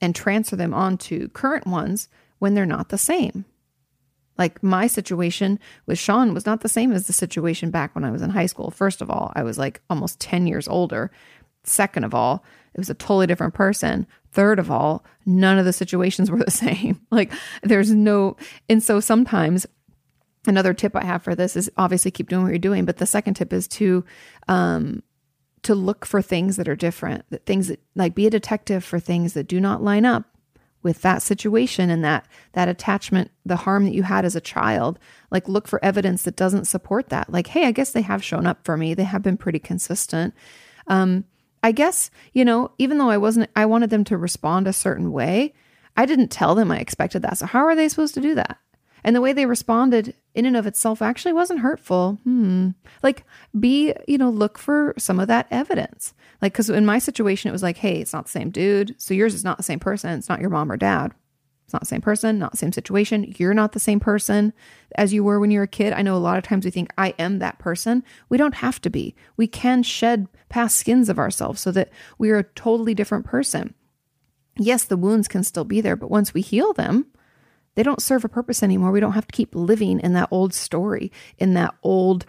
and 0.00 0.14
transfer 0.14 0.56
them 0.56 0.74
onto 0.74 1.28
current 1.28 1.66
ones 1.66 2.08
when 2.38 2.54
they're 2.54 2.66
not 2.66 2.88
the 2.88 2.98
same. 2.98 3.44
Like 4.36 4.62
my 4.62 4.86
situation 4.86 5.60
with 5.86 5.98
Sean 5.98 6.34
was 6.34 6.44
not 6.44 6.60
the 6.60 6.68
same 6.68 6.92
as 6.92 7.06
the 7.06 7.12
situation 7.12 7.70
back 7.70 7.94
when 7.94 8.04
I 8.04 8.10
was 8.10 8.22
in 8.22 8.30
high 8.30 8.46
school. 8.46 8.70
First 8.70 9.00
of 9.00 9.10
all, 9.10 9.32
I 9.36 9.42
was 9.42 9.58
like 9.58 9.80
almost 9.88 10.20
10 10.20 10.46
years 10.46 10.66
older. 10.66 11.10
Second 11.62 12.04
of 12.04 12.14
all, 12.14 12.44
it 12.74 12.78
was 12.78 12.90
a 12.90 12.94
totally 12.94 13.26
different 13.26 13.54
person. 13.54 14.06
Third 14.32 14.58
of 14.58 14.70
all, 14.70 15.04
none 15.24 15.58
of 15.58 15.64
the 15.64 15.72
situations 15.72 16.30
were 16.30 16.38
the 16.38 16.50
same. 16.50 17.00
Like 17.10 17.32
there's 17.62 17.92
no, 17.92 18.36
and 18.68 18.82
so 18.82 18.98
sometimes 18.98 19.66
another 20.46 20.74
tip 20.74 20.96
I 20.96 21.04
have 21.04 21.22
for 21.22 21.34
this 21.34 21.56
is 21.56 21.70
obviously 21.76 22.10
keep 22.10 22.28
doing 22.28 22.42
what 22.42 22.50
you're 22.50 22.58
doing. 22.58 22.84
But 22.84 22.96
the 22.96 23.06
second 23.06 23.34
tip 23.34 23.52
is 23.52 23.68
to, 23.68 24.04
um, 24.48 25.02
to 25.64 25.74
look 25.74 26.06
for 26.06 26.22
things 26.22 26.56
that 26.56 26.68
are 26.68 26.76
different, 26.76 27.24
that 27.30 27.46
things 27.46 27.68
that 27.68 27.80
like 27.94 28.14
be 28.14 28.26
a 28.26 28.30
detective 28.30 28.84
for 28.84 28.98
things 28.98 29.32
that 29.32 29.48
do 29.48 29.60
not 29.60 29.82
line 29.82 30.04
up 30.04 30.24
with 30.82 31.02
that 31.02 31.22
situation 31.22 31.90
and 31.90 32.04
that 32.04 32.26
that 32.52 32.68
attachment, 32.68 33.30
the 33.44 33.56
harm 33.56 33.84
that 33.84 33.94
you 33.94 34.02
had 34.02 34.24
as 34.24 34.36
a 34.36 34.40
child. 34.40 34.98
Like 35.30 35.48
look 35.48 35.66
for 35.66 35.84
evidence 35.84 36.22
that 36.22 36.36
doesn't 36.36 36.66
support 36.66 37.08
that. 37.08 37.30
Like, 37.30 37.48
hey, 37.48 37.66
I 37.66 37.72
guess 37.72 37.90
they 37.90 38.02
have 38.02 38.22
shown 38.22 38.46
up 38.46 38.64
for 38.64 38.76
me. 38.76 38.94
They 38.94 39.04
have 39.04 39.22
been 39.22 39.36
pretty 39.36 39.58
consistent. 39.58 40.34
Um, 40.86 41.24
I 41.62 41.72
guess, 41.72 42.10
you 42.34 42.44
know, 42.44 42.72
even 42.78 42.98
though 42.98 43.10
I 43.10 43.16
wasn't 43.16 43.50
I 43.56 43.66
wanted 43.66 43.90
them 43.90 44.04
to 44.04 44.18
respond 44.18 44.68
a 44.68 44.72
certain 44.72 45.12
way, 45.12 45.54
I 45.96 46.06
didn't 46.06 46.28
tell 46.28 46.54
them 46.54 46.70
I 46.70 46.78
expected 46.78 47.22
that. 47.22 47.38
So 47.38 47.46
how 47.46 47.64
are 47.64 47.74
they 47.74 47.88
supposed 47.88 48.14
to 48.14 48.20
do 48.20 48.34
that? 48.34 48.58
And 49.04 49.14
the 49.14 49.20
way 49.20 49.34
they 49.34 49.44
responded 49.44 50.14
in 50.34 50.46
and 50.46 50.56
of 50.56 50.66
itself 50.66 51.02
actually 51.02 51.34
wasn't 51.34 51.60
hurtful. 51.60 52.18
Hmm. 52.24 52.70
Like, 53.02 53.24
be, 53.58 53.92
you 54.08 54.16
know, 54.16 54.30
look 54.30 54.58
for 54.58 54.94
some 54.96 55.20
of 55.20 55.28
that 55.28 55.46
evidence. 55.50 56.14
Like, 56.40 56.54
because 56.54 56.70
in 56.70 56.86
my 56.86 56.98
situation, 56.98 57.50
it 57.50 57.52
was 57.52 57.62
like, 57.62 57.76
hey, 57.76 58.00
it's 58.00 58.14
not 58.14 58.24
the 58.24 58.30
same 58.30 58.50
dude. 58.50 58.94
So 58.98 59.12
yours 59.12 59.34
is 59.34 59.44
not 59.44 59.58
the 59.58 59.62
same 59.62 59.78
person. 59.78 60.18
It's 60.18 60.28
not 60.28 60.40
your 60.40 60.50
mom 60.50 60.72
or 60.72 60.78
dad. 60.78 61.12
It's 61.64 61.72
not 61.72 61.80
the 61.80 61.86
same 61.86 62.00
person, 62.00 62.38
not 62.38 62.50
the 62.50 62.58
same 62.58 62.72
situation. 62.72 63.34
You're 63.38 63.54
not 63.54 63.72
the 63.72 63.80
same 63.80 64.00
person 64.00 64.52
as 64.96 65.12
you 65.12 65.22
were 65.22 65.40
when 65.40 65.50
you 65.50 65.58
were 65.58 65.64
a 65.64 65.68
kid. 65.68 65.92
I 65.92 66.02
know 66.02 66.16
a 66.16 66.18
lot 66.18 66.36
of 66.36 66.44
times 66.44 66.64
we 66.64 66.70
think, 66.70 66.90
I 66.98 67.14
am 67.18 67.38
that 67.38 67.58
person. 67.58 68.04
We 68.28 68.38
don't 68.38 68.56
have 68.56 68.80
to 68.82 68.90
be. 68.90 69.14
We 69.36 69.46
can 69.46 69.82
shed 69.82 70.28
past 70.48 70.76
skins 70.76 71.08
of 71.08 71.18
ourselves 71.18 71.60
so 71.60 71.70
that 71.72 71.90
we 72.18 72.30
are 72.30 72.38
a 72.38 72.44
totally 72.44 72.94
different 72.94 73.24
person. 73.24 73.74
Yes, 74.58 74.84
the 74.84 74.96
wounds 74.96 75.26
can 75.26 75.42
still 75.42 75.64
be 75.64 75.80
there, 75.80 75.96
but 75.96 76.10
once 76.10 76.32
we 76.32 76.42
heal 76.42 76.72
them, 76.72 77.06
they 77.74 77.82
don't 77.82 78.02
serve 78.02 78.24
a 78.24 78.28
purpose 78.28 78.62
anymore. 78.62 78.92
We 78.92 79.00
don't 79.00 79.12
have 79.12 79.26
to 79.26 79.36
keep 79.36 79.54
living 79.54 80.00
in 80.00 80.12
that 80.14 80.28
old 80.30 80.54
story, 80.54 81.12
in 81.38 81.54
that 81.54 81.74
old, 81.82 82.24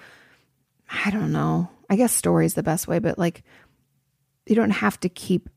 I 1.05 1.11
don't 1.11 1.31
know, 1.31 1.69
I 1.89 1.95
guess 1.95 2.13
story 2.13 2.45
is 2.45 2.55
the 2.55 2.63
best 2.63 2.87
way, 2.87 2.99
but 2.99 3.19
like, 3.19 3.43
you 4.45 4.55
don't 4.55 4.71
have 4.71 4.99
to 5.01 5.09
keep 5.09 5.49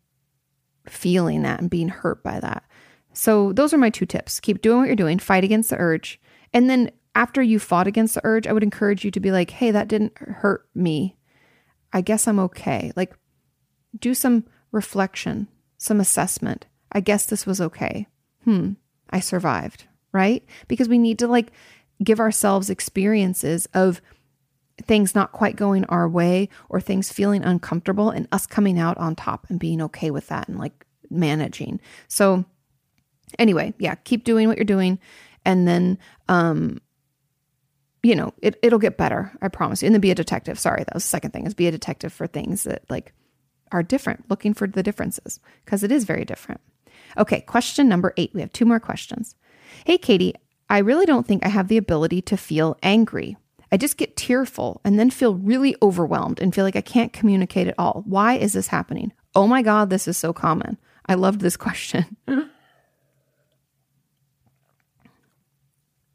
feeling 0.86 1.42
that 1.42 1.60
and 1.60 1.70
being 1.70 1.88
hurt 1.88 2.22
by 2.22 2.40
that. 2.40 2.64
So, 3.12 3.52
those 3.52 3.74
are 3.74 3.78
my 3.78 3.90
two 3.90 4.06
tips. 4.06 4.40
Keep 4.40 4.62
doing 4.62 4.78
what 4.78 4.86
you're 4.86 4.96
doing, 4.96 5.18
fight 5.18 5.44
against 5.44 5.70
the 5.70 5.76
urge. 5.76 6.20
And 6.52 6.70
then, 6.70 6.90
after 7.14 7.42
you 7.42 7.58
fought 7.58 7.86
against 7.86 8.14
the 8.14 8.20
urge, 8.24 8.46
I 8.46 8.52
would 8.52 8.62
encourage 8.62 9.04
you 9.04 9.10
to 9.10 9.20
be 9.20 9.32
like, 9.32 9.50
hey, 9.50 9.70
that 9.72 9.88
didn't 9.88 10.16
hurt 10.18 10.68
me. 10.74 11.16
I 11.92 12.00
guess 12.00 12.28
I'm 12.28 12.38
okay. 12.38 12.92
Like, 12.94 13.14
do 13.98 14.14
some 14.14 14.44
reflection, 14.70 15.48
some 15.78 16.00
assessment. 16.00 16.66
I 16.92 17.00
guess 17.00 17.26
this 17.26 17.46
was 17.46 17.60
okay. 17.60 18.06
Hmm, 18.44 18.72
I 19.10 19.20
survived, 19.20 19.84
right? 20.12 20.44
Because 20.66 20.88
we 20.88 20.98
need 20.98 21.18
to 21.20 21.28
like 21.28 21.52
give 22.02 22.20
ourselves 22.20 22.70
experiences 22.70 23.66
of 23.74 24.00
things 24.82 25.14
not 25.14 25.32
quite 25.32 25.56
going 25.56 25.84
our 25.86 26.08
way 26.08 26.48
or 26.68 26.80
things 26.80 27.12
feeling 27.12 27.42
uncomfortable 27.42 28.10
and 28.10 28.28
us 28.30 28.46
coming 28.46 28.78
out 28.78 28.96
on 28.98 29.16
top 29.16 29.46
and 29.48 29.58
being 29.58 29.82
okay 29.82 30.10
with 30.10 30.28
that 30.28 30.48
and 30.48 30.58
like 30.58 30.84
managing. 31.10 31.80
So, 32.06 32.44
anyway, 33.38 33.74
yeah, 33.78 33.96
keep 33.96 34.24
doing 34.24 34.48
what 34.48 34.56
you're 34.56 34.64
doing. 34.64 34.98
And 35.44 35.66
then, 35.66 35.98
um, 36.28 36.80
you 38.02 38.14
know, 38.14 38.32
it, 38.40 38.56
it'll 38.62 38.78
get 38.78 38.96
better. 38.96 39.32
I 39.42 39.48
promise 39.48 39.82
you. 39.82 39.86
And 39.86 39.94
then 39.94 40.00
be 40.00 40.10
a 40.10 40.14
detective. 40.14 40.58
Sorry, 40.58 40.84
that 40.84 40.94
was 40.94 41.04
the 41.04 41.08
second 41.08 41.32
thing 41.32 41.46
is 41.46 41.54
be 41.54 41.66
a 41.66 41.72
detective 41.72 42.12
for 42.12 42.26
things 42.26 42.64
that 42.64 42.82
like 42.88 43.12
are 43.72 43.82
different, 43.82 44.30
looking 44.30 44.54
for 44.54 44.66
the 44.66 44.82
differences 44.82 45.40
because 45.64 45.82
it 45.82 45.92
is 45.92 46.04
very 46.04 46.24
different. 46.24 46.60
Okay, 47.16 47.40
question 47.42 47.88
number 47.88 48.12
eight. 48.16 48.32
We 48.34 48.40
have 48.40 48.52
two 48.52 48.64
more 48.64 48.80
questions. 48.80 49.34
Hey, 49.84 49.98
Kati, 49.98 50.34
I 50.68 50.78
really 50.78 51.06
don't 51.06 51.26
think 51.26 51.44
I 51.44 51.48
have 51.48 51.68
the 51.68 51.76
ability 51.76 52.22
to 52.22 52.36
feel 52.36 52.76
angry. 52.82 53.36
I 53.70 53.76
just 53.76 53.96
get 53.96 54.16
tearful 54.16 54.80
and 54.84 54.98
then 54.98 55.10
feel 55.10 55.34
really 55.34 55.76
overwhelmed 55.82 56.40
and 56.40 56.54
feel 56.54 56.64
like 56.64 56.76
I 56.76 56.80
can't 56.80 57.12
communicate 57.12 57.68
at 57.68 57.74
all. 57.78 58.02
Why 58.06 58.34
is 58.34 58.54
this 58.54 58.68
happening? 58.68 59.12
Oh 59.34 59.46
my 59.46 59.62
God, 59.62 59.90
this 59.90 60.08
is 60.08 60.16
so 60.16 60.32
common. 60.32 60.78
I 61.06 61.14
loved 61.14 61.40
this 61.40 61.56
question. 61.66 62.16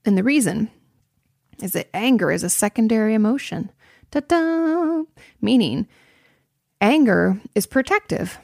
And 0.06 0.18
the 0.18 0.24
reason 0.24 0.70
is 1.62 1.74
that 1.74 1.90
anger 1.94 2.32
is 2.32 2.44
a 2.44 2.50
secondary 2.50 3.14
emotion. 3.14 3.72
Ta 4.12 4.20
da! 4.22 5.04
Meaning, 5.42 5.88
anger 6.82 7.40
is 7.56 7.66
protective. 7.66 8.38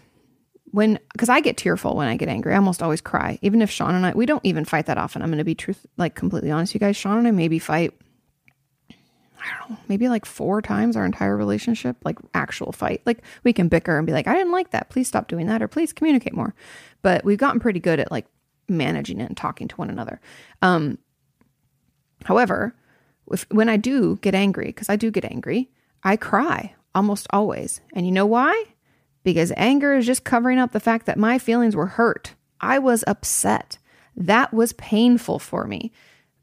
When, 0.72 1.00
because 1.14 1.30
I 1.30 1.42
get 1.42 1.58
tearful 1.58 1.96
when 1.96 2.08
I 2.08 2.16
get 2.16 2.30
angry, 2.30 2.54
I 2.54 2.58
almost 2.58 2.84
always 2.84 3.02
cry. 3.02 3.40
Even 3.42 3.62
if 3.62 3.72
Sean 3.72 3.96
and 3.96 4.06
I, 4.06 4.12
we 4.14 4.26
don't 4.26 4.46
even 4.46 4.66
fight 4.66 4.86
that 4.86 4.98
often. 4.98 5.22
I'm 5.22 5.30
going 5.30 5.40
to 5.40 5.44
be 5.44 5.56
truth, 5.56 5.86
like 5.98 6.16
completely 6.16 6.52
honest, 6.52 6.74
you 6.74 6.80
guys. 6.80 6.96
Sean 6.96 7.18
and 7.18 7.28
I 7.28 7.32
maybe 7.32 7.60
fight, 7.60 7.94
I 8.92 9.60
don't 9.60 9.72
know, 9.72 9.78
maybe 9.88 10.10
like 10.10 10.26
four 10.26 10.62
times 10.62 10.96
our 10.96 11.06
entire 11.06 11.36
relationship, 11.36 11.98
like 12.04 12.20
actual 12.34 12.72
fight. 12.72 13.02
Like 13.06 13.24
we 13.44 13.54
can 13.54 13.68
bicker 13.68 13.98
and 13.98 14.06
be 14.06 14.14
like, 14.14 14.28
I 14.28 14.34
didn't 14.34 14.52
like 14.52 14.72
that. 14.72 14.90
Please 14.90 15.08
stop 15.08 15.28
doing 15.28 15.48
that, 15.48 15.62
or 15.62 15.68
please 15.68 15.92
communicate 15.94 16.34
more. 16.34 16.54
But 17.02 17.24
we've 17.26 17.38
gotten 17.38 17.60
pretty 17.60 17.80
good 17.80 18.00
at 18.00 18.12
like 18.12 18.28
managing 18.68 19.22
it 19.22 19.26
and 19.26 19.38
talking 19.38 19.68
to 19.68 19.76
one 19.76 19.90
another. 19.90 20.22
Um, 20.62 21.00
However, 22.26 22.76
if, 23.32 23.46
when 23.50 23.70
I 23.70 23.78
do 23.78 24.18
get 24.18 24.36
angry, 24.36 24.68
because 24.68 24.90
I 24.90 24.96
do 24.96 25.12
get 25.12 25.26
angry, 25.26 25.70
I 26.04 26.18
cry 26.18 26.76
almost 26.94 27.28
always. 27.32 27.82
And 27.94 28.06
you 28.06 28.12
know 28.12 28.26
why? 28.26 28.66
Because 29.24 29.52
anger 29.58 29.94
is 29.96 30.06
just 30.06 30.24
covering 30.24 30.60
up 30.60 30.72
the 30.72 30.80
fact 30.80 31.06
that 31.06 31.18
my 31.18 31.38
feelings 31.38 31.76
were 31.76 31.88
hurt. 31.88 32.36
I 32.62 32.80
was 32.80 33.04
upset. 33.08 33.78
That 34.16 34.54
was 34.54 34.74
painful 34.74 35.40
for 35.40 35.66
me. 35.66 35.92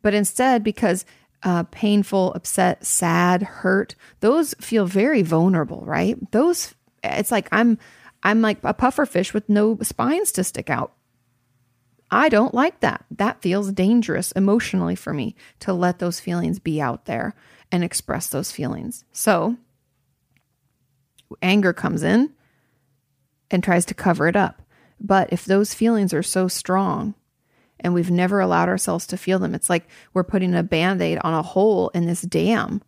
But 0.03 0.15
instead, 0.15 0.63
because 0.63 1.05
uh, 1.43 1.65
painful, 1.71 2.33
upset, 2.35 2.85
sad, 2.85 3.43
hurt, 3.43 3.95
those 4.21 4.55
feel 4.55 4.87
very 4.87 5.23
vulnerable, 5.23 5.83
right? 5.85 6.17
Those, 6.33 6.75
it's 7.03 7.33
like 7.33 7.49
I'm, 7.53 7.79
I'm 8.23 8.41
like 8.41 8.59
a 8.63 8.75
puffer 8.75 9.07
fish 9.07 9.33
with 9.35 9.49
no 9.49 9.79
spines 9.83 10.33
to 10.33 10.45
stick 10.45 10.71
out. 10.71 10.93
I 12.11 12.29
don't 12.29 12.55
like 12.55 12.81
that. 12.81 13.05
That 13.11 13.43
feels 13.43 13.73
dangerous 13.73 14.33
emotionally 14.33 14.95
for 14.95 15.13
me 15.13 15.35
to 15.61 15.73
let 15.73 15.99
those 15.99 16.21
feelings 16.21 16.59
be 16.59 16.81
out 16.81 17.07
there 17.07 17.35
and 17.73 17.83
express 17.83 18.29
those 18.29 18.53
feelings. 18.53 19.05
So 19.13 19.57
anger 21.43 21.73
comes 21.73 22.03
in 22.03 22.33
and 23.51 23.63
tries 23.63 23.85
to 23.87 23.95
cover 23.95 24.29
it 24.29 24.37
up. 24.37 24.63
But 25.01 25.33
if 25.33 25.45
those 25.45 25.75
feelings 25.75 26.15
are 26.15 26.23
so 26.23 26.49
strong 26.49 27.15
and 27.81 27.93
we've 27.93 28.11
never 28.11 28.41
allowed 28.41 28.69
ourselves 28.69 29.07
to 29.09 29.17
feel 29.17 29.39
them, 29.39 29.55
it's 29.55 29.71
like 29.71 29.89
we're 30.15 30.25
putting 30.25 30.55
a 30.55 30.63
band 30.63 31.03
aid 31.03 31.19
on 31.23 31.35
a 31.35 31.43
hole 31.43 31.91
in 31.91 32.07
this 32.07 32.23
dam. 32.23 32.83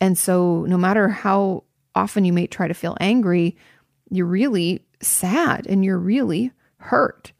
And 0.00 0.16
so 0.16 0.64
no 0.66 0.78
matter 0.78 1.08
how 1.08 1.64
often 1.94 2.24
you 2.24 2.32
may 2.32 2.46
try 2.46 2.66
to 2.66 2.74
feel 2.74 2.96
angry, 3.00 3.56
you're 4.10 4.26
really 4.26 4.84
sad 5.02 5.66
and 5.66 5.84
you're 5.84 5.98
really 5.98 6.52
hurt. 6.78 7.32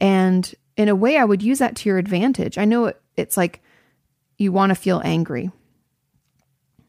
And 0.00 0.52
in 0.76 0.88
a 0.88 0.94
way, 0.94 1.18
I 1.18 1.24
would 1.24 1.42
use 1.42 1.58
that 1.58 1.76
to 1.76 1.88
your 1.88 1.98
advantage. 1.98 2.58
I 2.58 2.64
know 2.64 2.86
it, 2.86 3.00
it's 3.16 3.36
like 3.36 3.62
you 4.38 4.52
want 4.52 4.70
to 4.70 4.74
feel 4.74 5.00
angry 5.04 5.50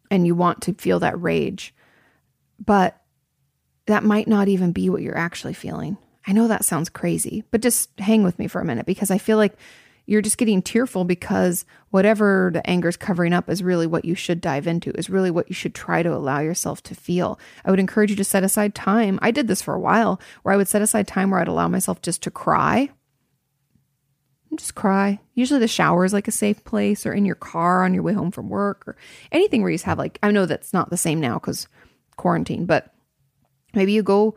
and 0.10 0.26
you 0.26 0.36
want 0.36 0.62
to 0.64 0.74
feel 0.74 1.00
that 1.00 1.22
rage, 1.22 1.74
but 2.64 3.02
that 3.88 4.04
might 4.04 4.28
not 4.28 4.48
even 4.48 4.72
be 4.72 4.90
what 4.90 5.02
you're 5.02 5.18
actually 5.18 5.54
feeling. 5.54 5.98
I 6.26 6.34
know 6.34 6.48
that 6.48 6.66
sounds 6.66 6.90
crazy, 6.90 7.44
but 7.52 7.62
just 7.62 7.90
hang 8.00 8.24
with 8.24 8.38
me 8.38 8.48
for 8.48 8.62
a 8.62 8.66
minute 8.66 8.86
because 8.86 9.12
I 9.12 9.18
feel 9.18 9.38
like 9.38 9.54
you're 10.06 10.22
just 10.22 10.38
getting 10.38 10.62
tearful 10.62 11.04
because 11.04 11.66
whatever 11.90 12.50
the 12.54 12.70
anger 12.70 12.88
is 12.88 12.96
covering 12.96 13.34
up 13.34 13.50
is 13.50 13.64
really 13.64 13.88
what 13.88 14.06
you 14.06 14.16
should 14.16 14.40
dive 14.40 14.68
into, 14.68 14.92
is 14.92 15.10
really 15.10 15.32
what 15.32 15.50
you 15.50 15.54
should 15.54 15.76
try 15.76 16.02
to 16.04 16.14
allow 16.14 16.40
yourself 16.40 16.82
to 16.84 16.96
feel. 16.96 17.40
I 17.66 17.72
would 17.72 17.80
encourage 17.80 18.10
you 18.10 18.16
to 18.18 18.24
set 18.24 18.44
aside 18.44 18.74
time. 18.74 19.20
I 19.22 19.32
did 19.32 19.48
this 19.48 19.62
for 19.62 19.74
a 19.74 19.80
while 19.80 20.22
where 20.44 20.54
I 20.54 20.58
would 20.58 20.70
set 20.70 20.82
aside 20.82 21.08
time 21.08 21.30
where 21.30 21.40
I'd 21.40 21.48
allow 21.50 21.68
myself 21.68 22.02
just 22.02 22.24
to 22.24 22.32
cry 22.32 22.90
just 24.56 24.76
cry. 24.76 25.20
Usually 25.34 25.60
the 25.60 25.68
shower 25.68 26.06
is 26.06 26.14
like 26.14 26.28
a 26.28 26.32
safe 26.32 26.64
place 26.64 27.06
or 27.06 27.14
in 27.14 27.26
your 27.26 27.36
car 27.36 27.84
on 27.84 27.94
your 27.94 28.04
way 28.04 28.14
home 28.14 28.32
from 28.32 28.50
work 28.50 28.88
or 28.88 28.96
anything 29.32 29.62
where 29.62 29.72
you 29.72 29.78
have 29.80 29.98
like, 29.98 30.20
I 30.22 30.32
know 30.32 30.46
that's 30.46 30.74
not 30.74 30.90
the 30.90 30.98
same 30.98 31.20
now 31.20 31.36
because 31.36 31.68
quarantine, 32.16 32.66
but 32.66 32.94
maybe 33.74 33.94
you 33.94 34.04
go 34.04 34.36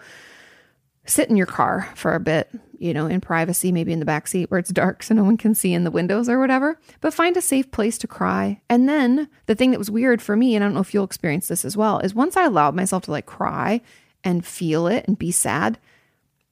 sit 1.07 1.29
in 1.29 1.37
your 1.37 1.47
car 1.47 1.91
for 1.95 2.15
a 2.15 2.21
bit, 2.21 2.51
you 2.79 2.95
know, 2.95 3.07
in 3.07 3.21
privacy, 3.21 3.73
maybe 3.73 3.93
in 3.93 3.99
the 3.99 4.05
back 4.05 4.29
seat 4.29 4.51
where 4.51 4.61
it's 4.61 4.71
dark 4.71 5.03
so 5.03 5.15
no 5.15 5.25
one 5.25 5.37
can 5.37 5.55
see 5.55 5.73
in 5.73 5.85
the 5.85 5.91
windows 5.91 6.29
or 6.29 6.39
whatever, 6.39 6.79
but 7.01 7.15
find 7.15 7.37
a 7.37 7.43
safe 7.43 7.71
place 7.71 7.99
to 7.99 8.07
cry. 8.07 8.61
And 8.69 8.89
then 8.89 9.29
the 9.47 9.55
thing 9.55 9.71
that 9.71 9.79
was 9.79 9.91
weird 9.91 10.23
for 10.23 10.37
me, 10.37 10.55
and 10.55 10.65
I 10.65 10.67
don't 10.67 10.75
know 10.75 10.81
if 10.81 10.95
you'll 10.95 11.05
experience 11.05 11.49
this 11.49 11.65
as 11.65 11.77
well, 11.77 11.99
is 11.99 12.15
once 12.15 12.37
I 12.37 12.45
allowed 12.45 12.75
myself 12.75 13.05
to 13.05 13.11
like 13.11 13.27
cry 13.27 13.81
and 14.23 14.47
feel 14.47 14.87
it 14.87 15.07
and 15.07 15.19
be 15.19 15.31
sad, 15.31 15.79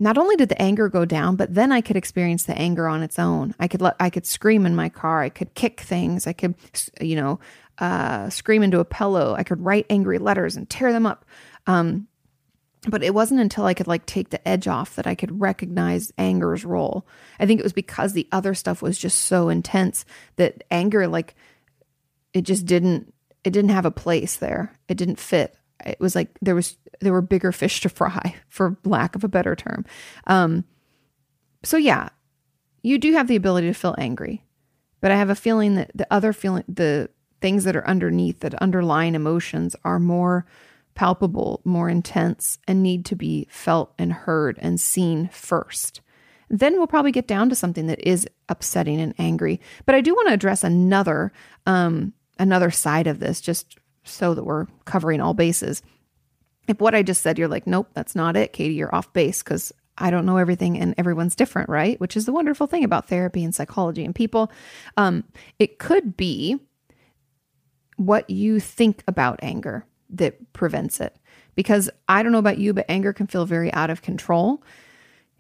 not 0.01 0.17
only 0.17 0.37
did 0.37 0.49
the 0.49 0.63
anger 0.63 0.89
go 0.89 1.05
down, 1.05 1.37
but 1.37 1.55
then 1.55 1.73
I 1.73 1.81
could 1.81 1.97
experience 1.97 2.45
the 2.45 2.57
anger 2.57 2.87
on 2.87 3.03
its 3.03 3.19
own. 3.19 3.55
I 3.59 3.67
could 3.67 3.81
let, 3.81 3.97
I 3.99 4.11
could 4.11 4.27
scream 4.27 4.65
in 4.65 4.77
my 4.77 4.89
car. 4.89 5.23
I 5.23 5.29
could 5.29 5.55
kick 5.55 5.81
things. 5.81 6.27
I 6.27 6.33
could, 6.33 6.55
you 7.01 7.17
know, 7.17 7.41
uh, 7.79 8.31
scream 8.31 8.63
into 8.63 8.79
a 8.79 8.85
pillow. 8.85 9.35
I 9.35 9.43
could 9.43 9.61
write 9.65 9.87
angry 9.91 10.19
letters 10.19 10.57
and 10.57 10.71
tear 10.71 10.93
them 10.93 11.05
up. 11.05 11.25
Um, 11.67 12.07
but 12.87 13.03
it 13.03 13.15
wasn't 13.15 13.41
until 13.41 13.65
I 13.65 13.75
could 13.75 13.87
like 13.87 14.07
take 14.07 14.31
the 14.31 14.47
edge 14.47 14.69
off 14.69 14.97
that 14.97 15.07
I 15.07 15.15
could 15.15 15.41
recognize 15.41 16.13
anger's 16.19 16.65
role. 16.65 17.07
I 17.41 17.47
think 17.47 17.61
it 17.61 17.65
was 17.65 17.73
because 17.73 18.13
the 18.13 18.29
other 18.31 18.55
stuff 18.55 18.83
was 18.83 18.99
just 18.99 19.21
so 19.21 19.49
intense 19.49 20.05
that 20.37 20.65
anger, 20.71 21.09
like, 21.09 21.35
it 22.33 22.43
just 22.43 22.67
didn't, 22.67 23.13
it 23.43 23.51
didn't 23.51 23.71
have 23.71 23.87
a 23.87 23.91
place 23.91 24.37
there. 24.37 24.79
It 24.89 24.97
didn't 24.97 25.19
fit 25.19 25.57
it 25.85 26.01
was 26.01 26.15
like 26.15 26.37
there 26.41 26.55
was 26.55 26.77
there 27.01 27.13
were 27.13 27.23
bigger 27.23 27.53
fish 27.53 27.81
to 27.81 27.89
fry 27.89 28.35
for 28.49 28.77
lack 28.85 29.15
of 29.15 29.25
a 29.25 29.29
better 29.29 29.55
term 29.55 29.85
um 30.27 30.65
so 31.63 31.77
yeah 31.77 32.09
you 32.83 32.99
do 32.99 33.13
have 33.13 33.29
the 33.29 33.37
ability 33.37 33.67
to 33.67 33.75
feel 33.75 33.95
angry 33.99 34.45
but 35.01 35.11
i 35.11 35.17
have 35.17 35.31
a 35.31 35.35
feeling 35.35 35.75
that 35.77 35.91
the 35.95 36.07
other 36.11 36.33
feeling 36.33 36.65
the 36.69 37.09
things 37.41 37.65
that 37.65 37.77
are 37.77 37.87
underneath 37.87 38.41
that 38.41 38.55
underlying 38.57 39.15
emotions 39.15 39.77
are 39.85 40.01
more 40.01 40.45
palpable 40.99 41.61
more 41.65 41.89
intense 41.89 42.59
and 42.67 42.83
need 42.83 43.05
to 43.05 43.15
be 43.15 43.47
felt 43.49 43.95
and 44.01 44.13
heard 44.13 44.59
and 44.61 44.81
seen 44.81 45.29
first 45.33 46.01
then 46.51 46.75
we'll 46.75 46.87
probably 46.87 47.13
get 47.13 47.27
down 47.27 47.49
to 47.51 47.55
something 47.55 47.87
that 47.89 48.01
is 48.09 48.27
upsetting 48.49 49.01
and 49.01 49.15
angry. 49.19 49.61
But 49.85 49.95
I 49.95 50.01
do 50.01 50.15
want 50.15 50.29
to 50.29 50.35
address 50.35 50.65
another 50.65 51.31
um, 51.67 52.15
another 52.39 52.71
side 52.71 53.07
of 53.07 53.21
this, 53.21 53.41
just 53.41 53.77
so 54.03 54.33
that 54.33 54.45
we're 54.45 54.67
covering 54.87 55.21
all 55.21 55.35
bases. 55.35 55.83
If 56.67 56.81
what 56.81 56.95
I 56.95 57.03
just 57.03 57.21
said, 57.21 57.39
you're 57.39 57.49
like, 57.49 57.67
nope, 57.67 57.89
that's 57.93 58.15
not 58.15 58.35
it, 58.35 58.55
Kati, 58.55 58.75
you're 58.75 58.95
off 58.95 59.13
base 59.13 59.43
because 59.43 59.73
I 59.99 60.11
don't 60.11 60.25
know 60.25 60.39
everything 60.39 60.79
and 60.79 60.95
everyone's 60.97 61.37
different, 61.37 61.69
right? 61.69 62.01
Which 62.01 62.17
is 62.17 62.25
the 62.25 62.33
wonderful 62.33 62.67
thing 62.67 62.85
about 62.85 63.09
therapy 63.09 63.45
and 63.45 63.55
psychology 63.55 64.05
and 64.05 64.15
people. 64.15 64.51
Um, 64.97 65.25
it 65.59 65.79
could 65.79 66.17
be 66.17 66.59
what 67.97 68.31
you 68.31 68.61
think 68.61 69.03
about 69.07 69.41
anger 69.43 69.85
that 70.11 70.53
prevents 70.53 71.01
it. 71.01 71.17
Because 71.55 71.91
I 72.09 72.23
don't 72.23 72.33
know 72.33 72.39
about 72.39 72.59
you, 72.59 72.73
but 72.73 72.87
anger 72.89 73.13
can 73.13 73.27
feel 73.27 73.45
very 73.45 73.73
out 73.73 73.91
of 73.91 74.03
control. 74.03 74.63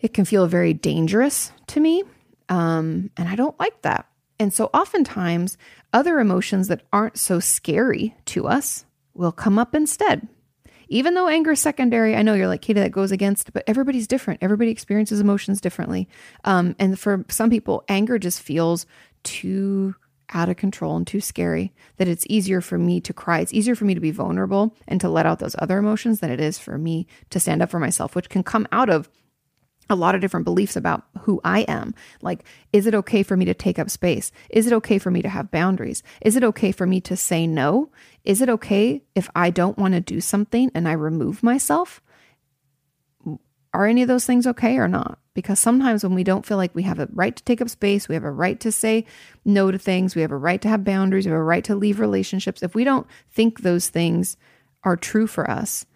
It 0.00 0.14
can 0.14 0.24
feel 0.24 0.46
very 0.46 0.74
dangerous 0.74 1.52
to 1.68 1.80
me. 1.80 2.02
Um, 2.48 3.10
and 3.16 3.28
I 3.28 3.36
don't 3.36 3.58
like 3.60 3.82
that. 3.82 4.06
And 4.40 4.52
so 4.52 4.70
oftentimes, 4.72 5.56
other 5.92 6.20
emotions 6.20 6.68
that 6.68 6.82
aren't 6.92 7.18
so 7.18 7.40
scary 7.40 8.16
to 8.26 8.46
us 8.46 8.84
will 9.14 9.32
come 9.32 9.58
up 9.58 9.74
instead. 9.74 10.28
Even 10.88 11.14
though 11.14 11.28
anger 11.28 11.52
is 11.52 11.60
secondary, 11.60 12.16
I 12.16 12.22
know 12.22 12.34
you're 12.34 12.48
like, 12.48 12.62
Kati, 12.62 12.76
that 12.76 12.92
goes 12.92 13.12
against, 13.12 13.52
but 13.52 13.64
everybody's 13.66 14.06
different. 14.06 14.42
Everybody 14.42 14.70
experiences 14.70 15.20
emotions 15.20 15.60
differently. 15.60 16.08
Um, 16.44 16.74
and 16.78 16.98
for 16.98 17.24
some 17.28 17.50
people, 17.50 17.84
anger 17.88 18.18
just 18.18 18.40
feels 18.40 18.86
too 19.22 19.94
out 20.33 20.49
of 20.49 20.57
control 20.57 20.97
and 20.97 21.07
too 21.07 21.20
scary 21.20 21.72
that 21.97 22.09
it's 22.09 22.26
easier 22.29 22.61
for 22.61 22.79
me 22.79 23.01
to 23.01 23.12
cry. 23.12 23.41
It's 23.41 23.55
easier 23.55 23.74
for 23.74 23.85
me 23.85 23.95
to 23.95 24.01
be 24.01 24.11
vulnerable 24.11 24.74
and 24.87 25.01
to 25.01 25.09
let 25.09 25.26
out 25.26 25.39
those 25.39 25.57
other 25.59 25.79
emotions 25.79 26.20
than 26.20 26.31
it 26.31 26.41
is 26.41 26.59
for 26.59 26.79
me 26.79 27.07
to 27.31 27.41
stand 27.41 27.62
up 27.62 27.70
for 27.70 27.79
myself, 27.79 28.14
which 28.14 28.29
can 28.29 28.43
come 28.43 28.66
out 28.72 28.91
of 28.91 29.09
a 29.91 29.95
lot 29.95 30.14
of 30.14 30.20
different 30.20 30.45
beliefs 30.45 30.76
about 30.76 31.05
who 31.20 31.41
I 31.45 31.61
am. 31.61 31.95
Like, 32.20 32.45
is 32.72 32.87
it 32.87 32.95
okay 32.95 33.22
for 33.22 33.37
me 33.37 33.45
to 33.47 33.55
take 33.55 33.79
up 33.79 33.91
space? 33.91 34.31
Is 34.51 34.66
it 34.66 34.72
okay 34.74 34.99
for 34.99 35.11
me 35.11 35.22
to 35.22 35.29
have 35.29 35.51
boundaries? 35.51 36.03
Is 36.20 36.37
it 36.37 36.45
okay 36.45 36.72
for 36.72 36.87
me 36.87 37.01
to 37.03 37.16
say 37.16 37.47
no? 37.47 37.91
Is 38.24 38.43
it 38.43 38.51
okay 38.51 39.03
if 39.14 39.31
I 39.35 39.51
don't 39.51 39.79
want 39.79 39.95
to 39.95 40.01
do 40.01 40.20
something 40.20 40.70
and 40.74 40.87
I 40.89 40.93
remove 40.93 41.43
myself? 41.43 42.03
Are 43.74 43.86
any 43.86 44.02
of 44.02 44.08
those 44.08 44.24
things 44.24 44.46
okay 44.46 44.78
or 44.78 44.88
not? 44.88 45.18
Because 45.34 45.58
sometimes 45.58 46.02
when 46.02 46.14
we 46.14 46.24
don't 46.24 46.46
feel 46.46 46.56
like 46.56 46.74
we 46.74 46.82
have 46.84 46.98
a 46.98 47.08
right 47.12 47.36
to 47.36 47.44
take 47.44 47.60
up 47.60 47.68
space, 47.68 48.08
we 48.08 48.14
have 48.14 48.24
a 48.24 48.30
right 48.30 48.58
to 48.60 48.72
say 48.72 49.04
no 49.44 49.70
to 49.70 49.78
things, 49.78 50.14
we 50.14 50.22
have 50.22 50.32
a 50.32 50.36
right 50.36 50.60
to 50.62 50.68
have 50.68 50.84
boundaries, 50.84 51.26
we 51.26 51.32
have 51.32 51.40
a 51.40 51.44
right 51.44 51.64
to 51.64 51.74
leave 51.74 52.00
relationships. 52.00 52.62
If 52.62 52.74
we 52.74 52.84
don't 52.84 53.06
think 53.30 53.60
those 53.60 53.88
things 53.88 54.36
are 54.84 54.96
true 54.96 55.26
for 55.26 55.48
us, 55.50 55.86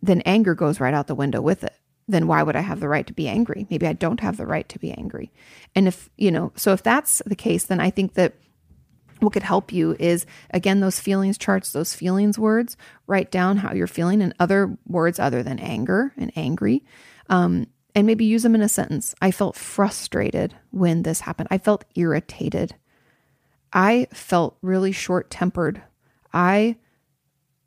then 0.00 0.22
anger 0.22 0.54
goes 0.54 0.80
right 0.80 0.94
out 0.94 1.06
the 1.06 1.14
window 1.14 1.40
with 1.40 1.62
it 1.62 1.74
then 2.08 2.26
why 2.26 2.42
would 2.42 2.56
I 2.56 2.60
have 2.60 2.80
the 2.80 2.88
right 2.88 3.06
to 3.06 3.12
be 3.12 3.28
angry? 3.28 3.66
Maybe 3.70 3.86
I 3.86 3.92
don't 3.92 4.20
have 4.20 4.36
the 4.36 4.46
right 4.46 4.68
to 4.68 4.78
be 4.78 4.92
angry. 4.92 5.32
And 5.74 5.88
if, 5.88 6.10
you 6.16 6.30
know, 6.30 6.52
so 6.56 6.72
if 6.72 6.82
that's 6.82 7.22
the 7.26 7.36
case, 7.36 7.64
then 7.64 7.80
I 7.80 7.90
think 7.90 8.14
that 8.14 8.34
what 9.22 9.32
could 9.32 9.42
help 9.42 9.72
you 9.72 9.96
is 9.98 10.26
again 10.50 10.80
those 10.80 11.00
feelings 11.00 11.38
charts 11.38 11.72
those 11.72 11.94
feelings 11.94 12.38
words 12.38 12.76
write 13.06 13.30
down 13.30 13.56
how 13.56 13.72
you're 13.72 13.86
feeling 13.86 14.20
and 14.20 14.34
other 14.38 14.76
words 14.86 15.18
other 15.18 15.42
than 15.42 15.58
anger 15.58 16.12
and 16.16 16.32
angry 16.36 16.84
um, 17.28 17.66
and 17.94 18.06
maybe 18.06 18.24
use 18.24 18.42
them 18.42 18.54
in 18.54 18.62
a 18.62 18.68
sentence. 18.68 19.14
I 19.20 19.30
felt 19.30 19.56
frustrated 19.56 20.54
when 20.70 21.02
this 21.02 21.20
happened. 21.20 21.48
I 21.50 21.58
felt 21.58 21.84
irritated. 21.94 22.74
I 23.72 24.06
felt 24.12 24.56
really 24.62 24.92
short 24.92 25.30
tempered 25.30 25.82
i 26.34 26.76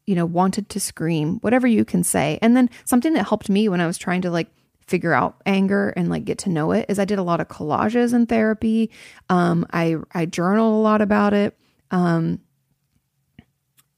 you 0.08 0.14
know, 0.14 0.26
wanted 0.26 0.70
to 0.70 0.80
scream, 0.80 1.40
whatever 1.40 1.66
you 1.66 1.84
can 1.84 2.04
say. 2.04 2.38
And 2.42 2.56
then 2.56 2.70
something 2.84 3.14
that 3.14 3.28
helped 3.28 3.50
me 3.50 3.68
when 3.68 3.82
I 3.82 3.88
was 3.88 3.98
trying 3.98 4.22
to 4.22 4.30
like 4.30 4.48
figure 4.88 5.14
out 5.14 5.42
anger 5.46 5.90
and 5.96 6.10
like 6.10 6.26
get 6.26 6.38
to 6.40 6.50
know 6.50 6.72
it 6.72 6.86
is 6.90 7.00
I 7.00 7.06
did 7.06 7.20
a 7.20 7.24
lot 7.24 7.42
of 7.42 7.48
collages 7.48 8.14
in 8.14 8.28
therapy. 8.28 8.92
Um, 9.30 9.66
I 9.72 9.98
I 10.14 10.26
journal 10.26 10.80
a 10.80 10.82
lot 10.82 11.02
about 11.02 11.34
it. 11.34 11.58
Um, 11.92 12.42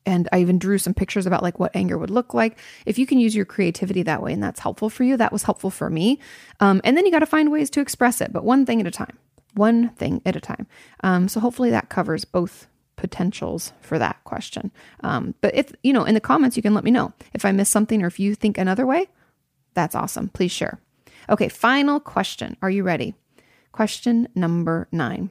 and 0.06 0.30
I 0.32 0.40
even 0.40 0.58
drew 0.58 0.78
some 0.78 0.94
pictures 0.94 1.26
about 1.26 1.44
like 1.44 1.60
what 1.60 1.76
anger 1.76 1.98
would 1.98 2.10
look 2.10 2.34
like. 2.34 2.58
If 2.86 2.98
you 2.98 3.06
can 3.06 3.20
use 3.20 3.36
your 3.36 3.44
creativity 3.44 4.04
that 4.04 4.24
way 4.24 4.32
and 4.32 4.42
that's 4.42 4.62
helpful 4.62 4.90
for 4.90 5.04
you, 5.04 5.18
that 5.18 5.34
was 5.34 5.44
helpful 5.44 5.70
for 5.70 5.90
me. 5.90 6.20
Um, 6.62 6.80
and 6.86 6.96
then 6.96 7.06
you 7.06 7.12
got 7.12 7.20
to 7.20 7.26
find 7.26 7.52
ways 7.52 7.70
to 7.72 7.82
express 7.82 8.22
it, 8.22 8.32
but 8.32 8.46
one 8.46 8.66
thing 8.66 8.80
at 8.80 8.88
a 8.88 8.92
time. 8.92 9.18
One 9.56 9.90
thing 9.90 10.22
at 10.26 10.36
a 10.36 10.40
time. 10.40 10.66
Um, 11.04 11.28
so 11.28 11.42
hopefully 11.42 11.72
that 11.72 11.90
covers 11.90 12.24
both 12.24 12.68
potentials 12.96 13.74
for 13.82 14.00
that 14.00 14.24
question. 14.24 14.72
Um, 15.02 15.36
but 15.42 15.54
if, 15.54 15.74
you 15.84 15.92
know, 15.92 16.06
in 16.06 16.14
the 16.14 16.22
comments, 16.22 16.56
you 16.56 16.64
can 16.64 16.74
let 16.74 16.86
me 16.86 16.92
know 16.92 17.12
if 17.34 17.44
I 17.44 17.52
missed 17.52 17.74
something 17.74 18.02
or 18.02 18.08
if 18.08 18.18
you 18.18 18.34
think 18.34 18.58
another 18.58 18.86
way. 18.86 19.08
That's 19.78 19.94
awesome. 19.94 20.30
Please 20.30 20.52
share. 20.52 20.80
Okay, 21.30 21.50
final 21.50 22.00
question. 22.00 22.58
Are 22.64 22.70
you 22.72 22.82
ready? 22.82 23.14
Question 23.72 24.28
number 24.34 24.88
nine. 24.92 25.30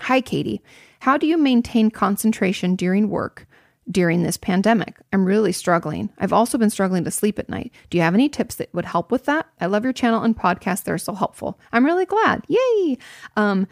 Hi, 0.00 0.20
Kati. 0.20 0.58
How 0.98 1.16
do 1.16 1.28
you 1.28 1.38
maintain 1.38 1.92
concentration 1.92 2.74
during 2.74 3.08
work 3.08 3.46
during 3.88 4.24
this 4.24 4.36
pandemic? 4.36 4.96
I'm 5.12 5.24
really 5.24 5.52
struggling. 5.52 6.10
I've 6.18 6.32
also 6.32 6.58
been 6.58 6.68
struggling 6.68 7.04
to 7.04 7.12
sleep 7.12 7.38
at 7.38 7.48
night. 7.48 7.70
Do 7.90 7.96
you 7.96 8.02
have 8.02 8.14
any 8.14 8.28
tips 8.28 8.56
that 8.56 8.74
would 8.74 8.86
help 8.86 9.12
with 9.12 9.26
that? 9.26 9.46
I 9.60 9.66
love 9.66 9.84
your 9.84 9.92
channel 9.92 10.24
and 10.24 10.36
podcast. 10.36 10.82
They're 10.82 10.98
so 10.98 11.14
helpful. 11.14 11.60
I'm 11.70 11.84
really 11.84 12.06
glad. 12.06 12.44
Yay. 12.48 12.98
Um, 13.36 13.68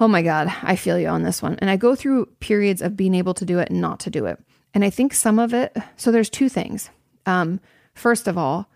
Oh 0.00 0.08
my 0.08 0.22
God, 0.22 0.52
I 0.62 0.74
feel 0.74 0.98
you 0.98 1.06
on 1.06 1.22
this 1.22 1.40
one. 1.40 1.56
And 1.60 1.70
I 1.70 1.76
go 1.76 1.94
through 1.94 2.26
periods 2.40 2.82
of 2.82 2.96
being 2.96 3.14
able 3.14 3.34
to 3.34 3.44
do 3.44 3.60
it 3.60 3.70
and 3.70 3.80
not 3.80 4.00
to 4.00 4.10
do 4.10 4.26
it. 4.26 4.40
And 4.72 4.84
I 4.84 4.90
think 4.90 5.14
some 5.14 5.38
of 5.38 5.54
it, 5.54 5.76
so 5.96 6.10
there's 6.10 6.30
two 6.30 6.48
things. 6.48 6.90
Um, 7.26 7.60
first 7.94 8.26
of 8.26 8.36
all, 8.36 8.68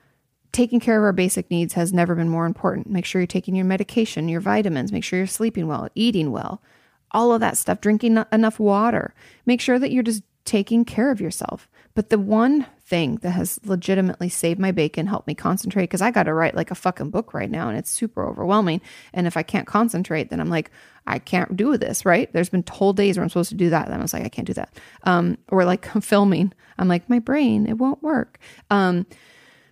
taking 0.53 0.81
care 0.81 0.99
of 0.99 1.05
our 1.05 1.13
basic 1.13 1.51
needs 1.51 1.75
has 1.75 1.93
never 1.93 2.15
been 2.15 2.29
more 2.29 2.47
important. 2.47 2.89
Make 2.89 3.05
sure 3.05 3.21
you're 3.21 3.27
taking 3.27 3.55
your 3.55 3.67
medication, 3.67 4.29
your 4.29 4.41
vitamins, 4.41 4.93
make 4.93 5.05
sure 5.05 5.19
you're 5.19 5.27
sleeping 5.27 5.67
well, 5.67 5.89
eating 5.95 6.31
well, 6.31 6.63
all 7.11 7.33
of 7.33 7.41
that 7.41 7.57
stuff, 7.57 7.81
drinking 7.81 8.25
enough 8.33 8.59
water. 8.59 9.15
Make 9.47 9.61
sure 9.61 9.79
that 9.79 9.91
you're 9.91 10.03
just 10.03 10.23
taking 10.45 10.85
care 10.85 11.11
of 11.11 11.21
yourself. 11.21 11.69
But 11.95 12.09
the 12.09 12.19
one 12.19 12.67
thing 12.81 13.17
that 13.17 13.33
has 13.33 13.61
legitimately 13.65 14.31
saved 14.31 14.59
my 14.59 14.73
bacon, 14.73 15.07
helped 15.07 15.27
me 15.27 15.35
concentrate, 15.35 15.85
because 15.85 16.01
I 16.01 16.11
got 16.11 16.23
to 16.23 16.33
write 16.33 16.55
like 16.55 16.71
a 16.71 16.77
fucking 16.77 17.11
book 17.11 17.35
right 17.35 17.51
now 17.51 17.69
and 17.69 17.77
it's 17.77 17.91
super 17.91 18.27
overwhelming. 18.27 18.81
And 19.13 19.27
if 19.27 19.37
I 19.37 19.43
can't 19.43 19.67
concentrate, 19.67 20.31
then 20.31 20.41
I'm 20.41 20.49
like, 20.49 20.71
I 21.07 21.19
can't 21.19 21.55
do 21.57 21.77
this, 21.77 22.07
right? 22.07 22.33
There's 22.33 22.49
been 22.49 22.65
whole 22.71 22.95
days 22.95 23.17
where 23.17 23.25
I'm 23.25 23.29
supposed 23.29 23.51
to 23.51 23.57
do 23.57 23.71
that. 23.71 23.87
And 23.87 23.95
I 23.95 23.99
was 23.99 24.15
like, 24.15 24.25
I 24.25 24.31
can't 24.31 24.47
do 24.47 24.55
that. 24.55 24.79
Um, 25.05 25.37
or 25.49 25.65
like 25.65 25.87
filming, 26.03 26.53
I'm 26.79 26.89
like, 26.89 27.11
my 27.11 27.19
brain, 27.19 27.67
it 27.67 27.79
won't 27.79 28.03
work. 28.03 28.39
Um, 28.71 29.07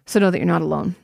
so 0.06 0.20
know 0.20 0.30
that 0.30 0.38
you're 0.38 0.46
not 0.46 0.62
alone. 0.62 0.94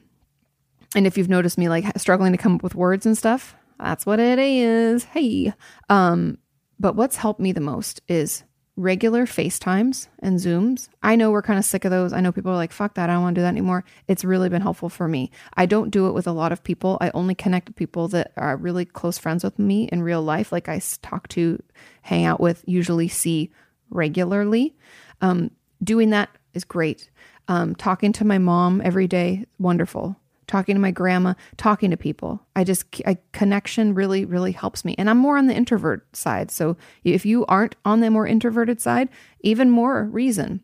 And 0.95 1.07
if 1.07 1.17
you've 1.17 1.29
noticed 1.29 1.59
me 1.59 1.69
like 1.69 1.85
struggling 1.99 2.33
to 2.33 2.39
come 2.39 2.55
up 2.55 2.63
with 2.63 2.75
words 2.75 3.07
and 3.07 3.17
stuff, 3.17 3.57
that's 3.79 4.07
what 4.07 4.21
it 4.21 4.39
is. 4.39 5.05
Hey. 5.05 5.53
Um, 5.89 6.39
but 6.79 6.97
what's 6.97 7.17
helped 7.17 7.41
me 7.41 7.53
the 7.53 7.61
most 7.61 8.01
is 8.09 8.45
regular 8.77 9.27
FaceTimes 9.27 10.09
and 10.21 10.39
Zooms. 10.39 10.89
I 11.03 11.17
know 11.17 11.31
we're 11.31 11.43
kind 11.43 11.59
of 11.59 11.65
sick 11.65 11.85
of 11.85 11.91
those. 11.91 12.13
I 12.13 12.21
know 12.21 12.33
people 12.33 12.53
are 12.53 12.57
like, 12.57 12.73
fuck 12.73 12.95
that, 12.95 13.11
I 13.11 13.15
don't 13.15 13.23
want 13.23 13.35
to 13.35 13.41
do 13.41 13.43
that 13.43 13.49
anymore. 13.49 13.85
It's 14.09 14.25
really 14.25 14.49
been 14.49 14.63
helpful 14.63 14.89
for 14.89 15.07
me. 15.07 15.31
I 15.55 15.67
don't 15.67 15.91
do 15.91 16.09
it 16.09 16.13
with 16.13 16.27
a 16.27 16.33
lot 16.33 16.53
of 16.53 16.65
people. 16.65 16.97
I 17.01 17.11
only 17.13 17.35
connect 17.35 17.69
with 17.69 17.77
people 17.77 18.09
that 18.09 18.33
are 18.37 18.57
really 18.57 18.85
close 18.85 19.19
friends 19.19 19.45
with 19.45 19.59
me 19.59 19.89
in 19.93 20.03
real 20.03 20.23
life, 20.23 20.53
like 20.53 20.69
I 20.69 20.81
talk 21.03 21.29
to, 21.29 21.63
hang 22.01 22.25
out 22.25 22.41
with, 22.41 22.65
usually 22.67 23.09
see 23.09 23.51
regularly. 23.91 24.75
Um, 25.21 25.51
doing 25.85 26.11
that 26.11 26.31
is 26.55 26.65
great. 26.65 27.11
Um, 27.49 27.75
talking 27.75 28.13
to 28.15 28.25
my 28.25 28.39
mom 28.39 28.81
every 28.85 29.09
day, 29.09 29.47
wonderful 29.59 30.17
talking 30.53 30.75
to 30.75 30.81
my 30.81 30.91
grandma, 30.91 31.33
talking 31.57 31.91
to 31.91 31.97
people. 31.97 32.45
I 32.55 32.63
just, 32.63 32.85
a 33.07 33.17
connection 33.33 33.95
really, 33.95 34.27
really 34.27 34.53
helps 34.53 34.85
me. 34.85 34.95
And 34.99 35.09
I'm 35.09 35.17
more 35.17 35.39
on 35.39 35.47
the 35.47 35.55
introvert 35.55 36.15
side. 36.15 36.51
So 36.51 36.77
if 37.05 37.25
you 37.25 37.47
aren't 37.47 37.75
on 37.87 38.01
the 38.01 38.11
more 38.11 38.27
introverted 38.27 38.79
side, 38.79 39.09
even 39.41 39.71
more 39.71 40.05
reason 40.05 40.61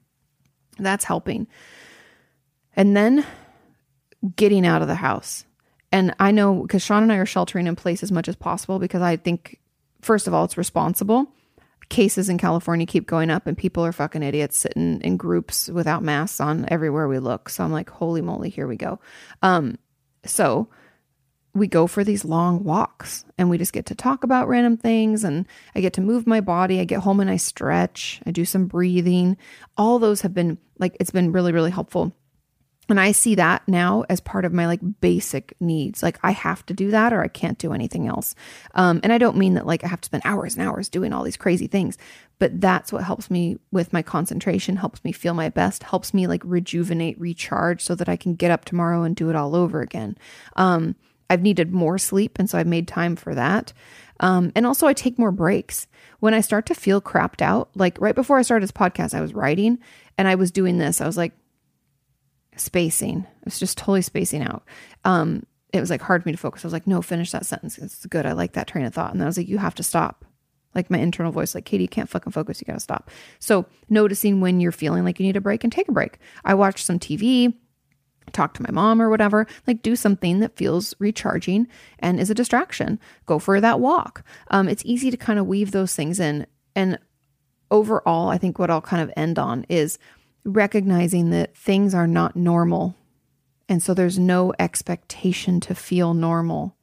that's 0.78 1.04
helping. 1.06 1.46
And 2.76 2.96
then 2.96 3.24
getting 4.36 4.66
out 4.66 4.82
of 4.82 4.88
the 4.88 4.96
house. 4.96 5.46
And 5.90 6.14
I 6.20 6.32
know 6.32 6.62
because 6.62 6.82
Sean 6.82 7.02
and 7.02 7.12
I 7.12 7.16
are 7.16 7.26
sheltering 7.26 7.66
in 7.66 7.74
place 7.74 8.02
as 8.02 8.12
much 8.12 8.28
as 8.28 8.36
possible 8.36 8.78
because 8.78 9.00
I 9.00 9.16
think, 9.16 9.58
first 10.02 10.26
of 10.26 10.34
all, 10.34 10.44
it's 10.44 10.58
responsible 10.58 11.32
cases 11.88 12.28
in 12.28 12.38
California 12.38 12.86
keep 12.86 13.06
going 13.06 13.30
up 13.30 13.46
and 13.46 13.56
people 13.56 13.84
are 13.84 13.92
fucking 13.92 14.22
idiots 14.22 14.58
sitting 14.58 15.00
in 15.00 15.16
groups 15.16 15.68
without 15.68 16.02
masks 16.02 16.40
on 16.40 16.66
everywhere 16.68 17.08
we 17.08 17.18
look. 17.18 17.48
So 17.48 17.64
I'm 17.64 17.72
like, 17.72 17.88
holy 17.88 18.20
moly, 18.20 18.50
here 18.50 18.66
we 18.66 18.76
go. 18.76 19.00
Um, 19.42 19.78
so 20.24 20.68
we 21.54 21.66
go 21.66 21.86
for 21.86 22.04
these 22.04 22.24
long 22.24 22.62
walks 22.62 23.24
and 23.38 23.48
we 23.48 23.58
just 23.58 23.72
get 23.72 23.86
to 23.86 23.94
talk 23.94 24.22
about 24.22 24.48
random 24.48 24.76
things 24.76 25.24
and 25.24 25.46
I 25.74 25.80
get 25.80 25.94
to 25.94 26.00
move 26.00 26.26
my 26.26 26.40
body. 26.40 26.80
I 26.80 26.84
get 26.84 27.00
home 27.00 27.20
and 27.20 27.30
I 27.30 27.36
stretch. 27.36 28.20
I 28.26 28.30
do 28.30 28.44
some 28.44 28.66
breathing. 28.66 29.36
All 29.76 29.98
those 29.98 30.20
have 30.20 30.34
been 30.34 30.58
like 30.78 30.96
it's 31.00 31.10
been 31.10 31.32
really 31.32 31.52
really 31.52 31.70
helpful. 31.70 32.14
And 32.88 32.98
I 32.98 33.12
see 33.12 33.34
that 33.34 33.62
now 33.68 34.04
as 34.08 34.20
part 34.20 34.44
of 34.44 34.52
my 34.52 34.66
like 34.66 34.80
basic 35.00 35.54
needs. 35.60 36.02
Like 36.02 36.18
I 36.22 36.30
have 36.30 36.64
to 36.66 36.74
do 36.74 36.90
that 36.90 37.12
or 37.12 37.22
I 37.22 37.28
can't 37.28 37.58
do 37.58 37.72
anything 37.72 38.06
else. 38.06 38.34
Um, 38.74 39.00
and 39.02 39.12
I 39.12 39.18
don't 39.18 39.36
mean 39.36 39.54
that 39.54 39.66
like 39.66 39.84
I 39.84 39.88
have 39.88 40.00
to 40.00 40.06
spend 40.06 40.22
hours 40.24 40.56
and 40.56 40.66
hours 40.66 40.88
doing 40.88 41.12
all 41.12 41.22
these 41.22 41.36
crazy 41.36 41.66
things, 41.66 41.98
but 42.38 42.60
that's 42.60 42.92
what 42.92 43.04
helps 43.04 43.30
me 43.30 43.58
with 43.70 43.92
my 43.92 44.00
concentration, 44.00 44.76
helps 44.76 45.04
me 45.04 45.12
feel 45.12 45.34
my 45.34 45.50
best, 45.50 45.82
helps 45.82 46.14
me 46.14 46.26
like 46.26 46.42
rejuvenate, 46.44 47.20
recharge 47.20 47.82
so 47.82 47.94
that 47.94 48.08
I 48.08 48.16
can 48.16 48.34
get 48.34 48.50
up 48.50 48.64
tomorrow 48.64 49.02
and 49.02 49.14
do 49.14 49.28
it 49.28 49.36
all 49.36 49.54
over 49.54 49.82
again. 49.82 50.16
Um, 50.56 50.96
I've 51.30 51.42
needed 51.42 51.72
more 51.72 51.98
sleep. 51.98 52.38
And 52.38 52.48
so 52.48 52.58
I've 52.58 52.66
made 52.66 52.88
time 52.88 53.16
for 53.16 53.34
that. 53.34 53.72
Um, 54.20 54.50
and 54.56 54.66
also, 54.66 54.86
I 54.86 54.92
take 54.92 55.18
more 55.18 55.30
breaks. 55.30 55.86
When 56.20 56.34
I 56.34 56.40
start 56.40 56.66
to 56.66 56.74
feel 56.74 57.00
crapped 57.00 57.42
out, 57.42 57.70
like 57.76 58.00
right 58.00 58.14
before 58.14 58.38
I 58.38 58.42
started 58.42 58.64
this 58.64 58.72
podcast, 58.72 59.14
I 59.14 59.20
was 59.20 59.34
writing 59.34 59.78
and 60.16 60.26
I 60.26 60.34
was 60.34 60.50
doing 60.50 60.78
this. 60.78 61.00
I 61.00 61.06
was 61.06 61.16
like 61.16 61.32
spacing. 62.60 63.20
It 63.20 63.44
was 63.44 63.58
just 63.58 63.78
totally 63.78 64.02
spacing 64.02 64.42
out. 64.42 64.64
Um, 65.04 65.44
it 65.72 65.80
was 65.80 65.90
like 65.90 66.00
hard 66.00 66.22
for 66.22 66.28
me 66.28 66.32
to 66.32 66.38
focus. 66.38 66.64
I 66.64 66.68
was 66.68 66.72
like, 66.72 66.86
no, 66.86 67.02
finish 67.02 67.30
that 67.32 67.46
sentence. 67.46 67.78
It's 67.78 68.06
good. 68.06 68.26
I 68.26 68.32
like 68.32 68.54
that 68.54 68.66
train 68.66 68.84
of 68.84 68.94
thought. 68.94 69.12
And 69.12 69.22
I 69.22 69.26
was 69.26 69.36
like, 69.36 69.48
you 69.48 69.58
have 69.58 69.74
to 69.76 69.82
stop. 69.82 70.24
Like 70.74 70.90
my 70.90 70.98
internal 70.98 71.32
voice, 71.32 71.54
like, 71.54 71.64
Kati, 71.64 71.80
you 71.80 71.88
can't 71.88 72.08
fucking 72.08 72.32
focus. 72.32 72.60
You 72.60 72.66
got 72.66 72.74
to 72.74 72.80
stop. 72.80 73.10
So 73.38 73.66
noticing 73.88 74.40
when 74.40 74.60
you're 74.60 74.72
feeling 74.72 75.04
like 75.04 75.18
you 75.18 75.26
need 75.26 75.36
a 75.36 75.40
break 75.40 75.64
and 75.64 75.72
take 75.72 75.88
a 75.88 75.92
break. 75.92 76.18
I 76.44 76.54
watched 76.54 76.84
some 76.84 76.98
TV, 76.98 77.54
talk 78.32 78.54
to 78.54 78.62
my 78.62 78.70
mom 78.70 79.00
or 79.00 79.10
whatever, 79.10 79.46
like 79.66 79.82
do 79.82 79.96
something 79.96 80.40
that 80.40 80.56
feels 80.56 80.94
recharging 80.98 81.66
and 81.98 82.20
is 82.20 82.30
a 82.30 82.34
distraction. 82.34 83.00
Go 83.26 83.38
for 83.38 83.60
that 83.60 83.80
walk. 83.80 84.22
Um, 84.50 84.68
it's 84.68 84.84
easy 84.84 85.10
to 85.10 85.16
kind 85.16 85.38
of 85.38 85.46
weave 85.46 85.70
those 85.70 85.94
things 85.94 86.20
in. 86.20 86.46
And 86.74 86.98
overall, 87.70 88.28
I 88.28 88.38
think 88.38 88.58
what 88.58 88.70
I'll 88.70 88.80
kind 88.80 89.02
of 89.02 89.12
end 89.16 89.38
on 89.38 89.64
is 89.68 89.98
recognizing 90.48 91.30
that 91.30 91.56
things 91.56 91.94
are 91.94 92.06
not 92.06 92.36
normal. 92.36 92.96
And 93.68 93.82
so 93.82 93.94
there's 93.94 94.18
no 94.18 94.52
expectation 94.58 95.60
to 95.60 95.74
feel 95.74 96.14
normal. 96.14 96.74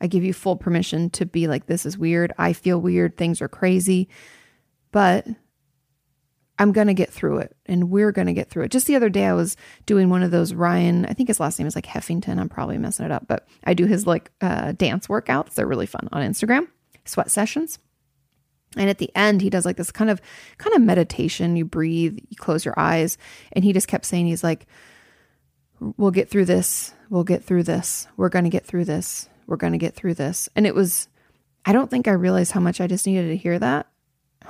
I 0.00 0.08
give 0.08 0.24
you 0.24 0.32
full 0.32 0.56
permission 0.56 1.08
to 1.10 1.24
be 1.24 1.46
like, 1.46 1.66
this 1.66 1.86
is 1.86 1.96
weird. 1.96 2.32
I 2.36 2.52
feel 2.52 2.80
weird. 2.80 3.16
Things 3.16 3.40
are 3.40 3.48
crazy. 3.48 4.08
But 4.90 5.26
I'm 6.58 6.72
going 6.72 6.86
to 6.86 6.94
get 6.94 7.12
through 7.12 7.38
it 7.38 7.56
and 7.66 7.90
we're 7.90 8.12
going 8.12 8.26
to 8.26 8.32
get 8.32 8.50
through 8.50 8.64
it. 8.64 8.70
Just 8.70 8.86
the 8.86 8.96
other 8.96 9.10
day, 9.10 9.26
I 9.26 9.34
was 9.34 9.56
doing 9.84 10.08
one 10.08 10.22
of 10.22 10.30
those 10.30 10.54
Ryan, 10.54 11.06
I 11.06 11.12
think 11.12 11.28
his 11.28 11.40
last 11.40 11.58
name 11.58 11.68
is 11.68 11.74
like 11.74 11.86
Heffington. 11.86 12.38
I'm 12.38 12.48
probably 12.48 12.78
messing 12.78 13.06
it 13.06 13.12
up, 13.12 13.26
but 13.28 13.46
I 13.64 13.74
do 13.74 13.86
his 13.86 14.06
like 14.06 14.30
uh, 14.40 14.72
dance 14.72 15.06
workouts. 15.06 15.54
They're 15.54 15.66
really 15.66 15.86
fun 15.86 16.08
on 16.12 16.22
Instagram, 16.22 16.68
sweat 17.04 17.30
sessions. 17.30 17.78
And 18.76 18.90
at 18.90 18.98
the 18.98 19.10
end, 19.14 19.40
he 19.40 19.50
does 19.50 19.64
like 19.64 19.76
this 19.76 19.92
kind 19.92 20.10
of 20.10 20.20
kind 20.58 20.74
of 20.74 20.82
meditation. 20.82 21.56
You 21.56 21.64
breathe, 21.64 22.18
you 22.28 22.36
close 22.36 22.64
your 22.64 22.78
eyes, 22.78 23.16
and 23.52 23.64
he 23.64 23.72
just 23.72 23.88
kept 23.88 24.04
saying, 24.04 24.26
he's 24.26 24.44
like, 24.44 24.66
"We'll 25.80 26.10
get 26.10 26.28
through 26.28 26.46
this. 26.46 26.94
We'll 27.08 27.24
get 27.24 27.44
through 27.44 27.62
this. 27.62 28.06
We're 28.16 28.28
going 28.28 28.44
to 28.44 28.50
get 28.50 28.66
through 28.66 28.84
this. 28.84 29.28
We're 29.46 29.56
going 29.56 29.72
to 29.72 29.78
get 29.78 29.94
through 29.94 30.14
this." 30.14 30.48
And 30.56 30.66
it 30.66 30.74
was, 30.74 31.08
I 31.64 31.72
don't 31.72 31.90
think 31.90 32.08
I 32.08 32.12
realized 32.12 32.52
how 32.52 32.60
much 32.60 32.80
I 32.80 32.86
just 32.86 33.06
needed 33.06 33.28
to 33.28 33.36
hear 33.36 33.58
that. 33.58 33.86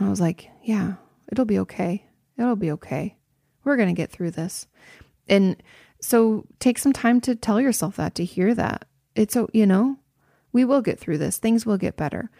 I 0.01 0.09
was 0.09 0.21
like, 0.21 0.49
"Yeah, 0.65 0.95
It'll 1.31 1.45
be 1.45 1.59
okay. 1.61 2.07
It'll 2.39 2.57
be 2.57 2.71
okay. 2.73 3.17
We're 3.65 3.77
going 3.77 3.89
to 3.89 4.01
get 4.01 4.11
through 4.11 4.33
this. 4.33 4.67
And 5.29 5.63
so 6.01 6.47
take 6.61 6.79
some 6.79 6.93
time 6.93 7.21
to 7.23 7.35
tell 7.35 7.61
yourself 7.61 7.97
that, 7.97 8.15
to 8.17 8.25
hear 8.25 8.55
that. 8.55 8.87
It's, 9.15 9.35
so 9.35 9.49
you 9.53 9.67
know, 9.67 9.99
we 10.53 10.65
will 10.65 10.83
get 10.83 11.01
through 11.01 11.19
this. 11.19 11.39
Things 11.39 11.67
will 11.67 11.79
get 11.79 11.97
better. 11.97 12.31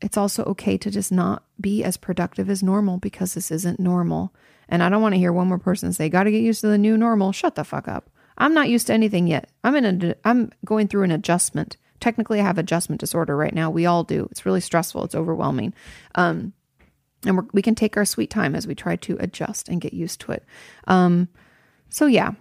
It's 0.00 0.16
also 0.16 0.44
okay 0.44 0.78
to 0.78 0.90
just 0.90 1.10
not 1.10 1.44
be 1.60 1.82
as 1.82 1.96
productive 1.96 2.48
as 2.48 2.62
normal 2.62 2.98
because 2.98 3.34
this 3.34 3.50
isn't 3.50 3.80
normal. 3.80 4.32
And 4.68 4.82
I 4.82 4.88
don't 4.88 5.02
want 5.02 5.14
to 5.14 5.18
hear 5.18 5.32
one 5.32 5.48
more 5.48 5.58
person 5.58 5.92
say, 5.92 6.08
got 6.08 6.24
to 6.24 6.30
get 6.30 6.42
used 6.42 6.60
to 6.60 6.68
the 6.68 6.78
new 6.78 6.96
normal. 6.96 7.32
Shut 7.32 7.54
the 7.54 7.64
fuck 7.64 7.88
up. 7.88 8.10
I'm 8.36 8.54
not 8.54 8.68
used 8.68 8.86
to 8.86 8.92
anything 8.92 9.26
yet. 9.26 9.50
I'm 9.64 9.74
in 9.74 10.04
a, 10.04 10.14
I'm 10.24 10.52
going 10.64 10.86
through 10.88 11.02
an 11.02 11.10
adjustment. 11.10 11.76
Technically, 12.00 12.38
I 12.38 12.44
have 12.44 12.58
adjustment 12.58 13.00
disorder 13.00 13.36
right 13.36 13.54
now. 13.54 13.70
We 13.70 13.86
all 13.86 14.04
do. 14.04 14.28
It's 14.30 14.46
really 14.46 14.60
stressful. 14.60 15.04
It's 15.04 15.16
overwhelming. 15.16 15.74
Um, 16.14 16.52
and 17.26 17.50
we 17.52 17.62
can 17.62 17.74
take 17.74 17.96
our 17.96 18.04
sweet 18.04 18.30
time 18.30 18.54
as 18.54 18.66
we 18.66 18.76
try 18.76 18.94
to 18.94 19.16
adjust 19.18 19.68
and 19.68 19.80
get 19.80 19.92
used 19.92 20.20
to 20.20 20.32
it. 20.32 20.44
Um, 20.86 21.28
so 21.88 22.06
yeah, 22.06 22.32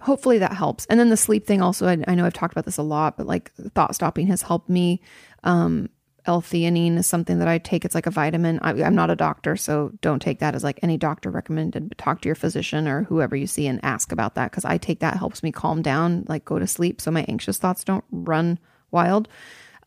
hopefully 0.00 0.38
that 0.38 0.52
helps. 0.52 0.86
And 0.86 1.00
then 1.00 1.08
the 1.08 1.16
sleep 1.16 1.46
thing 1.46 1.60
also, 1.60 1.88
I, 1.88 1.98
I 2.06 2.14
know 2.14 2.24
I've 2.24 2.32
talked 2.32 2.52
about 2.54 2.66
this 2.66 2.76
a 2.76 2.82
lot, 2.82 3.16
but 3.16 3.26
like 3.26 3.52
thought 3.74 3.96
stopping 3.96 4.28
has 4.28 4.42
helped 4.42 4.68
me. 4.68 5.02
Um, 5.42 5.88
L-theanine 6.30 6.96
is 6.96 7.08
something 7.08 7.40
that 7.40 7.48
I 7.48 7.58
take. 7.58 7.84
It's 7.84 7.96
like 7.96 8.06
a 8.06 8.10
vitamin. 8.12 8.60
I, 8.62 8.70
am 8.82 8.94
not 8.94 9.10
a 9.10 9.16
doctor, 9.16 9.56
so 9.56 9.90
don't 10.00 10.22
take 10.22 10.38
that 10.38 10.54
as 10.54 10.62
like 10.62 10.78
any 10.80 10.96
doctor 10.96 11.28
recommended. 11.28 11.88
But 11.88 11.98
talk 11.98 12.20
to 12.20 12.28
your 12.28 12.36
physician 12.36 12.86
or 12.86 13.02
whoever 13.02 13.34
you 13.34 13.48
see 13.48 13.66
and 13.66 13.84
ask 13.84 14.12
about 14.12 14.36
that 14.36 14.52
because 14.52 14.64
I 14.64 14.78
take 14.78 15.00
that 15.00 15.16
helps 15.16 15.42
me 15.42 15.50
calm 15.50 15.82
down, 15.82 16.24
like 16.28 16.44
go 16.44 16.60
to 16.60 16.68
sleep, 16.68 17.00
so 17.00 17.10
my 17.10 17.24
anxious 17.26 17.58
thoughts 17.58 17.82
don't 17.82 18.04
run 18.12 18.60
wild. 18.92 19.26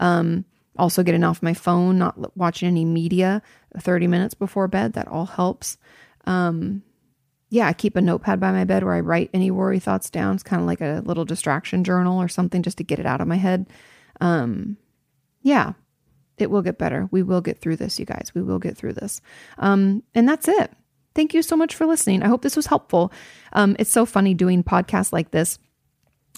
Um, 0.01 0.43
also, 0.77 1.01
getting 1.01 1.23
off 1.23 1.41
my 1.41 1.53
phone, 1.53 1.97
not 1.97 2.35
watching 2.35 2.67
any 2.67 2.83
media 2.83 3.41
30 3.79 4.07
minutes 4.07 4.33
before 4.33 4.67
bed. 4.67 4.93
That 4.93 5.07
all 5.07 5.27
helps. 5.27 5.77
Um, 6.25 6.83
yeah, 7.51 7.67
I 7.67 7.73
keep 7.73 7.95
a 7.95 8.01
notepad 8.01 8.41
by 8.41 8.51
my 8.51 8.65
bed 8.65 8.83
where 8.83 8.95
I 8.95 8.99
write 8.99 9.29
any 9.33 9.49
worry 9.49 9.79
thoughts 9.79 10.09
down. 10.09 10.35
It's 10.35 10.43
kind 10.43 10.61
of 10.61 10.67
like 10.67 10.81
a 10.81 11.01
little 11.05 11.23
distraction 11.23 11.85
journal 11.85 12.21
or 12.21 12.27
something 12.27 12.63
just 12.63 12.79
to 12.79 12.83
get 12.83 12.99
it 12.99 13.05
out 13.05 13.21
of 13.21 13.29
my 13.29 13.37
head. 13.37 13.67
Um, 14.19 14.75
yeah, 15.41 15.71
it 16.37 16.49
will 16.49 16.61
get 16.61 16.77
better. 16.77 17.07
We 17.11 17.23
will 17.23 17.41
get 17.41 17.59
through 17.59 17.77
this, 17.77 17.99
you 17.99 18.05
guys. 18.05 18.31
We 18.33 18.41
will 18.41 18.59
get 18.59 18.77
through 18.77 18.93
this. 18.93 19.21
Um, 19.57 20.03
and 20.15 20.27
that's 20.27 20.47
it. 20.47 20.71
Thank 21.15 21.33
you 21.33 21.43
so 21.43 21.55
much 21.55 21.75
for 21.75 21.85
listening. 21.85 22.23
I 22.23 22.27
hope 22.27 22.41
this 22.41 22.55
was 22.55 22.65
helpful. 22.65 23.11
Um, 23.53 23.75
it's 23.77 23.91
so 23.91 24.05
funny 24.05 24.33
doing 24.33 24.63
podcasts 24.63 25.13
like 25.13 25.31
this 25.31 25.59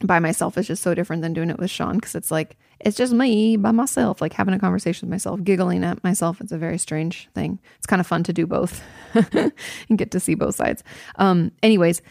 by 0.03 0.19
myself 0.19 0.57
is 0.57 0.67
just 0.67 0.83
so 0.83 0.93
different 0.93 1.21
than 1.21 1.33
doing 1.33 1.49
it 1.49 1.57
with 1.57 1.69
Sean 1.69 1.95
because 1.95 2.15
it's 2.15 2.31
like 2.31 2.57
it's 2.81 2.97
just 2.97 3.13
me 3.13 3.55
by 3.55 3.71
myself, 3.71 4.19
like 4.19 4.33
having 4.33 4.53
a 4.53 4.59
conversation 4.59 5.07
with 5.07 5.11
myself, 5.13 5.41
giggling 5.43 5.83
at 5.85 6.03
myself. 6.03 6.41
It's 6.41 6.51
a 6.51 6.57
very 6.57 6.77
strange 6.77 7.29
thing. 7.33 7.59
It's 7.77 7.87
kind 7.87 8.01
of 8.01 8.07
fun 8.07 8.23
to 8.23 8.33
do 8.33 8.45
both 8.45 8.83
and 9.13 9.97
get 9.97 10.11
to 10.11 10.19
see 10.19 10.35
both 10.35 10.55
sides. 10.55 10.83
Um, 11.15 11.53
anyways, 11.63 12.01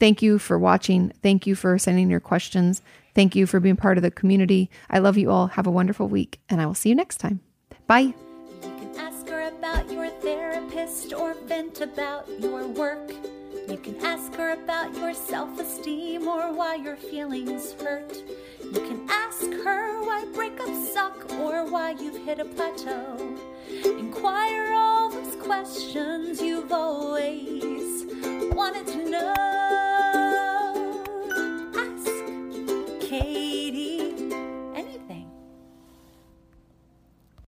thank 0.00 0.22
you 0.22 0.38
for 0.38 0.58
watching. 0.58 1.12
Thank 1.22 1.46
you 1.46 1.54
for 1.54 1.78
sending 1.78 2.08
your 2.08 2.20
questions. 2.20 2.80
Thank 3.16 3.34
you 3.34 3.46
for 3.46 3.60
being 3.60 3.76
part 3.76 3.96
of 3.96 4.02
the 4.02 4.10
community. 4.10 4.68
I 4.90 4.98
love 4.98 5.16
you 5.16 5.30
all. 5.30 5.46
Have 5.46 5.66
a 5.66 5.70
wonderful 5.70 6.06
week, 6.06 6.38
and 6.50 6.60
I 6.60 6.66
will 6.66 6.74
see 6.74 6.90
you 6.90 6.94
next 6.94 7.16
time. 7.16 7.40
Bye. 7.86 8.12
You 8.62 8.74
can 8.78 8.94
ask 8.98 9.26
her 9.30 9.48
about 9.48 9.90
your 9.90 10.10
therapist 10.20 11.14
or 11.14 11.32
vent 11.46 11.80
about 11.80 12.28
your 12.38 12.68
work. 12.68 13.10
You 13.70 13.78
can 13.78 13.96
ask 14.04 14.34
her 14.34 14.50
about 14.50 14.94
your 14.98 15.14
self 15.14 15.58
esteem 15.58 16.28
or 16.28 16.52
why 16.52 16.74
your 16.74 16.96
feelings 16.96 17.72
hurt. 17.80 18.22
You 18.62 18.80
can 18.82 19.08
ask 19.08 19.46
her 19.64 20.04
why 20.04 20.26
breakups 20.34 20.92
suck 20.92 21.32
or 21.40 21.64
why 21.64 21.92
you've 21.92 22.22
hit 22.22 22.38
a 22.38 22.44
plateau. 22.44 23.16
Inquire 23.82 24.74
all 24.74 25.08
those 25.08 25.36
questions 25.36 26.42
you've 26.42 26.70
always 26.70 28.04
wanted 28.52 28.86
to 28.88 29.08
know. 29.08 30.15
Kati. 33.08 34.25